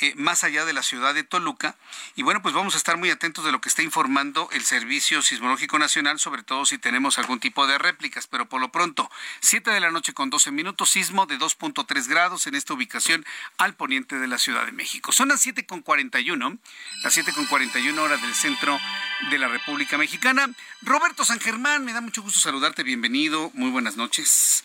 eh, 0.00 0.14
más 0.16 0.44
allá 0.44 0.64
de 0.64 0.72
la 0.72 0.82
ciudad 0.82 1.14
de 1.14 1.24
Toluca. 1.24 1.76
Y 2.16 2.22
bueno, 2.22 2.42
pues 2.42 2.54
vamos 2.54 2.74
a 2.74 2.78
estar 2.78 2.96
muy 2.96 3.10
atentos 3.10 3.44
de 3.44 3.52
lo 3.52 3.60
que 3.60 3.68
está 3.68 3.82
informando 3.82 4.48
el 4.52 4.64
Servicio 4.64 5.22
Sismológico 5.22 5.78
Nacional, 5.78 6.18
sobre 6.18 6.42
todo 6.42 6.66
si 6.66 6.78
tenemos 6.78 7.18
algún 7.18 7.40
tipo 7.40 7.66
de 7.66 7.78
réplicas. 7.78 8.26
Pero 8.26 8.48
por 8.48 8.60
lo 8.60 8.70
pronto, 8.70 9.10
7 9.40 9.70
de 9.70 9.80
la 9.80 9.90
noche 9.90 10.12
con 10.12 10.30
12 10.30 10.50
minutos, 10.50 10.90
sismo 10.90 11.26
de 11.26 11.38
2.3 11.38 12.08
grados 12.08 12.46
en 12.46 12.54
esta 12.54 12.74
ubicación 12.74 13.24
al 13.58 13.74
poniente 13.74 14.18
de 14.18 14.26
la 14.26 14.38
Ciudad 14.38 14.66
de 14.66 14.72
México. 14.72 15.12
Son 15.12 15.28
las 15.28 15.40
7 15.40 15.66
con 15.66 15.82
41, 15.82 16.58
las 17.02 17.12
7 17.12 17.32
con 17.32 17.46
41 17.46 18.02
horas 18.02 18.20
del 18.22 18.34
centro 18.34 18.78
de 19.30 19.38
la 19.38 19.48
República 19.48 19.98
Mexicana. 19.98 20.50
Roberto 20.82 21.24
San 21.24 21.40
Germán, 21.40 21.84
me 21.84 21.92
da 21.92 22.00
mucho 22.00 22.22
gusto 22.22 22.40
saludarte, 22.40 22.82
bienvenido, 22.82 23.50
muy 23.54 23.70
buenas 23.70 23.96
noches. 23.96 24.64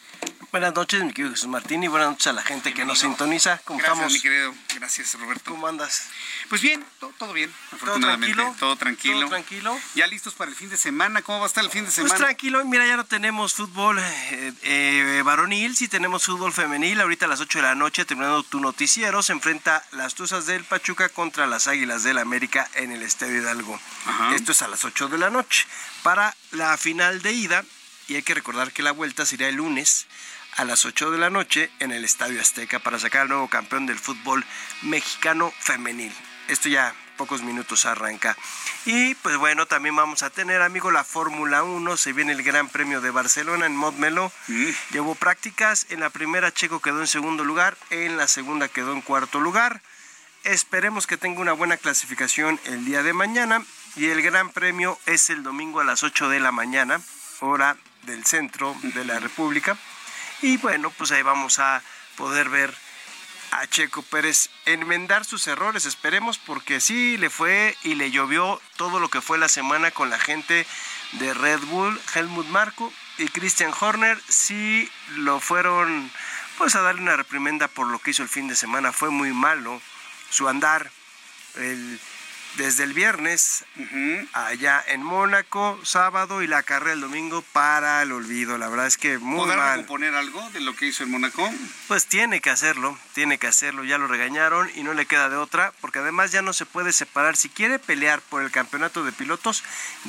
Buenas 0.51 0.73
noches, 0.73 1.03
mi 1.03 1.13
querido 1.13 1.29
Jesús 1.29 1.47
Martín, 1.47 1.83
y 1.83 1.87
buenas 1.87 2.09
noches 2.09 2.25
a 2.25 2.33
la 2.33 2.41
gente 2.41 2.73
que 2.73 2.83
nos 2.83 2.97
sintoniza. 2.97 3.59
¿Cómo 3.65 3.79
Gracias, 3.79 4.13
mi 4.13 4.19
querido. 4.19 4.51
Gracias, 4.75 5.13
Roberto. 5.13 5.51
¿Cómo 5.51 5.67
andas? 5.67 6.07
Pues 6.49 6.63
bien, 6.63 6.83
todo, 7.19 7.33
bien, 7.33 7.53
afortunadamente. 7.71 8.35
¿Todo 8.59 8.75
tranquilo? 8.75 9.19
Todo 9.19 9.29
tranquilo. 9.29 9.79
¿Ya 9.93 10.07
listos 10.07 10.33
para 10.33 10.49
el 10.49 10.57
fin 10.57 10.71
de 10.71 10.77
semana? 10.77 11.21
¿Cómo 11.21 11.37
va 11.37 11.45
a 11.45 11.47
estar 11.47 11.63
el 11.63 11.69
fin 11.69 11.81
de 11.81 11.85
pues 11.85 11.95
semana? 11.95 12.15
Pues 12.15 12.21
tranquilo, 12.21 12.65
mira, 12.65 12.87
ya 12.87 12.97
no 12.97 13.05
tenemos 13.05 13.53
fútbol 13.53 13.99
eh, 13.99 14.53
eh, 14.63 15.21
varonil, 15.23 15.77
sí 15.77 15.87
tenemos 15.87 16.25
fútbol 16.25 16.51
femenil. 16.51 16.99
Ahorita 16.99 17.25
a 17.25 17.29
las 17.29 17.41
8 17.41 17.59
de 17.59 17.63
la 17.63 17.75
noche, 17.75 18.03
terminando 18.05 18.41
tu 18.41 18.59
noticiero, 18.59 19.21
se 19.21 19.33
enfrenta 19.33 19.85
las 19.91 20.15
Tuzas 20.15 20.47
del 20.47 20.63
Pachuca 20.63 21.09
contra 21.09 21.45
las 21.45 21.67
Águilas 21.67 22.01
del 22.01 22.17
América 22.17 22.67
en 22.73 22.91
el 22.91 23.03
Estadio 23.03 23.37
Hidalgo. 23.37 23.79
Esto 24.33 24.51
es 24.53 24.63
a 24.63 24.67
las 24.67 24.83
8 24.83 25.09
de 25.09 25.19
la 25.19 25.29
noche. 25.29 25.67
Para 26.01 26.35
la 26.51 26.75
final 26.77 27.21
de 27.21 27.33
ida, 27.33 27.63
y 28.09 28.15
hay 28.15 28.23
que 28.23 28.33
recordar 28.33 28.71
que 28.71 28.83
la 28.83 28.91
vuelta 28.91 29.25
sería 29.25 29.49
el 29.49 29.55
lunes 29.55 30.07
a 30.57 30.65
las 30.65 30.85
8 30.85 31.11
de 31.11 31.17
la 31.17 31.29
noche 31.29 31.69
en 31.79 31.91
el 31.91 32.03
Estadio 32.03 32.41
Azteca 32.41 32.79
para 32.79 32.99
sacar 32.99 33.21
al 33.21 33.29
nuevo 33.29 33.47
campeón 33.47 33.85
del 33.85 33.99
fútbol 33.99 34.43
mexicano 34.81 35.53
femenil. 35.59 36.11
Esto 36.47 36.69
ya 36.69 36.95
pocos 37.17 37.43
minutos 37.43 37.85
arranca. 37.85 38.35
Y 38.85 39.13
pues 39.15 39.37
bueno, 39.37 39.67
también 39.67 39.95
vamos 39.95 40.23
a 40.23 40.29
tener, 40.29 40.61
amigo, 40.61 40.89
la 40.89 41.03
Fórmula 41.03 41.63
1. 41.63 41.97
Se 41.97 42.13
viene 42.13 42.31
el 42.31 42.41
Gran 42.41 42.69
Premio 42.69 43.01
de 43.01 43.11
Barcelona 43.11 43.67
en 43.67 43.75
Modmelo. 43.75 44.31
Mm. 44.47 44.69
Llevó 44.91 45.15
prácticas. 45.15 45.85
En 45.89 45.99
la 45.99 46.09
primera 46.09 46.51
Checo 46.51 46.79
quedó 46.79 47.01
en 47.01 47.07
segundo 47.07 47.43
lugar. 47.43 47.77
En 47.89 48.17
la 48.17 48.27
segunda 48.27 48.69
quedó 48.69 48.93
en 48.93 49.01
cuarto 49.01 49.39
lugar. 49.39 49.81
Esperemos 50.43 51.05
que 51.05 51.17
tenga 51.17 51.41
una 51.41 51.51
buena 51.51 51.77
clasificación 51.77 52.59
el 52.65 52.85
día 52.85 53.03
de 53.03 53.13
mañana. 53.13 53.63
Y 53.95 54.05
el 54.07 54.21
Gran 54.21 54.49
Premio 54.49 54.97
es 55.05 55.29
el 55.29 55.43
domingo 55.43 55.81
a 55.81 55.83
las 55.83 56.03
8 56.03 56.29
de 56.29 56.39
la 56.39 56.51
mañana, 56.51 57.01
hora 57.41 57.75
del 58.03 58.25
centro 58.25 58.75
de 58.81 59.05
la 59.05 59.19
República. 59.19 59.77
Y 60.41 60.57
bueno, 60.57 60.91
pues 60.91 61.11
ahí 61.11 61.21
vamos 61.21 61.59
a 61.59 61.81
poder 62.15 62.49
ver 62.49 62.73
a 63.51 63.65
Checo 63.67 64.01
Pérez 64.03 64.49
enmendar 64.65 65.25
sus 65.25 65.47
errores, 65.47 65.85
esperemos, 65.85 66.37
porque 66.37 66.79
sí 66.79 67.17
le 67.17 67.29
fue 67.29 67.75
y 67.83 67.95
le 67.95 68.11
llovió 68.11 68.61
todo 68.77 68.99
lo 68.99 69.09
que 69.09 69.21
fue 69.21 69.37
la 69.37 69.49
semana 69.49 69.91
con 69.91 70.09
la 70.09 70.19
gente 70.19 70.65
de 71.13 71.33
Red 71.33 71.61
Bull, 71.61 71.99
Helmut 72.13 72.47
Marko 72.47 72.93
y 73.17 73.27
Christian 73.27 73.73
Horner, 73.77 74.21
sí 74.27 74.89
lo 75.17 75.39
fueron 75.39 76.11
pues 76.57 76.75
a 76.75 76.81
darle 76.81 77.01
una 77.01 77.15
reprimenda 77.15 77.67
por 77.67 77.87
lo 77.87 77.99
que 77.99 78.11
hizo 78.11 78.21
el 78.21 78.29
fin 78.29 78.47
de 78.47 78.55
semana, 78.55 78.91
fue 78.91 79.09
muy 79.09 79.33
malo 79.33 79.81
su 80.29 80.47
andar, 80.47 80.91
el 81.55 81.99
desde 82.57 82.83
el 82.83 82.93
viernes 82.93 83.63
allá 84.33 84.83
en 84.87 85.03
Mónaco, 85.03 85.79
sábado 85.83 86.41
y 86.41 86.47
la 86.47 86.63
carrera 86.63 86.93
el 86.93 87.01
domingo 87.01 87.41
para 87.53 88.01
el 88.01 88.11
olvido. 88.11 88.57
La 88.57 88.67
verdad 88.69 88.87
es 88.87 88.97
que 88.97 89.17
muy 89.17 89.37
¿Podrá 89.39 89.55
mal. 89.57 89.69
recomponer 89.71 90.15
algo 90.15 90.49
de 90.51 90.59
lo 90.59 90.75
que 90.75 90.87
hizo 90.87 91.03
en 91.03 91.11
Mónaco? 91.11 91.49
Pues 91.87 92.07
tiene 92.07 92.41
que 92.41 92.49
hacerlo, 92.49 92.97
tiene 93.13 93.37
que 93.37 93.47
hacerlo. 93.47 93.83
Ya 93.83 93.97
lo 93.97 94.07
regañaron 94.07 94.69
y 94.75 94.83
no 94.83 94.93
le 94.93 95.05
queda 95.05 95.29
de 95.29 95.37
otra, 95.37 95.73
porque 95.81 95.99
además 95.99 96.31
ya 96.31 96.41
no 96.41 96.53
se 96.53 96.65
puede 96.65 96.91
separar. 96.91 97.35
Si 97.35 97.49
quiere 97.49 97.79
pelear 97.79 98.21
por 98.21 98.41
el 98.43 98.51
campeonato 98.51 99.03
de 99.03 99.11
pilotos, 99.11 99.63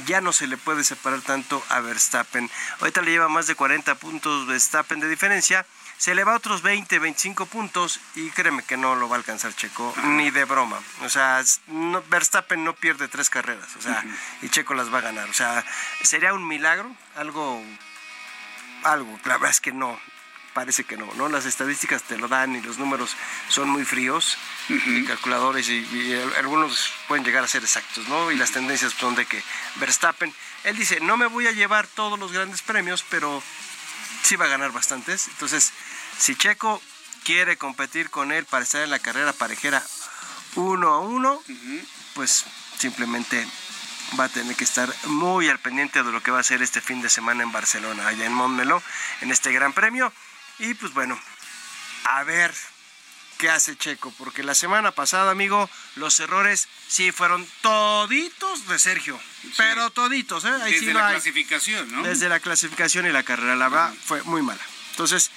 ya 0.06 0.20
no 0.20 0.32
se 0.32 0.46
le 0.46 0.56
puede 0.56 0.84
separar 0.84 1.20
tanto 1.20 1.62
a 1.68 1.80
Verstappen. 1.80 2.50
Ahorita 2.80 3.02
le 3.02 3.10
lleva 3.12 3.28
más 3.28 3.46
de 3.46 3.54
40 3.54 3.94
puntos 3.96 4.46
Verstappen 4.46 5.00
de 5.00 5.08
diferencia. 5.08 5.66
Se 6.00 6.14
le 6.14 6.24
va 6.24 6.34
otros 6.34 6.62
20, 6.62 6.98
25 6.98 7.44
puntos 7.44 8.00
y 8.14 8.30
créeme 8.30 8.62
que 8.62 8.78
no 8.78 8.94
lo 8.96 9.06
va 9.10 9.16
a 9.16 9.18
alcanzar 9.18 9.54
Checo, 9.54 9.92
ni 10.02 10.30
de 10.30 10.46
broma. 10.46 10.80
O 11.02 11.10
sea, 11.10 11.42
no- 11.66 12.02
Verstappen 12.08 12.64
no 12.64 12.74
pierde 12.74 13.06
tres 13.06 13.28
carreras, 13.28 13.68
o 13.76 13.82
sea, 13.82 14.02
y 14.40 14.48
Checo 14.48 14.72
las 14.72 14.90
va 14.92 14.98
a 14.98 15.02
ganar. 15.02 15.28
O 15.28 15.34
sea, 15.34 15.62
sería 16.02 16.32
un 16.32 16.48
milagro, 16.48 16.90
algo, 17.16 17.62
algo. 18.84 19.20
La 19.26 19.34
verdad 19.34 19.50
es 19.50 19.60
que 19.60 19.72
no, 19.72 20.00
parece 20.54 20.84
que 20.84 20.96
no, 20.96 21.06
¿no? 21.16 21.28
Las 21.28 21.44
estadísticas 21.44 22.02
te 22.04 22.16
lo 22.16 22.28
dan 22.28 22.56
y 22.56 22.62
los 22.62 22.78
números 22.78 23.14
son 23.48 23.68
muy 23.68 23.84
fríos, 23.84 24.38
y 24.70 25.04
calculadores 25.04 25.68
y, 25.68 25.80
y 25.92 26.14
al- 26.14 26.34
algunos 26.36 26.92
pueden 27.08 27.24
llegar 27.26 27.44
a 27.44 27.46
ser 27.46 27.62
exactos, 27.62 28.08
¿no? 28.08 28.30
Y 28.30 28.36
las 28.36 28.52
tendencias 28.52 28.94
son 28.94 29.14
de 29.16 29.26
que 29.26 29.42
Verstappen, 29.76 30.32
él 30.64 30.76
dice, 30.78 30.98
no 31.00 31.18
me 31.18 31.26
voy 31.26 31.46
a 31.46 31.52
llevar 31.52 31.86
todos 31.88 32.18
los 32.18 32.32
grandes 32.32 32.62
premios, 32.62 33.04
pero 33.10 33.42
sí 34.22 34.36
va 34.36 34.46
a 34.46 34.48
ganar 34.48 34.72
bastantes. 34.72 35.28
Entonces, 35.28 35.72
si 36.18 36.36
Checo 36.36 36.80
quiere 37.24 37.56
competir 37.56 38.10
con 38.10 38.32
él 38.32 38.44
para 38.44 38.64
estar 38.64 38.82
en 38.82 38.90
la 38.90 38.98
carrera 38.98 39.32
parejera 39.32 39.82
uno 40.56 40.88
a 40.88 41.00
uno, 41.00 41.42
pues 42.14 42.44
simplemente 42.78 43.46
va 44.18 44.24
a 44.24 44.28
tener 44.28 44.56
que 44.56 44.64
estar 44.64 44.92
muy 45.04 45.48
al 45.48 45.58
pendiente 45.58 46.02
de 46.02 46.10
lo 46.10 46.22
que 46.22 46.30
va 46.30 46.38
a 46.38 46.40
hacer 46.40 46.62
este 46.62 46.80
fin 46.80 47.02
de 47.02 47.08
semana 47.08 47.42
en 47.42 47.52
Barcelona, 47.52 48.06
allá 48.06 48.26
en 48.26 48.32
Montmeló, 48.32 48.82
en 49.20 49.30
este 49.30 49.52
gran 49.52 49.72
premio. 49.72 50.12
Y 50.58 50.74
pues 50.74 50.92
bueno, 50.92 51.18
a 52.04 52.24
ver 52.24 52.54
qué 53.40 53.48
hace 53.48 53.74
Checo, 53.74 54.12
porque 54.18 54.42
la 54.42 54.54
semana 54.54 54.90
pasada, 54.90 55.30
amigo, 55.30 55.68
los 55.96 56.20
errores 56.20 56.68
sí 56.88 57.10
fueron 57.10 57.46
toditos 57.62 58.68
de 58.68 58.78
Sergio, 58.78 59.18
pero 59.56 59.88
toditos, 59.88 60.44
¿eh? 60.44 60.50
Ahí 60.62 60.74
Desde 60.74 60.86
sí 60.86 60.92
la 60.92 61.06
hay. 61.06 61.14
clasificación, 61.14 61.90
¿no? 61.90 62.02
Desde 62.02 62.28
la 62.28 62.38
clasificación 62.38 63.06
y 63.06 63.10
la 63.10 63.22
carrera, 63.22 63.56
la 63.56 63.70
verdad, 63.70 63.94
fue 64.04 64.22
muy 64.24 64.42
mala. 64.42 64.60
Entonces, 64.90 65.30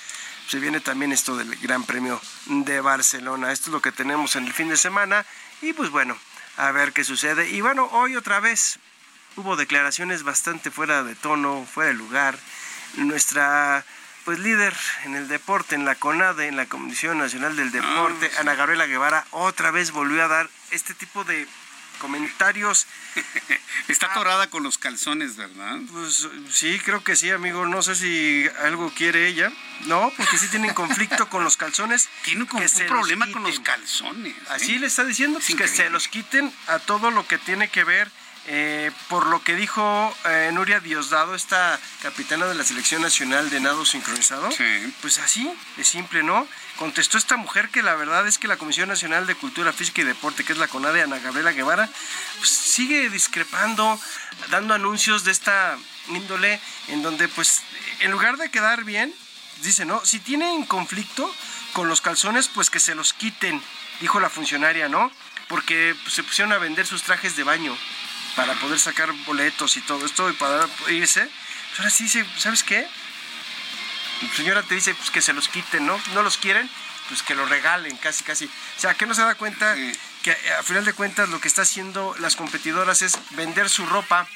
se 0.49 0.59
viene 0.59 0.81
también 0.81 1.13
esto 1.13 1.37
del 1.37 1.55
Gran 1.61 1.85
Premio 1.85 2.21
de 2.47 2.81
Barcelona. 2.81 3.53
Esto 3.53 3.69
es 3.69 3.71
lo 3.73 3.81
que 3.81 3.93
tenemos 3.93 4.35
en 4.35 4.47
el 4.47 4.53
fin 4.53 4.67
de 4.67 4.75
semana. 4.75 5.25
Y 5.61 5.71
pues 5.71 5.89
bueno, 5.89 6.17
a 6.57 6.71
ver 6.71 6.91
qué 6.91 7.05
sucede. 7.05 7.49
Y 7.51 7.61
bueno, 7.61 7.87
hoy 7.93 8.17
otra 8.17 8.41
vez 8.41 8.79
hubo 9.37 9.55
declaraciones 9.55 10.23
bastante 10.23 10.71
fuera 10.71 11.03
de 11.05 11.15
tono, 11.15 11.65
fuera 11.73 11.91
de 11.91 11.95
lugar. 11.95 12.37
Nuestra 12.95 13.85
pues 14.25 14.39
líder 14.39 14.75
en 15.03 15.15
el 15.15 15.27
deporte, 15.27 15.75
en 15.75 15.85
la 15.85 15.95
CONADE, 15.95 16.47
en 16.47 16.55
la 16.55 16.65
Comisión 16.65 17.17
Nacional 17.17 17.55
del 17.55 17.71
Deporte, 17.71 18.29
sí. 18.29 18.35
Ana 18.39 18.55
Gabriela 18.55 18.85
Guevara, 18.85 19.25
otra 19.31 19.71
vez 19.71 19.91
volvió 19.91 20.23
a 20.23 20.27
dar 20.27 20.49
este 20.71 20.93
tipo 20.93 21.23
de 21.23 21.47
comentarios 21.99 22.87
Está 23.87 24.07
atorada 24.07 24.49
con 24.49 24.63
los 24.63 24.77
calzones, 24.77 25.35
¿verdad? 25.35 25.77
Pues 25.91 26.27
sí, 26.49 26.79
creo 26.83 27.03
que 27.03 27.15
sí, 27.15 27.29
amigo. 27.31 27.65
No 27.65 27.81
sé 27.81 27.95
si 27.95 28.45
algo 28.63 28.91
quiere 28.95 29.27
ella. 29.27 29.51
No, 29.85 30.11
porque 30.17 30.37
sí 30.37 30.47
tienen 30.47 30.73
conflicto 30.73 31.29
con 31.29 31.43
los 31.43 31.57
calzones. 31.57 32.09
Tiene 32.23 32.43
un 32.43 32.61
los 32.61 32.71
problema 32.81 33.29
con 33.31 33.43
los 33.43 33.59
calzones. 33.59 34.33
¿eh? 34.33 34.43
Así 34.49 34.79
le 34.79 34.87
está 34.87 35.03
diciendo 35.03 35.39
pues, 35.39 35.55
que 35.55 35.67
se 35.67 35.89
los 35.89 36.07
quiten 36.07 36.51
a 36.67 36.79
todo 36.79 37.11
lo 37.11 37.27
que 37.27 37.37
tiene 37.37 37.69
que 37.69 37.83
ver. 37.83 38.09
Eh, 38.45 38.91
por 39.07 39.27
lo 39.27 39.41
que 39.41 39.55
dijo 39.55 40.13
eh, 40.25 40.49
Nuria 40.53 40.81
Diosdado, 40.81 41.33
esta 41.33 41.79
capitana 42.01 42.45
de 42.45 42.55
la 42.55 42.65
Selección 42.65 43.01
Nacional 43.01 43.49
de 43.49 43.61
Nado 43.61 43.85
Sincronizado, 43.85 44.49
pues 45.01 45.19
así, 45.19 45.49
de 45.77 45.83
simple, 45.85 46.23
¿no? 46.23 46.45
Contestó 46.77 47.17
esta 47.17 47.37
mujer 47.37 47.69
que 47.69 47.81
la 47.81 47.95
verdad 47.95 48.27
es 48.27 48.37
que 48.37 48.49
la 48.49 48.57
Comisión 48.57 48.89
Nacional 48.89 49.27
de 49.27 49.35
Cultura 49.35 49.71
Física 49.71 50.01
y 50.01 50.05
Deporte, 50.05 50.43
que 50.43 50.51
es 50.51 50.59
la 50.59 50.67
CONADE, 50.67 51.03
Ana 51.03 51.19
Gabriela 51.19 51.53
Guevara, 51.53 51.89
pues 52.39 52.49
sigue 52.49 53.09
discrepando, 53.09 53.97
dando 54.49 54.73
anuncios 54.73 55.23
de 55.23 55.31
esta 55.31 55.77
índole, 56.09 56.59
en 56.89 57.01
donde 57.01 57.29
pues 57.29 57.61
en 58.01 58.11
lugar 58.11 58.35
de 58.35 58.51
quedar 58.51 58.83
bien, 58.83 59.13
dice, 59.61 59.85
¿no? 59.85 60.03
Si 60.03 60.19
tienen 60.19 60.65
conflicto 60.65 61.33
con 61.71 61.87
los 61.87 62.01
calzones, 62.01 62.49
pues 62.49 62.69
que 62.69 62.81
se 62.81 62.93
los 62.93 63.13
quiten, 63.13 63.61
dijo 64.01 64.19
la 64.19 64.29
funcionaria, 64.29 64.89
¿no? 64.89 65.09
Porque 65.47 65.95
pues, 66.03 66.13
se 66.13 66.23
pusieron 66.23 66.51
a 66.51 66.57
vender 66.57 66.85
sus 66.85 67.03
trajes 67.03 67.37
de 67.37 67.43
baño 67.43 67.77
para 68.35 68.53
poder 68.55 68.79
sacar 68.79 69.11
boletos 69.25 69.77
y 69.77 69.81
todo 69.81 70.05
esto 70.05 70.29
y 70.29 70.33
para 70.33 70.67
irse. 70.89 71.21
Pues 71.21 71.79
ahora 71.79 71.89
sí 71.89 72.03
dice, 72.05 72.25
¿sabes 72.37 72.63
qué? 72.63 72.87
La 74.21 74.35
señora 74.35 74.63
te 74.63 74.75
dice 74.75 74.93
pues, 74.95 75.11
que 75.11 75.21
se 75.21 75.33
los 75.33 75.47
quiten, 75.49 75.85
¿no? 75.85 75.99
No 76.13 76.23
los 76.23 76.37
quieren, 76.37 76.69
pues 77.07 77.23
que 77.23 77.35
los 77.35 77.49
regalen, 77.49 77.97
casi, 77.97 78.23
casi. 78.23 78.45
O 78.45 78.79
sea, 78.79 78.93
que 78.93 79.05
no 79.05 79.13
se 79.13 79.21
da 79.21 79.35
cuenta 79.35 79.75
que 79.75 80.31
eh, 80.31 80.53
a 80.59 80.63
final 80.63 80.85
de 80.85 80.93
cuentas 80.93 81.29
lo 81.29 81.39
que 81.41 81.47
está 81.47 81.63
haciendo 81.63 82.15
las 82.19 82.35
competidoras 82.35 83.01
es 83.01 83.17
vender 83.31 83.69
su 83.69 83.85
ropa 83.85 84.27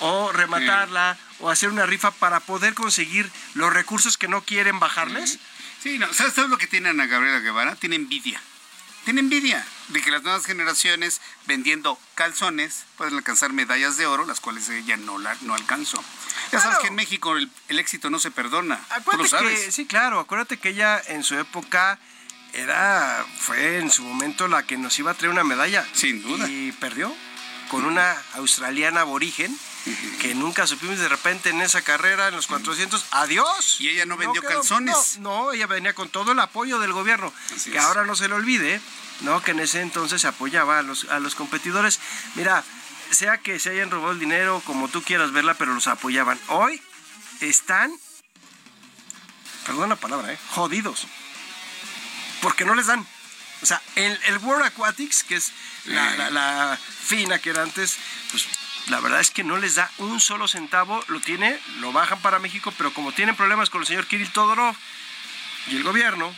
o 0.00 0.32
rematarla 0.32 1.18
o 1.40 1.50
hacer 1.50 1.70
una 1.70 1.86
rifa 1.86 2.10
para 2.12 2.40
poder 2.40 2.74
conseguir 2.74 3.30
los 3.54 3.72
recursos 3.72 4.16
que 4.16 4.28
no 4.28 4.42
quieren 4.42 4.78
bajarles. 4.78 5.38
Sí, 5.82 5.98
no, 5.98 6.12
¿sabes, 6.12 6.34
sabes 6.34 6.50
lo 6.50 6.58
que 6.58 6.66
tiene 6.66 6.88
Ana 6.88 7.06
Gabriela 7.06 7.40
Guevara? 7.40 7.76
Tiene 7.76 7.96
envidia. 7.96 8.40
Tiene 9.08 9.20
envidia 9.22 9.66
de 9.88 10.02
que 10.02 10.10
las 10.10 10.22
nuevas 10.22 10.44
generaciones 10.44 11.22
vendiendo 11.46 11.98
calzones 12.14 12.84
pueden 12.98 13.14
alcanzar 13.14 13.54
medallas 13.54 13.96
de 13.96 14.04
oro, 14.04 14.26
las 14.26 14.38
cuales 14.38 14.68
ella 14.68 14.98
no, 14.98 15.18
la, 15.18 15.34
no 15.40 15.54
alcanzó. 15.54 16.04
Ya 16.52 16.60
sabes 16.60 16.80
que 16.80 16.88
en 16.88 16.94
México 16.94 17.34
el, 17.34 17.50
el 17.68 17.78
éxito 17.78 18.10
no 18.10 18.18
se 18.18 18.30
perdona. 18.30 18.78
Tú 19.10 19.16
lo 19.16 19.26
sabes. 19.26 19.60
que, 19.60 19.72
sí, 19.72 19.86
claro, 19.86 20.20
acuérdate 20.20 20.58
que 20.58 20.68
ella 20.68 21.00
en 21.06 21.24
su 21.24 21.38
época 21.38 21.98
era, 22.52 23.24
fue 23.38 23.78
en 23.78 23.90
su 23.90 24.02
momento 24.02 24.46
la 24.46 24.64
que 24.64 24.76
nos 24.76 24.98
iba 24.98 25.12
a 25.12 25.14
traer 25.14 25.32
una 25.32 25.42
medalla. 25.42 25.88
Sin 25.94 26.22
duda. 26.22 26.46
Y 26.46 26.72
perdió 26.72 27.10
con 27.70 27.86
una 27.86 28.14
australiana 28.34 29.00
aborigen 29.00 29.58
que 30.20 30.34
nunca 30.34 30.66
supimos 30.66 30.98
de 30.98 31.08
repente 31.08 31.50
en 31.50 31.60
esa 31.60 31.82
carrera, 31.82 32.28
en 32.28 32.36
los 32.36 32.46
400, 32.46 33.04
adiós. 33.12 33.76
Y 33.80 33.88
ella 33.88 34.06
no 34.06 34.16
vendió 34.16 34.42
quedó- 34.42 34.54
calzones. 34.54 35.18
No, 35.18 35.46
no, 35.46 35.52
ella 35.52 35.66
venía 35.66 35.94
con 35.94 36.08
todo 36.08 36.32
el 36.32 36.40
apoyo 36.40 36.78
del 36.78 36.92
gobierno. 36.92 37.32
Así 37.54 37.70
que 37.70 37.78
es. 37.78 37.84
ahora 37.84 38.04
no 38.04 38.14
se 38.16 38.28
le 38.28 38.34
olvide, 38.34 38.80
¿no? 39.20 39.42
Que 39.42 39.52
en 39.52 39.60
ese 39.60 39.80
entonces 39.80 40.20
se 40.20 40.28
apoyaba 40.28 40.78
a 40.78 40.82
los, 40.82 41.04
a 41.04 41.18
los 41.20 41.34
competidores. 41.34 42.00
Mira, 42.34 42.64
sea 43.10 43.38
que 43.38 43.58
se 43.58 43.70
hayan 43.70 43.90
robado 43.90 44.12
el 44.12 44.18
dinero, 44.20 44.62
como 44.66 44.88
tú 44.88 45.02
quieras 45.02 45.32
verla, 45.32 45.54
pero 45.54 45.72
los 45.74 45.86
apoyaban. 45.86 46.38
Hoy 46.48 46.80
están, 47.40 47.92
perdón 49.66 49.88
la 49.90 49.96
palabra, 49.96 50.32
¿eh? 50.32 50.38
jodidos. 50.50 51.06
Porque 52.42 52.64
no 52.64 52.74
les 52.74 52.86
dan. 52.86 53.06
O 53.62 53.66
sea, 53.66 53.82
el, 53.96 54.18
el 54.26 54.38
World 54.38 54.64
Aquatics, 54.66 55.24
que 55.24 55.34
es 55.36 55.52
la, 55.86 56.14
la- 56.16 56.30
la 56.30 56.78
fina 56.78 57.38
que 57.40 57.50
era 57.50 57.62
antes, 57.62 57.96
pues 58.30 58.46
la 58.88 59.00
verdad 59.00 59.20
es 59.20 59.30
que 59.30 59.44
no 59.44 59.56
les 59.56 59.74
da 59.74 59.90
un 59.98 60.20
solo 60.20 60.48
centavo. 60.48 61.02
Lo 61.08 61.20
tiene, 61.20 61.58
lo 61.80 61.92
bajan 61.92 62.20
para 62.20 62.38
México, 62.38 62.72
pero 62.76 62.92
como 62.92 63.12
tienen 63.12 63.36
problemas 63.36 63.70
con 63.70 63.80
el 63.80 63.86
señor 63.86 64.06
Kirill 64.06 64.32
Todorov 64.32 64.74
y 65.68 65.76
el 65.76 65.82
gobierno, 65.82 66.34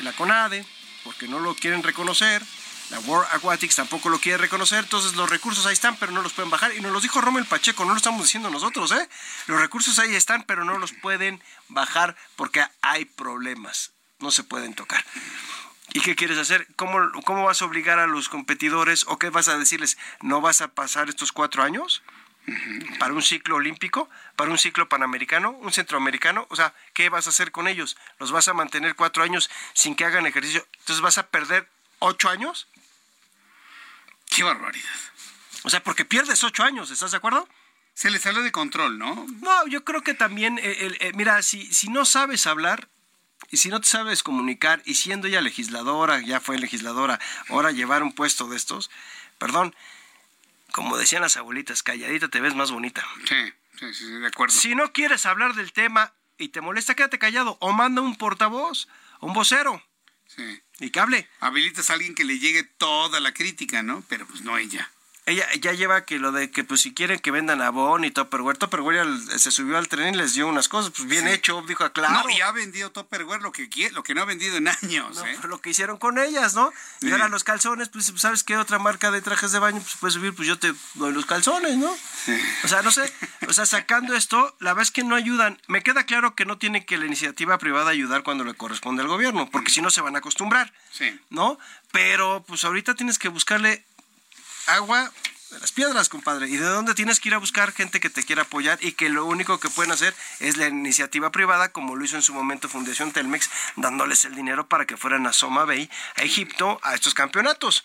la 0.00 0.12
CONADE, 0.12 0.64
porque 1.04 1.28
no 1.28 1.38
lo 1.38 1.54
quieren 1.54 1.82
reconocer, 1.82 2.42
la 2.90 2.98
World 3.00 3.28
Aquatics 3.32 3.76
tampoco 3.76 4.08
lo 4.08 4.18
quiere 4.18 4.38
reconocer, 4.38 4.80
entonces 4.80 5.14
los 5.14 5.30
recursos 5.30 5.64
ahí 5.66 5.72
están, 5.72 5.96
pero 5.96 6.12
no 6.12 6.22
los 6.22 6.32
pueden 6.32 6.50
bajar. 6.50 6.74
Y 6.74 6.80
nos 6.80 6.92
los 6.92 7.02
dijo 7.02 7.20
Rommel 7.20 7.46
Pacheco, 7.46 7.84
no 7.84 7.92
lo 7.92 7.96
estamos 7.96 8.22
diciendo 8.22 8.50
nosotros, 8.50 8.92
¿eh? 8.92 9.08
Los 9.46 9.60
recursos 9.60 9.98
ahí 9.98 10.14
están, 10.14 10.42
pero 10.42 10.64
no 10.64 10.78
los 10.78 10.92
pueden 10.92 11.42
bajar 11.68 12.16
porque 12.36 12.64
hay 12.82 13.04
problemas, 13.04 13.92
no 14.18 14.30
se 14.30 14.42
pueden 14.42 14.74
tocar. 14.74 15.04
¿Y 15.92 16.00
qué 16.00 16.16
quieres 16.16 16.38
hacer? 16.38 16.66
¿Cómo, 16.76 16.98
¿Cómo 17.24 17.44
vas 17.44 17.62
a 17.62 17.66
obligar 17.66 17.98
a 17.98 18.06
los 18.06 18.28
competidores 18.28 19.04
o 19.06 19.18
qué 19.18 19.30
vas 19.30 19.48
a 19.48 19.58
decirles? 19.58 19.96
¿No 20.22 20.40
vas 20.40 20.60
a 20.60 20.68
pasar 20.68 21.08
estos 21.08 21.32
cuatro 21.32 21.62
años? 21.62 22.02
para 22.98 23.14
un 23.14 23.22
ciclo 23.22 23.56
olímpico, 23.56 24.10
para 24.36 24.50
un 24.50 24.58
ciclo 24.58 24.86
panamericano, 24.86 25.52
un 25.52 25.72
centroamericano, 25.72 26.46
o 26.50 26.56
sea, 26.56 26.74
¿qué 26.92 27.08
vas 27.08 27.26
a 27.26 27.30
hacer 27.30 27.52
con 27.52 27.68
ellos? 27.68 27.96
¿Los 28.18 28.32
vas 28.32 28.48
a 28.48 28.52
mantener 28.52 28.96
cuatro 28.96 29.22
años 29.22 29.48
sin 29.72 29.94
que 29.96 30.04
hagan 30.04 30.26
ejercicio? 30.26 30.66
Entonces 30.80 31.00
vas 31.00 31.16
a 31.16 31.28
perder 31.28 31.66
ocho 32.00 32.28
años. 32.28 32.68
Qué 34.28 34.42
barbaridad. 34.42 34.90
O 35.62 35.70
sea, 35.70 35.82
porque 35.82 36.04
pierdes 36.04 36.44
ocho 36.44 36.62
años, 36.64 36.90
¿estás 36.90 37.12
de 37.12 37.16
acuerdo? 37.16 37.48
Se 37.94 38.10
les 38.10 38.20
salió 38.20 38.42
de 38.42 38.52
control, 38.52 38.98
¿no? 38.98 39.26
No, 39.40 39.66
yo 39.68 39.82
creo 39.84 40.02
que 40.02 40.12
también, 40.12 40.58
eh, 40.58 40.76
el- 40.80 40.98
eh, 41.00 41.12
mira, 41.14 41.40
si, 41.42 41.72
si 41.72 41.88
no 41.88 42.04
sabes 42.04 42.46
hablar 42.46 42.88
y 43.50 43.56
si 43.58 43.68
no 43.68 43.80
te 43.80 43.86
sabes 43.86 44.22
comunicar 44.22 44.82
y 44.84 44.94
siendo 44.94 45.28
ya 45.28 45.40
legisladora, 45.40 46.20
ya 46.20 46.40
fue 46.40 46.58
legisladora, 46.58 47.20
ahora 47.48 47.70
llevar 47.70 48.02
un 48.02 48.12
puesto 48.12 48.48
de 48.48 48.56
estos, 48.56 48.90
perdón, 49.38 49.74
como 50.72 50.96
decían 50.96 51.22
las 51.22 51.36
abuelitas, 51.36 51.82
calladita 51.82 52.28
te 52.28 52.40
ves 52.40 52.54
más 52.54 52.72
bonita. 52.72 53.06
Sí, 53.28 53.52
sí, 53.78 53.94
sí, 53.94 54.10
de 54.10 54.26
acuerdo. 54.26 54.54
Si 54.54 54.74
no 54.74 54.92
quieres 54.92 55.24
hablar 55.26 55.54
del 55.54 55.72
tema 55.72 56.12
y 56.36 56.48
te 56.48 56.60
molesta, 56.60 56.94
quédate 56.94 57.18
callado 57.18 57.56
o 57.60 57.72
manda 57.72 58.02
un 58.02 58.16
portavoz, 58.16 58.88
un 59.20 59.34
vocero. 59.34 59.82
Sí. 60.26 60.62
Y 60.80 60.90
que 60.90 60.98
hable. 60.98 61.28
Habilitas 61.38 61.90
a 61.90 61.94
alguien 61.94 62.14
que 62.14 62.24
le 62.24 62.40
llegue 62.40 62.64
toda 62.64 63.20
la 63.20 63.32
crítica, 63.32 63.82
¿no? 63.82 64.02
Pero 64.08 64.26
pues 64.26 64.42
no 64.42 64.58
ella. 64.58 64.90
Ella 65.26 65.46
ya 65.58 65.72
lleva 65.72 66.04
que 66.04 66.18
lo 66.18 66.32
de 66.32 66.50
que 66.50 66.64
pues 66.64 66.82
si 66.82 66.92
quieren 66.92 67.18
que 67.18 67.30
vendan 67.30 67.62
a 67.62 67.70
Bon 67.70 68.04
y 68.04 68.10
Tupperware 68.10 68.58
al- 69.00 69.38
se 69.40 69.50
subió 69.50 69.78
al 69.78 69.88
tren 69.88 70.14
y 70.14 70.18
les 70.18 70.34
dio 70.34 70.46
unas 70.46 70.68
cosas, 70.68 70.92
pues 70.94 71.08
bien 71.08 71.24
Sí. 71.26 71.32
hecho, 71.32 71.62
dijo, 71.66 71.82
"Ah, 71.82 71.92
claro. 71.94 72.12
No, 72.24 72.28
y 72.28 72.42
ha 72.42 72.52
vendido 72.52 72.90
Tupperware 72.92 73.40
lo 73.40 73.50
que 73.50 73.70
quiere, 73.70 73.94
lo 73.94 74.02
que 74.02 74.14
no 74.14 74.20
ha 74.20 74.26
vendido 74.26 74.58
en 74.58 74.68
años, 74.68 75.16
No, 75.16 75.24
¿eh? 75.26 75.38
lo 75.48 75.62
que 75.62 75.70
hicieron 75.70 75.96
con 75.96 76.18
ellas, 76.18 76.54
¿no? 76.54 76.70
Y 77.00 77.10
ahora 77.10 77.28
los 77.28 77.42
calzones, 77.42 77.88
pues, 77.88 78.12
¿sabes 78.16 78.44
qué 78.44 78.58
otra 78.58 78.78
marca 78.78 79.10
de 79.10 79.22
trajes 79.22 79.50
de 79.52 79.58
baño 79.60 79.80
pues 79.80 79.96
puedes 79.98 80.14
subir? 80.14 80.34
Pues 80.34 80.46
yo 80.46 80.58
te 80.58 80.74
doy 80.94 81.12
los 81.14 81.24
calzones, 81.24 81.78
¿no? 81.78 81.90
O 82.64 82.68
sea, 82.68 82.82
no 82.82 82.90
sé, 82.90 83.10
o 83.48 83.52
sea, 83.54 83.64
sacando 83.64 84.14
esto, 84.14 84.54
la 84.60 84.72
verdad 84.74 84.82
es 84.82 84.90
que 84.90 85.04
no 85.04 85.14
ayudan. 85.16 85.58
Me 85.68 85.82
queda 85.82 86.04
claro 86.04 86.34
que 86.34 86.44
no 86.44 86.58
tiene 86.58 86.84
que 86.84 86.98
la 86.98 87.06
iniciativa 87.06 87.56
privada 87.56 87.90
ayudar 87.90 88.24
cuando 88.24 88.44
le 88.44 88.52
corresponde 88.52 89.00
al 89.00 89.08
gobierno, 89.08 89.48
porque 89.50 89.70
si 89.70 89.80
no 89.80 89.88
se 89.88 90.02
van 90.02 90.16
a 90.16 90.18
acostumbrar, 90.18 90.70
Sí. 90.92 91.18
¿no? 91.30 91.58
Pero 91.92 92.44
pues 92.46 92.62
ahorita 92.64 92.94
tienes 92.94 93.18
que 93.18 93.28
buscarle 93.28 93.84
agua 94.68 95.12
de 95.50 95.58
las 95.60 95.72
piedras, 95.72 96.08
compadre. 96.08 96.48
¿Y 96.48 96.56
de 96.56 96.64
dónde 96.64 96.94
tienes 96.94 97.20
que 97.20 97.28
ir 97.28 97.34
a 97.34 97.38
buscar 97.38 97.72
gente 97.72 98.00
que 98.00 98.10
te 98.10 98.22
quiera 98.22 98.42
apoyar 98.42 98.78
y 98.82 98.92
que 98.92 99.08
lo 99.08 99.24
único 99.24 99.58
que 99.60 99.70
pueden 99.70 99.92
hacer 99.92 100.14
es 100.40 100.56
la 100.56 100.68
iniciativa 100.68 101.30
privada, 101.30 101.70
como 101.70 101.96
lo 101.96 102.04
hizo 102.04 102.16
en 102.16 102.22
su 102.22 102.34
momento 102.34 102.68
Fundación 102.68 103.12
Telmex, 103.12 103.50
dándoles 103.76 104.24
el 104.24 104.34
dinero 104.34 104.68
para 104.68 104.86
que 104.86 104.96
fueran 104.96 105.26
a 105.26 105.32
Soma 105.32 105.64
Bay, 105.64 105.90
a 106.16 106.22
Egipto, 106.22 106.80
a 106.82 106.94
estos 106.94 107.14
campeonatos? 107.14 107.84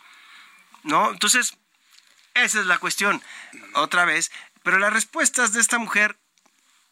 ¿No? 0.84 1.12
Entonces, 1.12 1.58
esa 2.34 2.60
es 2.60 2.66
la 2.66 2.78
cuestión. 2.78 3.22
Otra 3.74 4.06
vez. 4.06 4.32
Pero 4.64 4.80
las 4.80 4.94
respuestas 4.94 5.54
de 5.54 5.62
esta 5.62 5.78
mujer, 5.78 6.18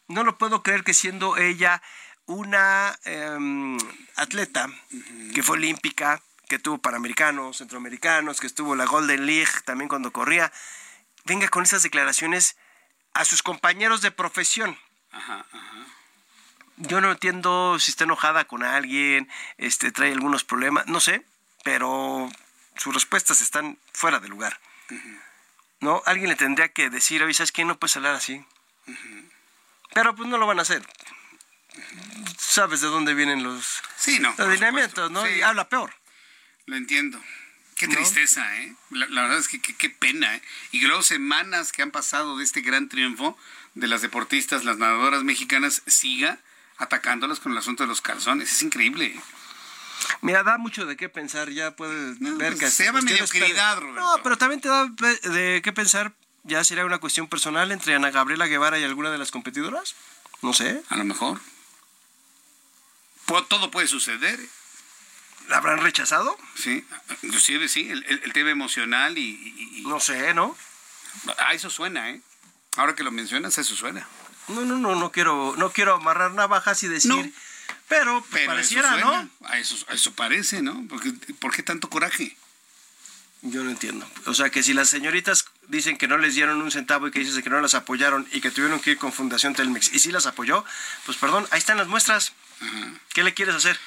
no 0.06 0.24
lo 0.24 0.38
puedo 0.38 0.62
creer 0.62 0.84
que 0.84 0.94
siendo 0.94 1.36
ella 1.36 1.82
una 2.26 2.98
em, 3.04 3.78
atleta 4.16 4.68
que 5.34 5.42
fue 5.42 5.56
olímpica, 5.56 6.22
que 6.48 6.58
tuvo 6.58 6.78
panamericanos, 6.78 7.58
centroamericanos, 7.58 8.40
que 8.40 8.46
estuvo 8.46 8.74
la 8.74 8.86
Golden 8.86 9.26
League 9.26 9.50
también 9.64 9.88
cuando 9.88 10.12
corría, 10.12 10.50
venga 11.24 11.48
con 11.48 11.62
esas 11.64 11.82
declaraciones 11.82 12.56
a 13.14 13.24
sus 13.24 13.42
compañeros 13.42 14.00
de 14.00 14.10
profesión. 14.10 14.78
Ajá, 15.12 15.44
ajá. 15.52 15.86
Yo 16.76 17.00
no 17.00 17.10
entiendo 17.12 17.78
si 17.78 17.90
está 17.90 18.04
enojada 18.04 18.44
con 18.46 18.62
alguien, 18.62 19.28
este, 19.56 19.90
trae 19.92 20.12
algunos 20.12 20.44
problemas, 20.44 20.86
no 20.86 21.00
sé, 21.00 21.24
pero 21.64 22.28
sus 22.76 22.94
respuestas 22.94 23.40
están 23.40 23.78
fuera 23.92 24.20
de 24.20 24.28
lugar. 24.28 24.60
¿No? 25.80 26.02
Alguien 26.06 26.28
le 26.30 26.36
tendría 26.36 26.68
que 26.68 26.88
decir, 26.88 27.22
oye, 27.22 27.34
¿sabes 27.34 27.52
qué? 27.52 27.64
No 27.64 27.78
puedes 27.78 27.96
hablar 27.96 28.14
así. 28.14 28.44
Pero 29.92 30.14
pues 30.14 30.28
no 30.28 30.38
lo 30.38 30.46
van 30.46 30.58
a 30.60 30.62
hacer. 30.62 30.82
Sabes 32.38 32.80
de 32.80 32.88
dónde 32.88 33.14
vienen 33.14 33.42
los, 33.42 33.82
Sí, 33.96 34.18
no. 34.18 34.34
los 34.38 34.48
lineamientos, 34.48 35.10
¿no? 35.10 35.28
Y 35.28 35.42
habla 35.42 35.68
peor. 35.68 35.92
Lo 36.68 36.76
entiendo. 36.76 37.20
Qué 37.74 37.88
¿No? 37.88 37.94
tristeza, 37.94 38.56
¿eh? 38.60 38.74
La, 38.90 39.06
la 39.08 39.22
verdad 39.22 39.38
es 39.38 39.48
que 39.48 39.60
qué 39.60 39.90
pena, 39.90 40.36
¿eh? 40.36 40.42
Y 40.72 40.80
luego 40.80 41.02
semanas 41.02 41.72
que 41.72 41.82
han 41.82 41.90
pasado 41.90 42.36
de 42.36 42.44
este 42.44 42.60
gran 42.60 42.88
triunfo 42.88 43.36
de 43.74 43.88
las 43.88 44.02
deportistas, 44.02 44.64
las 44.64 44.78
nadadoras 44.78 45.24
mexicanas, 45.24 45.82
siga 45.86 46.38
atacándolas 46.76 47.40
con 47.40 47.52
el 47.52 47.58
asunto 47.58 47.84
de 47.84 47.88
los 47.88 48.00
calzones. 48.00 48.52
Es 48.52 48.62
increíble. 48.62 49.18
Mira, 50.20 50.42
da 50.42 50.58
mucho 50.58 50.86
de 50.86 50.96
qué 50.96 51.08
pensar, 51.08 51.50
ya 51.50 51.74
puedes 51.74 52.20
ver 52.20 52.36
pues, 52.36 52.60
que... 52.60 52.70
se 52.70 52.84
llama 52.84 53.00
mediocridad, 53.00 53.78
Roberto. 53.78 54.00
No, 54.00 54.22
pero 54.22 54.36
también 54.36 54.60
te 54.60 54.68
da 54.68 54.86
de 54.86 55.60
qué 55.62 55.72
pensar, 55.72 56.12
ya 56.44 56.62
sería 56.64 56.84
una 56.84 56.98
cuestión 56.98 57.28
personal 57.28 57.72
entre 57.72 57.94
Ana 57.94 58.10
Gabriela 58.10 58.46
Guevara 58.46 58.78
y 58.78 58.84
alguna 58.84 59.10
de 59.10 59.18
las 59.18 59.30
competidoras. 59.30 59.96
No 60.42 60.52
sé. 60.52 60.82
A 60.88 60.96
lo 60.96 61.04
mejor. 61.04 61.40
Todo 63.48 63.70
puede 63.70 63.86
suceder. 63.88 64.38
¿La 65.48 65.58
habrán 65.58 65.80
rechazado? 65.80 66.36
Sí, 66.54 66.84
inclusive 67.22 67.68
sí, 67.68 67.88
el, 67.90 68.04
el- 68.04 68.20
el 68.24 68.32
tema 68.32 68.50
emocional 68.50 69.16
y, 69.18 69.82
No 69.86 69.98
sé, 70.00 70.34
¿no? 70.34 70.56
Ah, 71.38 71.54
eso 71.54 71.70
suena, 71.70 72.10
¿eh? 72.10 72.20
Ahora 72.76 72.94
que 72.94 73.02
lo 73.02 73.10
mencionas, 73.10 73.56
eso 73.58 73.74
suena. 73.74 74.06
No, 74.48 74.62
no, 74.62 74.76
no, 74.78 74.94
no 74.94 75.10
quiero, 75.10 75.54
no 75.56 75.72
quiero 75.72 75.94
amarrar 75.94 76.32
navajas 76.32 76.82
y 76.82 76.88
decir... 76.88 77.10
No. 77.10 77.30
Pero, 77.88 78.20
pues, 78.20 78.30
Pero 78.32 78.52
pareciera, 78.52 78.96
eso 78.98 79.06
¿no? 79.06 79.30
A 79.48 79.58
eso, 79.58 79.76
a 79.88 79.94
eso 79.94 80.12
parece, 80.14 80.60
¿no? 80.62 80.84
Porque, 80.88 81.12
¿Por 81.38 81.54
qué 81.54 81.62
tanto 81.62 81.88
coraje? 81.88 82.36
Yo 83.42 83.62
no 83.64 83.70
entiendo. 83.70 84.06
O 84.26 84.34
sea, 84.34 84.50
que 84.50 84.62
si 84.62 84.74
las 84.74 84.90
señoritas 84.90 85.46
dicen 85.68 85.96
que 85.96 86.08
no 86.08 86.18
les 86.18 86.34
dieron 86.34 86.60
un 86.60 86.70
centavo 86.70 87.06
y 87.06 87.10
que 87.10 87.20
dicen 87.20 87.42
que 87.42 87.50
no 87.50 87.60
las 87.60 87.74
apoyaron 87.74 88.26
y 88.32 88.40
que 88.40 88.50
tuvieron 88.50 88.80
que 88.80 88.90
ir 88.92 88.98
con 88.98 89.12
Fundación 89.12 89.54
Telmex 89.54 89.92
y 89.94 89.98
sí 90.00 90.10
las 90.12 90.26
apoyó, 90.26 90.64
pues 91.06 91.16
perdón, 91.18 91.46
ahí 91.50 91.58
están 91.58 91.78
las 91.78 91.86
muestras. 91.88 92.32
¿Qué 93.14 93.22
le 93.22 93.32
quieres 93.34 93.54
hacer? 93.54 93.78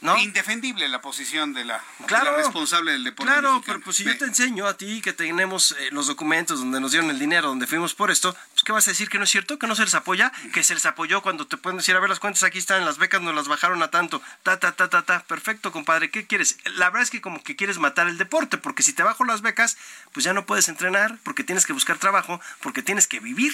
¿No? 0.00 0.16
Indefendible 0.18 0.86
la 0.88 1.00
posición 1.00 1.52
de 1.52 1.64
la, 1.64 1.82
de 1.98 2.06
Claro. 2.06 2.30
la 2.30 2.36
responsable 2.38 2.92
del 2.92 3.02
deporte. 3.02 3.32
Claro, 3.32 3.54
mexicano. 3.54 3.62
pero 3.66 3.84
pues 3.84 3.96
si 3.96 4.04
yo 4.04 4.16
te 4.16 4.26
enseño 4.26 4.66
a 4.68 4.76
ti 4.76 5.00
que 5.02 5.12
tenemos 5.12 5.72
eh, 5.72 5.88
los 5.90 6.06
documentos 6.06 6.60
donde 6.60 6.78
nos 6.80 6.92
dieron 6.92 7.10
el 7.10 7.18
dinero, 7.18 7.48
donde 7.48 7.66
fuimos 7.66 7.94
por 7.94 8.12
esto, 8.12 8.32
pues 8.52 8.62
¿qué 8.64 8.70
vas 8.70 8.86
a 8.86 8.92
decir 8.92 9.08
que 9.08 9.18
no 9.18 9.24
es 9.24 9.30
cierto? 9.30 9.58
Que 9.58 9.66
no 9.66 9.74
se 9.74 9.82
les 9.82 9.94
apoya, 9.94 10.30
que 10.52 10.62
se 10.62 10.74
les 10.74 10.86
apoyó 10.86 11.20
cuando 11.20 11.48
te 11.48 11.56
pueden 11.56 11.78
decir, 11.78 11.96
a 11.96 12.00
ver, 12.00 12.08
las 12.10 12.20
cuentas 12.20 12.44
aquí 12.44 12.58
están, 12.58 12.84
las 12.84 12.98
becas 12.98 13.20
nos 13.22 13.34
las 13.34 13.48
bajaron 13.48 13.82
a 13.82 13.90
tanto, 13.90 14.22
ta, 14.44 14.60
ta, 14.60 14.70
ta, 14.72 14.88
ta, 14.88 15.02
ta, 15.02 15.24
perfecto, 15.24 15.72
compadre, 15.72 16.10
¿qué 16.12 16.26
quieres? 16.28 16.58
La 16.76 16.90
verdad 16.90 17.02
es 17.02 17.10
que 17.10 17.20
como 17.20 17.42
que 17.42 17.56
quieres 17.56 17.78
matar 17.78 18.06
el 18.06 18.18
deporte, 18.18 18.56
porque 18.56 18.84
si 18.84 18.92
te 18.92 19.02
bajo 19.02 19.24
las 19.24 19.42
becas, 19.42 19.76
pues 20.12 20.22
ya 20.22 20.32
no 20.32 20.46
puedes 20.46 20.68
entrenar, 20.68 21.18
porque 21.24 21.42
tienes 21.42 21.66
que 21.66 21.72
buscar 21.72 21.98
trabajo, 21.98 22.40
porque 22.60 22.82
tienes 22.82 23.08
que 23.08 23.18
vivir. 23.18 23.52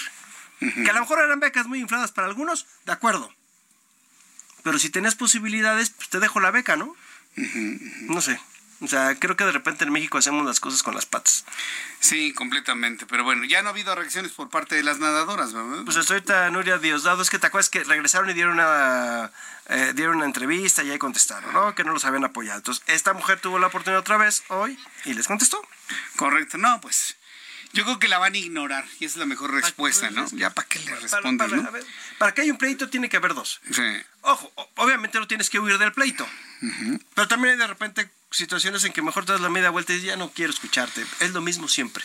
Que 0.61 0.91
a 0.91 0.93
lo 0.93 1.01
mejor 1.01 1.21
eran 1.21 1.41
becas 1.41 1.67
muy 1.67 1.81
infladas 1.81 2.13
para 2.13 2.27
algunos, 2.27 2.67
de 2.85 2.93
acuerdo. 2.93 3.33
Pero 4.65 4.81
si 4.81 4.91
tenés 4.91 5.15
posibilidades, 5.15 5.91
pues 5.91 6.09
te 6.09 6.19
dejo 6.19 6.41
la 6.41 6.51
beca, 6.51 6.75
¿no? 6.75 6.97
No 8.09 8.21
sé. 8.21 8.41
O 8.81 8.89
sea, 8.89 9.15
creo 9.15 9.37
que 9.37 9.45
de 9.45 9.53
repente 9.53 9.85
en 9.85 9.93
México 9.93 10.19
hacemos 10.19 10.45
las 10.45 10.59
cosas 10.59 10.83
con 10.83 10.95
las 10.95 11.07
patas. 11.07 11.45
Sí, 12.01 12.33
completamente. 12.35 13.07
Pero 13.07 13.25
bueno, 13.25 13.45
ya 13.45 13.63
no 13.63 13.69
ha 13.69 13.73
habido 13.73 13.95
reacciones 13.95 14.33
por 14.33 14.51
parte 14.51 14.75
de 14.75 14.83
las 14.83 14.99
nadadoras, 14.99 15.53
¿verdad? 15.53 15.85
Pues 15.85 15.97
hasta 15.97 16.15
ahorita 16.15 16.51
Nuria 16.51 16.79
Diosdado, 16.79 17.23
es 17.23 17.31
que 17.31 17.39
te 17.39 17.47
acuerdas 17.47 17.71
que 17.71 17.85
regresaron 17.85 18.29
y 18.31 18.33
dieron 18.33 18.55
una, 18.55 19.31
eh, 19.69 19.93
dieron 19.95 20.17
una 20.17 20.27
entrevista 20.27 20.83
y 20.83 20.91
ahí 20.91 20.99
contestaron, 20.99 21.53
¿no? 21.53 21.75
Que 21.75 21.85
no 21.85 21.93
los 21.93 22.05
habían 22.05 22.25
apoyado. 22.25 22.59
Entonces, 22.59 22.83
esta 22.89 23.13
mujer 23.13 23.41
tuvo 23.41 23.59
la 23.59 23.69
oportunidad 23.69 24.01
otra 24.01 24.17
vez 24.17 24.43
hoy 24.49 24.79
y 25.05 25.15
les 25.15 25.27
contestó. 25.27 25.63
Correcto. 26.17 26.59
No, 26.59 26.81
pues 26.81 27.17
yo 27.75 27.85
creo 27.85 27.99
que 27.99 28.09
la 28.09 28.19
van 28.19 28.35
a 28.35 28.39
ignorar 28.39 28.85
y 29.01 29.05
es 29.05 29.17
la 29.17 29.27
mejor 29.27 29.53
respuesta, 29.53 30.09
¿no? 30.11 30.27
Ya 30.31 30.51
para 30.51 30.67
qué 30.69 30.79
le 30.79 30.95
respondes, 30.95 31.49
para, 31.49 31.61
¿no? 31.61 31.69
a 31.69 31.73
ver, 31.73 31.85
para 32.19 32.33
que 32.33 32.43
haya 32.43 32.53
un 32.53 32.59
pleito 32.59 32.89
tiene 32.89 33.09
que 33.09 33.17
haber 33.17 33.35
dos. 33.35 33.61
Sí. 33.71 33.83
Ojo, 34.23 34.53
obviamente 34.77 35.19
no 35.19 35.27
tienes 35.27 35.51
que 35.51 35.59
huir 35.59 35.77
del 35.79 35.93
pleito. 35.93 36.27
Pero 37.15 37.29
también 37.29 37.55
hay 37.55 37.59
de 37.59 37.67
repente 37.67 38.09
situaciones 38.31 38.85
en 38.85 38.93
que 38.93 39.03
mejor 39.03 39.27
te 39.27 39.33
das 39.33 39.41
la 39.41 39.51
media 39.51 39.71
vuelta 39.71 39.93
y 39.93 39.97
dices, 39.97 40.09
ya 40.09 40.17
no 40.17 40.31
quiero 40.31 40.53
escucharte. 40.53 41.05
Es 41.19 41.33
lo 41.33 41.41
mismo 41.41 41.69
siempre, 41.69 42.05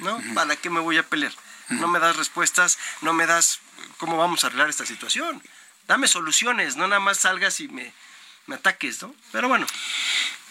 ¿no? 0.00 0.20
¿Para 0.34 0.56
qué 0.56 0.70
me 0.70 0.80
voy 0.80 0.96
a 0.96 1.06
pelear? 1.06 1.32
No 1.68 1.86
me 1.86 2.00
das 2.00 2.16
respuestas, 2.16 2.78
no 3.02 3.12
me 3.12 3.26
das 3.26 3.60
cómo 3.98 4.16
vamos 4.16 4.42
a 4.42 4.48
arreglar 4.48 4.70
esta 4.70 4.86
situación. 4.86 5.42
Dame 5.86 6.08
soluciones, 6.08 6.76
no 6.76 6.88
nada 6.88 7.00
más 7.00 7.18
salgas 7.18 7.60
y 7.60 7.68
me 7.68 7.92
ataques, 8.52 9.02
¿no? 9.02 9.14
Pero 9.32 9.48
bueno, 9.48 9.66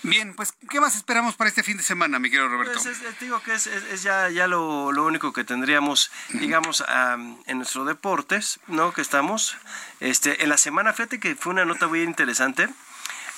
Bien, 0.02 0.34
pues, 0.34 0.54
¿qué 0.70 0.80
más 0.80 0.96
esperamos 0.96 1.36
para 1.36 1.50
este 1.50 1.62
fin 1.62 1.76
de 1.76 1.84
semana, 1.84 2.20
mi 2.20 2.30
querido 2.30 2.48
Roberto? 2.48 2.72
pues 2.82 2.86
es- 2.86 3.18
te 3.18 3.26
digo 3.26 3.44
que 3.44 3.54
es, 3.56 3.70
ya, 4.02 4.30
ya 4.30 4.48
lo, 4.48 4.94
lo 4.94 5.04
único 5.04 5.34
que 5.34 5.44
tendríamos, 5.44 6.10
digamos, 6.30 6.80
am, 6.88 7.38
en 7.48 7.58
nuestro 7.58 7.84
deportes, 7.84 8.62
¿no? 8.68 8.94
Que 8.94 9.02
estamos. 9.02 9.58
Este, 10.00 10.42
en 10.42 10.48
la 10.48 10.58
semana, 10.58 10.94
fíjate 10.94 11.20
que 11.20 11.36
fue 11.36 11.52
una 11.52 11.66
nota 11.66 11.88
muy 11.88 12.02
interesante, 12.04 12.70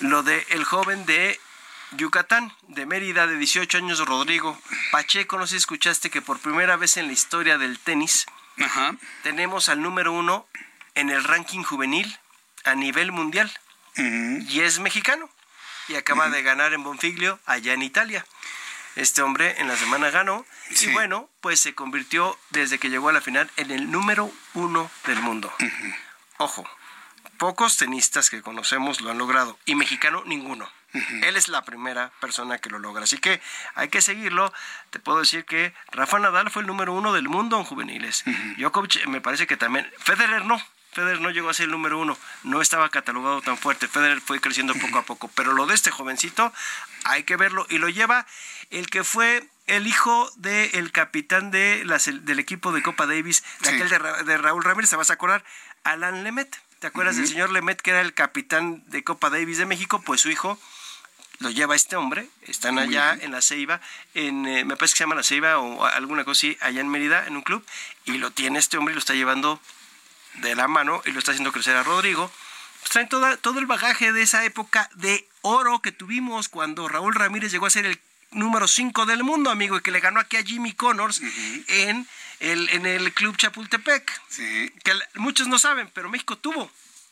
lo 0.01 0.21
de 0.21 0.45
el 0.49 0.63
joven 0.63 1.03
de 1.07 1.39
Yucatán, 1.93 2.53
de 2.67 2.85
Mérida, 2.85 3.25
de 3.25 3.37
18 3.37 3.79
años, 3.79 3.97
Rodrigo 4.05 4.55
Pacheco, 4.91 5.39
no 5.39 5.47
sé 5.47 5.53
si 5.53 5.57
escuchaste 5.57 6.11
que 6.11 6.21
por 6.21 6.37
primera 6.37 6.75
vez 6.77 6.95
en 6.97 7.07
la 7.07 7.13
historia 7.13 7.57
del 7.57 7.79
tenis 7.79 8.27
tenemos 9.23 9.67
al 9.67 9.81
número 9.81 10.13
uno 10.13 10.45
en 10.93 11.09
el 11.09 11.23
ranking 11.23 11.63
juvenil 11.63 12.19
a 12.65 12.75
nivel 12.75 13.11
mundial 13.11 13.51
y 13.95 14.61
es 14.61 14.79
mexicano 14.79 15.29
y 15.87 15.95
acaba 15.95 16.29
de 16.29 16.41
ganar 16.43 16.73
en 16.73 16.83
Bonfiglio 16.83 17.39
allá 17.45 17.73
en 17.73 17.81
Italia. 17.81 18.25
Este 18.95 19.21
hombre 19.21 19.55
en 19.59 19.67
la 19.67 19.77
semana 19.77 20.09
ganó 20.09 20.45
Sí. 20.71 20.89
y 20.89 20.93
bueno, 20.93 21.29
pues 21.41 21.59
se 21.59 21.73
convirtió 21.75 22.37
desde 22.49 22.77
que 22.77 22.89
llegó 22.89 23.09
a 23.09 23.13
la 23.13 23.21
final 23.21 23.49
en 23.57 23.71
el 23.71 23.89
número 23.91 24.31
uno 24.53 24.89
del 25.05 25.19
mundo. 25.21 25.53
Ojo, 26.37 26.67
pocos 27.37 27.77
tenistas 27.77 28.29
que 28.29 28.41
conocemos 28.41 29.01
lo 29.01 29.11
han 29.11 29.17
logrado 29.17 29.57
y 29.65 29.75
mexicano 29.75 30.23
ninguno. 30.25 30.69
Él 31.23 31.37
es 31.37 31.47
la 31.47 31.61
primera 31.63 32.11
persona 32.19 32.57
que 32.57 32.69
lo 32.69 32.77
logra. 32.77 33.05
Así 33.05 33.17
que 33.17 33.41
hay 33.75 33.87
que 33.87 34.01
seguirlo. 34.01 34.51
Te 34.89 34.99
puedo 34.99 35.19
decir 35.19 35.45
que 35.45 35.73
Rafa 35.91 36.19
Nadal 36.19 36.51
fue 36.51 36.63
el 36.63 36.67
número 36.67 36.91
uno 36.93 37.13
del 37.13 37.29
mundo 37.29 37.57
en 37.57 37.63
juveniles. 37.63 38.25
Djokovic 38.57 39.05
me 39.07 39.21
parece 39.21 39.47
que 39.47 39.55
también. 39.55 39.89
Federer 39.99 40.43
no. 40.43 40.61
Federer 40.93 41.21
no 41.21 41.29
llegó 41.29 41.49
a 41.49 41.53
ser 41.53 41.65
el 41.65 41.71
número 41.71 41.97
uno. 41.99 42.17
No 42.43 42.61
estaba 42.61 42.89
catalogado 42.89 43.41
tan 43.41 43.57
fuerte. 43.57 43.87
Federer 43.87 44.21
fue 44.21 44.39
creciendo 44.41 44.73
poco 44.75 44.97
a 44.99 45.03
poco. 45.03 45.29
Pero 45.35 45.53
lo 45.53 45.65
de 45.65 45.73
este 45.75 45.91
jovencito 45.91 46.51
hay 47.05 47.23
que 47.23 47.37
verlo. 47.37 47.65
Y 47.69 47.77
lo 47.77 47.87
lleva 47.89 48.25
el 48.69 48.89
que 48.89 49.03
fue 49.03 49.47
el 49.67 49.87
hijo 49.87 50.29
del 50.35 50.91
capitán 50.91 51.49
de 51.51 51.83
la 51.85 51.97
del 51.97 52.39
equipo 52.39 52.71
de 52.73 52.81
Copa 52.83 53.05
Davis, 53.05 53.43
de 53.61 53.69
Sí. 53.69 53.75
aquel 53.75 53.89
de, 53.89 53.99
Ra- 53.99 54.23
de 54.23 54.37
Raúl 54.37 54.63
Ramírez, 54.63 54.89
te 54.89 54.95
vas 54.97 55.09
a 55.09 55.13
acordar, 55.13 55.43
Alan 55.83 56.23
Lemet. 56.23 56.57
¿Te 56.79 56.87
acuerdas 56.87 57.15
del 57.15 57.27
señor 57.27 57.51
Lemet, 57.51 57.79
que 57.81 57.91
era 57.91 58.01
el 58.01 58.13
capitán 58.13 58.83
de 58.87 59.03
Copa 59.03 59.29
Davis 59.29 59.59
de 59.59 59.65
México? 59.67 60.01
Pues 60.01 60.19
su 60.21 60.29
hijo 60.31 60.59
lo 61.39 61.49
lleva 61.51 61.75
este 61.75 61.95
hombre, 61.95 62.27
están 62.43 62.79
allá 62.79 63.13
en 63.19 63.31
la 63.31 63.41
Ceiba, 63.41 63.81
en, 64.13 64.45
eh, 64.47 64.65
me 64.65 64.75
parece 64.75 64.93
que 64.93 64.97
se 64.97 65.03
llama 65.03 65.15
la 65.15 65.23
Ceiba 65.23 65.57
o 65.59 65.85
alguna 65.85 66.23
cosa 66.23 66.39
así, 66.39 66.57
allá 66.59 66.81
en 66.81 66.89
Mérida, 66.89 67.25
en 67.27 67.35
un 67.35 67.41
club, 67.43 67.65
y 68.05 68.17
lo 68.17 68.31
tiene 68.31 68.59
este 68.59 68.77
hombre 68.77 68.93
y 68.93 68.95
lo 68.95 68.99
está 68.99 69.13
llevando 69.13 69.59
de 70.35 70.55
la 70.55 70.67
mano 70.67 71.01
y 71.05 71.11
lo 71.11 71.19
está 71.19 71.31
haciendo 71.31 71.51
crecer 71.51 71.75
a 71.75 71.83
Rodrigo. 71.83 72.31
Pues 72.79 72.91
traen 72.91 73.09
todo 73.09 73.59
el 73.59 73.65
bagaje 73.65 74.11
de 74.11 74.23
esa 74.23 74.43
época 74.45 74.89
de 74.95 75.27
oro 75.41 75.81
que 75.81 75.91
tuvimos 75.91 76.49
cuando 76.49 76.87
Raúl 76.87 77.15
Ramírez 77.15 77.51
llegó 77.51 77.67
a 77.67 77.69
ser 77.69 77.85
el 77.85 77.99
número 78.31 78.67
5 78.67 79.05
del 79.05 79.23
mundo, 79.23 79.51
amigo, 79.51 79.77
y 79.77 79.81
que 79.81 79.91
le 79.91 79.99
ganó 79.99 80.19
aquí 80.19 80.37
a 80.37 80.43
Jimmy 80.43 80.73
Connors 80.73 81.21
en, 81.67 82.07
el, 82.39 82.69
en 82.69 82.85
el 82.85 83.13
Club 83.13 83.37
Chapultepec. 83.37 84.21
Que 84.83 84.93
muchos 85.15 85.47
no 85.47 85.59
saben, 85.59 85.89
pero 85.93 86.09
México 86.09 86.37
tuvo 86.37 86.71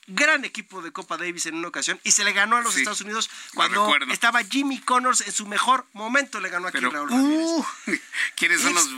gran 0.10 0.44
equipo 0.44 0.82
de 0.82 0.92
Copa 0.92 1.18
Davis 1.18 1.46
en 1.46 1.56
una 1.56 1.68
ocasión 1.68 2.00
y 2.04 2.12
se 2.12 2.24
le 2.24 2.34
ganó 2.34 2.58
a 2.58 2.62
los 2.62 2.76
Estados 2.76 3.02
Unidos 3.02 3.30
cuando 3.54 3.96
estaba 4.12 4.44
Jimmy 4.44 4.80
Connors 4.80 5.22
en 5.22 5.32
su 5.32 5.46
mejor 5.46 5.86
momento, 5.94 6.40
le 6.40 6.50
ganó 6.50 6.68
aquí 6.68 6.78
a 6.84 6.90
Raúl 6.90 7.12
uh, 7.12 7.66
¿Quiénes 8.36 8.62
son 8.62 8.74
los, 8.74 8.90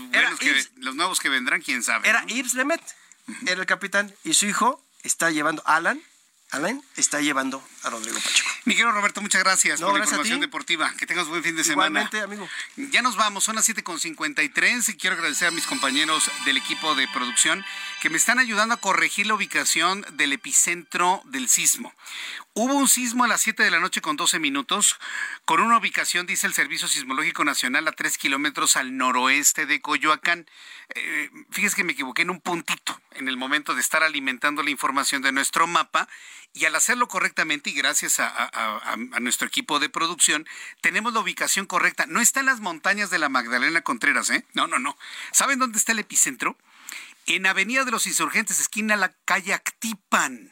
los 0.77 0.95
nuevos 0.95 1.19
que 1.19 1.30
vendrán? 1.30 1.61
¿Quién 1.61 1.84
sabe? 1.84 2.07
Era 2.07 2.26
Yves 2.26 2.53
Lemet, 2.53 2.81
era 3.45 3.61
el 3.61 3.65
capitán, 3.65 4.14
y 4.23 4.34
su 4.34 4.45
hijo 4.45 4.84
está 5.03 5.31
llevando, 5.31 5.61
Alan, 5.65 6.02
Alain 6.52 6.84
está 6.98 7.22
llevando 7.22 7.64
a 7.84 7.89
Rodrigo 7.89 8.19
Pacheco. 8.19 8.49
Mi 8.65 8.73
querido 8.73 8.91
Roberto, 8.91 9.22
muchas 9.22 9.41
gracias 9.41 9.80
por 9.80 9.93
la 9.93 10.03
información 10.03 10.41
deportiva. 10.41 10.93
Que 10.98 11.07
tengas 11.07 11.27
buen 11.30 11.41
fin 11.41 11.56
de 11.56 11.64
semana. 11.64 12.10
Amigo. 12.23 12.48
Ya 12.76 13.02
nos 13.02 13.15
vamos, 13.15 13.45
son 13.45 13.56
las 13.56 13.69
7.53 13.69 14.89
y 14.89 14.98
quiero 14.98 15.15
agradecer 15.15 15.48
a 15.48 15.52
mis 15.52 15.65
compañeros 15.65 16.30
del 16.43 16.57
equipo 16.57 16.93
de 16.95 17.07
producción 17.07 17.64
que 18.02 18.10
me 18.10 18.18
están 18.18 18.38
ayudando 18.38 18.76
a 18.76 18.77
corregir 18.77 19.27
la 19.27 19.35
ubicación 19.35 20.06
del 20.11 20.34
epicentro 20.34 21.22
del 21.23 21.48
sismo. 21.48 21.93
Hubo 22.53 22.73
un 22.73 22.90
sismo 22.90 23.23
a 23.23 23.30
las 23.30 23.40
7 23.40 23.64
de 23.64 23.72
la 23.72 23.80
noche 23.80 24.02
con 24.02 24.18
12 24.18 24.38
minutos, 24.38 24.99
con 25.45 25.61
una 25.61 25.78
ubicación, 25.78 26.28
dice 26.28 26.48
el 26.48 26.53
Servicio 26.53 26.90
Sismológico 26.90 27.45
Nacional, 27.45 27.88
a 27.88 27.94
3 27.94 28.18
kilómetros 28.18 28.76
al 28.76 28.98
noroeste 28.98 29.65
de 29.65 29.80
Coyoacán. 29.80 30.45
Eh, 30.94 31.30
fíjese 31.49 31.78
que 31.78 31.86
me 31.86 31.94
equivoqué 31.94 32.23
en 32.23 32.30
un 32.30 32.41
puntito 32.41 32.99
en 33.11 33.30
el 33.30 33.38
momento 33.38 33.73
de 33.73 33.80
estar 33.80 34.03
alimentando 34.03 34.64
la 34.64 34.69
información 34.69 35.22
de 35.22 35.32
nuestro 35.32 35.65
mapa 35.65 36.10
y 36.52 36.65
al 36.65 36.76
hacerlo 36.76 37.07
correctamente 37.07 37.69
y 37.69 37.73
gracias 37.73 38.19
a, 38.19 38.98
nuestro 39.22 39.48
equipo 39.48 39.80
de 39.80 39.88
producción, 39.88 40.45
tenemos 40.82 41.14
la 41.14 41.22
ubicación 41.22 41.65
correcta. 41.65 42.06
No 42.06 42.19
está 42.19 42.41
en 42.41 42.48
las 42.48 42.60
montañas 42.60 43.10
de 43.10 43.19
la 43.19 43.30
Magdalena 43.30 43.82
Contreras, 43.82 44.30
¿eh? 44.30 44.45
No, 44.53 44.68
no, 44.68 44.78
no. 44.78 44.98
¿Saben 45.32 45.57
dónde 45.57 45.78
está 45.78 45.94
el 45.94 45.99
epicentro? 45.99 46.57
En 47.28 47.45
Avenida 47.45 47.86
de 47.86 47.91
los 47.91 48.07
Insurgentes, 48.07 48.60
esquina 48.60 48.98
la 48.98 49.14
calle 49.23 49.53
Actipan. 49.53 50.51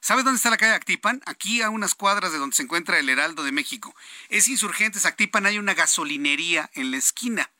¿Sabes 0.00 0.24
dónde 0.24 0.36
está 0.36 0.50
la 0.50 0.56
calle 0.56 0.74
Actipan? 0.74 1.20
Aquí 1.26 1.60
a 1.60 1.70
unas 1.70 1.94
cuadras 1.94 2.32
de 2.32 2.38
donde 2.38 2.56
se 2.56 2.62
encuentra 2.62 2.98
el 2.98 3.08
Heraldo 3.08 3.42
de 3.42 3.52
México. 3.52 3.94
Es 4.28 4.48
Insurgentes 4.48 5.04
Actipan, 5.04 5.46
hay 5.46 5.58
una 5.58 5.74
gasolinería 5.74 6.70
en 6.74 6.90
la 6.92 6.96
esquina, 6.96 7.50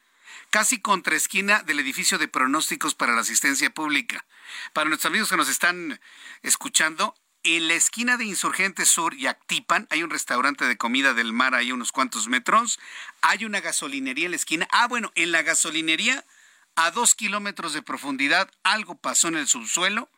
casi 0.51 0.81
contra 0.81 1.17
esquina 1.17 1.63
del 1.63 1.81
edificio 1.81 2.17
de 2.17 2.29
pronósticos 2.29 2.95
para 2.95 3.15
la 3.15 3.23
asistencia 3.23 3.71
pública. 3.71 4.25
Para 4.73 4.89
nuestros 4.89 5.11
amigos 5.11 5.29
que 5.31 5.37
nos 5.37 5.49
están 5.49 6.01
escuchando, 6.43 7.15
en 7.43 7.69
la 7.69 7.75
esquina 7.75 8.17
de 8.17 8.25
Insurgentes 8.25 8.89
Sur 8.89 9.15
y 9.15 9.27
Actipan 9.27 9.87
hay 9.91 10.03
un 10.03 10.11
restaurante 10.11 10.65
de 10.65 10.77
comida 10.77 11.15
del 11.15 11.33
mar 11.33 11.55
ahí 11.55 11.73
unos 11.73 11.93
cuantos 11.93 12.29
metros. 12.29 12.79
Hay 13.21 13.45
una 13.45 13.61
gasolinería 13.61 14.27
en 14.27 14.33
la 14.33 14.37
esquina. 14.37 14.69
Ah, 14.71 14.87
bueno, 14.87 15.13
en 15.15 15.33
la 15.33 15.43
gasolinería, 15.43 16.25
a 16.77 16.91
dos 16.91 17.15
kilómetros 17.15 17.73
de 17.73 17.83
profundidad, 17.83 18.51
algo 18.63 18.97
pasó 18.97 19.29
en 19.29 19.37
el 19.37 19.49
subsuelo 19.49 20.09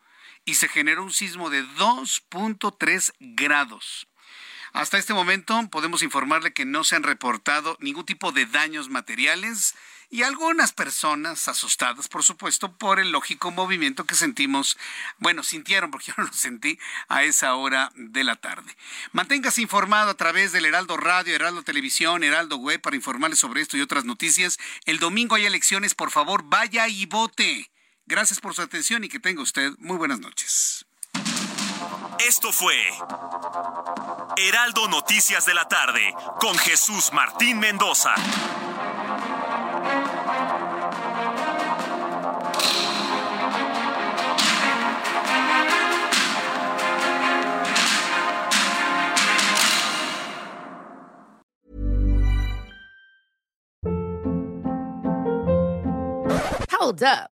y 0.44 0.54
se 0.54 0.68
generó 0.68 1.02
un 1.02 1.12
sismo 1.12 1.50
de 1.50 1.64
2.3 1.64 3.12
grados. 3.18 4.08
Hasta 4.72 4.98
este 4.98 5.14
momento 5.14 5.68
podemos 5.70 6.02
informarle 6.02 6.52
que 6.52 6.64
no 6.64 6.84
se 6.84 6.94
han 6.94 7.02
reportado 7.02 7.76
ningún 7.80 8.06
tipo 8.06 8.30
de 8.30 8.46
daños 8.46 8.88
materiales 8.88 9.74
y 10.12 10.22
algunas 10.22 10.72
personas 10.72 11.46
asustadas, 11.46 12.08
por 12.08 12.24
supuesto, 12.24 12.76
por 12.76 12.98
el 12.98 13.12
lógico 13.12 13.52
movimiento 13.52 14.04
que 14.04 14.16
sentimos, 14.16 14.76
bueno, 15.18 15.44
sintieron, 15.44 15.90
porque 15.92 16.06
yo 16.08 16.14
no 16.16 16.24
lo 16.24 16.32
sentí, 16.32 16.78
a 17.08 17.22
esa 17.22 17.54
hora 17.54 17.92
de 17.94 18.24
la 18.24 18.36
tarde. 18.36 18.76
Manténgase 19.12 19.62
informado 19.62 20.10
a 20.10 20.16
través 20.16 20.52
del 20.52 20.66
Heraldo 20.66 20.96
Radio, 20.96 21.34
Heraldo 21.34 21.62
Televisión, 21.62 22.24
Heraldo 22.24 22.56
Web 22.56 22.80
para 22.80 22.96
informarle 22.96 23.36
sobre 23.36 23.62
esto 23.62 23.76
y 23.76 23.82
otras 23.82 24.04
noticias. 24.04 24.58
El 24.84 24.98
domingo 24.98 25.36
hay 25.36 25.46
elecciones, 25.46 25.94
por 25.94 26.10
favor, 26.10 26.42
vaya 26.44 26.88
y 26.88 27.06
vote. 27.06 27.70
Gracias 28.10 28.40
por 28.40 28.52
su 28.54 28.60
atención 28.60 29.04
y 29.04 29.08
que 29.08 29.20
tenga 29.20 29.40
usted 29.40 29.70
muy 29.78 29.96
buenas 29.96 30.18
noches. 30.18 30.84
Esto 32.18 32.52
fue 32.52 32.74
Heraldo 34.36 34.88
Noticias 34.88 35.46
de 35.46 35.54
la 35.54 35.68
tarde 35.68 36.12
con 36.40 36.58
Jesús 36.58 37.12
Martín 37.12 37.60
Mendoza. 37.60 38.12
Hold 56.72 57.04
up. 57.04 57.39